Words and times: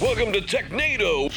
Welcome 0.00 0.32
to 0.32 0.40
Technado. 0.40 1.30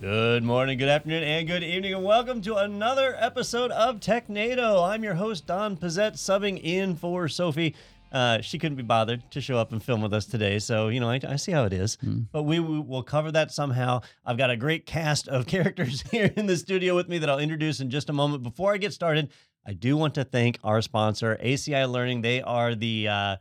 Good 0.00 0.42
morning, 0.42 0.78
good 0.78 0.88
afternoon, 0.88 1.22
and 1.22 1.46
good 1.46 1.62
evening, 1.62 1.94
and 1.94 2.04
welcome 2.04 2.40
to 2.42 2.56
another 2.56 3.16
episode 3.18 3.70
of 3.72 4.00
Technado. 4.00 4.88
I'm 4.88 5.02
your 5.02 5.14
host, 5.14 5.46
Don 5.46 5.76
Pezet, 5.76 6.12
subbing 6.14 6.62
in 6.62 6.94
for 6.94 7.28
Sophie. 7.28 7.74
Uh, 8.12 8.40
she 8.42 8.58
couldn't 8.58 8.76
be 8.76 8.82
bothered 8.82 9.28
to 9.30 9.40
show 9.40 9.56
up 9.56 9.72
and 9.72 9.82
film 9.82 10.02
with 10.02 10.12
us 10.12 10.26
today, 10.26 10.58
so 10.58 10.88
you 10.88 11.00
know 11.00 11.08
I, 11.10 11.18
I 11.26 11.36
see 11.36 11.52
how 11.52 11.64
it 11.64 11.72
is. 11.72 11.96
But 12.30 12.42
we, 12.42 12.60
we 12.60 12.78
will 12.78 13.02
cover 13.02 13.32
that 13.32 13.50
somehow. 13.50 14.02
I've 14.24 14.36
got 14.38 14.50
a 14.50 14.56
great 14.56 14.86
cast 14.86 15.28
of 15.28 15.46
characters 15.48 16.02
here 16.10 16.32
in 16.36 16.46
the 16.46 16.56
studio 16.56 16.94
with 16.94 17.08
me 17.08 17.18
that 17.18 17.30
I'll 17.30 17.38
introduce 17.38 17.80
in 17.80 17.90
just 17.90 18.10
a 18.10 18.12
moment. 18.12 18.42
Before 18.42 18.72
I 18.72 18.76
get 18.76 18.92
started, 18.92 19.30
I 19.66 19.74
do 19.74 19.96
want 19.96 20.14
to 20.14 20.24
thank 20.24 20.58
our 20.64 20.82
sponsor, 20.82 21.38
ACI 21.42 21.90
Learning. 21.90 22.22
They 22.22 22.42
are 22.42 22.74
the 22.74 23.08
uh, 23.08 23.36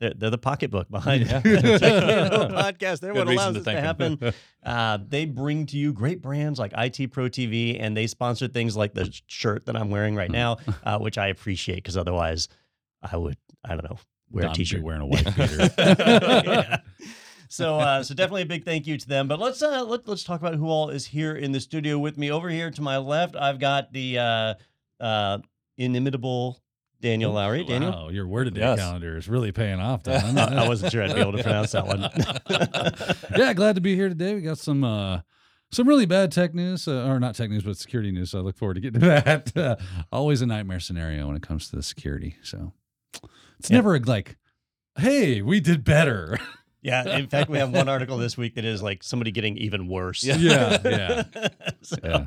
they're, 0.00 0.12
they're 0.14 0.30
the 0.30 0.38
pocketbook 0.38 0.90
behind 0.90 1.24
Technado 1.26 2.50
podcast. 2.52 3.00
They're 3.00 3.12
Good 3.12 3.26
what 3.26 3.28
allows 3.28 3.54
to 3.54 3.60
this 3.60 3.64
to 3.64 3.80
happen. 3.80 4.18
Uh, 4.64 4.96
they 5.06 5.26
bring 5.26 5.66
to 5.66 5.76
you 5.76 5.92
great 5.92 6.22
brands 6.22 6.58
like 6.58 6.72
IT 6.74 7.12
Pro 7.12 7.26
TV, 7.26 7.76
and 7.78 7.94
they 7.94 8.06
sponsor 8.06 8.48
things 8.48 8.74
like 8.74 8.94
the 8.94 9.14
shirt 9.26 9.66
that 9.66 9.76
I'm 9.76 9.90
wearing 9.90 10.16
right 10.16 10.30
now, 10.30 10.56
uh, 10.84 10.98
which 10.98 11.18
I 11.18 11.26
appreciate 11.26 11.76
because 11.76 11.98
otherwise, 11.98 12.48
I 13.02 13.18
would 13.18 13.36
I 13.62 13.74
don't 13.74 13.84
know 13.84 13.98
wear 14.30 14.44
Don 14.44 14.52
a 14.52 14.54
t-shirt. 14.54 14.82
wearing 14.82 15.02
a 15.02 15.06
white 15.06 15.36
beater. 15.36 15.70
Yeah. 15.76 16.80
So, 17.50 17.78
uh, 17.78 18.02
so 18.02 18.14
definitely 18.14 18.42
a 18.42 18.46
big 18.46 18.64
thank 18.64 18.86
you 18.86 18.96
to 18.96 19.06
them. 19.06 19.28
But 19.28 19.38
let's 19.38 19.62
uh, 19.62 19.84
let, 19.84 20.08
let's 20.08 20.24
talk 20.24 20.40
about 20.40 20.54
who 20.54 20.68
all 20.68 20.90
is 20.90 21.06
here 21.06 21.36
in 21.36 21.52
the 21.52 21.60
studio 21.60 21.98
with 21.98 22.16
me. 22.18 22.30
Over 22.32 22.48
here 22.48 22.70
to 22.70 22.82
my 22.82 22.96
left, 22.96 23.36
I've 23.36 23.60
got 23.60 23.92
the 23.92 24.18
uh, 24.18 24.54
uh, 24.98 25.38
inimitable 25.76 26.60
Daniel 27.00 27.32
Lowrie. 27.34 27.66
Daniel, 27.66 27.90
Wow, 27.90 28.08
your 28.08 28.26
word 28.26 28.46
of 28.46 28.54
day 28.54 28.60
Yes. 28.60 28.78
calendar 28.78 29.16
is 29.16 29.28
really 29.28 29.52
paying 29.52 29.78
off, 29.80 30.02
Don. 30.04 30.38
I 30.38 30.66
wasn't 30.66 30.92
sure 30.92 31.02
I'd 31.02 31.14
be 31.14 31.20
able 31.20 31.32
to 31.32 31.42
pronounce 31.42 31.72
that 31.72 31.86
one. 31.86 32.08
yeah, 33.36 33.52
glad 33.52 33.74
to 33.74 33.80
be 33.80 33.94
here 33.94 34.08
today. 34.08 34.34
We 34.34 34.40
got 34.40 34.58
some 34.58 34.84
uh 34.84 35.20
some 35.70 35.88
really 35.88 36.06
bad 36.06 36.30
tech 36.30 36.54
news, 36.54 36.86
uh, 36.86 37.04
or 37.08 37.18
not 37.18 37.34
tech 37.34 37.50
news, 37.50 37.64
but 37.64 37.76
security 37.76 38.12
news. 38.12 38.30
So 38.30 38.38
I 38.38 38.42
look 38.42 38.56
forward 38.56 38.74
to 38.74 38.80
getting 38.80 39.00
to 39.00 39.06
that. 39.06 39.52
Uh, 39.56 39.76
always 40.12 40.40
a 40.40 40.46
nightmare 40.46 40.78
scenario 40.80 41.26
when 41.26 41.36
it 41.36 41.42
comes 41.42 41.68
to 41.70 41.76
the 41.76 41.82
security. 41.82 42.36
So 42.42 42.72
it's 43.58 43.70
Yeah. 43.70 43.76
never 43.78 43.98
like, 44.00 44.36
hey, 44.96 45.42
we 45.42 45.60
did 45.60 45.82
better. 45.84 46.38
Yeah, 46.84 47.16
in 47.16 47.28
fact, 47.28 47.48
we 47.48 47.56
have 47.58 47.72
one 47.72 47.88
article 47.88 48.18
this 48.18 48.36
week 48.36 48.56
that 48.56 48.64
is 48.66 48.82
like 48.82 49.02
somebody 49.02 49.30
getting 49.30 49.56
even 49.56 49.88
worse. 49.88 50.22
Yeah. 50.22 50.36
Yeah, 50.36 50.78
yeah. 50.84 51.22
so, 51.80 51.96
Yeah. 52.04 52.26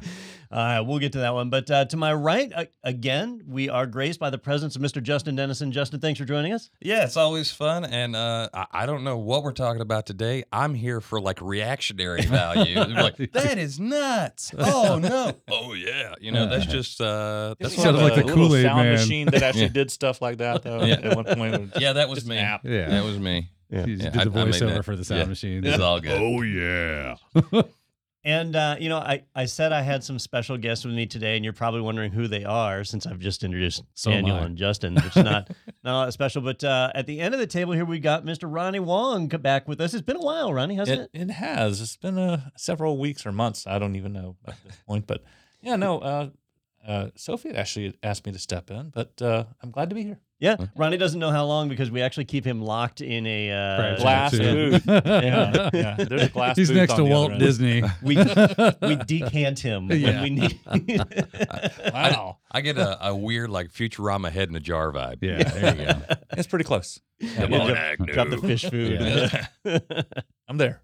uh, 0.51 0.83
we'll 0.83 0.97
get 0.97 1.11
to 1.11 1.19
that 1.19 1.35
one. 1.35 1.51
But 1.51 1.69
uh, 1.69 1.85
to 1.85 1.95
my 1.95 2.11
right, 2.11 2.51
uh, 2.55 2.65
again, 2.83 3.43
we 3.47 3.69
are 3.69 3.85
graced 3.85 4.19
by 4.19 4.31
the 4.31 4.39
presence 4.39 4.75
of 4.75 4.81
Mr. 4.81 5.01
Justin 5.01 5.35
Dennison. 5.35 5.71
Justin, 5.71 5.99
thanks 5.99 6.19
for 6.19 6.25
joining 6.25 6.53
us. 6.53 6.71
Yeah, 6.81 7.03
it's 7.03 7.17
always 7.17 7.51
fun, 7.51 7.85
and 7.85 8.15
uh, 8.15 8.49
I, 8.51 8.65
I 8.71 8.85
don't 8.87 9.03
know 9.03 9.17
what 9.19 9.43
we're 9.43 9.51
talking 9.51 9.81
about 9.81 10.07
today. 10.07 10.43
I'm 10.51 10.73
here 10.73 11.01
for 11.01 11.21
like 11.21 11.39
reactionary 11.39 12.23
value. 12.23 12.75
Like 12.97 13.17
that 13.33 13.59
is 13.59 13.79
nuts. 13.79 14.51
Oh 14.57 14.97
no. 14.97 15.33
Oh 15.47 15.73
yeah. 15.73 16.15
You 16.19 16.31
know 16.31 16.47
that's 16.49 16.65
just 16.77 16.99
uh, 16.99 17.53
that's 17.59 17.75
Sounded 17.75 18.01
what 18.01 18.13
like 18.13 18.15
the 18.15 18.23
a 18.23 18.33
little 18.33 18.47
Kool-Aid 18.47 18.63
sound 18.65 18.83
man. 18.87 18.93
machine 18.93 19.25
that 19.27 19.43
actually 19.43 19.61
Yeah. 19.63 19.67
did 19.69 19.91
stuff 19.91 20.19
like 20.19 20.37
that 20.39 20.63
though. 20.63 20.83
Yeah. 20.83 20.99
At 21.03 21.15
one 21.15 21.25
point, 21.25 21.73
yeah, 21.79 21.93
that 21.93 22.09
was 22.09 22.25
me. 22.25 22.37
Yeah. 22.37 22.57
That 22.63 23.03
was 23.03 23.19
me. 23.19 23.51
Yeah. 23.69 23.85
You 23.85 23.95
Yeah, 23.95 24.09
did 24.09 24.13
the 24.13 24.39
I- 24.39 24.43
I 24.43 24.45
voiceover 24.47 24.83
for 24.83 24.95
the 24.95 25.03
sound 25.03 25.19
Yeah. 25.21 25.25
machine. 25.25 25.65
It's 25.65 25.79
all 25.79 25.99
good. 25.99 26.21
Oh 26.21 26.41
yeah. 26.41 27.15
And, 28.23 28.57
uh, 28.57 28.75
you 28.77 28.89
know, 28.89 28.97
I, 28.97 29.23
I 29.33 29.45
said 29.45 29.71
I 29.71 29.81
had 29.81 30.03
some 30.03 30.19
special 30.19 30.57
guests 30.57 30.83
with 30.83 30.93
me 30.93 31.05
today, 31.05 31.37
and 31.37 31.45
you're 31.45 31.53
probably 31.53 31.79
wondering 31.79 32.11
who 32.11 32.27
they 32.27 32.43
are 32.43 32.83
since 32.83 33.05
I've 33.05 33.19
just 33.19 33.41
introduced 33.41 33.83
So 33.93 34.11
Daniel 34.11 34.35
and 34.35 34.57
Justin, 34.57 34.95
which 34.95 35.15
is 35.15 35.23
not, 35.23 35.49
not 35.83 35.93
all 35.93 36.05
that 36.05 36.11
special. 36.11 36.41
But 36.41 36.61
uh, 36.61 36.91
at 36.93 37.05
the 37.07 37.21
end 37.21 37.33
of 37.33 37.39
the 37.39 37.47
table 37.47 37.71
here, 37.71 37.85
we 37.85 37.99
got 37.99 38.25
Mr. 38.25 38.53
Ronnie 38.53 38.81
Wong 38.81 39.27
back 39.29 39.65
with 39.69 39.79
us. 39.79 39.93
It's 39.93 40.01
been 40.01 40.17
a 40.17 40.21
while, 40.21 40.53
Ronnie, 40.53 40.75
hasn't 40.75 41.03
it? 41.03 41.09
It, 41.13 41.21
it 41.21 41.31
has. 41.35 41.79
It's 41.79 41.95
been 41.95 42.17
uh, 42.17 42.49
several 42.57 42.97
weeks 42.97 43.25
or 43.25 43.31
months. 43.31 43.65
I 43.65 43.79
don't 43.79 43.95
even 43.95 44.11
know 44.11 44.35
at 44.45 44.61
this 44.65 44.75
point. 44.85 45.07
But 45.07 45.23
yeah, 45.61 45.77
no. 45.77 45.99
Uh, 45.99 46.29
uh, 46.85 47.09
Sophie 47.15 47.51
actually 47.51 47.97
asked 48.03 48.25
me 48.25 48.33
to 48.33 48.39
step 48.39 48.69
in, 48.69 48.89
but 48.89 49.21
uh, 49.21 49.45
I'm 49.63 49.71
glad 49.71 49.87
to 49.89 49.95
be 49.95 50.03
here. 50.03 50.19
Yeah, 50.39 50.55
Ronnie 50.75 50.97
doesn't 50.97 51.19
know 51.19 51.31
how 51.31 51.45
long 51.45 51.67
because 51.67 51.89
we 51.89 52.01
actually 52.03 52.25
keep 52.25 52.45
him 52.45 52.61
locked 52.61 53.01
in 53.01 53.25
a 53.25 53.51
uh, 53.51 53.97
glass 53.97 54.31
too. 54.31 54.71
booth. 54.71 54.85
Yeah, 54.87 55.69
yeah. 55.73 55.95
There's 55.97 56.21
a 56.23 56.29
glass 56.29 56.55
He's 56.57 56.67
booth 56.67 56.77
next 56.77 56.91
on 56.91 56.97
to 56.99 57.03
the 57.05 57.09
Walt. 57.09 57.39
Disney. 57.39 57.81
We 58.03 58.17
we 58.87 58.95
decant 59.07 59.57
him 59.59 59.87
when 59.87 60.21
we 60.21 60.29
need. 60.29 60.59
Wow, 61.93 62.37
I 62.51 62.61
get 62.61 62.77
a, 62.77 63.07
a 63.07 63.15
weird 63.15 63.49
like 63.49 63.71
Futurama 63.71 64.29
head 64.31 64.49
in 64.49 64.55
a 64.55 64.59
jar 64.59 64.91
vibe. 64.91 65.17
Yeah, 65.21 65.43
there 65.43 65.75
you 65.75 65.85
go. 65.85 66.15
it's 66.31 66.47
pretty 66.47 66.65
close. 66.65 66.99
Come 67.35 67.51
Yeah, 67.51 67.59
on, 67.59 67.67
drop- 67.97 68.09
Drop 68.09 68.29
the 68.29 68.37
fish 68.37 68.65
food. 68.69 69.01
I'm 70.47 70.57
there. 70.57 70.81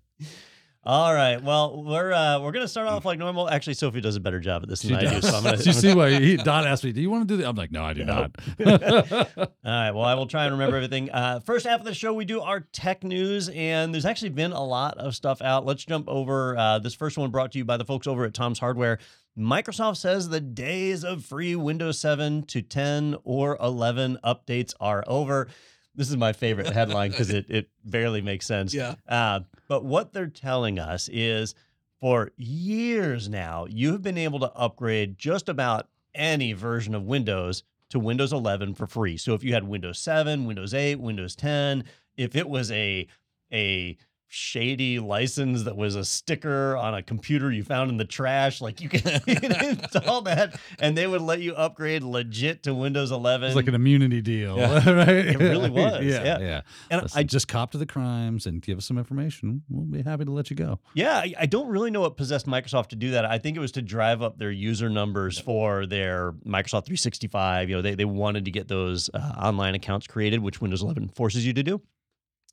All 0.86 1.14
right. 1.14 1.42
Well, 1.42 1.82
we're 1.82 2.12
uh, 2.12 2.42
we're 2.42 2.52
gonna 2.52 2.68
start 2.68 2.90
off 2.90 3.06
like 3.06 3.18
normal. 3.18 3.50
Actually, 3.50 3.76
Sophie 3.76 4.02
does 4.02 4.18
a 4.18 4.20
better 4.20 4.42
job 4.42 4.64
at 4.64 4.70
this 4.70 4.82
than 4.82 5.00
She 5.00 5.08
I 5.08 5.14
do. 5.14 5.22
So 5.22 5.38
I'm 5.38 5.44
gonna. 5.44 5.56
Did 5.58 5.68
you 5.68 5.72
see 5.74 5.94
why 5.94 6.20
he, 6.20 6.36
Don 6.36 6.68
asked 6.68 6.84
me, 6.84 6.92
"Do 6.92 7.00
you 7.00 7.10
want 7.10 7.26
to 7.26 7.34
do 7.34 7.42
that?" 7.42 7.48
I'm 7.48 7.56
like, 7.56 7.72
"No, 7.72 7.86
I 7.86 7.94
do 7.94 8.04
Nope. 8.04 8.36
not." 8.60 9.38
All 9.38 9.48
right. 9.64 9.92
Well, 9.92 10.04
I 10.04 10.14
will 10.16 10.28
try 10.28 10.44
and 10.44 10.52
remember 10.52 10.76
everything. 10.76 11.10
Uh, 11.10 11.40
first 11.40 11.66
half 11.66 11.80
of 11.80 11.86
the 11.86 11.94
show, 11.94 12.14
we 12.14 12.26
do 12.26 12.42
our 12.42 12.60
tech 12.60 13.06
news, 13.06 13.48
and 13.48 13.94
there's 13.94 14.06
actually 14.06 14.30
been 14.32 14.52
a 14.52 14.64
lot 14.64 14.98
of 14.98 15.16
stuff 15.16 15.42
out. 15.42 15.66
Let's 15.66 15.86
jump 15.86 16.10
over. 16.10 16.58
Uh, 16.58 16.80
this 16.80 16.94
first 16.94 17.18
one 17.18 17.32
brought 17.32 17.54
to 17.54 17.60
you 17.60 17.66
by 17.66 17.78
the 17.78 17.86
folks 17.86 18.06
over 18.06 18.26
at 18.26 18.34
Tom's 18.34 18.60
Hardware. 18.60 19.00
Microsoft 19.40 19.98
says 19.98 20.30
the 20.30 20.42
days 20.42 21.04
of 21.06 21.24
free 21.26 21.56
Windows 21.56 21.98
7 22.00 22.44
to 22.44 22.62
10 22.62 23.16
or 23.24 23.58
11 23.60 24.20
updates 24.24 24.74
are 24.80 25.04
over. 25.08 25.48
This 25.96 26.10
is 26.10 26.18
my 26.18 26.34
favorite 26.34 26.68
headline 26.68 27.12
because 27.12 27.30
it, 27.32 27.46
it 27.50 27.70
barely 27.84 28.22
makes 28.22 28.46
sense. 28.46 28.74
Yeah. 28.74 28.96
Uh, 29.08 29.42
but 29.68 29.86
what 29.86 30.14
they're 30.14 30.28
telling 30.28 30.80
us 30.80 31.10
is 31.12 31.56
for 32.02 32.32
years 32.38 33.30
now, 33.30 33.66
you 33.70 33.92
have 33.92 34.02
been 34.02 34.18
able 34.18 34.40
to 34.40 34.52
upgrade 34.54 35.18
just 35.18 35.50
about 35.50 35.88
any 36.14 36.54
version 36.54 36.96
of 36.96 37.04
Windows 37.04 37.64
to 37.90 38.00
Windows 38.00 38.34
11 38.34 38.74
for 38.74 38.88
free. 38.88 39.18
So 39.18 39.34
if 39.34 39.44
you 39.44 39.54
had 39.54 39.68
Windows 39.68 40.00
7, 40.00 40.46
Windows 40.46 40.74
8, 40.74 40.96
Windows 40.96 41.36
10, 41.36 41.84
if 42.18 42.36
it 42.36 42.50
was 42.50 42.72
a 42.72 43.08
a 43.52 43.98
shady 44.34 44.98
license 44.98 45.64
that 45.64 45.78
was 45.78 45.96
a 45.96 46.04
sticker 46.04 46.76
on 46.76 46.96
a 46.96 47.04
computer 47.04 47.52
you 47.52 47.64
found 47.64 47.92
in 47.92 47.98
the 47.98 48.06
trash, 48.06 48.62
like 48.62 48.82
you 48.82 48.90
can, 48.90 49.22
you 49.28 49.36
can 49.36 49.52
install 49.64 50.22
that 50.24 50.60
and 50.80 50.98
they 50.98 51.06
would 51.06 51.22
let 51.22 51.40
you 51.40 51.54
upgrade 51.54 52.02
legit 52.02 52.64
to 52.64 52.74
Windows 52.74 53.12
11. 53.12 53.48
It's 53.48 53.56
like 53.56 53.68
an 53.68 53.76
immunity 53.76 54.22
deal, 54.22 54.58
Yeah. 54.58 54.90
right? 54.90 55.08
It 55.10 55.38
really 55.38 55.70
was, 55.70 56.04
Yeah, 56.04 56.24
yeah. 56.24 56.40
yeah. 56.40 56.62
and 56.90 57.04
Listen, 57.04 57.20
I 57.20 57.24
just 57.24 57.48
cop 57.48 57.72
to 57.72 57.78
the 57.78 57.86
crimes 57.86 58.48
and 58.48 58.60
give 58.60 58.80
us 58.80 58.86
some 58.86 58.98
information. 58.98 59.62
We'll 59.70 59.86
be 59.86 60.02
happy 60.02 60.26
to 60.26 60.32
let 60.32 60.50
you 60.50 60.56
go. 60.56 60.80
Yeah, 60.96 61.18
I, 61.18 61.34
I 61.42 61.46
don't 61.46 61.68
really 61.68 61.92
know 61.92 62.02
what 62.02 62.18
possessed 62.18 62.48
Microsoft 62.48 62.88
to 62.88 62.96
do 62.96 63.12
that. 63.12 63.26
I 63.26 63.38
think 63.38 63.56
it 63.56 63.60
was 63.60 63.72
to 63.74 63.84
drive 63.84 64.24
up 64.24 64.40
their 64.40 64.52
user 64.52 64.90
numbers 64.90 65.38
for 65.38 65.86
their 65.86 66.32
Microsoft 66.46 66.86
365. 66.86 67.70
You 67.70 67.76
know, 67.76 67.82
they, 67.84 67.94
they 67.94 68.06
wanted 68.06 68.46
to 68.46 68.52
get 68.52 68.68
those 68.68 69.12
uh, 69.14 69.18
online 69.38 69.76
accounts 69.76 70.08
created, 70.08 70.40
which 70.42 70.60
Windows 70.60 70.82
11 70.82 71.10
forces 71.10 71.46
you 71.46 71.54
to 71.54 71.62
do. 71.64 71.82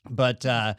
But 0.09 0.45
uh, 0.47 0.75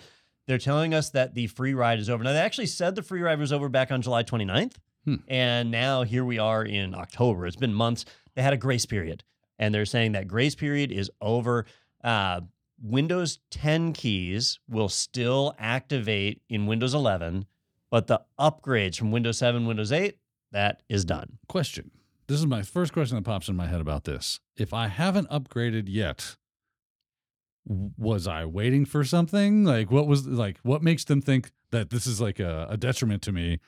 they're 0.51 0.57
telling 0.57 0.93
us 0.93 1.11
that 1.11 1.33
the 1.33 1.47
free 1.47 1.73
ride 1.73 1.97
is 1.97 2.09
over. 2.09 2.21
Now, 2.25 2.33
they 2.33 2.39
actually 2.39 2.65
said 2.65 2.95
the 2.95 3.01
free 3.01 3.21
ride 3.21 3.39
was 3.39 3.53
over 3.53 3.69
back 3.69 3.89
on 3.89 4.01
July 4.01 4.23
29th. 4.23 4.73
Hmm. 5.05 5.15
And 5.29 5.71
now 5.71 6.03
here 6.03 6.25
we 6.25 6.39
are 6.39 6.61
in 6.61 6.93
October. 6.93 7.47
It's 7.47 7.55
been 7.55 7.73
months. 7.73 8.03
They 8.35 8.41
had 8.41 8.51
a 8.51 8.57
grace 8.57 8.85
period. 8.85 9.23
And 9.57 9.73
they're 9.73 9.85
saying 9.85 10.11
that 10.11 10.27
grace 10.27 10.53
period 10.53 10.91
is 10.91 11.09
over. 11.21 11.67
Uh, 12.03 12.41
Windows 12.83 13.39
10 13.51 13.93
keys 13.93 14.59
will 14.67 14.89
still 14.89 15.55
activate 15.57 16.41
in 16.49 16.65
Windows 16.65 16.93
11, 16.93 17.45
but 17.89 18.07
the 18.07 18.19
upgrades 18.37 18.97
from 18.97 19.11
Windows 19.11 19.37
7, 19.37 19.65
Windows 19.65 19.93
8, 19.93 20.17
that 20.51 20.83
is 20.89 21.05
done. 21.05 21.37
Question. 21.47 21.91
This 22.27 22.39
is 22.39 22.45
my 22.45 22.61
first 22.61 22.91
question 22.91 23.15
that 23.15 23.23
pops 23.23 23.47
in 23.47 23.55
my 23.55 23.67
head 23.67 23.79
about 23.79 24.03
this. 24.03 24.41
If 24.57 24.73
I 24.73 24.87
haven't 24.87 25.29
upgraded 25.29 25.85
yet, 25.87 26.35
was 27.65 28.27
I 28.27 28.45
waiting 28.45 28.85
for 28.85 29.03
something? 29.03 29.63
Like, 29.63 29.91
what 29.91 30.07
was 30.07 30.25
like? 30.27 30.57
What 30.63 30.81
makes 30.83 31.03
them 31.05 31.21
think 31.21 31.51
that 31.71 31.89
this 31.89 32.07
is 32.07 32.19
like 32.19 32.39
a, 32.39 32.67
a 32.69 32.77
detriment 32.77 33.21
to 33.23 33.31
me? 33.31 33.59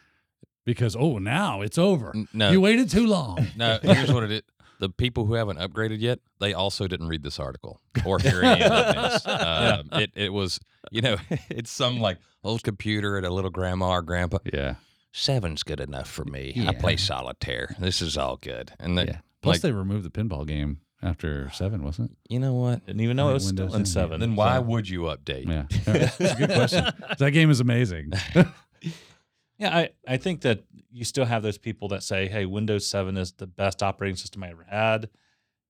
Because 0.65 0.95
oh, 0.95 1.17
now 1.17 1.61
it's 1.61 1.77
over. 1.77 2.13
No, 2.33 2.51
You 2.51 2.61
waited 2.61 2.89
too 2.89 3.05
long. 3.05 3.47
no. 3.57 3.79
Here's 3.81 4.11
what 4.11 4.23
it 4.23 4.31
is. 4.31 4.41
The 4.79 4.89
people 4.89 5.25
who 5.25 5.35
haven't 5.35 5.59
upgraded 5.59 6.01
yet, 6.01 6.19
they 6.39 6.53
also 6.53 6.87
didn't 6.87 7.07
read 7.07 7.23
this 7.23 7.39
article 7.39 7.79
or 8.05 8.19
hear 8.19 8.41
any 8.41 8.63
of 8.63 8.95
news. 8.95 9.25
Um, 9.25 9.89
it 9.93 10.11
it 10.15 10.33
was 10.33 10.59
you 10.91 11.01
know 11.01 11.17
it's 11.49 11.71
some 11.71 11.99
like 11.99 12.17
old 12.43 12.63
computer 12.63 13.17
at 13.17 13.23
a 13.23 13.29
little 13.29 13.51
grandma 13.51 13.91
or 13.91 14.01
grandpa. 14.01 14.39
yeah. 14.51 14.75
Seven's 15.15 15.61
good 15.61 15.79
enough 15.79 16.09
for 16.09 16.25
me. 16.25 16.65
I 16.67 16.73
play 16.73 16.97
solitaire. 16.97 17.75
This 17.77 18.01
is 18.01 18.17
all 18.17 18.37
good. 18.37 18.71
And 18.79 18.97
they, 18.97 19.05
Yeah. 19.05 19.19
Plus, 19.43 19.55
like, 19.57 19.61
they 19.61 19.71
removed 19.71 20.05
the 20.05 20.09
pinball 20.09 20.47
game 20.47 20.79
after 21.03 21.49
seven, 21.51 21.83
wasn't 21.83 22.11
it? 22.11 22.17
you 22.29 22.39
know 22.39 22.53
what? 22.53 22.85
Didn't 22.85 23.01
even 23.01 23.17
know 23.17 23.29
it 23.29 23.33
was 23.33 23.45
Windows 23.47 23.69
still 23.71 23.75
in 23.79 23.83
10, 23.85 23.87
yeah. 23.87 23.93
seven. 23.93 24.19
Then 24.19 24.35
why 24.35 24.55
So- 24.55 24.61
would 24.61 24.89
you 24.89 25.01
update? 25.01 25.47
Yeah. 25.47 25.65
That's 25.85 26.19
a 26.19 26.35
good 26.35 26.49
question. 26.51 26.85
That 27.19 27.31
game 27.31 27.49
is 27.51 27.59
amazing. 27.59 28.13
Yeah, 29.59 29.77
I, 29.77 29.89
I 30.07 30.17
think 30.17 30.41
that 30.41 30.63
you 30.91 31.05
still 31.05 31.25
have 31.25 31.43
those 31.43 31.59
people 31.59 31.87
that 31.89 32.01
say, 32.03 32.27
hey, 32.27 32.45
Windows 32.45 32.87
7 32.87 33.15
is 33.15 33.33
the 33.33 33.45
best 33.47 33.83
operating 33.83 34.15
system 34.15 34.43
I 34.43 34.49
ever 34.49 34.65
had. 34.67 35.09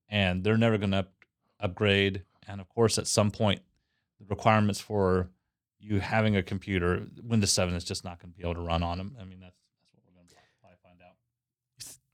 And 0.08 0.42
they're 0.42 0.56
never 0.56 0.78
going 0.78 0.92
to 0.92 0.98
up, 1.00 1.12
upgrade. 1.60 2.22
and 2.48 2.60
of 2.62 2.68
course, 2.70 2.96
at 2.98 3.06
some 3.06 3.30
point, 3.30 3.60
the 4.18 4.24
requirements 4.26 4.80
for 4.80 5.28
you 5.78 6.00
having 6.00 6.34
a 6.34 6.42
computer, 6.42 7.06
Windows 7.22 7.52
7 7.52 7.74
is 7.74 7.84
just 7.84 8.04
not 8.04 8.18
going 8.20 8.32
to 8.32 8.36
be 8.36 8.42
able 8.42 8.54
to 8.54 8.62
run 8.62 8.82
on 8.82 8.96
them. 8.98 9.16
I 9.20 9.24
mean, 9.24 9.38
that's 9.40 9.54
that's 9.78 9.92
what 9.92 10.02
we're 10.06 10.16
going 10.16 10.28
to 10.28 10.34
probably 10.60 10.78
find 10.82 10.98
out. 11.02 11.16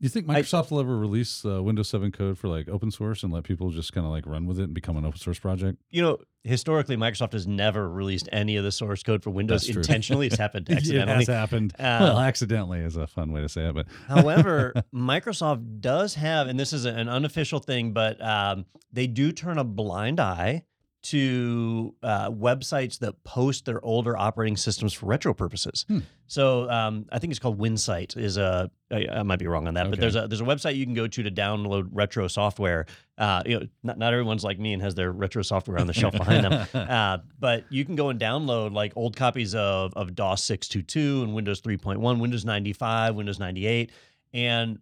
You 0.00 0.08
think 0.08 0.28
I- 0.30 0.40
Microsoft 0.40 0.70
will 0.70 0.80
ever 0.80 0.98
release 0.98 1.44
uh, 1.44 1.62
Windows 1.62 1.88
7 1.90 2.10
code 2.10 2.38
for 2.38 2.48
like 2.48 2.68
open 2.68 2.90
source 2.90 3.22
and 3.22 3.30
let 3.32 3.44
people 3.44 3.70
just 3.70 3.92
kind 3.92 4.06
of 4.06 4.10
like 4.10 4.26
run 4.26 4.46
with 4.46 4.58
it 4.58 4.64
and 4.64 4.74
become 4.74 4.96
an 4.96 5.04
open 5.04 5.20
source 5.20 5.38
project? 5.38 5.78
You 5.90 6.00
know, 6.00 6.18
historically, 6.42 6.96
Microsoft 6.96 7.34
has 7.34 7.46
never 7.46 7.86
released 7.88 8.26
any 8.32 8.56
of 8.56 8.64
the 8.64 8.72
source 8.72 9.02
code 9.02 9.22
for 9.22 9.28
Windows 9.28 9.68
intentionally. 9.68 10.26
It's 10.26 10.38
happened 10.38 10.70
accidentally. 10.70 11.12
it 11.12 11.16
has 11.18 11.26
happened. 11.28 11.74
Uh, 11.78 11.98
well, 12.00 12.18
accidentally 12.18 12.80
is 12.80 12.96
a 12.96 13.06
fun 13.06 13.30
way 13.30 13.42
to 13.42 13.48
say 13.48 13.68
it, 13.68 13.74
but 13.74 13.86
However, 14.08 14.72
Microsoft 14.94 15.80
does 15.80 16.14
have, 16.14 16.46
and 16.48 16.58
this 16.58 16.72
is 16.72 16.86
an 16.86 17.08
unofficial 17.10 17.58
thing, 17.60 17.92
but 17.92 18.20
um, 18.24 18.64
they 18.92 19.06
do 19.06 19.32
turn 19.32 19.58
a 19.58 19.64
blind 19.64 20.18
eye 20.18 20.64
to 21.02 21.94
uh, 22.02 22.30
websites 22.30 22.98
that 22.98 23.22
post 23.24 23.64
their 23.64 23.82
older 23.82 24.16
operating 24.16 24.56
systems 24.56 24.92
for 24.92 25.06
retro 25.06 25.32
purposes. 25.32 25.86
Hmm. 25.88 26.00
So 26.26 26.70
um, 26.70 27.06
I 27.10 27.18
think 27.18 27.30
it's 27.30 27.40
called 27.40 27.58
Winsight. 27.58 28.16
Is 28.16 28.36
a 28.36 28.70
I, 28.90 29.06
I 29.10 29.22
might 29.22 29.38
be 29.38 29.46
wrong 29.46 29.66
on 29.66 29.74
that, 29.74 29.88
but 29.88 29.98
there's 29.98 30.14
a 30.14 30.28
there's 30.28 30.42
a 30.42 30.44
website 30.44 30.76
you 30.76 30.84
can 30.84 30.94
go 30.94 31.06
to 31.06 31.22
to 31.22 31.30
download 31.30 31.88
retro 31.90 32.28
software. 32.28 32.86
Uh, 33.16 33.42
you 33.46 33.58
know, 33.58 33.66
not, 33.82 33.98
not 33.98 34.12
everyone's 34.12 34.44
like 34.44 34.58
me 34.58 34.74
and 34.74 34.82
has 34.82 34.94
their 34.94 35.10
retro 35.10 35.42
software 35.42 35.78
on 35.78 35.86
the 35.86 35.92
shelf 35.92 36.14
behind 36.14 36.44
them. 36.44 36.66
Uh, 36.90 37.18
but 37.38 37.64
you 37.70 37.84
can 37.84 37.94
go 37.94 38.08
and 38.08 38.20
download 38.20 38.72
like 38.72 38.92
old 38.96 39.16
copies 39.16 39.54
of 39.54 39.94
of 39.94 40.14
DOS 40.14 40.42
622 40.44 41.22
and 41.22 41.34
Windows 41.34 41.60
3.1, 41.60 42.20
Windows 42.20 42.44
95, 42.44 43.14
Windows 43.14 43.38
98, 43.38 43.90
and 44.32 44.78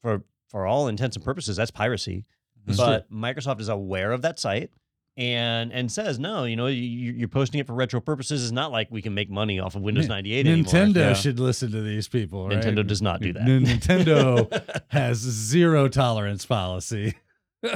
for 0.00 0.22
for 0.48 0.66
all 0.66 0.88
intents 0.88 1.16
and 1.16 1.24
purposes, 1.24 1.56
that's 1.56 1.70
piracy. 1.70 2.24
That's 2.64 2.78
but 2.78 3.12
Microsoft 3.12 3.60
is 3.60 3.68
aware 3.68 4.12
of 4.12 4.22
that 4.22 4.38
site 4.38 4.70
and 5.18 5.70
and 5.72 5.92
says 5.92 6.18
no. 6.18 6.44
You 6.44 6.56
know, 6.56 6.68
you, 6.68 7.12
you're 7.12 7.28
posting 7.28 7.60
it 7.60 7.66
for 7.66 7.74
retro 7.74 8.00
purposes. 8.00 8.42
It's 8.44 8.52
not 8.52 8.72
like 8.72 8.88
we 8.90 9.02
can 9.02 9.12
make 9.12 9.28
money 9.28 9.58
off 9.60 9.74
of 9.74 9.82
Windows 9.82 10.04
Ni- 10.04 10.14
98 10.14 10.46
anymore. 10.46 10.72
Nintendo 10.72 10.94
Yeah. 10.96 11.12
should 11.12 11.38
listen 11.40 11.70
to 11.72 11.82
these 11.82 12.08
people. 12.08 12.48
Right? 12.48 12.58
Nintendo 12.62 12.86
does 12.86 13.02
not 13.02 13.20
do 13.20 13.32
that. 13.34 13.42
Nintendo 13.42 14.80
has 14.88 15.18
zero 15.18 15.88
tolerance 15.88 16.46
policy. 16.46 17.14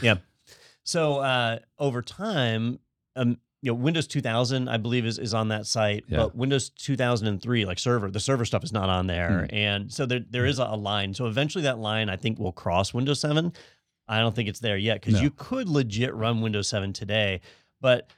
Yeah 0.00 0.14
so 0.82 1.18
uh, 1.18 1.58
over 1.78 2.00
time, 2.02 2.80
um, 3.14 3.38
you 3.62 3.70
know, 3.70 3.74
Windows 3.74 4.06
2000, 4.06 4.68
I 4.68 4.78
believe, 4.78 5.04
is 5.04 5.18
is 5.18 5.34
on 5.34 5.48
that 5.48 5.66
site, 5.66 6.04
Yeah. 6.08 6.18
but 6.18 6.34
Windows 6.34 6.70
2003, 6.70 7.64
like 7.66 7.78
server, 7.78 8.10
the 8.10 8.18
server 8.18 8.44
stuff 8.46 8.64
is 8.64 8.72
not 8.72 8.88
on 8.88 9.06
there, 9.06 9.46
Hmm. 9.48 9.54
and 9.54 9.92
so 9.92 10.06
there 10.06 10.20
there 10.30 10.46
is 10.46 10.58
a, 10.58 10.64
a 10.64 10.76
line. 10.76 11.12
So 11.14 11.26
eventually, 11.26 11.62
that 11.64 11.78
line 11.78 12.08
I 12.08 12.16
think 12.16 12.38
will 12.38 12.50
cross 12.52 12.94
Windows 12.94 13.20
7. 13.20 13.52
I 14.10 14.18
don't 14.20 14.34
think 14.34 14.48
it's 14.48 14.60
there 14.60 14.76
yet 14.76 15.00
because 15.00 15.14
No. 15.14 15.20
you 15.22 15.30
could 15.30 15.68
legit 15.68 16.14
run 16.14 16.40
Windows 16.42 16.68
7 16.68 16.92
today, 16.92 17.40
but. 17.80 18.10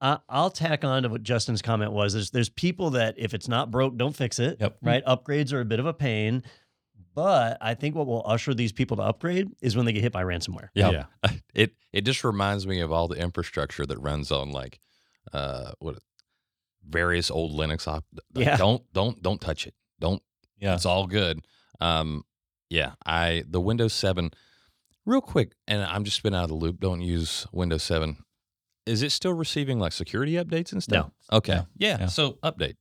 I- 0.00 0.18
I'll 0.28 0.50
tack 0.50 0.84
on 0.84 1.04
to 1.04 1.08
what 1.08 1.22
Justin's 1.22 1.62
comment 1.62 1.92
was. 1.92 2.12
There's 2.12 2.30
there's 2.30 2.48
people 2.50 2.90
that 2.90 3.14
if 3.16 3.32
it's 3.32 3.48
not 3.48 3.70
broke, 3.70 3.96
don't 3.96 4.14
fix 4.14 4.38
it. 4.38 4.58
Yep. 4.60 4.76
Right. 4.82 5.02
Upgrades 5.06 5.50
are 5.54 5.60
a 5.60 5.64
bit 5.64 5.78
of 5.80 5.86
a 5.86 5.94
pain, 5.94 6.42
but 7.14 7.56
I 7.62 7.72
think 7.74 7.94
what 7.94 8.06
will 8.06 8.22
usher 8.26 8.52
these 8.52 8.72
people 8.72 8.98
to 8.98 9.02
upgrade 9.04 9.48
is 9.62 9.76
when 9.76 9.86
they 9.86 9.92
get 9.94 10.02
hit 10.02 10.12
by 10.12 10.22
ransomware. 10.24 10.68
Yeah. 10.74 11.04
It 11.54 11.74
it 11.92 12.02
just 12.02 12.22
reminds 12.22 12.66
me 12.66 12.80
of 12.80 12.92
all 12.92 13.08
the 13.08 13.14
infrastructure 13.16 13.86
that 13.86 13.96
runs 13.98 14.30
on 14.30 14.50
like 14.50 14.78
uh 15.32 15.72
what 15.78 16.00
various 16.86 17.30
old 17.30 17.52
Linux 17.58 17.86
op. 17.88 18.04
Yeah. 18.34 18.56
Don't 18.56 18.82
don't 18.92 19.22
don't 19.22 19.40
touch 19.40 19.66
it. 19.66 19.74
Don't 20.00 20.22
Yeah. 20.58 20.74
it's 20.74 20.84
all 20.84 21.06
good. 21.06 21.40
Um 21.80 22.24
yeah, 22.68 22.94
I 23.06 23.44
the 23.48 23.60
Windows 23.60 23.94
7 23.94 24.32
real 25.06 25.20
quick 25.20 25.52
and 25.66 25.82
I'm 25.82 26.04
just 26.04 26.22
been 26.22 26.34
out 26.34 26.44
of 26.44 26.48
the 26.50 26.54
loop. 26.56 26.80
Don't 26.80 27.00
use 27.00 27.46
Windows 27.52 27.82
7. 27.82 28.16
Is 28.86 29.02
it 29.02 29.12
still 29.12 29.32
receiving 29.32 29.78
like 29.78 29.92
security 29.92 30.32
updates 30.34 30.72
and 30.72 30.82
stuff? 30.82 31.10
Okay. 31.32 31.54
No. 31.54 31.66
Yeah. 31.78 31.96
Yeah. 32.00 32.06
So 32.06 32.32
update. 32.42 32.76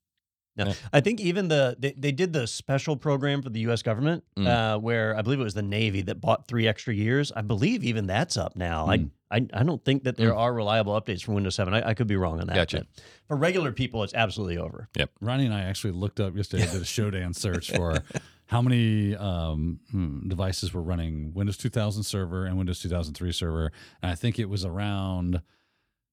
No. 0.56 0.72
I 0.92 1.00
think 1.00 1.20
even 1.20 1.48
the 1.48 1.76
they, 1.80 1.94
they 1.98 2.12
did 2.12 2.32
the 2.32 2.46
special 2.46 2.96
program 2.96 3.42
for 3.42 3.50
the 3.50 3.62
U.S. 3.62 3.82
government, 3.82 4.24
Mm. 4.38 4.48
uh, 4.48 4.78
where 4.80 5.18
I 5.18 5.24
believe 5.24 5.40
it 5.40 5.44
was 5.44 5.56
the 5.56 5.64
Navy 5.64 6.04
that 6.04 6.22
bought 6.22 6.48
three 6.48 6.68
extra 6.68 6.94
years. 6.94 7.32
I 7.36 7.42
believe 7.42 7.84
even 7.84 8.06
that's 8.06 8.38
up 8.38 8.56
now. 8.56 8.86
Mm. 8.86 9.10
I, 9.32 9.38
I 9.38 9.48
I 9.62 9.64
don't 9.64 9.84
think 9.84 10.04
that 10.04 10.16
there 10.16 10.36
are 10.36 10.54
reliable 10.54 10.94
updates 11.00 11.24
for 11.24 11.32
Windows 11.32 11.56
7. 11.56 11.74
I, 11.74 11.90
I 11.90 11.94
could 11.96 12.06
be 12.06 12.18
wrong 12.18 12.40
on 12.40 12.46
that. 12.48 12.56
Gotcha. 12.56 12.86
but 12.96 13.04
For 13.30 13.36
regular 13.36 13.72
people, 13.72 14.04
it's 14.04 14.14
absolutely 14.14 14.60
over. 14.60 14.90
Yep. 14.96 15.10
Ronnie 15.22 15.46
and 15.46 15.56
I 15.56 15.62
actually 15.62 15.94
looked 15.94 16.20
up 16.20 16.36
yesterday, 16.36 16.66
did 16.66 16.76
a 16.76 16.86
Shodan 16.86 17.36
search 17.36 17.72
for 17.72 18.04
how 18.48 18.62
many 18.62 19.16
um, 19.16 19.80
hmm, 19.92 20.28
devices 20.28 20.74
were 20.74 20.82
running 20.84 21.34
Windows 21.34 21.58
2000 21.58 22.04
server 22.04 22.46
and 22.46 22.58
Windows 22.58 22.80
2003 22.80 23.32
server. 23.32 23.72
And 24.02 24.12
I 24.12 24.16
think 24.16 24.38
it 24.40 24.50
was 24.50 24.66
around 24.66 25.42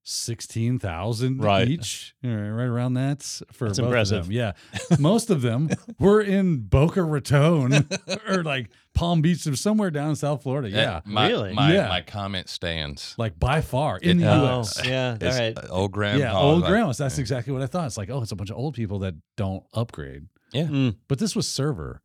16,000 0.02 1.38
Right. 1.42 1.68
each, 1.68 2.14
right 2.22 2.30
around 2.32 2.94
that 2.94 3.22
for 3.52 3.66
That's 3.66 3.78
both 3.78 3.86
impressive. 3.86 4.18
Of 4.20 4.26
them. 4.26 4.32
Yeah. 4.34 4.52
Most 4.98 5.28
of 5.30 5.42
them 5.42 5.68
were 5.98 6.20
in 6.20 6.60
Boca 6.62 7.02
Raton 7.02 7.86
or 8.28 8.42
like 8.42 8.70
Palm 8.94 9.20
Beach 9.22 9.46
or 9.46 9.54
somewhere 9.56 9.90
down 9.90 10.10
in 10.10 10.16
South 10.16 10.42
Florida. 10.42 10.70
Yeah. 10.70 11.00
my, 11.04 11.28
Really? 11.28 11.52
My 11.52 11.74
Yeah. 11.74 11.88
my 11.88 12.00
comment 12.00 12.48
stands. 12.48 13.14
Like 13.18 13.38
by 13.38 13.60
far 13.60 13.98
in 13.98 14.18
the 14.18 14.24
It- 14.24 14.28
Oh, 14.28 14.60
US. 14.60 14.86
yeah. 14.86 15.16
All 15.20 15.28
It's, 15.28 15.38
right. 15.38 15.58
old 15.70 15.92
grandpa. 15.92 16.18
Yeah, 16.24 16.36
old 16.36 16.62
like- 16.62 16.70
grandmas. 16.70 16.98
That's 16.98 17.18
exactly 17.18 17.52
what 17.52 17.62
I 17.62 17.66
thought. 17.66 17.86
It's 17.86 17.98
like, 17.98 18.10
oh, 18.10 18.22
it's 18.22 18.32
a 18.32 18.36
bunch 18.36 18.50
of 18.50 18.56
old 18.56 18.74
people 18.74 19.00
that 19.00 19.14
don't 19.36 19.64
upgrade. 19.74 20.26
Mm. 20.54 20.96
But 21.08 21.18
this 21.18 21.36
was 21.36 21.46
server. 21.46 22.00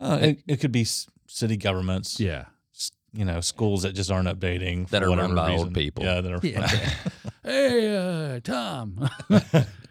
Uh, 0.00 0.18
it, 0.20 0.42
it 0.46 0.56
could 0.60 0.72
be 0.72 0.82
s- 0.82 1.06
city 1.26 1.56
governments, 1.56 2.20
Yeah. 2.20 2.46
s- 2.74 2.92
you 3.12 3.24
know, 3.24 3.40
schools 3.40 3.82
that 3.82 3.94
just 3.94 4.10
aren't 4.10 4.28
updating 4.28 4.88
That 4.90 5.02
for 5.02 5.06
are 5.06 5.16
run 5.16 5.18
whatever 5.18 5.34
by 5.34 5.50
old 5.52 5.58
reason. 5.68 5.72
people. 5.74 6.04
Yeah, 6.04 6.20
that 6.20 6.32
are. 6.32 6.46
Yeah. 6.46 6.66
hey, 7.42 7.96
uh, 8.36 8.40
Tom. 8.40 9.08
you 9.30 9.38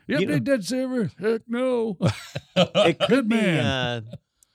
You 0.07 0.17
update 0.17 0.27
know- 0.27 0.39
that 0.57 0.63
server? 0.63 1.11
Heck 1.19 1.41
no. 1.47 1.97
It 2.55 2.99
could 2.99 3.27
be 3.29 3.39
uh, 3.39 4.01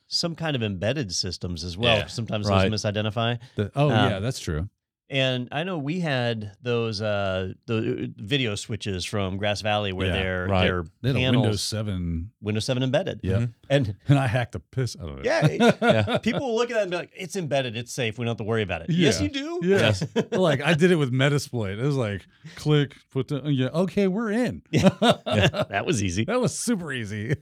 some 0.07 0.35
kind 0.37 0.55
of 0.57 0.63
embedded 0.63 1.13
systems 1.13 1.65
as 1.65 1.77
well. 1.77 1.99
Yeah. 1.99 2.07
Sometimes 2.07 2.47
Right. 2.49 2.71
those 2.71 2.83
misidentify. 2.85 3.39
The- 3.57 3.73
oh, 3.75 3.91
Um, 3.91 4.11
yeah, 4.11 4.19
that's 4.21 4.39
true. 4.39 4.69
And 5.13 5.49
I 5.51 5.65
know 5.65 5.77
we 5.77 5.99
had 5.99 6.53
those 6.63 7.03
uh, 7.03 7.55
the 7.67 8.13
video 8.17 8.55
switches 8.55 9.05
from 9.05 9.39
Grass 9.39 9.61
Valley 9.61 9.93
where 9.93 10.07
Yeah, 10.07 10.13
they're 10.13 10.47
right. 10.47 10.63
they're 10.63 10.85
They 11.03 11.09
had 11.09 11.17
a 11.17 11.19
panels, 11.19 11.43
Windows 11.43 11.63
7. 11.63 12.31
Windows 12.41 12.65
7 12.65 12.83
embedded. 12.85 13.19
Yeah. 13.25 13.39
Mhm. 13.39 13.55
And 13.69 13.95
And 14.09 14.19
I 14.21 14.29
hacked 14.29 14.53
the 14.53 14.61
piss 14.61 14.97
out 15.03 15.09
of 15.09 15.19
it. 15.19 15.25
yeah, 15.25 15.73
Yeah. 15.83 16.19
people 16.19 16.41
will 16.47 16.55
look 16.55 16.71
at 16.71 16.75
that 16.75 16.83
and 16.83 16.91
be 16.93 16.97
like, 16.97 17.11
"It's 17.17 17.35
embedded. 17.35 17.77
It's 17.77 17.93
safe. 17.93 18.19
We 18.19 18.25
don't 18.25 18.31
have 18.31 18.37
to 18.39 18.45
worry 18.45 18.63
about 18.63 18.83
it." 18.83 18.91
Yes, 18.91 19.21
you 19.21 19.29
do. 19.31 19.59
Yes. 19.65 20.05
like 20.31 20.63
I 20.63 20.75
did 20.75 20.93
it 20.93 20.97
with 20.97 21.13
Metasploit. 21.13 21.81
It 21.81 21.85
was 21.85 21.97
like 21.97 22.25
click, 22.55 22.95
put 23.11 23.27
the 23.29 23.43
yeah, 23.51 23.67
okay, 23.75 24.07
we're 24.07 24.31
in. 24.31 24.63
that 24.71 25.83
was 25.85 26.05
easy. 26.05 26.25
That 26.25 26.41
was 26.41 26.57
super 26.57 26.93
easy. 26.93 27.35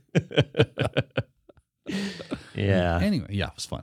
Yeah. 2.54 2.98
Anyway, 3.00 3.26
yeah, 3.30 3.46
it 3.48 3.54
was 3.54 3.66
fun. 3.66 3.82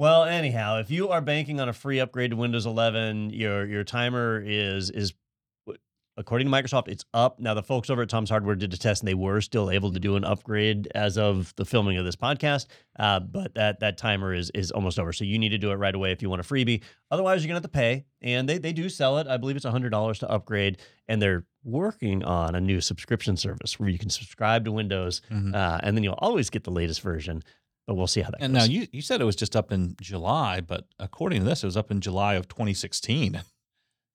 Well, 0.00 0.24
anyhow, 0.24 0.78
if 0.78 0.90
you 0.90 1.10
are 1.10 1.20
banking 1.20 1.60
on 1.60 1.68
a 1.68 1.74
free 1.74 1.98
upgrade 2.00 2.30
to 2.30 2.36
Windows 2.38 2.64
11, 2.64 3.28
your 3.34 3.66
your 3.66 3.84
timer 3.84 4.42
is 4.42 4.88
is 4.88 5.12
according 6.16 6.46
to 6.46 6.50
Microsoft, 6.50 6.88
it's 6.88 7.04
up. 7.12 7.38
Now 7.38 7.52
the 7.52 7.62
folks 7.62 7.90
over 7.90 8.00
at 8.00 8.08
Tom's 8.08 8.30
Hardware 8.30 8.54
did 8.54 8.72
a 8.72 8.78
test 8.78 9.02
and 9.02 9.08
they 9.08 9.12
were 9.14 9.42
still 9.42 9.70
able 9.70 9.92
to 9.92 10.00
do 10.00 10.16
an 10.16 10.24
upgrade 10.24 10.88
as 10.94 11.18
of 11.18 11.52
the 11.56 11.66
filming 11.66 11.98
of 11.98 12.06
this 12.06 12.16
podcast. 12.16 12.64
Uh, 12.98 13.20
but 13.20 13.54
that 13.56 13.80
that 13.80 13.98
timer 13.98 14.32
is 14.32 14.50
is 14.54 14.70
almost 14.70 14.98
over. 14.98 15.12
So 15.12 15.24
you 15.24 15.38
need 15.38 15.50
to 15.50 15.58
do 15.58 15.70
it 15.70 15.74
right 15.74 15.94
away 15.94 16.12
if 16.12 16.22
you 16.22 16.30
want 16.30 16.40
a 16.40 16.44
freebie. 16.44 16.82
Otherwise, 17.10 17.42
you're 17.44 17.48
gonna 17.48 17.56
have 17.56 17.62
to 17.64 17.68
pay. 17.68 18.06
And 18.22 18.48
they 18.48 18.56
they 18.56 18.72
do 18.72 18.88
sell 18.88 19.18
it. 19.18 19.26
I 19.26 19.36
believe 19.36 19.56
it's 19.56 19.66
hundred 19.66 19.90
dollars 19.90 20.18
to 20.20 20.30
upgrade. 20.30 20.78
And 21.08 21.20
they're 21.20 21.44
working 21.62 22.24
on 22.24 22.54
a 22.54 22.60
new 22.62 22.80
subscription 22.80 23.36
service 23.36 23.78
where 23.78 23.90
you 23.90 23.98
can 23.98 24.08
subscribe 24.08 24.64
to 24.64 24.72
Windows, 24.72 25.20
Mhm. 25.30 25.54
uh, 25.54 25.78
and 25.82 25.94
then 25.94 26.02
you'll 26.04 26.14
always 26.14 26.48
get 26.48 26.64
the 26.64 26.70
latest 26.70 27.02
version. 27.02 27.42
But 27.90 27.96
we'll 27.96 28.06
see 28.06 28.20
how 28.20 28.30
that 28.30 28.40
And 28.40 28.54
goes. 28.54 28.68
now 28.68 28.72
you, 28.72 28.86
you 28.92 29.02
said 29.02 29.20
it 29.20 29.24
was 29.24 29.34
just 29.34 29.56
up 29.56 29.72
in 29.72 29.96
July, 30.00 30.60
but 30.60 30.84
according 31.00 31.40
to 31.40 31.44
this, 31.44 31.64
it 31.64 31.66
was 31.66 31.76
up 31.76 31.90
in 31.90 32.00
July 32.00 32.34
of 32.34 32.46
2016. 32.46 33.42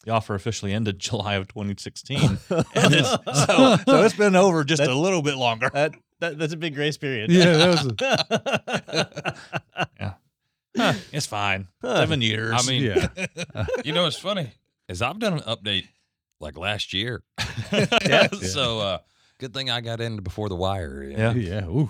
The 0.05 0.11
offer 0.11 0.33
officially 0.33 0.71
ended 0.71 0.97
July 0.99 1.33
of 1.33 1.47
2016. 1.49 2.21
and 2.29 2.37
it's, 2.73 3.09
so, 3.09 3.75
so 3.85 4.03
it's 4.03 4.15
been 4.15 4.35
over 4.37 4.63
just 4.63 4.81
That- 4.81 4.91
a 4.91 4.95
little 4.95 5.21
bit 5.21 5.35
longer. 5.35 5.69
That, 5.73 5.93
that 6.21 6.37
that's 6.37 6.53
a 6.53 6.57
big 6.57 6.73
grace 6.75 6.95
period. 6.95 7.29
Yeah, 7.31 7.57
that 7.57 9.35
Huh, 10.77 10.93
it's 11.11 11.25
fine. 11.25 11.67
Huh. 11.81 11.97
Seven 11.97 12.21
years. 12.21 12.53
I 12.55 12.61
mean, 12.69 12.83
yeah. 12.83 13.07
you 13.83 13.91
know 13.91 14.03
what's 14.03 14.15
funny 14.15 14.51
is 14.87 15.01
I've 15.01 15.19
done 15.19 15.33
an 15.33 15.39
update 15.39 15.87
like 16.39 16.57
last 16.57 16.93
year. 16.93 17.21
Yeah. 17.73 18.27
so 18.29 18.79
uh, 18.79 18.97
good 19.39 19.53
thing 19.53 19.69
I 19.69 19.81
got 19.81 19.99
in 19.99 20.17
before 20.17 20.47
the 20.47 20.55
wire. 20.55 21.03
Yeah. 21.03 21.33
Yeah. 21.33 21.65
Ooh. 21.65 21.89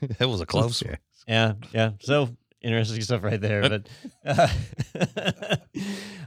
it 0.00 0.26
was 0.26 0.40
a 0.40 0.46
close 0.46 0.82
one. 0.82 0.96
Yeah, 1.26 1.54
yeah. 1.72 1.90
So 2.00 2.36
interesting 2.60 3.00
stuff 3.02 3.22
right 3.24 3.40
there. 3.40 3.62
But 3.68 3.88
uh, 4.24 4.48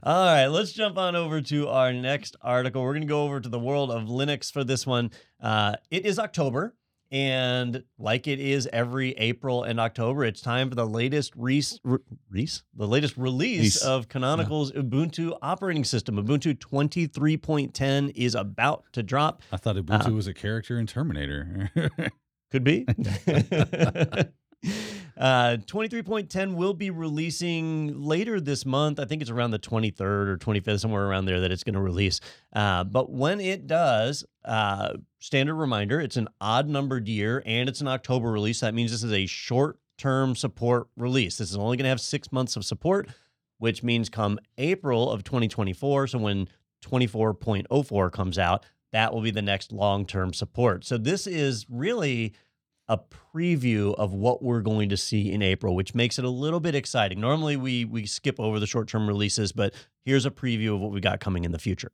all 0.03 0.25
right, 0.25 0.47
let's 0.47 0.71
jump 0.73 0.97
on 0.97 1.15
over 1.15 1.41
to 1.41 1.67
our 1.69 1.93
next 1.93 2.35
article. 2.41 2.81
We're 2.83 2.93
going 2.93 3.01
to 3.01 3.07
go 3.07 3.23
over 3.23 3.39
to 3.39 3.49
the 3.49 3.59
world 3.59 3.91
of 3.91 4.03
Linux 4.03 4.51
for 4.51 4.63
this 4.63 4.85
one. 4.85 5.11
Uh, 5.41 5.75
it 5.91 6.05
is 6.05 6.19
October. 6.19 6.75
And 7.11 7.83
like 7.99 8.27
it 8.27 8.39
is 8.39 8.67
every 8.73 9.11
April 9.11 9.61
and 9.63 9.79
October, 9.79 10.25
it's 10.25 10.41
time 10.41 10.69
for 10.69 10.75
the 10.75 10.87
latest 10.87 11.33
Reese, 11.37 11.79
re, 11.83 11.99
Reese? 12.31 12.63
the 12.75 12.87
latest 12.87 13.15
release 13.15 13.61
Reese. 13.61 13.81
of 13.83 14.09
Canonical's 14.09 14.71
Ubuntu 14.71 15.37
operating 15.41 15.83
system. 15.83 16.15
Ubuntu 16.17 16.57
23.10 16.57 18.11
is 18.15 18.33
about 18.33 18.85
to 18.93 19.03
drop. 19.03 19.43
I 19.51 19.57
thought 19.57 19.75
Ubuntu 19.75 20.07
Uh, 20.07 20.13
was 20.13 20.25
a 20.27 20.33
character 20.33 20.79
in 20.79 20.87
Terminator. 20.87 21.69
Could 22.51 22.63
be. 22.63 22.85
uh, 25.17 25.57
23.10 25.65 26.55
will 26.55 26.73
be 26.73 26.89
releasing 26.89 28.01
later 28.01 28.39
this 28.39 28.65
month. 28.65 28.99
I 28.99 29.05
think 29.05 29.21
it's 29.21 29.31
around 29.31 29.51
the 29.51 29.59
23rd 29.59 30.01
or 30.01 30.37
25th, 30.37 30.81
somewhere 30.81 31.05
around 31.05 31.25
there 31.25 31.39
that 31.41 31.51
it's 31.51 31.63
going 31.63 31.75
to 31.75 31.81
release. 31.81 32.19
Uh, 32.53 32.83
but 32.83 33.11
when 33.11 33.39
it 33.39 33.67
does, 33.67 34.25
uh, 34.43 34.93
standard 35.19 35.55
reminder 35.55 35.99
it's 35.99 36.17
an 36.17 36.27
odd 36.41 36.67
numbered 36.67 37.07
year 37.07 37.41
and 37.45 37.69
it's 37.69 37.81
an 37.81 37.87
October 37.87 38.31
release. 38.31 38.59
That 38.59 38.73
means 38.73 38.91
this 38.91 39.03
is 39.03 39.13
a 39.13 39.25
short 39.25 39.77
term 39.97 40.35
support 40.35 40.87
release. 40.97 41.37
This 41.37 41.51
is 41.51 41.57
only 41.57 41.77
going 41.77 41.85
to 41.85 41.89
have 41.89 42.01
six 42.01 42.31
months 42.31 42.55
of 42.55 42.65
support, 42.65 43.09
which 43.57 43.83
means 43.83 44.09
come 44.09 44.39
April 44.57 45.09
of 45.11 45.23
2024. 45.23 46.07
So 46.07 46.17
when 46.19 46.49
24.04 46.83 48.11
comes 48.11 48.37
out, 48.37 48.65
that 48.91 49.13
will 49.13 49.21
be 49.21 49.31
the 49.31 49.41
next 49.41 49.71
long 49.71 50.05
term 50.05 50.33
support. 50.33 50.85
So 50.85 50.97
this 50.97 51.27
is 51.27 51.65
really 51.69 52.33
a 52.87 52.99
preview 53.33 53.95
of 53.95 54.13
what 54.13 54.43
we're 54.43 54.61
going 54.61 54.89
to 54.89 54.97
see 54.97 55.31
in 55.31 55.41
April, 55.41 55.75
which 55.75 55.95
makes 55.95 56.19
it 56.19 56.25
a 56.25 56.29
little 56.29 56.59
bit 56.59 56.75
exciting. 56.75 57.19
Normally 57.19 57.57
we 57.57 57.85
we 57.85 58.05
skip 58.05 58.39
over 58.39 58.59
the 58.59 58.67
short 58.67 58.87
term 58.87 59.07
releases, 59.07 59.51
but 59.51 59.73
here's 60.03 60.25
a 60.25 60.31
preview 60.31 60.75
of 60.75 60.81
what 60.81 60.91
we 60.91 61.01
got 61.01 61.19
coming 61.19 61.45
in 61.45 61.51
the 61.51 61.59
future. 61.59 61.91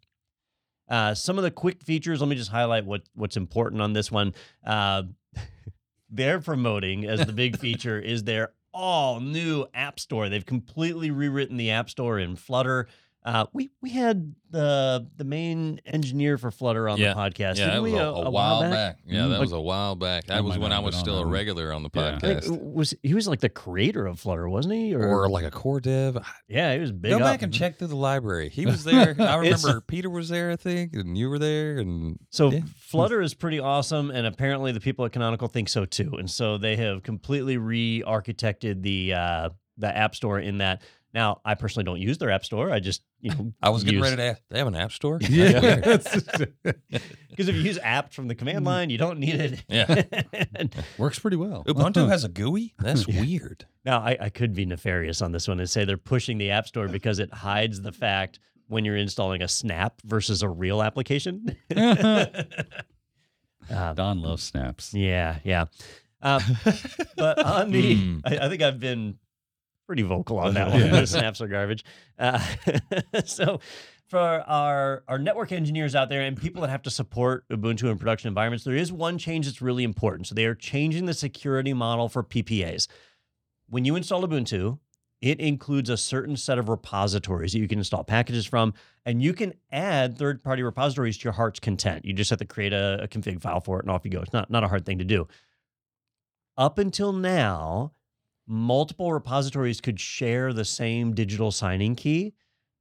Uh, 0.90 1.14
some 1.14 1.38
of 1.38 1.44
the 1.44 1.52
quick 1.52 1.82
features. 1.82 2.20
Let 2.20 2.28
me 2.28 2.36
just 2.36 2.52
highlight 2.52 2.86
what 2.86 3.04
what's 3.14 3.38
important 3.38 3.82
on 3.82 3.94
this 3.94 4.12
one. 4.12 4.34
Uh, 4.66 5.04
they're 6.10 6.42
promoting 6.42 7.06
as 7.06 7.26
the 7.26 7.34
big 7.34 7.58
feature 7.60 7.98
is 7.98 8.26
their 8.26 8.52
all 8.74 9.20
new 9.22 9.66
App 9.74 10.00
Store. 10.00 10.28
They've 10.28 10.46
completely 10.46 11.12
rewritten 11.12 11.58
the 11.58 11.72
App 11.72 11.90
Store 11.90 12.20
in 12.20 12.36
Flutter. 12.36 12.88
Uh, 13.24 13.46
we 13.54 13.70
we 13.84 13.92
had 13.92 14.34
the 14.50 15.08
the 15.18 15.24
main 15.24 15.80
engineer 15.86 16.40
for 16.40 16.50
Flutter 16.50 16.90
on 16.90 16.98
Yeah. 16.98 17.14
the 17.14 17.20
podcast. 17.20 17.58
Yeah, 17.58 17.66
didn't 17.68 17.74
that 17.74 17.82
was 17.84 17.94
we, 17.94 18.00
a, 18.00 18.04
a 18.10 18.30
while 18.32 18.62
back. 18.62 18.98
Yeah, 19.06 19.22
that 19.24 19.28
Like- 19.30 19.40
was 19.42 19.52
a 19.52 19.62
while 19.62 19.96
back. 19.96 20.26
That 20.26 20.38
I 20.38 20.42
was 20.42 20.56
might 20.56 20.62
when 20.62 20.70
not 20.72 20.76
I 20.78 20.78
have 20.78 20.86
was 20.86 20.96
been 20.96 21.00
on 21.00 21.06
still 21.06 21.16
that 21.18 21.22
a 21.22 21.26
one. 21.26 21.32
regular 21.34 21.72
on 21.72 21.84
the 21.84 21.90
Yeah. 21.94 22.16
I 22.16 22.20
think 22.20 22.40
podcast. 22.40 22.54
it 22.56 22.62
was 22.62 22.94
he 23.04 23.14
was 23.14 23.28
like 23.28 23.40
the 23.42 23.50
creator 23.50 24.08
of 24.08 24.20
Flutter, 24.20 24.50
wasn't 24.50 24.74
he? 24.74 24.96
Or 24.96 25.30
like 25.30 25.46
a 25.46 25.52
core 25.52 25.80
dev. 25.80 26.18
yeah, 26.48 26.74
he 26.74 26.80
was 26.80 26.92
big. 26.92 27.12
Go 27.12 27.18
up. 27.18 27.22
back 27.24 27.44
and 27.44 27.54
check 27.54 27.78
through 27.78 27.88
the 27.90 27.96
library. 27.96 28.50
He 28.50 28.66
was 28.66 28.84
there. 28.86 29.16
I 29.20 29.40
It's- 29.46 29.64
remember 29.64 29.82
Peter 29.82 30.10
was 30.10 30.30
there, 30.30 30.50
I 30.50 30.56
think, 30.56 30.94
and 30.96 31.16
you 31.16 31.30
were 31.30 31.38
there. 31.40 31.78
And 31.78 32.18
So 32.32 32.52
Yeah. 32.52 32.62
Flutter 32.76 33.22
is 33.22 33.36
pretty 33.36 33.60
awesome, 33.60 34.10
and 34.10 34.26
apparently 34.26 34.72
the 34.72 34.80
people 34.82 35.06
at 35.06 35.12
Canonical 35.12 35.48
think 35.48 35.70
so 35.70 35.86
too. 35.86 36.16
And 36.18 36.28
so 36.30 36.58
they 36.58 36.76
have 36.78 37.04
completely 37.04 37.58
re-architected 37.58 38.82
the 38.82 39.14
uh, 39.14 39.50
the 39.78 39.96
App 39.96 40.16
Store 40.16 40.40
in 40.40 40.58
that. 40.60 40.82
Now, 41.14 41.42
I 41.44 41.56
personally 41.56 41.84
don't 41.84 42.00
use 42.00 42.18
their 42.20 42.32
App 42.32 42.46
Store. 42.46 42.72
I 42.72 42.80
just 42.80 43.04
you 43.20 43.32
know 43.32 43.54
I 43.62 43.70
was 43.70 43.84
getting 43.84 44.00
use- 44.00 44.04
ready 44.12 44.16
to 44.18 44.24
ask, 44.24 44.42
they 44.50 44.58
have 44.60 44.68
an 44.68 44.76
app 44.76 44.92
store? 44.92 45.20
yeah. 45.30 45.86
because 47.30 47.48
if 47.50 47.56
you 47.56 47.62
use 47.62 47.78
apps 47.80 48.14
from 48.14 48.28
the 48.28 48.36
command 48.36 48.64
line, 48.66 48.90
you 48.90 48.98
don't 48.98 49.20
need 49.20 49.36
it. 49.36 49.64
Yeah. 49.68 50.04
And 50.56 50.74
Works 50.98 51.20
pretty 51.20 51.38
well. 51.38 51.64
Ubuntu 51.66 52.08
has 52.10 52.24
a 52.24 52.30
GUI? 52.30 52.74
That's 52.80 53.08
Yeah. 53.08 53.22
weird. 53.22 53.66
now, 53.86 54.00
I, 54.00 54.18
I 54.22 54.30
could 54.30 54.54
be 54.54 54.66
nefarious 54.66 55.22
on 55.22 55.32
this 55.32 55.48
one 55.48 55.60
and 55.60 55.70
say 55.70 55.84
they're 55.86 55.98
pushing 55.98 56.38
the 56.38 56.52
App 56.52 56.68
Store 56.68 56.88
because 56.88 57.20
it 57.20 57.34
hides 57.34 57.82
the 57.82 57.92
fact 57.92 58.40
when 58.68 58.86
you're 58.86 58.96
installing 58.98 59.42
a 59.42 59.48
Snap 59.50 60.02
versus 60.06 60.42
a 60.44 60.48
real 60.50 60.82
application. 60.82 61.58
Uh, 63.70 63.94
Don 63.94 64.22
loves 64.22 64.44
snaps. 64.44 64.94
Yeah, 64.94 65.40
yeah. 65.44 65.66
Um, 66.22 66.42
but 67.16 67.44
on 67.44 67.72
the, 67.72 67.96
Hmm. 67.96 68.18
I, 68.26 68.38
I 68.40 68.50
think 68.50 68.62
I've 68.62 68.80
been 68.80 69.18
pretty 69.92 70.04
vocal 70.04 70.40
on 70.40 70.54
that 70.54 70.70
one. 70.72 70.90
The 70.90 71.06
snaps 71.06 71.42
are 71.42 71.50
garbage. 71.50 71.84
Uh, 72.18 72.40
so 73.26 73.60
for 74.08 74.20
our 74.20 75.04
our 75.10 75.20
network 75.20 75.52
engineers 75.52 75.96
out 75.96 76.08
there 76.08 76.22
and 76.22 76.40
people 76.40 76.62
that 76.62 76.70
have 76.70 76.84
to 76.84 76.90
support 76.90 77.44
Ubuntu 77.50 77.92
in 77.92 77.98
production 77.98 78.30
environments, 78.30 78.64
there 78.64 78.74
is 78.74 78.90
one 78.90 79.18
change 79.18 79.48
that's 79.48 79.62
really 79.62 79.84
important. 79.84 80.28
So 80.28 80.36
they 80.36 80.46
are 80.46 80.56
changing 80.56 81.08
the 81.08 81.14
security 81.14 81.74
model 81.74 82.08
for 82.08 82.24
PPAs. 82.24 82.88
When 83.68 83.84
you 83.84 83.98
install 83.98 84.26
Ubuntu, 84.26 84.80
it 85.20 85.42
includes 85.42 85.90
a 85.90 85.98
certain 85.98 86.38
set 86.38 86.58
of 86.58 86.70
repositories 86.70 87.52
that 87.52 87.60
you 87.60 87.68
can 87.68 87.78
install 87.78 88.06
packages 88.06 88.46
from, 88.46 88.74
and 89.06 89.22
you 89.22 89.34
can 89.34 89.54
add 89.74 90.18
third-party 90.18 90.64
repositories 90.64 91.18
to 91.18 91.26
your 91.26 91.34
heart's 91.34 91.60
content. 91.60 92.06
You 92.06 92.14
just 92.14 92.30
have 92.30 92.40
to 92.40 92.46
create 92.46 92.72
a, 92.72 93.04
a 93.04 93.08
config 93.10 93.42
file 93.42 93.60
for 93.60 93.80
it, 93.80 93.84
and 93.84 93.92
off 93.92 94.06
you 94.06 94.12
go. 94.12 94.22
It's 94.22 94.32
not 94.32 94.50
not 94.50 94.64
a 94.64 94.70
hard 94.70 94.86
thing 94.86 95.00
to 95.00 95.06
do. 95.06 95.28
Up 96.56 96.78
until 96.78 97.12
now, 97.12 97.92
multiple 98.52 99.14
repositories 99.14 99.80
could 99.80 100.00
share 100.00 100.52
the 100.52 100.66
same 100.66 101.16
digital 101.16 101.52
signing 101.52 101.96
key. 101.96 102.34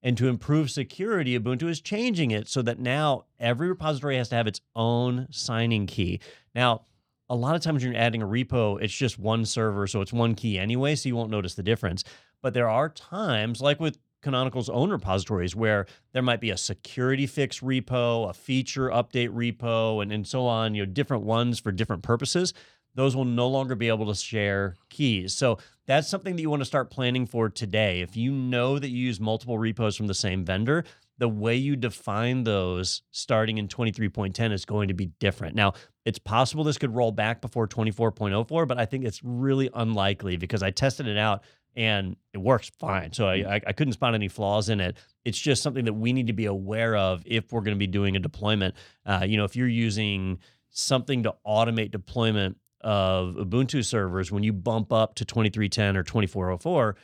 And 0.03 0.17
to 0.19 0.29
improve 0.29 0.71
security, 0.71 1.39
Ubuntu 1.39 1.69
is 1.69 1.81
changing 1.81 2.33
it 2.33 2.49
so 2.49 2.61
that 2.63 2.81
now 2.81 3.27
every 3.39 3.69
repository 3.69 4.17
has 4.17 4.31
to 4.31 4.35
have 4.35 4.47
its 4.47 4.61
own 4.75 5.29
signing 5.31 5.87
key. 5.87 6.21
Now, 6.55 6.87
a 7.29 7.37
lot 7.37 7.55
of 7.55 7.63
times 7.63 7.85
when 7.85 7.93
you're 7.93 8.03
adding 8.03 8.23
a 8.23 8.27
repo, 8.27 8.83
it's 8.83 8.95
just 8.95 9.19
one 9.19 9.45
server, 9.45 9.87
so 9.87 10.01
it's 10.01 10.13
one 10.13 10.35
key 10.35 10.59
anyway, 10.59 10.97
so 10.97 11.09
you 11.09 11.15
won't 11.15 11.31
notice 11.31 11.55
the 11.55 11.63
difference. 11.63 12.03
But 12.43 12.55
there 12.55 12.69
are 12.69 12.89
times, 12.89 13.61
like 13.61 13.79
with 13.79 13.99
Canonical's 14.23 14.71
own 14.71 14.91
repositories, 14.91 15.55
where 15.55 15.87
there 16.13 16.23
might 16.23 16.41
be 16.41 16.51
a 16.51 16.57
security 16.57 17.27
fix 17.27 17.61
repo, 17.61 18.29
a 18.29 18.33
feature 18.33 18.89
update 18.89 19.31
repo, 19.31 20.03
and, 20.03 20.11
and 20.11 20.27
so 20.27 20.47
on, 20.47 20.75
you 20.75 20.85
know, 20.85 20.91
different 20.91 21.23
ones 21.23 21.61
for 21.61 21.71
different 21.71 22.03
purposes. 22.03 22.53
Those 22.95 23.15
will 23.15 23.25
no 23.25 23.49
longer 23.49 23.75
be 23.75 23.89
able 23.89 24.07
to 24.07 24.15
share 24.15 24.77
keys. 24.89 25.35
So 25.35 25.59
that's 25.87 26.09
something 26.09 26.37
that 26.37 26.43
you 26.43 26.51
want 26.51 26.61
to 26.61 26.67
start 26.67 26.91
planning 26.91 27.27
for 27.27 27.49
today. 27.49 28.01
If 28.01 28.17
you 28.17 28.33
know 28.33 28.79
that 28.79 28.89
you 28.89 28.99
use 28.99 29.21
multiple 29.21 29.59
repos 29.59 29.97
from 29.97 30.07
the 30.07 30.15
same 30.15 30.45
vendor, 30.45 30.85
the 31.19 31.29
way 31.29 31.55
you 31.55 31.77
define 31.77 32.45
those 32.45 33.03
starting 33.11 33.59
in 33.59 33.69
23.10 33.69 34.53
is 34.53 34.65
going 34.65 34.89
to 34.89 34.95
be 34.95 35.07
different. 35.21 35.55
Now, 35.55 35.75
it's 36.05 36.19
possible 36.19 36.65
this 36.65 36.79
could 36.79 36.95
roll 36.95 37.13
back 37.13 37.41
before 37.43 37.69
24.04, 37.69 38.67
but 38.67 38.79
I 38.79 38.87
think 38.87 39.05
it's 39.05 39.23
really 39.23 39.69
unlikely 39.75 40.39
because 40.39 40.63
I 40.63 40.71
tested 40.71 41.07
it 41.07 41.19
out 41.19 41.45
and 41.77 42.17
it 42.33 42.39
works 42.39 42.71
fine. 42.79 43.13
So 43.13 43.29
I, 43.29 43.57
I, 43.57 43.61
I 43.67 43.73
couldn't 43.73 43.93
spot 43.93 44.15
any 44.15 44.29
flaws 44.29 44.71
in 44.71 44.81
it. 44.81 44.97
It's 45.25 45.39
just 45.39 45.63
something 45.63 45.85
that 45.85 45.93
we 45.93 46.13
need 46.13 46.27
to 46.27 46.33
be 46.33 46.47
aware 46.47 46.97
of 46.97 47.23
if 47.27 47.53
we're 47.53 47.61
going 47.61 47.77
to 47.77 47.79
be 47.79 47.87
doing 47.87 48.17
a 48.17 48.21
deployment. 48.21 48.75
Uh, 49.05 49.25
you 49.27 49.37
know, 49.37 49.45
if 49.45 49.55
you're 49.55 49.69
using 49.69 50.39
something 50.71 51.23
to 51.25 51.35
automate 51.47 51.91
deployment 51.91 52.57
of 52.83 53.35
Ubuntu 53.35 53.85
servers, 53.85 54.31
when 54.33 54.43
you 54.43 54.53
bump 54.53 54.93
up 54.93 55.15
to 55.17 55.25
2310 55.25 55.97
or 55.97 56.03
2404, 56.03 56.97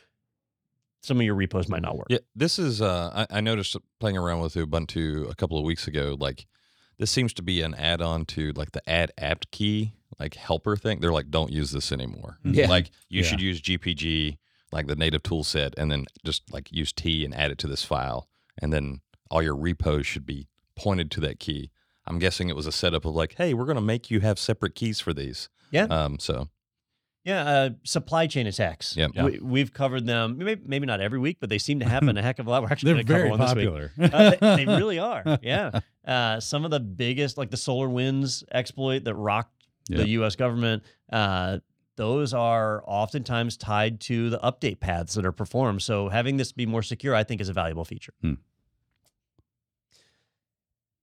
some 1.01 1.17
of 1.19 1.23
your 1.23 1.35
repos 1.35 1.69
might 1.69 1.81
not 1.81 1.95
work. 1.97 2.07
Yeah, 2.09 2.17
this 2.35 2.57
is. 2.59 2.81
Uh, 2.81 3.25
I, 3.31 3.37
I 3.37 3.41
noticed 3.41 3.75
playing 3.99 4.17
around 4.17 4.41
with 4.41 4.55
Ubuntu 4.55 5.29
a 5.29 5.35
couple 5.35 5.57
of 5.57 5.63
weeks 5.63 5.87
ago. 5.87 6.15
Like, 6.19 6.45
this 6.97 7.11
seems 7.11 7.33
to 7.35 7.43
be 7.43 7.61
an 7.61 7.75
add-on 7.75 8.25
to 8.25 8.51
like 8.53 8.71
the 8.71 8.87
add 8.89 9.11
apt 9.17 9.51
key 9.51 9.93
like 10.19 10.33
helper 10.35 10.75
thing. 10.75 10.99
They're 10.99 11.11
like, 11.13 11.29
don't 11.29 11.51
use 11.51 11.69
this 11.71 11.91
anymore. 11.91 12.39
Yeah. 12.43 12.67
Like, 12.67 12.89
you 13.09 13.21
Yeah. 13.21 13.27
should 13.27 13.41
use 13.41 13.61
GPG, 13.61 14.37
like 14.71 14.87
the 14.87 14.95
native 14.95 15.21
tool 15.21 15.43
set, 15.43 15.75
and 15.77 15.91
then 15.91 16.05
just 16.25 16.51
like 16.51 16.71
use 16.71 16.91
tee 16.91 17.23
and 17.23 17.35
add 17.35 17.51
it 17.51 17.59
to 17.59 17.67
this 17.67 17.83
file, 17.83 18.27
and 18.59 18.73
then 18.73 19.01
all 19.29 19.43
your 19.43 19.55
repos 19.55 20.07
should 20.07 20.25
be 20.25 20.47
pointed 20.75 21.11
to 21.11 21.19
that 21.21 21.39
key. 21.39 21.69
I'm 22.07 22.19
guessing 22.19 22.49
it 22.49 22.55
was 22.55 22.65
a 22.67 22.71
setup 22.71 23.05
of 23.05 23.13
like, 23.15 23.35
hey, 23.37 23.53
we're 23.53 23.65
going 23.65 23.75
to 23.75 23.81
make 23.81 24.09
you 24.09 24.19
have 24.21 24.39
separate 24.39 24.75
keys 24.75 24.99
for 24.99 25.13
these. 25.13 25.49
Yeah. 25.71 25.83
Um. 25.89 26.17
So 26.19 26.47
Yeah, 27.25 27.43
uh, 27.43 27.69
supply 27.83 28.27
chain 28.27 28.47
attacks. 28.47 28.95
Yep. 28.95 29.11
Yeah. 29.13 29.23
We, 29.25 29.39
we've 29.39 29.73
covered 29.73 30.05
them, 30.05 30.37
maybe, 30.37 30.61
maybe 30.65 30.85
not 30.85 31.01
every 31.01 31.19
week, 31.19 31.37
but 31.41 31.49
they 31.49 31.57
seem 31.57 31.79
to 31.81 31.85
happen 31.89 32.17
a 32.17 32.21
heck 32.21 32.39
of 32.39 32.47
a 32.47 32.49
lot. 32.49 32.63
We're 32.63 32.69
actually 32.69 32.93
going 33.03 33.05
to 33.05 33.11
cover 33.11 33.19
very 33.19 33.29
one 33.29 33.39
this 33.41 33.53
week. 33.53 33.67
popular. 33.67 33.91
Uh, 34.01 34.29
they, 34.39 34.55
they 34.65 34.65
really 34.65 34.99
are. 34.99 35.37
Yeah. 35.41 35.79
Uh, 36.05 36.39
some 36.39 36.63
of 36.63 36.71
the 36.71 36.79
biggest, 36.79 37.37
like 37.37 37.51
the 37.51 37.57
Solar 37.57 37.89
Winds 37.89 38.45
exploit 38.53 39.03
that 39.03 39.15
rocked 39.15 39.65
Yeah. 39.89 39.97
the 39.97 40.09
U.S. 40.09 40.37
government, 40.37 40.83
uh, 41.11 41.57
those 41.97 42.33
are 42.33 42.81
oftentimes 42.87 43.57
tied 43.57 43.99
to 44.01 44.29
the 44.29 44.37
update 44.39 44.79
paths 44.79 45.15
that 45.15 45.25
are 45.25 45.31
performed. 45.33 45.81
So 45.81 46.07
having 46.09 46.37
this 46.37 46.51
be 46.53 46.65
more 46.65 46.83
secure, 46.83 47.13
I 47.13 47.23
think, 47.25 47.41
is 47.41 47.49
a 47.49 47.53
valuable 47.53 47.83
feature. 47.85 48.13
Hmm. 48.21 48.33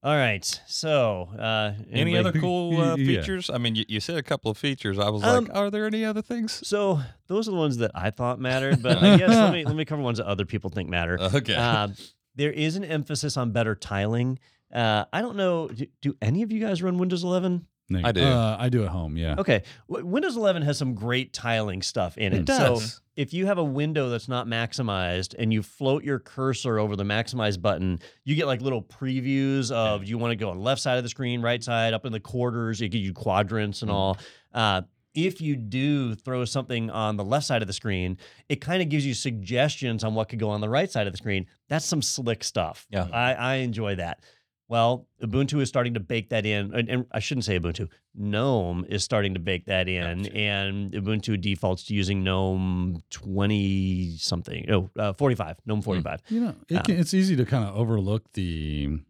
All 0.04 0.14
right. 0.14 0.44
So, 0.66 1.30
uh, 1.38 1.73
any 1.90 2.16
other 2.18 2.30
cool 2.32 2.78
uh, 2.78 2.96
Yeah. 2.96 3.06
features? 3.20 3.49
I 3.49 3.56
mean, 3.56 3.75
you, 3.75 3.87
you 3.88 4.00
said 4.00 4.18
a 4.18 4.23
couple 4.23 4.50
of 4.50 4.58
features. 4.58 4.99
I 4.99 5.08
was 5.08 5.23
Um, 5.25 5.46
like, 5.46 5.56
are 5.56 5.70
there 5.70 5.87
any 5.87 6.04
other 6.04 6.20
things? 6.20 6.61
So 6.68 7.00
those 7.26 7.49
are 7.49 7.52
the 7.52 7.56
ones 7.56 7.78
that 7.78 7.90
I 7.94 8.11
thought 8.11 8.38
mattered, 8.38 8.82
but 8.82 8.99
I 9.02 9.16
guess 9.16 9.30
let 9.30 9.52
me 9.52 9.64
let 9.64 9.75
me 9.75 9.87
cover 9.87 10.02
ones 10.02 10.18
that 10.18 10.26
other 10.26 10.44
people 10.44 10.68
think 10.68 10.90
matter. 10.90 11.18
Okay. 11.18 11.54
Uh, 11.54 11.88
there 12.37 12.52
is 12.52 12.76
an 12.76 12.84
emphasis 12.84 13.38
on 13.38 13.52
better 13.52 13.75
tiling. 13.75 14.38
Uh, 14.73 15.06
I 15.12 15.23
don't 15.23 15.37
know. 15.37 15.68
Do, 15.68 15.87
do 16.02 16.14
any 16.20 16.42
of 16.42 16.52
you 16.52 16.61
guys 16.61 16.82
run 16.82 16.99
Windows 16.99 17.25
11? 17.25 17.66
Nick? 17.91 18.05
I 18.07 18.12
do. 18.12 18.23
Uh, 18.25 18.57
I 18.59 18.69
do 18.71 18.83
at 18.85 18.88
home. 18.88 19.17
Yeah. 19.17 19.35
Okay. 19.38 19.62
W- 19.88 20.07
Windows 20.07 20.37
11 20.37 20.62
has 20.62 20.79
some 20.79 20.95
great 20.95 21.33
tiling 21.35 21.83
stuff 21.83 22.17
in 22.17 22.33
it. 22.33 22.41
It 22.43 22.47
So 22.49 22.75
does. 22.76 23.00
if 23.14 23.35
you 23.35 23.45
have 23.47 23.59
a 23.59 23.64
window 23.64 24.09
that's 24.09 24.26
not 24.29 24.47
maximized 24.47 25.35
and 25.38 25.53
you 25.53 25.62
float 25.62 26.03
your 26.03 26.19
cursor 26.19 26.79
over 26.79 26.97
the 26.97 27.05
maximize 27.05 27.61
button, 27.61 27.99
you 28.25 28.35
get 28.37 28.47
like 28.47 28.62
little 28.62 28.83
previews 28.83 29.71
of 29.71 30.05
do 30.05 30.11
you 30.11 30.17
want 30.19 30.33
to 30.33 30.37
go 30.37 30.49
on 30.50 30.57
the 30.57 30.62
left 30.62 30.81
side 30.81 30.97
of 30.97 31.03
the 31.05 31.11
screen, 31.11 31.43
right 31.43 31.62
side, 31.62 31.93
up 31.93 32.07
in 32.07 32.12
the 32.12 32.21
quarters. 32.21 32.81
It 32.81 32.88
gives 32.88 33.05
you 33.05 33.12
quadrants 33.12 33.83
and 33.83 33.91
Mhm. 33.91 33.95
all. 33.95 34.19
Uh, 34.55 34.83
if 35.14 35.41
you 35.41 35.55
do 35.55 36.14
throw 36.17 36.45
something 36.45 36.91
on 36.91 37.17
the 37.17 37.25
left 37.25 37.47
side 37.47 37.62
of 37.62 37.69
the 37.69 37.73
screen, 37.75 38.19
it 38.49 38.61
kind 38.61 38.83
of 38.83 38.88
gives 38.88 39.07
you 39.07 39.14
suggestions 39.14 40.03
on 40.03 40.14
what 40.14 40.29
could 40.29 40.41
go 40.41 40.50
on 40.50 40.61
the 40.61 40.69
right 40.69 40.91
side 40.91 41.07
of 41.07 41.12
the 41.12 41.17
screen. 41.19 41.47
That's 41.69 41.85
some 41.85 42.03
slick 42.03 42.43
stuff. 42.43 42.87
Yeah. 42.91 43.07
I, 43.12 43.35
I 43.35 43.55
enjoy 43.57 43.95
that. 43.97 44.21
Well, 44.68 45.06
Ubuntu 45.23 45.61
is 45.61 45.68
starting 45.68 45.92
to 45.94 46.00
bake 46.00 46.30
that 46.30 46.47
in, 46.47 46.75
and, 46.75 46.88
and 46.88 47.06
I 47.12 47.21
shouldn't 47.21 47.44
say 47.44 47.59
Ubuntu. 47.61 47.88
GNOME 48.14 48.87
is 48.88 49.04
starting 49.04 49.35
to 49.35 49.40
bake 49.40 49.66
that 49.66 49.88
in, 49.88 50.23
Gotcha. 50.23 50.35
and 50.37 50.92
Ubuntu 50.92 51.38
defaults 51.40 51.85
to 51.85 51.94
using 51.94 52.25
GNOME 52.25 53.02
twenty 53.11 54.16
something. 54.16 54.71
Oh, 54.71 54.90
uh, 54.99 55.12
45. 55.12 55.59
GNOME 55.66 55.83
forty 55.83 56.00
five. 56.00 56.23
You 56.28 56.40
know, 56.40 56.49
it 56.68 56.75
Yeah. 56.75 56.80
can, 56.83 56.99
it's 56.99 57.12
easy 57.12 57.37
to 57.37 57.44
kind 57.44 57.64
of 57.68 57.76
overlook 57.76 58.33
the 58.33 59.00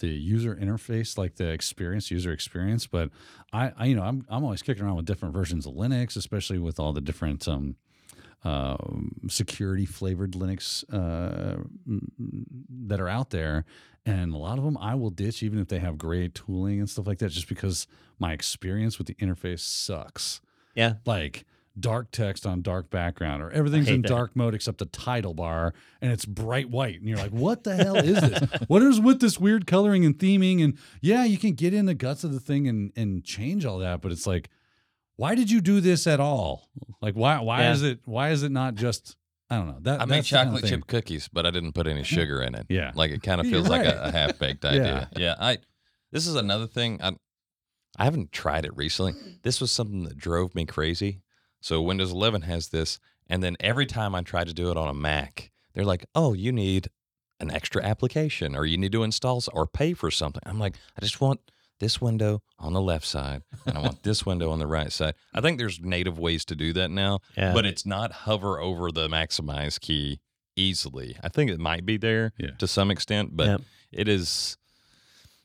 the 0.00 0.08
user 0.08 0.54
interface, 0.54 1.16
like 1.18 1.36
the 1.36 1.48
experience, 1.48 2.10
user 2.10 2.30
experience. 2.30 2.86
But 2.86 3.10
I, 3.52 3.72
I, 3.76 3.84
you 3.86 3.96
know, 3.96 4.02
I'm 4.02 4.26
I'm 4.28 4.44
always 4.44 4.62
kicking 4.62 4.84
around 4.84 4.96
with 4.96 5.06
different 5.06 5.34
versions 5.34 5.66
of 5.66 5.72
Linux, 5.74 6.16
especially 6.16 6.58
with 6.58 6.78
all 6.78 6.92
the 6.92 7.00
different 7.00 7.48
um, 7.48 7.76
um, 8.44 9.12
security 9.28 9.86
flavored 9.86 10.32
Linux 10.32 10.84
uh, 10.92 11.62
that 12.86 13.00
are 13.00 13.08
out 13.08 13.30
there. 13.30 13.64
And 14.08 14.32
a 14.32 14.38
lot 14.38 14.58
of 14.58 14.64
them 14.64 14.76
I 14.78 14.94
will 14.94 15.10
ditch, 15.10 15.42
even 15.42 15.58
if 15.58 15.68
they 15.68 15.78
have 15.80 15.98
great 15.98 16.34
tooling 16.34 16.78
and 16.80 16.88
stuff 16.88 17.06
like 17.06 17.18
that, 17.18 17.30
just 17.30 17.48
because 17.48 17.86
my 18.18 18.32
experience 18.32 18.98
with 18.98 19.06
the 19.06 19.14
interface 19.14 19.60
sucks. 19.60 20.40
Yeah. 20.74 20.94
Like 21.04 21.44
dark 21.78 22.10
text 22.10 22.44
on 22.46 22.62
dark 22.62 22.90
background, 22.90 23.42
or 23.42 23.50
everything's 23.50 23.88
in 23.88 24.02
that. 24.02 24.08
dark 24.08 24.34
mode 24.34 24.54
except 24.54 24.78
the 24.78 24.86
title 24.86 25.34
bar, 25.34 25.74
and 26.00 26.10
it's 26.10 26.24
bright 26.24 26.70
white. 26.70 26.98
And 26.98 27.08
you're 27.08 27.18
like, 27.18 27.30
what 27.30 27.64
the 27.64 27.76
hell 27.76 27.96
is 27.96 28.20
this? 28.20 28.48
what 28.68 28.82
is 28.82 29.00
with 29.00 29.20
this 29.20 29.38
weird 29.38 29.66
coloring 29.66 30.04
and 30.04 30.18
theming? 30.18 30.64
And 30.64 30.78
yeah, 31.00 31.24
you 31.24 31.38
can 31.38 31.52
get 31.52 31.74
in 31.74 31.86
the 31.86 31.94
guts 31.94 32.24
of 32.24 32.32
the 32.32 32.40
thing 32.40 32.66
and, 32.66 32.92
and 32.96 33.22
change 33.24 33.64
all 33.64 33.78
that, 33.78 34.00
but 34.00 34.10
it's 34.10 34.26
like, 34.26 34.48
why 35.16 35.34
did 35.34 35.50
you 35.50 35.60
do 35.60 35.80
this 35.80 36.06
at 36.06 36.18
all? 36.20 36.68
Like, 37.02 37.14
why 37.14 37.40
why 37.40 37.60
Yeah. 37.62 37.72
is 37.72 37.82
it 37.82 38.00
why 38.04 38.30
is 38.30 38.42
it 38.42 38.50
not 38.52 38.74
just 38.74 39.16
I 39.50 39.56
don't 39.56 39.66
know 39.66 39.78
that 39.82 40.02
I 40.02 40.04
made 40.04 40.18
that's 40.18 40.30
kind 40.30 40.48
of 40.48 40.54
chocolate 40.56 40.70
chip 40.70 40.86
cookies, 40.86 41.28
but 41.32 41.46
I 41.46 41.50
didn't 41.50 41.72
put 41.72 41.86
any 41.86 42.02
sugar 42.02 42.42
in 42.42 42.54
it. 42.54 42.66
Yeah. 42.68 42.92
Like 42.94 43.10
it 43.10 43.22
kind 43.22 43.40
of 43.40 43.46
feels 43.46 43.68
like 43.68 43.86
a, 43.86 44.02
a 44.04 44.12
half 44.12 44.38
baked 44.38 44.64
idea. 44.64 45.08
Yeah. 45.16 45.34
I 45.40 45.58
this 46.12 46.26
is 46.26 46.36
another 46.36 46.66
thing. 46.66 47.00
I 47.02 47.16
I 47.96 48.04
haven't 48.04 48.32
tried 48.32 48.64
it 48.64 48.76
recently. 48.76 49.14
This 49.42 49.60
was 49.60 49.72
something 49.72 50.04
that 50.04 50.18
drove 50.18 50.54
me 50.54 50.66
crazy. 50.66 51.22
So 51.60 51.82
Windows 51.82 52.12
11 52.12 52.42
has 52.42 52.68
this, 52.68 53.00
and 53.28 53.42
then 53.42 53.56
every 53.58 53.86
time 53.86 54.14
I 54.14 54.22
try 54.22 54.44
to 54.44 54.54
do 54.54 54.70
it 54.70 54.76
on 54.76 54.88
a 54.88 54.94
Mac, 54.94 55.50
they're 55.74 55.84
like, 55.84 56.04
"Oh, 56.14 56.32
you 56.34 56.52
need 56.52 56.88
an 57.40 57.50
extra 57.50 57.82
application, 57.82 58.54
or 58.54 58.64
you 58.66 58.76
need 58.76 58.92
to 58.92 59.02
install 59.02 59.42
or 59.52 59.66
pay 59.66 59.94
for 59.94 60.10
something." 60.10 60.42
I'm 60.46 60.60
like, 60.60 60.76
I 60.96 61.00
just 61.00 61.20
want 61.20 61.40
this 61.80 62.00
window 62.00 62.42
on 62.58 62.72
the 62.72 62.80
left 62.80 63.06
side, 63.06 63.42
and 63.66 63.78
I 63.78 63.80
want 63.80 64.02
this 64.02 64.26
window 64.26 64.50
on 64.50 64.58
the 64.58 64.66
right 64.66 64.90
side. 64.92 65.14
I 65.34 65.40
think 65.40 65.58
there's 65.58 65.80
native 65.80 66.18
ways 66.18 66.44
to 66.46 66.56
do 66.56 66.72
that 66.74 66.90
now, 66.90 67.20
Yeah. 67.36 67.52
but 67.52 67.64
it's 67.66 67.86
not 67.86 68.12
hover 68.12 68.60
over 68.60 68.90
the 68.90 69.08
maximize 69.08 69.80
key 69.80 70.20
easily. 70.56 71.16
I 71.22 71.28
think 71.28 71.50
it 71.50 71.60
might 71.60 71.86
be 71.86 71.96
there 71.96 72.32
Yeah. 72.38 72.50
to 72.58 72.66
some 72.66 72.90
extent, 72.90 73.36
but 73.36 73.46
Yeah. 73.46 73.56
it 73.92 74.08
is. 74.08 74.56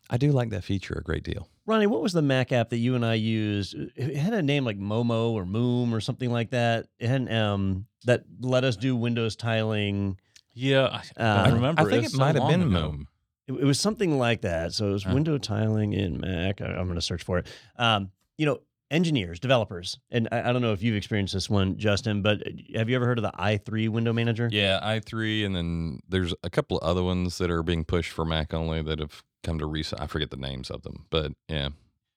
I 0.09 0.17
do 0.17 0.31
like 0.31 0.49
that 0.49 0.63
feature 0.63 0.95
a 0.95 1.03
great 1.03 1.23
deal. 1.23 1.47
Ronnie, 1.65 1.87
what 1.87 2.01
was 2.01 2.11
the 2.13 2.21
Mac 2.21 2.51
app 2.51 2.69
that 2.71 2.77
you 2.77 2.93
and 2.95 3.05
I 3.05 3.13
used? 3.13 3.73
It 3.95 4.17
had 4.17 4.33
a 4.33 4.41
name 4.41 4.65
like 4.65 4.77
Momo 4.77 5.29
or 5.31 5.45
Moom 5.45 5.93
or 5.93 6.01
something 6.01 6.29
like 6.31 6.49
that. 6.49 6.87
It 6.99 7.07
had 7.07 7.21
an, 7.21 7.31
um 7.31 7.85
that 8.05 8.23
let 8.41 8.63
us 8.65 8.75
do 8.75 8.95
Windows 8.97 9.35
tiling. 9.37 10.17
Yeah, 10.53 10.87
I, 10.87 11.03
I 11.17 11.23
Uh, 11.23 11.43
don't 11.45 11.53
remember. 11.55 11.81
I 11.81 11.85
think 11.89 12.03
It's 12.03 12.13
it 12.13 12.17
so 12.17 12.23
might 12.23 12.35
have 12.35 12.49
been 12.49 12.61
ago. 12.63 12.91
Moom. 12.91 13.05
It, 13.47 13.53
it 13.53 13.65
was 13.65 13.79
something 13.79 14.17
like 14.17 14.41
that. 14.41 14.73
So 14.73 14.89
it 14.89 14.93
was 14.93 15.03
Huh. 15.03 15.13
window 15.13 15.37
tiling 15.37 15.93
in 15.93 16.19
Mac. 16.19 16.61
I, 16.61 16.65
am 16.79 16.85
going 16.85 16.95
to 16.95 17.01
search 17.01 17.23
for 17.23 17.39
it. 17.39 17.47
Um, 17.77 18.11
you 18.37 18.45
know, 18.45 18.59
engineers, 18.91 19.39
developers, 19.39 19.97
and 20.11 20.27
I, 20.31 20.49
I 20.49 20.53
don't 20.53 20.61
know 20.61 20.71
if 20.73 20.83
you've 20.83 20.95
experienced 20.95 21.33
this 21.33 21.49
one, 21.49 21.77
Justin, 21.77 22.21
but 22.21 22.45
uh, 22.45 22.77
have 22.77 22.89
you 22.89 22.95
ever 22.95 23.05
heard 23.05 23.17
of 23.17 23.23
the 23.23 23.31
i3 23.31 23.89
window 23.89 24.13
manager? 24.13 24.49
Yeah, 24.51 24.79
i3, 24.83 25.45
and 25.45 25.55
then 25.55 25.99
there's 26.07 26.33
a 26.43 26.49
couple 26.49 26.77
of 26.77 26.87
other 26.87 27.03
ones 27.03 27.37
that 27.39 27.49
are 27.49 27.63
being 27.63 27.85
pushed 27.85 28.11
for 28.11 28.23
Mac 28.23 28.53
only 28.53 28.81
that 28.83 28.99
have 28.99 29.23
come 29.43 29.57
to 29.59 29.65
recent. 29.65 29.99
I 30.01 30.07
forget 30.07 30.29
the 30.29 30.37
names 30.37 30.69
of 30.69 30.83
them, 30.83 31.05
but 31.09 31.31
yeah, 31.49 31.69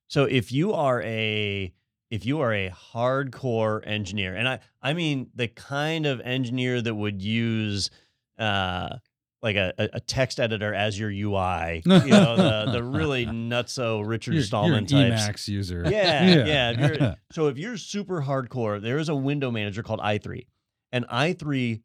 So 0.08 0.24
if 0.24 0.52
you 0.52 0.72
are 0.74 1.02
a 1.02 1.72
if 2.10 2.24
you 2.24 2.40
are 2.40 2.52
a 2.54 2.70
hardcore 2.70 3.80
engineer, 3.86 4.34
and 4.36 4.48
I 4.48 4.60
I 4.82 4.92
mean 4.92 5.30
the 5.34 5.48
kind 5.48 6.06
of 6.06 6.20
engineer 6.20 6.80
that 6.82 6.94
would 6.94 7.20
use 7.22 7.90
uh 8.38 8.98
like 9.42 9.56
a, 9.56 9.72
a- 9.78 10.00
text 10.00 10.40
editor 10.40 10.74
as 10.74 10.98
your 10.98 11.10
UI, 11.10 11.82
you 11.86 12.10
know, 12.10 12.36
the 12.36 12.72
the 12.72 12.82
really 12.82 13.26
nutso 13.26 14.06
Richard 14.06 14.34
You're, 14.34 14.42
Stallman 14.42 14.86
you're 14.88 15.10
types. 15.10 15.22
Emacs 15.22 15.48
user. 15.48 15.84
Yeah, 15.90 16.44
yeah. 16.44 16.70
if 16.78 17.18
so 17.32 17.48
if 17.48 17.58
you're 17.58 17.76
super 17.76 18.22
hardcore, 18.22 18.80
there 18.80 18.98
is 18.98 19.08
a 19.08 19.14
window 19.14 19.50
manager 19.50 19.82
called 19.82 20.00
i3, 20.00 20.46
and 20.92 21.06
i3 21.08 21.80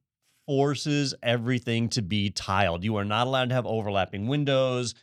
forces 0.47 1.13
everything 1.21 1.89
to 1.89 2.01
be 2.01 2.29
tiled. 2.29 2.83
You 2.83 2.95
are 2.97 3.05
not 3.05 3.27
allowed 3.27 3.49
to 3.49 3.55
have 3.55 3.65
overlapping 3.65 4.27
windows. 4.27 4.95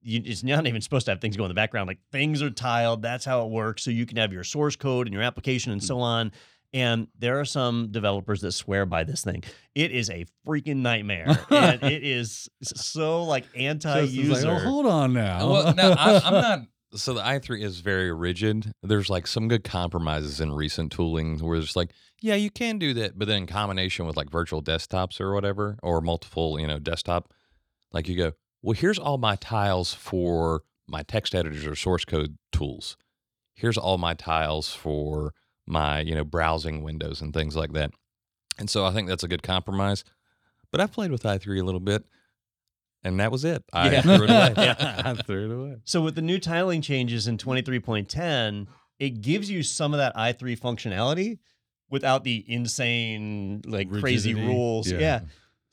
You, 0.00 0.22
it's 0.24 0.42
not 0.42 0.66
even 0.66 0.80
supposed 0.80 1.06
to 1.06 1.12
have 1.12 1.20
things 1.20 1.36
go 1.36 1.44
in 1.44 1.48
the 1.48 1.54
background. 1.54 1.88
Like 1.88 1.98
things 2.12 2.42
are 2.42 2.50
tiled. 2.50 3.02
That's 3.02 3.24
how 3.24 3.44
it 3.44 3.50
works. 3.50 3.82
So 3.82 3.90
you 3.90 4.06
can 4.06 4.16
have 4.16 4.32
your 4.32 4.44
source 4.44 4.76
code 4.76 5.06
and 5.06 5.14
your 5.14 5.22
application 5.22 5.72
and 5.72 5.80
hmm. 5.80 5.86
so 5.86 6.00
on. 6.00 6.32
And 6.72 7.08
there 7.18 7.40
are 7.40 7.44
some 7.44 7.88
developers 7.90 8.40
that 8.42 8.52
swear 8.52 8.86
by 8.86 9.04
this 9.04 9.22
thing. 9.22 9.44
It 9.74 9.92
is 9.92 10.10
a 10.10 10.26
freaking 10.46 10.78
nightmare, 10.78 11.38
and 11.50 11.82
it 11.82 12.04
is 12.04 12.48
so 12.62 13.24
like 13.24 13.44
anti-user. 13.54 14.32
like, 14.32 14.44
oh, 14.44 14.64
hold 14.64 14.86
on 14.86 15.12
now. 15.12 15.50
well, 15.50 15.74
no, 15.74 15.92
I, 15.98 16.20
I'm 16.24 16.32
not. 16.32 16.60
So 16.94 17.14
the 17.14 17.20
i3 17.20 17.62
is 17.62 17.80
very 17.80 18.12
rigid. 18.12 18.72
There's 18.82 19.10
like 19.10 19.26
some 19.26 19.48
good 19.48 19.64
compromises 19.64 20.40
in 20.40 20.52
recent 20.52 20.92
tooling 20.92 21.38
where 21.40 21.58
it's 21.58 21.76
like, 21.76 21.90
yeah, 22.22 22.36
you 22.36 22.50
can 22.50 22.78
do 22.78 22.94
that, 22.94 23.18
but 23.18 23.28
then 23.28 23.38
in 23.38 23.46
combination 23.46 24.06
with 24.06 24.16
like 24.16 24.30
virtual 24.30 24.62
desktops 24.62 25.20
or 25.20 25.34
whatever, 25.34 25.78
or 25.82 26.00
multiple, 26.00 26.58
you 26.58 26.66
know, 26.66 26.78
desktop, 26.78 27.32
like 27.92 28.08
you 28.08 28.16
go, 28.16 28.32
well, 28.62 28.74
here's 28.74 28.98
all 28.98 29.18
my 29.18 29.36
tiles 29.36 29.92
for 29.92 30.62
my 30.86 31.02
text 31.02 31.34
editors 31.34 31.66
or 31.66 31.74
source 31.74 32.04
code 32.04 32.38
tools. 32.52 32.96
Here's 33.54 33.78
all 33.78 33.98
my 33.98 34.14
tiles 34.14 34.72
for 34.72 35.34
my, 35.66 36.00
you 36.00 36.14
know, 36.14 36.24
browsing 36.24 36.82
windows 36.82 37.20
and 37.20 37.32
things 37.34 37.56
like 37.56 37.72
that. 37.72 37.90
And 38.58 38.70
so 38.70 38.84
I 38.84 38.92
think 38.92 39.08
that's 39.08 39.24
a 39.24 39.28
good 39.28 39.42
compromise. 39.42 40.04
But 40.72 40.80
I've 40.80 40.92
played 40.92 41.10
with 41.10 41.22
i3 41.22 41.60
a 41.60 41.64
little 41.64 41.80
bit, 41.80 42.04
and 43.04 43.20
that 43.20 43.30
was 43.30 43.44
it. 43.44 43.64
I 43.72 43.92
Yeah. 43.92 44.02
threw 44.02 44.24
it 44.24 44.30
away. 44.30 44.54
I 44.78 45.14
threw 45.14 45.50
it 45.50 45.54
away. 45.54 45.76
So 45.84 46.00
with 46.02 46.14
the 46.14 46.22
new 46.22 46.38
tiling 46.38 46.82
changes 46.82 47.28
in 47.28 47.38
23.10, 47.38 48.66
it 48.98 49.20
gives 49.20 49.50
you 49.50 49.62
some 49.62 49.92
of 49.94 49.98
that 49.98 50.16
i3 50.16 50.58
functionality 50.58 51.38
without 51.90 52.24
the 52.24 52.44
insane 52.48 53.62
like 53.66 53.90
crazy 53.90 54.34
rules. 54.34 54.90
Yeah. 54.90 54.98
Yeah. 54.98 55.20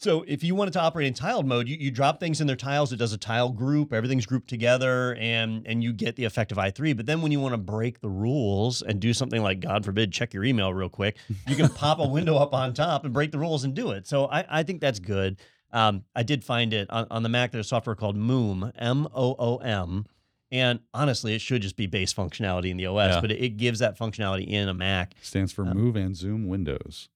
So 0.04 0.26
if 0.28 0.44
you 0.44 0.54
wanted 0.54 0.74
to 0.74 0.82
operate 0.82 1.08
in 1.08 1.14
tiled 1.14 1.46
mode, 1.46 1.68
you, 1.70 1.78
you 1.80 1.90
drop 1.90 2.20
things 2.20 2.42
in 2.42 2.48
their 2.48 2.58
tiles, 2.58 2.92
it 2.92 2.98
does 2.98 3.14
a 3.14 3.18
tile 3.18 3.50
group, 3.50 3.94
everything's 3.94 4.26
grouped 4.26 4.50
together 4.50 5.16
and 5.16 5.66
and 5.66 5.82
you 5.82 5.94
get 5.94 6.18
the 6.18 6.26
effect 6.26 6.52
of 6.52 6.58
i3. 6.58 6.96
But 6.98 7.06
then 7.06 7.22
when 7.22 7.32
you 7.32 7.40
want 7.40 7.54
to 7.54 7.58
break 7.58 8.02
the 8.02 8.10
rules 8.10 8.82
and 8.82 9.00
do 9.00 9.14
something 9.14 9.42
like 9.42 9.62
God 9.62 9.86
forbid, 9.86 10.12
check 10.12 10.34
your 10.34 10.44
email 10.44 10.74
real 10.74 10.90
quick, 10.90 11.16
you 11.48 11.56
can 11.56 11.70
pop 11.70 12.00
a 12.00 12.08
window 12.18 12.36
up 12.36 12.54
on 12.54 12.74
top 12.74 13.06
and 13.06 13.14
break 13.14 13.32
the 13.32 13.40
rules 13.40 13.64
and 13.64 13.74
do 13.74 13.92
it. 13.92 14.06
So 14.06 14.26
I, 14.26 14.46
I 14.60 14.64
think 14.64 14.82
that's 14.82 15.00
good. 15.00 15.40
Um, 15.72 16.04
I 16.16 16.22
did 16.24 16.44
find 16.44 16.74
it 16.74 16.90
on, 16.90 17.08
on 17.10 17.24
the 17.24 17.30
Mac. 17.30 17.52
There's 17.52 17.68
software 17.70 17.96
called 17.96 18.18
Moom, 18.18 18.72
M 18.78 19.08
O 19.16 19.36
O 19.40 19.58
M, 19.58 20.06
and 20.52 20.82
honestly, 20.94 21.34
it 21.34 21.40
should 21.40 21.62
just 21.62 21.78
be 21.78 21.88
base 21.88 22.14
functionality 22.14 22.70
in 22.70 22.78
the 22.78 22.86
OS, 22.88 23.16
Yeah. 23.16 23.22
but 23.22 23.32
it, 23.32 23.42
it 23.42 23.50
gives 23.58 23.80
that 23.80 23.98
functionality 23.98 24.48
in 24.48 24.68
a 24.68 24.74
Mac. 24.74 25.14
Stands 25.22 25.52
for 25.54 25.66
Um, 25.66 25.78
Move 25.78 25.96
and 25.96 26.16
Zoom 26.16 26.48
Windows. 26.48 27.08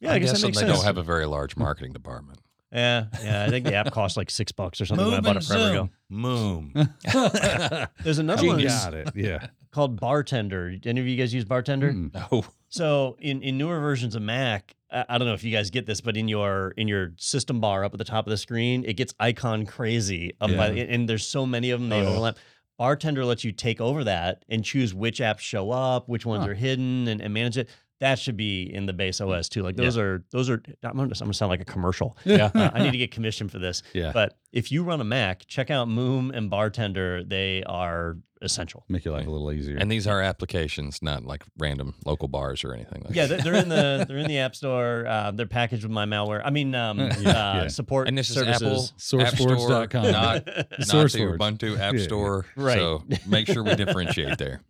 Yeah, 0.00 0.12
I, 0.12 0.18
guess 0.18 0.28
that 0.30 0.34
guessing 0.36 0.48
makes 0.48 0.58
they 0.58 0.66
sense. 0.66 0.78
don't 0.78 0.84
have 0.84 0.98
a 0.98 1.02
very 1.02 1.26
large 1.26 1.56
marketing 1.56 1.92
department. 1.92 2.38
yeah, 2.72 3.06
yeah. 3.22 3.44
I 3.44 3.50
think 3.50 3.64
the 3.66 3.74
app 3.74 3.90
costs 3.92 4.16
like 4.16 4.30
six 4.30 4.52
bucks 4.52 4.80
or 4.80 4.86
something 4.86 5.06
when 5.06 5.14
I 5.16 5.20
bought 5.20 5.36
it 5.36 5.44
forever 5.44 5.70
ago. 5.70 5.88
Moom. 6.12 6.72
There's 8.04 8.18
another 8.18 8.42
You 8.44 8.48
one 8.50 8.62
got 8.62 8.94
it. 8.94 9.10
Yeah. 9.14 9.48
called 9.72 9.98
Bartender. 9.98 10.74
Any 10.84 11.00
of 11.00 11.06
you 11.06 11.16
guys 11.16 11.32
use 11.34 11.44
Bartender? 11.44 11.92
Mm. 11.92 12.14
No. 12.32 12.44
So 12.68 13.16
in, 13.20 13.42
in 13.42 13.56
newer 13.58 13.80
versions 13.80 14.14
of 14.14 14.22
Mac, 14.22 14.74
I, 14.92 15.04
I 15.08 15.18
don't 15.18 15.26
know 15.26 15.34
if 15.34 15.42
you 15.42 15.50
guys 15.50 15.70
get 15.70 15.86
this, 15.86 16.00
but 16.00 16.16
in 16.16 16.28
your 16.28 16.72
in 16.76 16.86
your 16.88 17.12
system 17.16 17.60
bar 17.60 17.84
up 17.84 17.92
at 17.94 17.98
the 17.98 18.04
top 18.04 18.26
of 18.26 18.30
the 18.30 18.36
screen, 18.36 18.84
it 18.86 18.94
gets 18.94 19.14
icon 19.18 19.64
crazy. 19.66 20.32
Up 20.40 20.50
by, 20.54 20.70
Yeah. 20.70 20.84
and 20.84 21.08
there's 21.08 21.26
so 21.26 21.46
many 21.46 21.70
of 21.70 21.80
them 21.80 21.88
they 21.88 22.00
Oh. 22.02 22.08
overlap. 22.08 22.36
Bartender 22.76 23.24
lets 23.24 23.42
you 23.42 23.50
take 23.50 23.80
over 23.80 24.04
that 24.04 24.44
and 24.48 24.64
choose 24.64 24.94
which 24.94 25.18
apps 25.18 25.40
show 25.40 25.70
up, 25.72 26.08
which 26.08 26.24
ones 26.24 26.44
Huh. 26.44 26.50
are 26.50 26.54
hidden, 26.54 27.08
and, 27.08 27.20
and 27.20 27.34
manage 27.34 27.58
it. 27.58 27.68
That 28.00 28.18
should 28.18 28.36
be 28.36 28.62
in 28.72 28.86
the 28.86 28.92
base 28.92 29.20
OS 29.20 29.48
too. 29.48 29.62
Like 29.62 29.76
those 29.76 29.96
are 29.98 30.24
those 30.30 30.48
are. 30.50 30.62
I'm 30.84 30.96
gonna, 30.96 31.02
I'm 31.02 31.08
gonna 31.18 31.34
sound 31.34 31.50
like 31.50 31.60
a 31.60 31.64
commercial. 31.64 32.16
Yeah. 32.24 32.50
Uh, 32.54 32.70
I 32.72 32.82
need 32.82 32.92
to 32.92 32.98
get 32.98 33.10
commission 33.10 33.48
for 33.48 33.58
this. 33.58 33.82
Yeah. 33.92 34.12
But 34.12 34.38
if 34.52 34.70
you 34.70 34.84
run 34.84 35.00
a 35.00 35.04
Mac, 35.04 35.46
check 35.46 35.70
out 35.70 35.88
Moom 35.88 36.30
and 36.36 36.48
Bartender. 36.50 37.24
They 37.24 37.64
are 37.64 38.16
essential. 38.40 38.84
Make 38.88 39.04
your 39.04 39.14
life 39.14 39.26
a 39.26 39.30
little 39.30 39.50
easier. 39.50 39.76
And 39.78 39.90
these 39.90 40.06
are 40.06 40.20
applications, 40.22 41.02
not 41.02 41.24
like 41.24 41.42
random 41.58 41.94
local 42.06 42.28
bars 42.28 42.62
or 42.62 42.72
anything. 42.72 43.02
Like 43.04 43.16
Yeah, 43.16 43.26
that. 43.26 43.42
they're, 43.42 43.52
they're 43.54 43.62
in 43.62 43.68
the 43.68 44.04
they're 44.08 44.18
in 44.18 44.28
the 44.28 44.38
App 44.38 44.54
Store. 44.54 45.04
Uh, 45.06 45.32
they're 45.32 45.46
packaged 45.46 45.82
with 45.82 45.90
my 45.90 46.04
malware. 46.06 46.40
I 46.44 46.50
mean, 46.50 46.74
um, 46.76 47.00
uh, 47.00 47.12
Yeah. 47.20 47.66
support 47.68 48.06
And 48.06 48.16
this 48.16 48.28
is 48.30 48.36
services. 48.36 48.62
Apple 48.62 48.78
Store, 48.98 49.20
Sourceforge.com. 49.22 50.12
not 50.12 50.46
not 50.46 50.46
the 50.46 50.56
Ubuntu 50.76 51.78
App 51.80 51.94
Yeah. 51.94 52.02
Store. 52.04 52.46
Right. 52.54 52.78
So 52.78 53.02
make 53.26 53.48
sure 53.48 53.64
we 53.64 53.74
differentiate 53.74 54.38
there. 54.38 54.60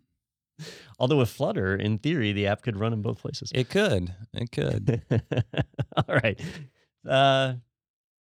Although 0.99 1.19
with 1.19 1.31
Flutter, 1.31 1.77
in 1.77 1.99
theory, 1.99 2.33
the 2.33 2.47
app 2.49 2.63
could 2.63 2.77
run 2.79 2.93
in 2.93 3.03
both 3.03 3.21
places. 3.21 3.53
It 3.55 3.69
could. 3.71 4.13
It 4.35 4.51
could. 4.51 5.03
All 5.97 6.17
right. 6.23 6.41
Uh, 7.09 7.55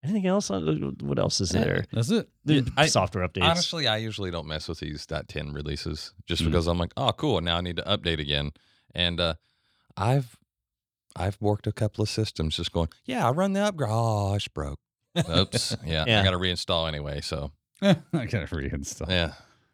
anything 0.04 0.26
else? 0.26 0.50
on- 0.50 0.96
What 1.02 1.18
else 1.18 1.40
is 1.40 1.50
there? 1.50 1.84
That's 1.92 2.10
it. 2.10 2.28
The 2.44 2.70
I- 2.76 2.86
software 2.86 3.26
updates. 3.26 3.42
Honestly, 3.42 3.88
I 3.88 3.96
usually 3.96 4.30
don't 4.30 4.46
mess 4.46 4.68
with 4.68 4.78
these 4.80 5.04
.10 5.06 5.52
releases 5.54 6.12
just 6.26 6.42
Mm. 6.42 6.46
because 6.46 6.66
I'm 6.68 6.78
like, 6.78 6.92
oh, 6.96 7.10
cool. 7.12 7.40
Now 7.40 7.56
I 7.56 7.60
need 7.60 7.76
to 7.76 7.82
update 7.82 8.20
again. 8.20 8.52
And 8.94 9.18
uh, 9.20 9.34
I've 9.96 10.36
I've 11.16 11.36
worked 11.40 11.66
a 11.66 11.72
couple 11.72 12.02
of 12.02 12.08
systems 12.08 12.56
just 12.56 12.70
going, 12.72 12.88
yeah, 13.04 13.26
I 13.26 13.32
run 13.32 13.52
the 13.52 13.60
upgrade. 13.62 13.90
Oh, 13.92 14.34
it's 14.34 14.46
broke. 14.46 14.78
Oops. 15.28 15.76
Yeah, 15.84 16.04
Yeah. 16.08 16.20
I 16.20 16.24
got 16.24 16.30
to 16.30 16.38
reinstall 16.38 16.86
anyway. 16.86 17.20
So 17.20 17.50
I 17.82 17.96
gotta 18.12 18.46
reinstall. 18.46 19.08
yeah, 19.08 19.32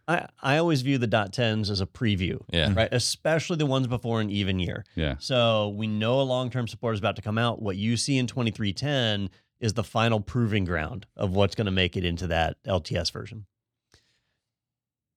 I, 0.09 0.27
I 0.41 0.59
always 0.59 0.83
view 0.83 0.99
the 0.99 1.07
dot 1.07 1.33
tens 1.33 1.69
as 1.69 1.81
a 1.81 1.87
preview, 1.87 2.41
yeah. 2.53 2.73
right? 2.75 2.89
Especially 2.93 3.57
the 3.57 3.67
ones 3.67 3.87
before 3.89 4.21
an 4.21 4.31
even 4.31 4.61
year. 4.61 4.85
Yeah. 4.95 5.17
So 5.19 5.71
we 5.71 5.87
know 5.87 6.21
a 6.21 6.23
long 6.23 6.51
term 6.51 6.69
support 6.69 6.95
is 6.95 7.01
about 7.01 7.17
to 7.17 7.23
come 7.23 7.39
out. 7.39 7.61
What 7.61 7.77
you 7.77 7.97
see 7.97 8.17
in 8.19 8.27
2310 8.27 9.31
is 9.59 9.73
the 9.73 9.83
final 9.83 10.21
proving 10.21 10.65
ground 10.65 11.07
of 11.17 11.35
what's 11.35 11.55
going 11.55 11.67
to 11.67 11.73
make 11.73 11.97
it 11.97 12.05
into 12.05 12.29
that 12.29 12.57
LTS 12.65 13.11
version. 13.11 13.47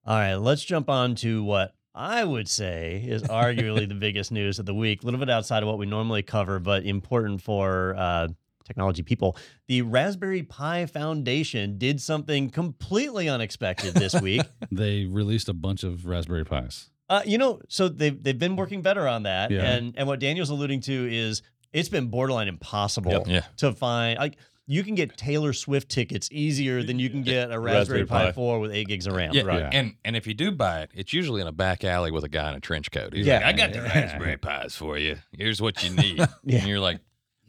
All 0.05 0.15
right, 0.15 0.35
let's 0.35 0.63
jump 0.63 0.89
on 0.89 1.13
to 1.15 1.43
what 1.43 1.75
I 1.93 2.23
would 2.23 2.47
say 2.47 3.03
is 3.05 3.23
arguably 3.23 3.87
the 3.87 3.95
biggest 3.95 4.31
news 4.31 4.57
of 4.57 4.65
the 4.65 4.73
week. 4.73 5.03
A 5.03 5.05
little 5.05 5.19
bit 5.19 5.29
outside 5.29 5.61
of 5.61 5.67
what 5.67 5.77
we 5.77 5.85
normally 5.85 6.23
cover, 6.23 6.59
but 6.59 6.83
important 6.83 7.41
for 7.41 7.95
uh, 7.95 8.29
technology 8.69 9.01
people. 9.03 9.35
The 9.67 9.81
Raspberry 9.81 10.43
Pi 10.43 10.85
Foundation 10.85 11.77
did 11.77 11.99
something 11.99 12.49
completely 12.49 13.27
unexpected 13.27 13.95
this 13.95 14.13
week. 14.21 14.41
They 14.71 15.05
released 15.05 15.49
a 15.49 15.53
bunch 15.53 15.83
of 15.83 16.05
Raspberry 16.05 16.45
Pis. 16.45 16.89
Uh, 17.09 17.23
you 17.25 17.37
know, 17.39 17.59
so 17.67 17.89
they've 17.89 18.21
they've 18.21 18.37
been 18.37 18.55
working 18.55 18.81
better 18.83 19.07
on 19.07 19.23
that, 19.23 19.49
Yeah. 19.49 19.63
and 19.71 19.95
and 19.97 20.07
what 20.07 20.19
Daniel's 20.19 20.51
alluding 20.51 20.81
to 20.81 21.07
is 21.11 21.41
it's 21.73 21.89
been 21.89 22.07
borderline 22.07 22.47
impossible 22.47 23.11
Yep. 23.11 23.27
Yeah. 23.27 23.41
to 23.57 23.73
find. 23.73 24.19
Like 24.19 24.37
you 24.67 24.83
can 24.83 24.93
get 24.93 25.17
Taylor 25.17 25.51
Swift 25.51 25.89
tickets 25.89 26.29
easier 26.31 26.83
than 26.83 26.99
you 26.99 27.09
can 27.09 27.23
get 27.23 27.51
a 27.51 27.59
Raspberry, 27.59 28.01
Raspberry 28.01 28.05
Pi, 28.05 28.25
Pi. 28.25 28.31
4 28.33 28.59
with 28.59 28.71
eight 28.71 28.87
gigs 28.87 29.07
of 29.07 29.15
RAM. 29.15 29.31
Yeah, 29.33 29.41
Right. 29.41 29.63
And 29.73 29.95
and 30.05 30.15
if 30.15 30.27
you 30.27 30.35
do 30.35 30.51
buy 30.51 30.81
it, 30.81 30.91
it's 30.93 31.11
usually 31.11 31.41
in 31.41 31.47
a 31.47 31.51
back 31.51 31.83
alley 31.83 32.11
with 32.11 32.23
a 32.23 32.29
guy 32.29 32.49
in 32.51 32.55
a 32.55 32.59
trench 32.59 32.91
coat. 32.91 33.13
He's 33.15 33.25
Yeah. 33.25 33.37
like, 33.37 33.45
I 33.45 33.53
got 33.53 33.73
the 33.73 33.81
Raspberry 33.81 34.37
Pis 34.37 34.75
for 34.75 34.95
you. 34.99 35.15
Here's 35.31 35.59
what 35.59 35.83
you 35.83 35.89
need. 35.95 36.19
Yeah. 36.43 36.59
And 36.59 36.67
you're 36.67 36.79
like, 36.79 36.99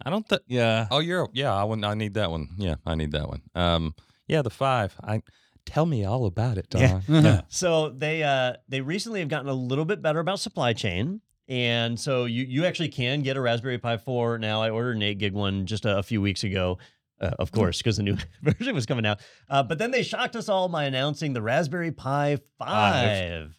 I 0.04 0.10
don't 0.10 0.28
think. 0.28 0.42
Yeah. 0.46 0.86
Oh, 0.90 0.98
you're 0.98 1.28
yeah. 1.32 1.54
I 1.54 1.64
want. 1.64 1.84
I 1.84 1.94
need 1.94 2.14
that 2.14 2.30
one. 2.30 2.48
Yeah, 2.56 2.76
I 2.86 2.94
need 2.94 3.12
that 3.12 3.28
one. 3.28 3.42
Um, 3.54 3.94
yeah, 4.26 4.42
the 4.42 4.50
five. 4.50 4.94
I 5.02 5.22
tell 5.66 5.86
me 5.86 6.04
all 6.04 6.26
about 6.26 6.58
it, 6.58 6.68
Don. 6.70 6.80
Yeah. 6.82 7.00
Yeah. 7.08 7.40
So 7.48 7.90
they 7.90 8.22
uh 8.22 8.54
they 8.68 8.80
recently 8.80 9.20
have 9.20 9.28
gotten 9.28 9.48
a 9.48 9.54
little 9.54 9.84
bit 9.84 10.02
better 10.02 10.20
about 10.20 10.40
supply 10.40 10.72
chain. 10.72 11.20
And 11.48 11.98
so 11.98 12.26
you 12.26 12.44
you 12.44 12.64
actually 12.64 12.88
can 12.90 13.22
get 13.22 13.36
a 13.36 13.40
Raspberry 13.40 13.78
Pi 13.78 13.96
4 13.96 14.38
now. 14.38 14.62
I 14.62 14.70
ordered 14.70 14.96
an 14.96 15.02
8 15.02 15.18
gig 15.18 15.32
one 15.32 15.66
just 15.66 15.84
a, 15.84 15.98
a 15.98 16.02
few 16.02 16.20
weeks 16.22 16.44
ago. 16.44 16.78
Uh, 17.20 17.32
of 17.38 17.52
course, 17.52 17.78
because 17.78 17.98
the 17.98 18.02
new 18.02 18.16
version 18.42 18.74
was 18.74 18.86
coming 18.86 19.04
out. 19.04 19.20
Uh, 19.48 19.62
but 19.62 19.76
then 19.76 19.90
they 19.90 20.02
shocked 20.02 20.36
us 20.36 20.48
all 20.48 20.68
by 20.68 20.84
announcing 20.84 21.34
the 21.34 21.42
Raspberry 21.42 21.92
Pi 21.92 22.38
5, 22.58 23.54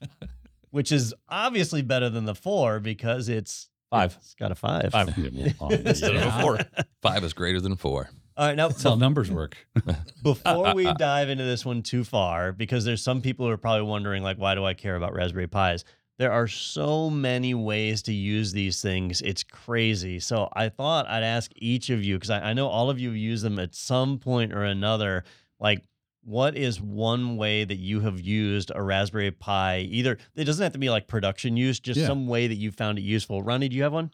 which 0.71 0.91
is 0.91 1.13
obviously 1.29 1.81
better 1.83 2.09
than 2.09 2.25
the 2.25 2.33
4 2.33 2.79
because 2.79 3.29
it's 3.29 3.67
Five. 3.91 4.17
It's 4.21 4.35
got 4.35 4.51
a 4.51 4.55
5. 4.55 4.91
Five. 4.91 5.17
Yeah, 5.17 5.51
well, 5.59 5.73
uh, 5.73 5.77
Instead 5.85 6.15
of 6.15 6.23
a 6.23 6.41
four. 6.41 6.59
Five 7.01 7.23
is 7.25 7.33
greater 7.33 7.59
than 7.59 7.75
four. 7.75 8.09
All 8.37 8.47
right, 8.47 8.55
now 8.55 8.69
That's 8.69 8.81
how 8.81 8.95
numbers 8.95 9.29
work. 9.29 9.57
before 10.23 10.73
we 10.73 10.91
dive 10.93 11.29
into 11.29 11.43
this 11.43 11.65
one 11.65 11.83
too 11.83 12.05
far, 12.05 12.53
because 12.53 12.85
there's 12.85 13.03
some 13.03 13.21
people 13.21 13.45
who 13.45 13.51
are 13.51 13.57
probably 13.57 13.83
wondering, 13.83 14.23
like, 14.23 14.37
why 14.37 14.55
do 14.55 14.63
I 14.65 14.73
care 14.73 14.95
about 14.95 15.13
Raspberry 15.13 15.47
Pis? 15.47 15.83
There 16.17 16.31
are 16.31 16.47
so 16.47 17.09
many 17.09 17.53
ways 17.53 18.01
to 18.03 18.13
use 18.13 18.53
these 18.53 18.81
things. 18.81 19.21
It's 19.21 19.43
crazy. 19.43 20.19
So 20.21 20.47
I 20.53 20.69
thought 20.69 21.09
I'd 21.09 21.23
ask 21.23 21.51
each 21.57 21.89
of 21.89 22.01
you, 22.01 22.15
because 22.15 22.29
I, 22.29 22.51
I 22.51 22.53
know 22.53 22.67
all 22.67 22.89
of 22.89 22.97
you 22.97 23.11
use 23.11 23.41
them 23.41 23.59
at 23.59 23.75
some 23.75 24.19
point 24.19 24.53
or 24.53 24.63
another. 24.63 25.25
Like, 25.59 25.83
what 26.23 26.55
is 26.55 26.79
one 26.81 27.35
way 27.37 27.63
that 27.63 27.77
you 27.77 28.01
have 28.01 28.19
used 28.21 28.71
a 28.73 28.81
Raspberry 28.81 29.31
Pi? 29.31 29.79
Either 29.89 30.17
it 30.35 30.43
doesn't 30.45 30.61
have 30.63 30.73
to 30.73 30.79
be 30.79 30.89
like 30.89 31.07
production 31.07 31.57
use, 31.57 31.79
just 31.79 31.99
Yeah. 31.99 32.07
some 32.07 32.27
way 32.27 32.47
that 32.47 32.55
you 32.55 32.71
found 32.71 32.99
it 32.99 33.01
useful. 33.03 33.41
Ronnie, 33.43 33.69
do 33.69 33.75
you 33.75 33.83
have 33.83 33.93
one? 33.93 34.11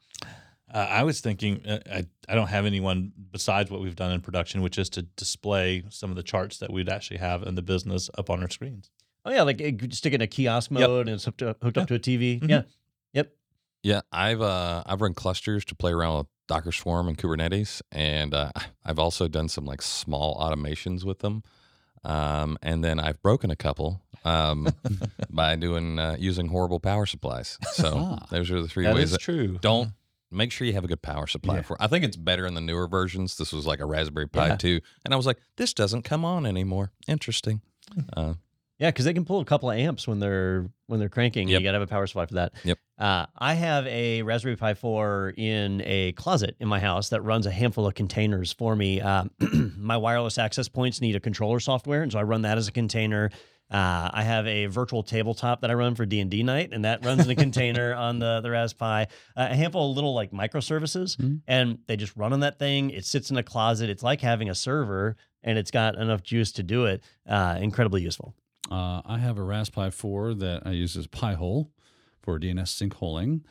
Uh, 0.74 0.80
I 0.90 1.04
was 1.04 1.22
thinking, 1.22 1.66
uh, 1.66 1.80
I, 1.90 2.06
I 2.28 2.36
don't 2.36 2.48
have 2.50 2.66
anyone 2.66 3.14
besides 3.32 3.72
what 3.72 3.82
we've 3.82 3.96
done 3.96 4.12
in 4.12 4.20
production, 4.22 4.62
which 4.62 4.78
is 4.78 4.90
to 4.92 5.02
display 5.04 5.84
some 5.90 6.10
of 6.10 6.18
the 6.18 6.24
charts 6.24 6.58
that 6.58 6.72
we'd 6.72 6.90
actually 6.90 7.18
have 7.18 7.44
in 7.44 7.56
the 7.56 7.62
business 7.62 8.10
up 8.18 8.30
on 8.30 8.42
our 8.42 8.50
screens. 8.50 8.90
Oh 9.24 9.32
yeah, 9.32 9.44
like 9.44 9.60
it 9.62 9.94
stick 9.94 10.12
it 10.14 10.16
in 10.16 10.22
a 10.22 10.28
kiosk 10.28 10.72
Yep. 10.72 10.80
mode 10.80 11.08
and 11.08 11.16
it's 11.16 11.26
hooked 11.26 11.42
up, 11.42 11.62
hooked 11.64 11.78
up 11.78 11.88
to 11.90 11.96
a 11.96 12.00
TV. 12.00 12.40
Mhm. 12.42 12.50
Yeah. 12.50 12.62
Yep. 13.14 13.34
Yeah, 13.84 14.02
I've 14.12 14.42
uh 14.42 14.84
I've 14.86 15.02
run 15.02 15.14
clusters 15.14 15.64
to 15.66 15.76
play 15.76 15.92
around 15.92 16.18
with 16.18 16.28
Docker 16.48 16.72
Swarm 16.72 17.08
and 17.10 17.18
Kubernetes, 17.18 17.82
and 17.92 18.34
uh, 18.34 18.52
I've 18.86 19.00
also 19.00 19.28
done 19.28 19.50
some 19.50 19.66
like 19.66 19.82
small 19.82 20.38
automations 20.40 21.04
with 21.04 21.20
them. 21.20 21.44
Um, 22.08 22.58
and 22.62 22.84
then 22.84 23.00
I've 23.00 23.22
broken 23.22 23.52
a 23.52 23.56
couple 23.56 24.02
um, 24.26 24.68
by 25.30 25.56
doing 25.58 26.00
uh, 26.00 26.16
using 26.18 26.48
horrible 26.48 26.80
power 26.80 27.06
supplies. 27.06 27.58
So 27.74 27.94
Ah. 27.96 28.26
those 28.32 28.50
are 28.50 28.62
the 28.62 28.68
three 28.68 28.86
That 28.86 28.96
ways. 28.96 29.06
is 29.06 29.12
That, 29.12 29.20
true. 29.22 29.58
don't 29.62 29.92
make 30.32 30.52
sure 30.52 30.66
you 30.66 30.74
have 30.74 30.84
a 30.84 30.88
good 30.88 31.02
power 31.02 31.28
supply 31.28 31.56
Yeah. 31.58 31.62
for. 31.64 31.78
I 31.82 31.88
think 31.88 32.04
it's 32.06 32.16
better 32.18 32.46
in 32.46 32.54
the 32.54 32.62
newer 32.62 32.88
versions. 32.88 33.38
This 33.38 33.52
was 33.54 33.66
like 33.66 33.80
a 33.82 33.86
Raspberry 33.86 34.28
Pi 34.28 34.48
Yeah. 34.48 34.56
2, 34.56 34.80
and 35.06 35.14
I 35.14 35.18
was 35.18 35.26
like, 35.26 35.38
this 35.58 35.74
doesn't 35.74 36.04
come 36.04 36.24
on 36.26 36.46
anymore. 36.46 36.92
Interesting. 37.08 37.62
Uh, 38.16 38.34
Yeah, 38.80 38.90
because 38.90 39.06
they 39.06 39.14
can 39.14 39.26
pull 39.26 39.40
a 39.40 39.46
couple 39.46 39.72
of 39.72 39.78
amps 39.78 40.08
when 40.08 40.20
they're 40.20 40.70
when 40.86 41.00
they're 41.00 41.10
cranking. 41.10 41.48
Yep. 41.48 41.60
You 41.62 41.64
got 41.68 41.72
to 41.72 41.80
have 41.80 41.88
a 41.88 41.92
power 41.92 42.06
supply 42.08 42.26
for 42.28 42.36
that. 42.36 42.54
Yep. 42.64 42.78
Uh, 42.98 43.26
I 43.38 43.56
have 43.56 43.86
a 43.88 44.22
Raspberry 44.22 44.56
Pi 44.56 44.74
4 44.76 45.34
in 45.36 45.82
a 45.84 46.12
closet 46.14 46.56
in 46.60 46.68
my 46.68 46.80
house 46.80 47.10
that 47.10 47.22
runs 47.22 47.46
a 47.48 47.52
handful 47.52 47.88
of 47.88 47.96
containers 47.96 48.54
for 48.54 48.76
me. 48.76 49.02
Um, 49.02 49.32
my 49.78 49.98
wireless 49.98 50.38
access 50.38 50.68
points 50.70 51.02
need 51.02 51.16
a 51.16 51.20
controller 51.20 51.60
software, 51.60 52.04
and 52.04 52.12
so 52.12 52.20
I 52.20 52.24
run 52.24 52.44
that 52.44 52.58
as 52.60 52.68
a 52.68 52.72
container. 52.72 53.32
Uh, 53.70 54.10
I 54.14 54.24
have 54.24 54.48
a 54.48 54.68
virtual 54.68 55.04
tabletop 55.04 55.60
that 55.62 55.70
I 55.70 55.74
run 55.74 55.94
for 55.96 56.06
D 56.06 56.20
and 56.22 56.32
D 56.32 56.42
night, 56.44 56.70
and 56.72 56.86
that 56.86 57.04
runs 57.04 57.26
in 57.26 57.32
a 57.32 57.36
container 57.46 57.94
on 57.96 58.20
the 58.20 58.40
the 58.42 58.50
Raspberry. 58.52 59.08
Uh, 59.36 59.48
a 59.50 59.56
handful 59.56 59.90
of 59.90 59.96
little 59.96 60.14
like 60.14 60.32
microservices, 60.32 61.18
Mhm. 61.18 61.42
and 61.48 61.80
they 61.88 61.98
just 61.98 62.16
run 62.16 62.32
on 62.32 62.40
that 62.42 62.60
thing. 62.60 62.92
It 62.92 63.06
sits 63.06 63.30
in 63.32 63.38
a 63.38 63.44
closet. 63.44 63.90
It's 63.90 64.04
like 64.04 64.22
having 64.22 64.50
a 64.50 64.56
server, 64.56 65.18
and 65.44 65.58
it's 65.58 65.72
got 65.72 65.96
enough 65.96 66.24
juice 66.24 66.52
to 66.54 66.64
do 66.64 66.86
it. 66.86 67.04
Uh, 67.28 67.58
incredibly 67.60 68.02
useful. 68.04 68.34
Uh, 68.70 69.02
I 69.06 69.18
have 69.20 69.38
a 69.38 69.44
Raspberry 69.44 69.92
4 69.92 70.34
that 70.36 70.64
I 70.66 70.72
use 70.72 70.96
as 70.98 71.08
Pi-hole 71.08 71.72
for 72.22 72.40
DNS 72.40 72.64
sinkholing. 72.90 73.42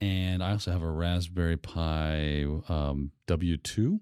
And 0.00 0.42
I 0.42 0.50
also 0.52 0.72
have 0.72 0.82
a 0.82 0.90
Raspberry 0.90 1.56
Pi 1.56 2.44
um, 2.68 3.12
W2, 3.26 4.00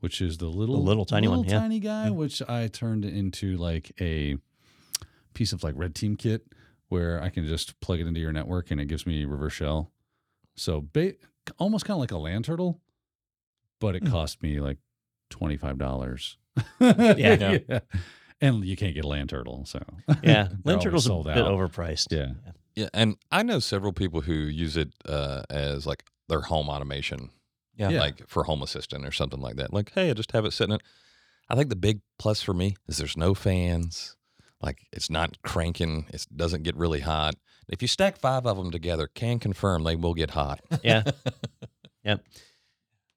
which 0.00 0.20
is 0.22 0.38
the 0.38 0.46
little, 0.46 0.82
little 0.82 1.04
tiny 1.04 1.28
one, 1.28 1.38
little 1.40 1.52
yeah. 1.52 1.60
tiny 1.60 1.78
guy, 1.80 2.08
which 2.10 2.40
I 2.48 2.68
turned 2.68 3.04
into 3.04 3.56
like 3.58 3.92
a 4.00 4.36
piece 5.34 5.52
of 5.52 5.62
like 5.62 5.74
red 5.76 5.94
team 5.94 6.16
kit 6.16 6.46
where 6.88 7.22
I 7.22 7.28
can 7.28 7.46
just 7.46 7.78
plug 7.80 8.00
it 8.00 8.06
into 8.06 8.20
your 8.20 8.32
network 8.32 8.70
and 8.70 8.80
it 8.80 8.86
gives 8.86 9.06
me 9.06 9.24
reverse 9.26 9.52
shell. 9.52 9.90
So 10.56 10.80
ba- 10.92 11.14
almost 11.58 11.84
kind 11.84 11.96
of 11.96 12.00
like 12.00 12.12
a 12.12 12.18
LAN 12.18 12.42
Turtle, 12.42 12.80
but 13.80 13.94
it 13.96 14.02
Hmm. 14.04 14.10
cost 14.12 14.42
me 14.42 14.60
like 14.60 14.78
$25. 15.30 16.36
Yeah. 16.80 17.58
yeah. 17.68 17.78
And 18.42 18.62
you 18.64 18.76
can't 18.76 18.94
get 18.94 19.04
a 19.04 19.08
LAN 19.08 19.28
Turtle. 19.28 19.64
So 19.64 19.78
Yeah, 20.22 20.48
LAN 20.64 20.74
always 20.76 20.84
Turtle's 20.84 21.06
a 21.06 21.08
sold 21.08 21.26
bit 21.26 21.38
out. 21.38 21.46
overpriced. 21.50 22.08
Yeah. 22.10 22.32
yeah, 22.74 22.88
and 22.92 23.16
I 23.30 23.42
know 23.42 23.58
several 23.60 23.92
people 23.94 24.20
who 24.20 24.34
use 24.34 24.76
it 24.76 24.92
uh, 25.06 25.44
as 25.48 25.86
like 25.86 26.04
their 26.28 26.40
home 26.42 26.68
automation 26.68 27.30
Yeah. 27.76 27.88
Yeah. 27.90 28.00
like 28.00 28.28
for 28.28 28.44
Home 28.44 28.62
Assistant 28.62 29.06
or 29.06 29.12
something 29.12 29.40
like 29.40 29.56
that. 29.56 29.72
Like, 29.72 29.92
hey, 29.94 30.10
I 30.10 30.12
just 30.14 30.32
have 30.32 30.44
it 30.44 30.52
sitting. 30.52 30.74
In. 30.74 30.80
I 31.48 31.54
think 31.54 31.70
the 31.70 31.76
big 31.76 32.00
plus 32.18 32.42
for 32.42 32.52
me 32.52 32.76
is 32.88 32.98
there's 32.98 33.16
no 33.16 33.32
fans. 33.34 34.16
Like, 34.60 34.86
it's 34.92 35.08
not 35.10 35.40
cranking. 35.42 36.06
It 36.12 36.26
doesn't 36.34 36.62
get 36.62 36.76
really 36.76 37.00
hot. 37.00 37.34
If 37.68 37.80
you 37.82 37.88
stack 37.88 38.16
five 38.18 38.44
of 38.46 38.56
them 38.56 38.70
together, 38.70 39.08
can 39.14 39.38
confirm 39.38 39.84
they 39.84 39.96
will 39.96 40.14
get 40.14 40.30
hot. 40.30 40.60
Yeah. 40.82 41.02
yep. 42.04 42.24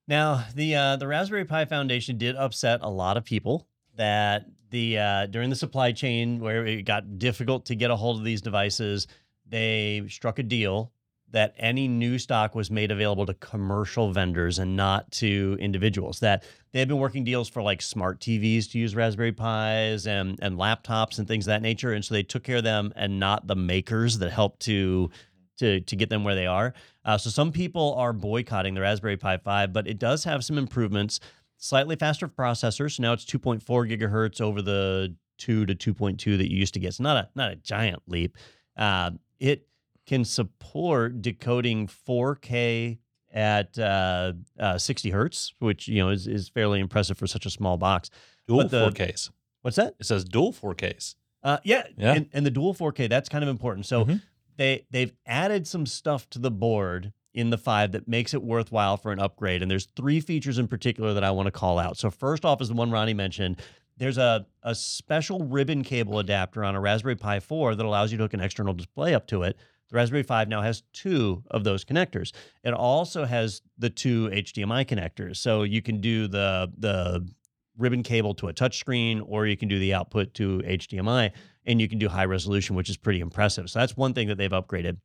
Now 0.08 0.44
the 0.54 0.74
uh, 0.74 0.96
the 0.96 1.06
Raspberry 1.08 1.44
Pi 1.44 1.64
Foundation 1.64 2.16
did 2.16 2.36
upset 2.36 2.80
a 2.82 2.88
lot 2.88 3.16
of 3.16 3.24
people 3.24 3.66
that 3.96 4.46
the 4.70 4.98
uh, 4.98 5.26
during 5.26 5.50
the 5.50 5.56
supply 5.56 5.92
chain 5.92 6.40
where 6.40 6.66
it 6.66 6.82
got 6.82 7.18
difficult 7.18 7.66
to 7.66 7.74
get 7.74 7.90
a 7.90 7.96
hold 7.96 8.18
of 8.18 8.24
these 8.24 8.40
devices, 8.40 9.06
they 9.48 10.02
struck 10.08 10.38
a 10.38 10.42
deal 10.42 10.92
that 11.30 11.54
any 11.58 11.88
new 11.88 12.18
stock 12.18 12.54
was 12.54 12.70
made 12.70 12.90
available 12.90 13.26
to 13.26 13.34
commercial 13.34 14.12
vendors 14.12 14.58
and 14.58 14.76
not 14.76 15.10
to 15.10 15.56
individuals. 15.60 16.20
That 16.20 16.44
they've 16.72 16.86
been 16.86 16.98
working 16.98 17.24
deals 17.24 17.48
for 17.48 17.62
like 17.62 17.82
smart 17.82 18.20
TVs 18.20 18.70
to 18.70 18.78
use 18.78 18.94
Raspberry 18.94 19.32
Pis 19.32 20.06
and 20.06 20.38
and 20.40 20.56
laptops 20.56 21.18
and 21.18 21.26
things 21.26 21.46
of 21.46 21.50
that 21.50 21.62
nature, 21.62 21.92
and 21.92 22.04
so 22.04 22.14
they 22.14 22.22
took 22.22 22.42
care 22.42 22.58
of 22.58 22.64
them 22.64 22.92
and 22.96 23.18
not 23.18 23.46
the 23.46 23.56
makers 23.56 24.18
that 24.18 24.30
helped 24.30 24.60
to 24.60 25.10
to 25.58 25.80
to 25.80 25.96
get 25.96 26.08
them 26.08 26.24
where 26.24 26.34
they 26.34 26.46
are. 26.46 26.74
Uh, 27.04 27.16
so 27.16 27.30
some 27.30 27.52
people 27.52 27.94
are 27.94 28.12
boycotting 28.12 28.74
the 28.74 28.80
Raspberry 28.80 29.16
Pi 29.16 29.36
5, 29.36 29.72
but 29.72 29.86
it 29.86 29.98
does 29.98 30.24
have 30.24 30.44
some 30.44 30.58
improvements. 30.58 31.20
Slightly 31.58 31.96
faster 31.96 32.28
processor, 32.28 32.94
so 32.94 33.02
now 33.02 33.12
it's 33.12 33.24
2.4 33.24 33.60
gigahertz 33.64 34.40
over 34.40 34.60
the 34.62 35.14
two 35.38 35.64
to 35.66 35.74
2.2 35.74 36.36
that 36.38 36.50
you 36.50 36.58
used 36.58 36.74
to 36.74 36.80
get. 36.80 36.88
It's 36.88 37.00
not 37.00 37.16
a 37.16 37.28
not 37.34 37.50
a 37.50 37.56
giant 37.56 38.02
leap. 38.06 38.36
Uh, 38.76 39.12
it 39.40 39.66
can 40.06 40.24
support 40.24 41.20
decoding 41.22 41.88
4K 41.88 42.98
at 43.32 43.78
uh, 43.78 44.32
uh, 44.58 44.78
60 44.78 45.10
hertz, 45.10 45.52
which 45.58 45.88
you 45.88 46.02
know 46.02 46.10
is, 46.10 46.26
is 46.26 46.48
fairly 46.48 46.78
impressive 46.80 47.18
for 47.18 47.26
such 47.26 47.46
a 47.46 47.50
small 47.50 47.76
box. 47.76 48.10
Dual 48.46 48.68
the- 48.68 48.90
4Ks. 48.90 49.30
What's 49.62 49.76
that? 49.76 49.94
It 49.98 50.06
says 50.06 50.24
dual 50.24 50.52
4Ks. 50.52 51.16
Uh, 51.42 51.58
yeah, 51.64 51.82
Yeah. 51.96 52.12
And, 52.14 52.28
and 52.32 52.46
the 52.46 52.50
dual 52.50 52.74
4K 52.74 53.08
that's 53.08 53.28
kind 53.28 53.42
of 53.42 53.48
important. 53.50 53.86
So 53.86 54.04
Mhm. 54.04 54.22
they 54.56 54.86
they've 54.90 55.12
added 55.26 55.66
some 55.66 55.86
stuff 55.86 56.28
to 56.30 56.38
the 56.38 56.50
board 56.50 57.12
in 57.36 57.50
the 57.50 57.58
five 57.58 57.92
that 57.92 58.08
makes 58.08 58.32
it 58.32 58.42
worthwhile 58.42 58.96
for 58.96 59.12
an 59.12 59.20
upgrade. 59.20 59.60
And 59.60 59.70
there's 59.70 59.86
three 59.94 60.20
features 60.20 60.58
in 60.58 60.66
particular 60.66 61.12
that 61.12 61.22
I 61.22 61.30
want 61.30 61.46
to 61.46 61.52
call 61.52 61.78
out. 61.78 61.98
So 61.98 62.10
first 62.10 62.46
off 62.46 62.62
is 62.62 62.68
the 62.68 62.74
one 62.74 62.90
Ronnie 62.90 63.14
mentioned. 63.14 63.60
There's 63.98 64.18
a 64.18 64.46
a 64.62 64.74
special 64.74 65.40
ribbon 65.40 65.84
cable 65.84 66.18
adapter 66.18 66.64
on 66.64 66.74
a 66.74 66.80
Raspberry 66.80 67.14
Pi 67.14 67.40
4 67.40 67.76
that 67.76 67.86
allows 67.86 68.10
you 68.10 68.18
to 68.18 68.24
hook 68.24 68.34
an 68.34 68.40
external 68.40 68.72
display 68.72 69.14
up 69.14 69.26
to 69.28 69.42
it. 69.42 69.56
The 69.90 69.96
Raspberry 69.96 70.22
5 70.22 70.48
now 70.48 70.62
has 70.62 70.82
two 70.92 71.44
of 71.50 71.62
those 71.62 71.84
connectors. 71.84 72.32
It 72.64 72.72
also 72.72 73.26
has 73.26 73.60
the 73.78 73.90
two 73.90 74.28
HDMI 74.30 74.86
connectors. 74.86 75.36
So 75.36 75.62
you 75.62 75.82
can 75.82 76.00
do 76.00 76.26
the 76.26 76.72
the 76.78 77.28
ribbon 77.76 78.02
cable 78.02 78.32
to 78.32 78.48
a 78.48 78.54
touchscreen, 78.54 79.22
or 79.26 79.46
you 79.46 79.58
can 79.58 79.68
do 79.68 79.78
the 79.78 79.92
output 79.92 80.32
to 80.34 80.62
HDMI, 80.64 81.32
and 81.66 81.78
you 81.82 81.86
can 81.86 81.98
do 81.98 82.08
high 82.08 82.24
resolution, 82.24 82.74
which 82.74 82.88
is 82.88 82.96
pretty 82.96 83.20
impressive. 83.20 83.68
So 83.68 83.78
that's 83.78 83.94
one 83.94 84.14
thing 84.14 84.28
that 84.28 84.38
they've 84.38 84.50
upgraded. 84.50 84.96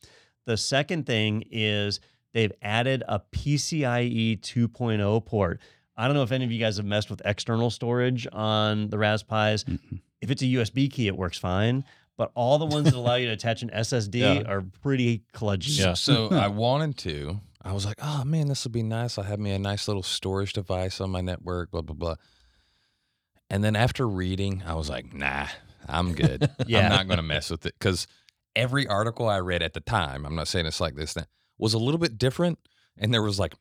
The 0.45 0.55
second 0.55 1.05
thing 1.05 1.43
is 1.51 1.99
they've 2.33 2.51
added 2.61 3.03
a 3.07 3.19
PCIe 3.31 4.39
2.0 4.41 5.25
port. 5.25 5.59
I 5.97 6.07
don't 6.07 6.15
know 6.15 6.23
if 6.23 6.31
any 6.31 6.45
of 6.45 6.51
you 6.51 6.59
guys 6.59 6.77
have 6.77 6.85
messed 6.85 7.09
with 7.09 7.21
external 7.25 7.69
storage 7.69 8.27
on 8.31 8.89
the 8.89 8.97
Raspis. 8.97 9.65
Mhm. 9.65 10.01
If 10.21 10.31
it's 10.31 10.41
a 10.41 10.45
USB 10.47 10.87
key, 10.91 11.07
it 11.07 11.15
works 11.17 11.37
fine. 11.37 11.83
But 12.17 12.31
all 12.35 12.57
the 12.59 12.65
ones 12.65 12.85
that 12.85 12.93
allow 12.93 13.15
you 13.15 13.27
to 13.27 13.33
attach 13.33 13.61
an 13.63 13.69
SSD 13.73 14.19
Yeah. 14.19 14.41
are 14.51 14.61
pretty 14.81 15.23
kludgy. 15.33 15.79
Yeah. 15.79 15.93
So 15.93 16.29
I 16.29 16.47
wanted 16.47 16.97
to. 16.99 17.39
I 17.63 17.73
was 17.73 17.85
like, 17.85 17.97
oh 18.01 18.23
man, 18.25 18.47
this 18.47 18.63
would 18.63 18.71
be 18.71 18.83
nice. 18.83 19.17
I'll 19.17 19.23
have 19.23 19.39
me 19.39 19.51
a 19.51 19.59
nice 19.59 19.87
little 19.87 20.03
storage 20.03 20.53
device 20.53 20.99
on 21.01 21.09
my 21.11 21.21
network, 21.21 21.71
blah, 21.71 21.81
blah, 21.81 21.95
blah. 21.95 22.15
And 23.49 23.63
then 23.63 23.75
after 23.75 24.07
reading, 24.07 24.63
I 24.65 24.75
was 24.75 24.89
like, 24.89 25.13
nah, 25.13 25.47
I'm 25.87 26.13
good. 26.13 26.49
Yeah. 26.67 26.85
I'm 26.85 26.89
not 26.91 27.07
going 27.07 27.17
to 27.17 27.23
mess 27.23 27.49
with 27.49 27.65
it. 27.65 27.73
Because 27.77 28.07
every 28.55 28.87
article 28.87 29.27
I 29.27 29.39
read 29.39 29.61
at 29.61 29.73
the 29.73 29.81
time, 29.81 30.25
I'm 30.25 30.35
not 30.35 30.47
saying 30.47 30.65
it's 30.65 30.79
like 30.81 30.95
this, 30.95 31.15
now, 31.15 31.23
was 31.61 31.73
a 31.73 31.77
little 31.77 31.99
bit 31.99 32.17
different. 32.17 32.59
And 32.97 33.13
there 33.13 33.21
was 33.21 33.39
like 33.39 33.53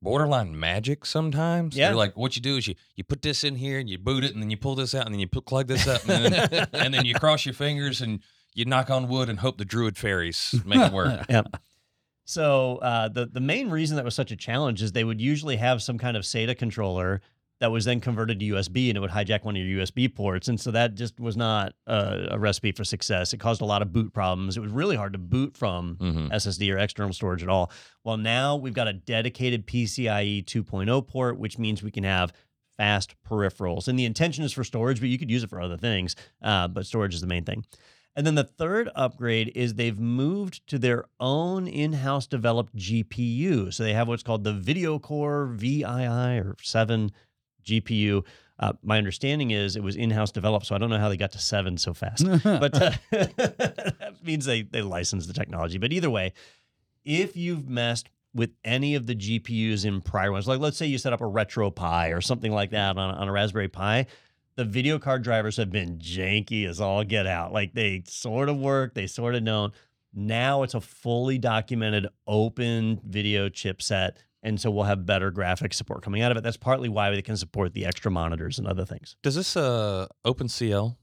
borderline 0.00 0.58
magic 0.58 1.04
sometimes. 1.04 1.76
Yeah. 1.76 1.88
You're 1.88 1.96
like, 1.96 2.16
what 2.16 2.36
you 2.36 2.42
do 2.42 2.56
is 2.56 2.66
you, 2.66 2.76
you 2.96 3.04
put 3.04 3.20
this 3.20 3.44
in 3.44 3.56
here 3.56 3.78
and 3.78 3.90
you 3.90 3.98
boot 3.98 4.24
it 4.24 4.32
and 4.32 4.42
then 4.42 4.48
you 4.50 4.56
pull 4.56 4.74
this 4.74 4.94
out 4.94 5.04
and 5.04 5.14
then 5.14 5.20
you 5.20 5.28
put, 5.28 5.44
plug 5.44 5.66
this 5.66 5.86
up 5.86 6.08
and 6.08 6.32
then, 6.32 6.68
and 6.72 6.94
then 6.94 7.04
you 7.04 7.14
cross 7.14 7.44
your 7.44 7.54
fingers 7.54 8.00
and 8.00 8.20
you 8.54 8.64
knock 8.64 8.88
on 8.88 9.08
wood 9.08 9.28
and 9.28 9.40
hope 9.40 9.58
the 9.58 9.64
druid 9.64 9.98
fairies 9.98 10.54
make 10.64 10.80
it 10.80 10.92
work. 10.92 11.26
Yeah. 11.28 11.42
So 12.24 12.76
uh, 12.76 13.08
the 13.08 13.24
the 13.24 13.40
main 13.40 13.70
reason 13.70 13.96
that 13.96 14.04
was 14.04 14.14
such 14.14 14.30
a 14.30 14.36
challenge 14.36 14.82
is 14.82 14.92
they 14.92 15.02
would 15.02 15.18
usually 15.18 15.56
have 15.56 15.82
some 15.82 15.96
kind 15.96 16.14
of 16.14 16.24
SATA 16.24 16.58
controller 16.58 17.22
that 17.60 17.70
was 17.72 17.84
then 17.84 18.00
converted 18.00 18.38
to 18.40 18.46
USB 18.46 18.88
and 18.88 18.96
it 18.96 19.00
would 19.00 19.10
hijack 19.10 19.44
one 19.44 19.56
of 19.56 19.62
your 19.62 19.84
USB 19.84 20.14
ports, 20.14 20.48
and 20.48 20.60
so 20.60 20.70
that 20.70 20.94
just 20.94 21.18
was 21.18 21.36
not 21.36 21.72
a, 21.86 22.28
a 22.32 22.38
recipe 22.38 22.72
for 22.72 22.84
success. 22.84 23.32
It 23.32 23.38
caused 23.40 23.60
a 23.60 23.64
lot 23.64 23.82
of 23.82 23.92
boot 23.92 24.12
problems. 24.12 24.56
It 24.56 24.60
was 24.60 24.70
really 24.72 24.96
hard 24.96 25.12
to 25.14 25.18
boot 25.18 25.56
from 25.56 25.96
Mhm. 25.96 26.30
SSD 26.32 26.72
or 26.72 26.78
external 26.78 27.12
storage 27.12 27.42
at 27.42 27.48
all. 27.48 27.70
Well, 28.04 28.16
now 28.16 28.56
we've 28.56 28.74
got 28.74 28.86
a 28.88 28.92
dedicated 28.92 29.66
PCIe 29.66 30.44
2.0 30.44 31.02
port, 31.06 31.38
which 31.38 31.58
means 31.58 31.82
we 31.82 31.90
can 31.90 32.04
have 32.04 32.32
fast 32.76 33.16
peripherals. 33.28 33.88
And 33.88 33.98
the 33.98 34.04
intention 34.04 34.44
is 34.44 34.52
for 34.52 34.62
storage, 34.62 35.00
but 35.00 35.08
you 35.08 35.18
could 35.18 35.30
use 35.30 35.42
it 35.42 35.50
for 35.50 35.60
other 35.60 35.76
things. 35.76 36.14
Uh, 36.40 36.68
but 36.68 36.86
storage 36.86 37.12
is 37.14 37.20
the 37.20 37.26
main 37.26 37.44
thing. 37.44 37.64
And 38.14 38.26
then 38.26 38.34
the 38.36 38.44
third 38.44 38.88
upgrade 38.96 39.52
is 39.54 39.74
they've 39.74 39.98
moved 39.98 40.66
to 40.68 40.78
their 40.78 41.04
own 41.20 41.66
in-house 41.68 42.26
developed 42.26 42.74
GPU. 42.76 43.72
So 43.72 43.82
they 43.84 43.94
have 43.94 44.08
what's 44.08 44.22
called 44.22 44.44
the 44.44 44.52
VideoCore 44.54 45.54
VII 45.56 45.84
or 46.40 46.56
7 46.62 47.10
GPU. 47.68 48.24
Uh, 48.58 48.72
my 48.82 48.98
understanding 48.98 49.52
is 49.52 49.76
it 49.76 49.82
was 49.82 49.94
in-house 49.94 50.32
developed, 50.32 50.66
so 50.66 50.74
I 50.74 50.78
don't 50.78 50.90
know 50.90 50.98
how 50.98 51.08
they 51.08 51.16
got 51.16 51.30
to 51.32 51.38
seven 51.38 51.78
so 51.78 51.94
fast 51.94 52.26
but 52.42 52.74
uh, 52.74 52.90
that 53.10 54.16
means 54.24 54.44
they 54.46 54.62
they 54.62 54.82
license 54.82 55.26
the 55.26 55.32
technology. 55.32 55.78
But 55.78 55.92
either 55.92 56.10
way, 56.10 56.32
if 57.04 57.36
you've 57.36 57.68
messed 57.68 58.08
with 58.34 58.50
any 58.64 58.94
of 58.94 59.06
the 59.06 59.14
GPUs 59.14 59.84
in 59.84 60.00
prior 60.00 60.32
ones, 60.32 60.48
like 60.48 60.60
let's 60.60 60.76
say 60.76 60.86
you 60.86 60.98
set 60.98 61.12
up 61.12 61.20
a 61.20 61.26
Retro 61.26 61.70
RetroPie 61.70 62.16
or 62.16 62.20
something 62.20 62.52
like 62.52 62.70
that 62.70 62.98
on, 62.98 63.14
on 63.14 63.28
a 63.28 63.32
Raspberry 63.32 63.68
Pi, 63.68 64.06
the 64.56 64.64
video 64.64 64.98
card 64.98 65.22
drivers 65.22 65.56
have 65.56 65.70
been 65.70 65.98
janky 65.98 66.66
as 66.66 66.80
all 66.80 67.04
get 67.04 67.26
out. 67.28 67.52
Like 67.52 67.74
they 67.74 68.02
sort 68.06 68.48
of 68.48 68.56
work, 68.56 68.94
they 68.94 69.06
sort 69.06 69.36
of 69.36 69.44
don't. 69.44 69.72
Now 70.12 70.64
it's 70.64 70.74
a 70.74 70.80
fully 70.80 71.38
documented 71.38 72.08
open 72.26 73.00
video 73.06 73.48
chipset. 73.48 74.12
And 74.42 74.60
so 74.60 74.70
we'll 74.70 74.84
have 74.84 75.04
better 75.04 75.32
graphics 75.32 75.74
support 75.74 76.02
coming 76.02 76.22
out 76.22 76.30
of 76.30 76.36
it. 76.36 76.42
That's 76.44 76.56
partly 76.56 76.88
why 76.88 77.10
they 77.10 77.22
can 77.22 77.36
support 77.36 77.74
the 77.74 77.84
extra 77.84 78.10
monitors 78.10 78.58
and 78.58 78.68
other 78.68 78.84
things. 78.84 79.16
Does 79.22 79.34
this 79.34 79.56
uh 79.56 80.06
OpenCL? 80.24 80.96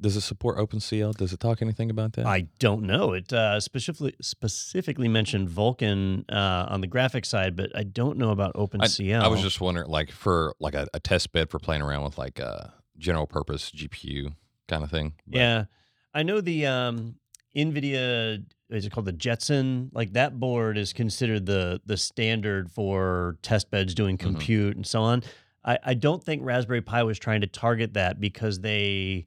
Does 0.00 0.16
it 0.16 0.22
support 0.22 0.58
OpenCL? 0.58 1.14
Does 1.16 1.32
it 1.32 1.38
talk 1.38 1.62
anything 1.62 1.88
about 1.88 2.14
that? 2.14 2.26
I 2.26 2.48
don't 2.58 2.82
know. 2.82 3.12
It 3.12 3.32
uh, 3.32 3.60
specifically 3.60 4.14
specifically 4.20 5.06
mentioned 5.06 5.48
Vulkan 5.48 6.24
uh, 6.28 6.66
on 6.68 6.80
the 6.80 6.88
graphics 6.88 7.26
side, 7.26 7.54
but 7.54 7.70
I 7.76 7.84
don't 7.84 8.18
know 8.18 8.30
about 8.30 8.54
OpenCL. 8.54 9.20
I 9.22 9.28
was 9.28 9.40
just 9.42 9.60
wondering, 9.60 9.88
like 9.88 10.10
for 10.10 10.56
like 10.58 10.74
a, 10.74 10.88
a 10.92 10.98
test 10.98 11.30
bed 11.30 11.50
for 11.50 11.60
playing 11.60 11.82
around 11.82 12.02
with 12.02 12.18
like 12.18 12.40
a 12.40 12.74
general 12.98 13.28
purpose 13.28 13.70
GPU 13.70 14.34
kind 14.66 14.82
of 14.82 14.90
thing. 14.90 15.12
But- 15.24 15.38
yeah, 15.38 15.64
I 16.12 16.24
know 16.24 16.40
the 16.40 16.66
um, 16.66 17.14
NVIDIA 17.56 18.44
is 18.72 18.86
it 18.86 18.92
called 18.92 19.06
the 19.06 19.12
Jetson? 19.12 19.90
Like 19.92 20.12
that 20.14 20.38
board 20.40 20.76
is 20.78 20.92
considered 20.92 21.46
the 21.46 21.80
the 21.86 21.96
standard 21.96 22.70
for 22.70 23.36
test 23.42 23.70
beds 23.70 23.94
doing 23.94 24.16
Mhm. 24.16 24.20
compute 24.20 24.76
and 24.76 24.86
so 24.86 25.02
on. 25.02 25.22
I, 25.64 25.78
I 25.84 25.94
don't 25.94 26.22
think 26.24 26.42
Raspberry 26.44 26.82
Pi 26.82 27.02
was 27.04 27.18
trying 27.18 27.42
to 27.42 27.46
target 27.46 27.94
that 27.94 28.20
because 28.20 28.60
they 28.60 29.26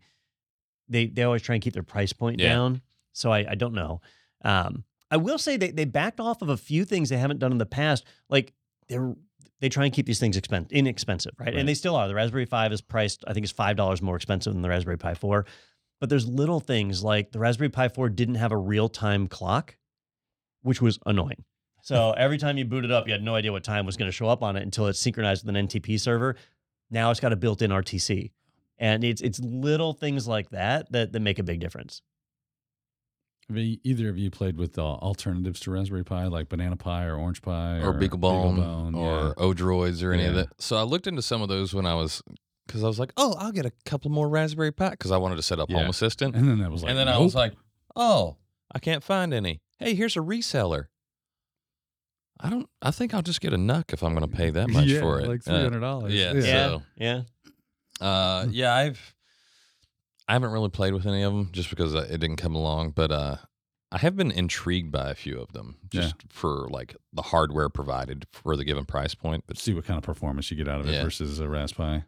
they 0.90 1.08
they 1.08 1.24
always 1.24 1.42
try 1.42 1.56
and 1.56 1.64
keep 1.64 1.74
their 1.74 1.84
price 1.84 2.14
point 2.14 2.40
Yeah. 2.40 2.50
down. 2.50 2.82
So 3.14 3.32
I, 3.32 3.52
I 3.52 3.56
don't 3.56 3.74
know. 3.74 4.02
Um, 4.44 4.84
I 5.10 5.18
will 5.18 5.38
say 5.38 5.58
they 5.58 5.72
they 5.72 5.86
backed 5.86 6.20
off 6.20 6.42
of 6.42 6.50
a 6.50 6.58
few 6.58 6.84
things 6.86 7.10
they 7.10 7.18
haven't 7.18 7.40
done 7.40 7.52
in 7.52 7.58
the 7.58 7.66
past. 7.66 8.04
Like 8.30 8.54
they're 8.90 9.16
they 9.62 9.70
try 9.70 9.86
and 9.86 9.94
keep 9.94 10.06
these 10.06 10.20
things 10.20 10.38
expen- 10.38 10.70
inexpensive, 10.70 11.32
right? 11.40 11.46
Right. 11.48 11.56
And 11.56 11.68
they 11.68 11.74
still 11.76 11.96
are. 11.96 12.10
The 12.10 12.14
Raspberry 12.14 12.46
5 12.46 12.74
is 12.74 12.82
priced, 12.82 13.24
I 13.26 13.32
think 13.32 13.46
it's 13.46 13.54
five 13.54 13.78
dollars 13.78 14.02
more 14.02 14.18
expensive 14.18 14.52
than 14.52 14.62
the 14.62 14.68
Raspberry 14.70 14.98
Pi 14.98 15.14
4. 15.14 15.46
But 16.00 16.10
there's 16.10 16.28
little 16.28 16.60
things 16.60 17.04
like 17.04 17.32
the 17.32 17.40
Raspberry 17.40 17.70
Pi 17.70 17.88
4 17.90 18.10
didn't 18.10 18.36
have 18.36 18.52
a 18.52 18.58
real-time 18.58 19.28
clock, 19.28 19.78
which 20.62 20.82
was 20.82 21.00
annoying. 21.06 21.46
So 21.82 22.12
every 22.18 22.38
time 22.38 22.58
you 22.58 22.66
booted 22.66 22.92
up, 22.92 23.08
you 23.08 23.14
had 23.14 23.24
no 23.24 23.36
idea 23.36 23.52
what 23.52 23.64
time 23.64 23.86
was 23.86 23.98
going 23.98 24.10
to 24.10 24.16
show 24.16 24.28
up 24.28 24.44
on 24.44 24.56
it 24.56 24.64
until 24.64 24.88
it's 24.88 25.00
synchronized 25.00 25.46
with 25.46 25.56
an 25.56 25.68
NTP 25.68 26.00
server. 26.00 26.36
Now 26.92 27.12
it's 27.12 27.20
got 27.20 27.32
a 27.34 27.38
built-in 27.38 27.72
RTC. 27.72 28.32
And 28.78 29.06
it's 29.06 29.22
it's 29.22 29.40
little 29.40 29.94
things 29.94 30.28
like 30.28 30.50
that 30.50 30.92
that, 30.92 31.14
that 31.14 31.20
make 31.22 31.40
a 31.40 31.44
big 31.44 31.62
difference. 31.62 32.02
Have 33.48 33.58
e- 33.58 33.80
either 33.84 34.10
of 34.10 34.18
you 34.18 34.32
played 34.32 34.58
with 34.58 34.78
uh, 34.78 34.82
alternatives 34.82 35.60
to 35.62 35.72
Raspberry 35.72 36.04
Pi, 36.04 36.26
like 36.28 36.50
Banana 36.50 36.76
Pi 36.76 37.06
or 37.06 37.16
Orange 37.16 37.42
Pi 37.42 37.80
or 37.80 37.94
BeagleBone, 37.94 38.58
BeagleBone, 38.58 38.96
or 38.98 39.28
yeah. 39.28 39.34
Odroids 39.38 40.04
or 40.04 40.12
any 40.12 40.26
of 40.26 40.36
that. 40.36 40.50
So 40.60 40.76
I 40.76 40.82
looked 40.82 41.08
into 41.08 41.22
some 41.22 41.42
of 41.42 41.48
those 41.48 41.74
when 41.74 41.86
I 41.86 41.94
was 41.94 42.22
because 42.68 42.84
I 42.84 42.88
was 42.88 43.00
like, 43.00 43.14
oh, 43.18 43.36
I'll 43.38 43.52
get 43.52 43.66
a 43.66 43.72
couple 43.86 44.12
more 44.12 44.28
Raspberry 44.30 44.72
Pi 44.72 44.90
because 44.92 45.12
I 45.12 45.18
wanted 45.18 45.36
to 45.38 45.44
set 45.44 45.60
up 45.60 45.70
Yeah. 45.70 45.80
Home 45.80 45.90
Assistant. 45.90 46.36
and 46.36 46.48
then 46.48 46.60
that 46.60 46.72
was 46.72 46.84
like, 46.84 46.90
and 46.92 47.00
then 47.00 47.08
I 47.08 47.14
nope. 47.14 47.24
was 47.24 47.36
like, 47.36 47.54
oh, 47.96 48.38
I 48.74 48.80
can't 48.80 49.04
find 49.04 49.34
any. 49.34 49.62
Hey, 49.80 49.94
here's 49.96 50.16
a 50.16 50.22
reseller. 50.22 50.86
I 52.40 52.50
don't. 52.50 52.68
I 52.82 52.92
think 52.92 53.14
I'll 53.14 53.22
just 53.22 53.40
get 53.42 53.54
a 53.54 53.58
NUC 53.58 53.94
if 53.94 54.04
I'm 54.04 54.14
going 54.14 54.30
to 54.30 54.36
pay 54.36 54.50
that 54.50 54.70
much 54.70 54.86
yeah, 54.88 55.00
for 55.00 55.20
it. 55.22 55.28
like 55.28 55.40
Uh, 55.48 55.52
three 55.52 55.64
hundred 55.64 55.80
dollars. 55.80 56.14
yeah, 56.14 56.34
Yeah. 56.34 56.42
So- 56.42 56.84
Yeah. 56.98 57.22
Uh, 58.02 58.46
yeah, 58.52 58.74
I've 58.76 59.16
I 60.28 60.34
haven't 60.34 60.52
really 60.52 60.70
played 60.70 60.94
with 60.94 61.06
any 61.06 61.22
of 61.22 61.32
them 61.32 61.50
just 61.54 61.70
because 61.70 61.96
uh, 61.96 62.08
it 62.10 62.18
didn't 62.20 62.36
come 62.38 62.56
along, 62.56 62.90
but 62.92 63.10
uh, 63.12 63.38
I 63.92 64.00
have 64.00 64.18
been 64.18 64.32
intrigued 64.32 64.92
by 64.92 65.12
a 65.12 65.16
few 65.16 65.40
of 65.40 65.54
them 65.54 65.78
just 65.90 66.16
for 66.28 66.68
like 66.70 66.96
the 67.14 67.22
hardware 67.22 67.70
provided 67.70 68.26
for 68.34 68.58
the 68.58 68.66
given 68.66 68.84
price 68.86 69.16
point. 69.16 69.46
But 69.48 69.58
see 69.58 69.74
what 69.74 69.86
kind 69.86 69.98
of 69.98 70.04
performance 70.04 70.52
you 70.52 70.58
get 70.58 70.68
out 70.68 70.82
of 70.82 70.90
it 70.90 70.94
Yeah. 70.94 71.04
versus 71.04 71.40
a 71.40 71.48
Raspberry. 71.48 72.04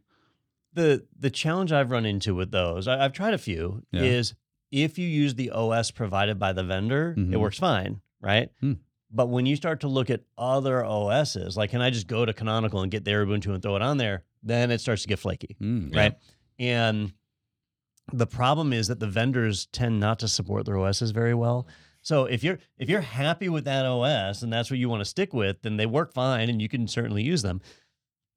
The 0.78 1.06
the 1.20 1.30
challenge 1.30 1.72
I've 1.74 1.92
run 1.92 2.06
into 2.06 2.34
with 2.34 2.52
those, 2.52 2.88
I, 2.88 3.04
I've 3.04 3.12
tried 3.14 3.34
a 3.34 3.38
few, 3.38 3.84
Yeah. 3.92 4.02
is 4.04 4.34
if 4.72 4.98
you 4.98 5.08
use 5.08 5.36
the 5.36 5.50
OS 5.52 5.92
provided 5.92 6.40
by 6.40 6.54
the 6.54 6.64
vendor, 6.64 7.12
it 7.12 7.18
Mhm. 7.20 7.40
works 7.40 7.58
fine, 7.60 8.02
right? 8.22 8.50
Hmm. 8.62 8.74
But 9.12 9.28
when 9.30 9.46
you 9.46 9.56
start 9.56 9.80
to 9.82 9.88
look 9.88 10.10
at 10.10 10.22
other 10.38 10.84
OSs, 10.86 11.56
like 11.58 11.70
can 11.72 11.82
I 11.82 11.90
just 11.90 12.08
go 12.08 12.26
to 12.26 12.34
Canonical 12.34 12.82
and 12.82 12.92
get 12.92 13.04
their 13.06 13.26
Ubuntu 13.26 13.54
and 13.54 13.62
throw 13.62 13.76
it 13.76 13.82
on 13.82 13.98
there? 13.98 14.24
Then 14.44 14.72
it 14.72 14.80
starts 14.82 15.02
to 15.04 15.08
get 15.08 15.20
flaky, 15.20 15.56
Mm, 15.62 15.96
right? 15.96 16.16
And 16.60 17.14
the 18.14 18.28
problem 18.28 18.72
is 18.74 18.88
that 18.88 19.00
the 19.00 19.08
vendors 19.08 19.66
tend 19.68 20.00
not 20.00 20.20
to 20.20 20.28
support 20.28 20.66
their 20.66 20.78
OSs 20.78 21.12
very 21.12 21.34
well. 21.34 21.68
So 22.02 22.26
if 22.26 22.44
you're 22.44 22.60
if 22.78 22.90
you're 22.90 23.02
happy 23.02 23.50
with 23.50 23.66
that 23.66 23.86
OS 23.86 24.42
and 24.44 24.52
that's 24.54 24.70
what 24.72 24.80
you 24.80 24.88
want 24.90 25.02
to 25.02 25.06
stick 25.06 25.34
with, 25.34 25.62
then 25.62 25.76
they 25.78 25.86
work 25.86 26.14
fine 26.14 26.50
and 26.50 26.62
you 26.62 26.70
can 26.70 26.88
certainly 26.88 27.24
use 27.24 27.42
them. 27.42 27.62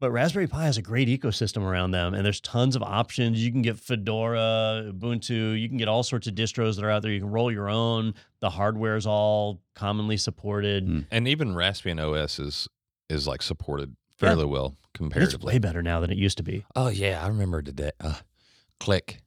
But 0.01 0.11
Raspberry 0.13 0.47
Pi 0.47 0.65
has 0.65 0.79
a 0.79 0.83
great 0.83 1.09
ecosystem 1.09 1.63
around 1.63 1.91
them, 1.91 2.15
and 2.15 2.25
there's 2.25 2.41
tons 2.41 2.75
of 2.75 2.83
options. 2.83 3.45
You 3.45 3.53
can 3.53 3.61
get 3.61 3.79
Fedora, 3.79 4.91
Ubuntu, 4.95 5.61
you 5.61 5.69
can 5.69 5.77
get 5.77 5.89
all 5.89 6.03
sorts 6.03 6.27
of 6.27 6.35
distros 6.35 6.77
that 6.77 6.85
are 6.87 6.91
out 6.91 7.03
there. 7.03 7.11
You 7.13 7.21
can 7.21 7.31
roll 7.31 7.53
your 7.53 7.69
own. 7.69 8.15
The 8.41 8.49
hardware 8.49 8.97
is 8.97 9.07
all 9.07 9.61
commonly 9.75 10.17
supported. 10.17 10.87
Mm. 10.89 11.07
And 11.11 11.29
even 11.29 11.55
Raspbian 11.55 12.01
OS 12.01 12.39
is 12.39 12.67
is 13.11 13.27
like 13.29 13.43
supported 13.43 13.95
fairly 14.17 14.45
well 14.47 14.67
And 14.67 14.75
It's 14.77 14.97
comparatively. 14.97 15.53
way 15.55 15.59
better 15.59 15.83
now 15.83 16.01
than 16.01 16.11
it 16.11 16.17
used 16.17 16.39
to 16.39 16.43
be. 16.45 16.65
Oh 16.75 16.89
yeah, 16.89 17.23
I 17.23 17.29
remember 17.29 17.61
today. 17.61 17.91
Uh, 18.01 18.15
click. 18.79 19.21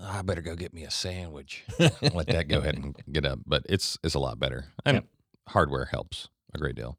I 0.00 0.22
better 0.22 0.40
go 0.42 0.54
get 0.54 0.72
me 0.72 0.84
a 0.84 0.90
sandwich. 0.90 1.64
Let 1.78 2.28
that 2.28 2.46
go 2.48 2.58
ahead 2.60 2.76
and 2.76 2.94
get 3.12 3.26
up. 3.26 3.40
But 3.44 3.64
it's 3.68 3.98
it's 4.02 4.14
a 4.14 4.18
lot 4.20 4.38
better, 4.38 4.66
and 4.86 4.94
Yep. 4.94 5.04
hardware 5.48 5.84
helps 5.86 6.28
a 6.54 6.58
great 6.58 6.76
deal. 6.76 6.96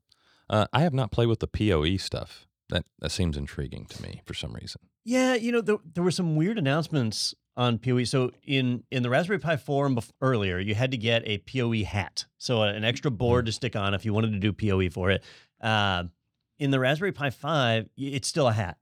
Uh, 0.48 0.68
I 0.74 0.82
have 0.82 0.94
not 0.94 1.12
played 1.12 1.28
with 1.28 1.40
the 1.40 1.48
PoE 1.48 1.98
stuff. 1.98 2.46
That 2.70 2.86
that 3.00 3.12
seems 3.12 3.36
intriguing 3.38 3.86
to 3.88 4.02
me 4.04 4.22
for 4.26 4.34
some 4.34 4.54
reason. 4.54 4.82
Yeah, 5.04 5.34
you 5.36 5.52
know, 5.52 5.62
there, 5.62 5.78
there 5.94 6.04
were 6.04 6.12
some 6.12 6.36
weird 6.36 6.58
announcements 6.60 7.34
on 7.58 7.80
PoE. 7.80 8.04
So 8.04 8.32
in 8.44 8.84
in 8.92 9.02
the 9.04 9.10
Raspberry 9.10 9.40
Pi 9.40 9.58
forum 9.58 10.00
earlier, 10.22 10.60
you 10.60 10.76
had 10.76 10.92
to 10.92 10.98
get 10.98 11.24
a 11.26 11.40
PoE 11.40 11.84
hat, 11.84 12.26
so 12.38 12.62
an 12.64 12.84
extra 12.84 13.10
board 13.12 13.48
to 13.48 13.52
stick 13.52 13.76
on 13.76 13.94
if 13.94 14.06
you 14.06 14.14
wanted 14.14 14.32
to 14.34 14.40
do 14.40 14.54
PoE 14.54 14.90
for 14.90 15.10
it. 15.12 15.24
Uh, 15.60 16.04
in 16.60 16.72
the 16.72 16.80
Raspberry 16.80 17.12
Pi 17.12 17.30
five, 17.32 17.90
it's 17.98 18.28
still 18.28 18.48
a 18.48 18.54
hat, 18.54 18.78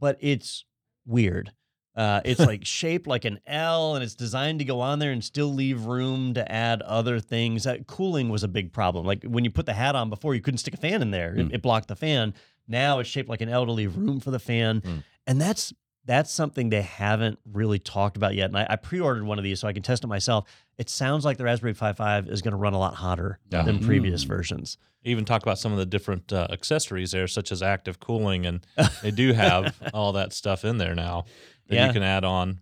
but 0.00 0.16
it's 0.20 0.64
weird. 1.06 1.52
Uh, 1.94 2.20
it's 2.24 2.40
like 2.50 2.64
shaped 2.64 3.06
like 3.06 3.24
an 3.24 3.38
L, 3.46 3.94
and 3.94 4.02
it's 4.02 4.14
designed 4.14 4.58
to 4.58 4.64
go 4.64 4.80
on 4.80 4.98
there 4.98 5.12
and 5.12 5.22
still 5.22 5.52
leave 5.52 5.84
room 5.84 6.34
to 6.34 6.50
add 6.50 6.82
other 6.82 7.20
things. 7.20 7.66
Uh, 7.66 7.76
cooling 7.86 8.28
was 8.28 8.42
a 8.42 8.48
big 8.48 8.72
problem. 8.72 9.06
Like 9.06 9.22
when 9.24 9.44
you 9.44 9.50
put 9.50 9.66
the 9.66 9.72
hat 9.74 9.94
on 9.94 10.10
before, 10.10 10.34
you 10.34 10.40
couldn't 10.40 10.58
stick 10.58 10.74
a 10.74 10.78
fan 10.78 11.00
in 11.00 11.10
there; 11.12 11.34
it, 11.36 11.48
Mm. 11.48 11.54
it 11.54 11.62
blocked 11.62 11.88
the 11.88 11.96
fan. 11.96 12.34
Now 12.70 13.00
it's 13.00 13.08
shaped 13.10 13.28
like 13.28 13.40
an 13.42 13.48
L 13.50 13.66
to 13.66 13.72
leave 13.72 13.96
room 13.96 14.20
for 14.20 14.30
the 14.30 14.38
fan, 14.38 14.80
Mm. 14.80 15.02
and 15.26 15.40
that's 15.40 15.74
that's 16.06 16.32
something 16.32 16.70
they 16.70 16.80
haven't 16.82 17.38
really 17.44 17.78
talked 17.78 18.16
about 18.16 18.34
yet. 18.34 18.46
And 18.46 18.56
I, 18.56 18.66
I 18.70 18.76
pre-ordered 18.76 19.22
one 19.24 19.36
of 19.38 19.44
these 19.44 19.60
so 19.60 19.68
I 19.68 19.74
can 19.74 19.82
test 19.82 20.02
it 20.02 20.06
myself. 20.06 20.48
It 20.78 20.88
sounds 20.88 21.26
like 21.26 21.36
the 21.36 21.44
Raspberry 21.44 21.74
Pi 21.74 21.92
5 21.92 22.26
is 22.28 22.40
going 22.40 22.52
to 22.52 22.56
run 22.56 22.72
a 22.72 22.78
lot 22.78 22.94
hotter 22.94 23.38
Yeah. 23.50 23.62
than 23.62 23.80
previous 23.80 24.24
Mm. 24.24 24.28
versions. 24.28 24.78
Even 25.04 25.24
talk 25.26 25.42
about 25.42 25.58
some 25.58 25.72
of 25.72 25.78
the 25.78 25.84
different 25.86 26.32
uh, 26.32 26.46
accessories 26.50 27.10
there, 27.12 27.28
such 27.28 27.52
as 27.52 27.62
active 27.62 28.00
cooling, 28.00 28.46
and 28.46 28.66
they 29.02 29.10
do 29.10 29.34
have 29.34 29.76
all 29.92 30.12
that 30.12 30.32
stuff 30.32 30.64
in 30.64 30.78
there 30.78 30.94
now 30.94 31.26
that 31.68 31.74
Yeah. 31.74 31.86
you 31.88 31.92
can 31.92 32.02
add 32.02 32.24
on. 32.24 32.60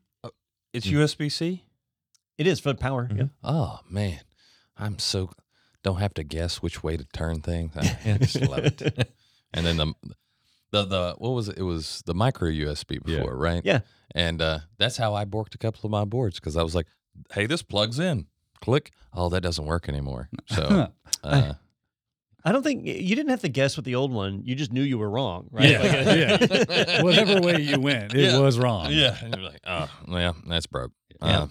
It's 0.73 0.87
Mm. 0.87 0.92
USB 0.94 1.29
C. 1.31 1.64
It 2.38 2.47
is 2.49 2.59
for 2.61 2.75
power. 2.75 3.07
Mhm. 3.09 3.16
Yeah. 3.18 3.25
Oh 3.44 3.81
man, 3.88 4.21
I'm 4.77 4.99
so 4.99 5.31
don't 5.85 6.01
have 6.01 6.14
to 6.14 6.25
guess 6.25 6.61
which 6.61 6.83
way 6.83 6.97
to 6.97 7.05
turn 7.14 7.40
things. 7.40 7.73
I, 7.77 7.99
I 8.05 8.18
just 8.18 8.40
love 8.42 8.64
it. 8.66 9.09
And 9.54 9.64
then 9.66 9.76
the 9.78 9.92
the 10.70 10.84
the 10.84 11.14
what 11.18 11.30
was 11.30 11.48
it? 11.48 11.58
It 11.58 11.62
was 11.62 12.02
the 12.06 12.14
micro 12.14 12.48
USB 12.50 12.98
Yeah. 13.06 13.18
before, 13.18 13.37
right? 13.37 13.62
Yeah. 13.64 13.80
And 14.14 14.40
uh, 14.42 14.61
that's 14.78 14.96
how 14.96 15.14
I 15.14 15.24
borked 15.24 15.54
a 15.54 15.58
couple 15.58 15.80
of 15.84 15.90
my 15.90 16.04
boards 16.04 16.37
because 16.40 16.56
I 16.56 16.62
was 16.62 16.74
like, 16.74 16.87
"Hey, 17.32 17.46
this 17.46 17.62
plugs 17.62 17.98
in." 17.98 18.26
Click. 18.61 18.90
Oh, 19.14 19.28
that 19.28 19.40
doesn't 19.42 19.64
work 19.66 19.88
anymore. 19.88 20.28
So, 20.48 20.88
uh, 21.24 21.52
I 22.44 22.52
don't 22.52 22.62
think 22.62 22.84
you 22.87 23.14
didn't 23.14 23.28
have 23.30 23.42
to 23.42 23.48
guess 23.48 23.76
with 23.76 23.84
the 23.84 23.94
old 23.94 24.12
one. 24.12 24.42
You 24.44 24.54
just 24.54 24.72
knew 24.72 24.82
you 24.82 24.98
were 24.98 25.08
wrong, 25.11 25.48
right? 25.50 25.70
Yeah, 25.70 25.78
Like, 25.82 26.68
yeah. 26.68 27.02
Whatever 27.02 27.40
way 27.40 27.61
you 27.61 27.80
went, 27.80 28.14
it 28.14 28.32
Yeah. 28.32 28.38
was 28.38 28.58
wrong. 28.58 28.90
yeah, 28.90 29.16
and 29.22 29.34
you're 29.34 29.44
like, 29.44 29.61
oh, 29.66 29.88
yeah, 30.08 30.32
that's 30.46 30.66
broke. 30.66 30.92
Yeah. 31.22 31.42
Uh, 31.42 31.46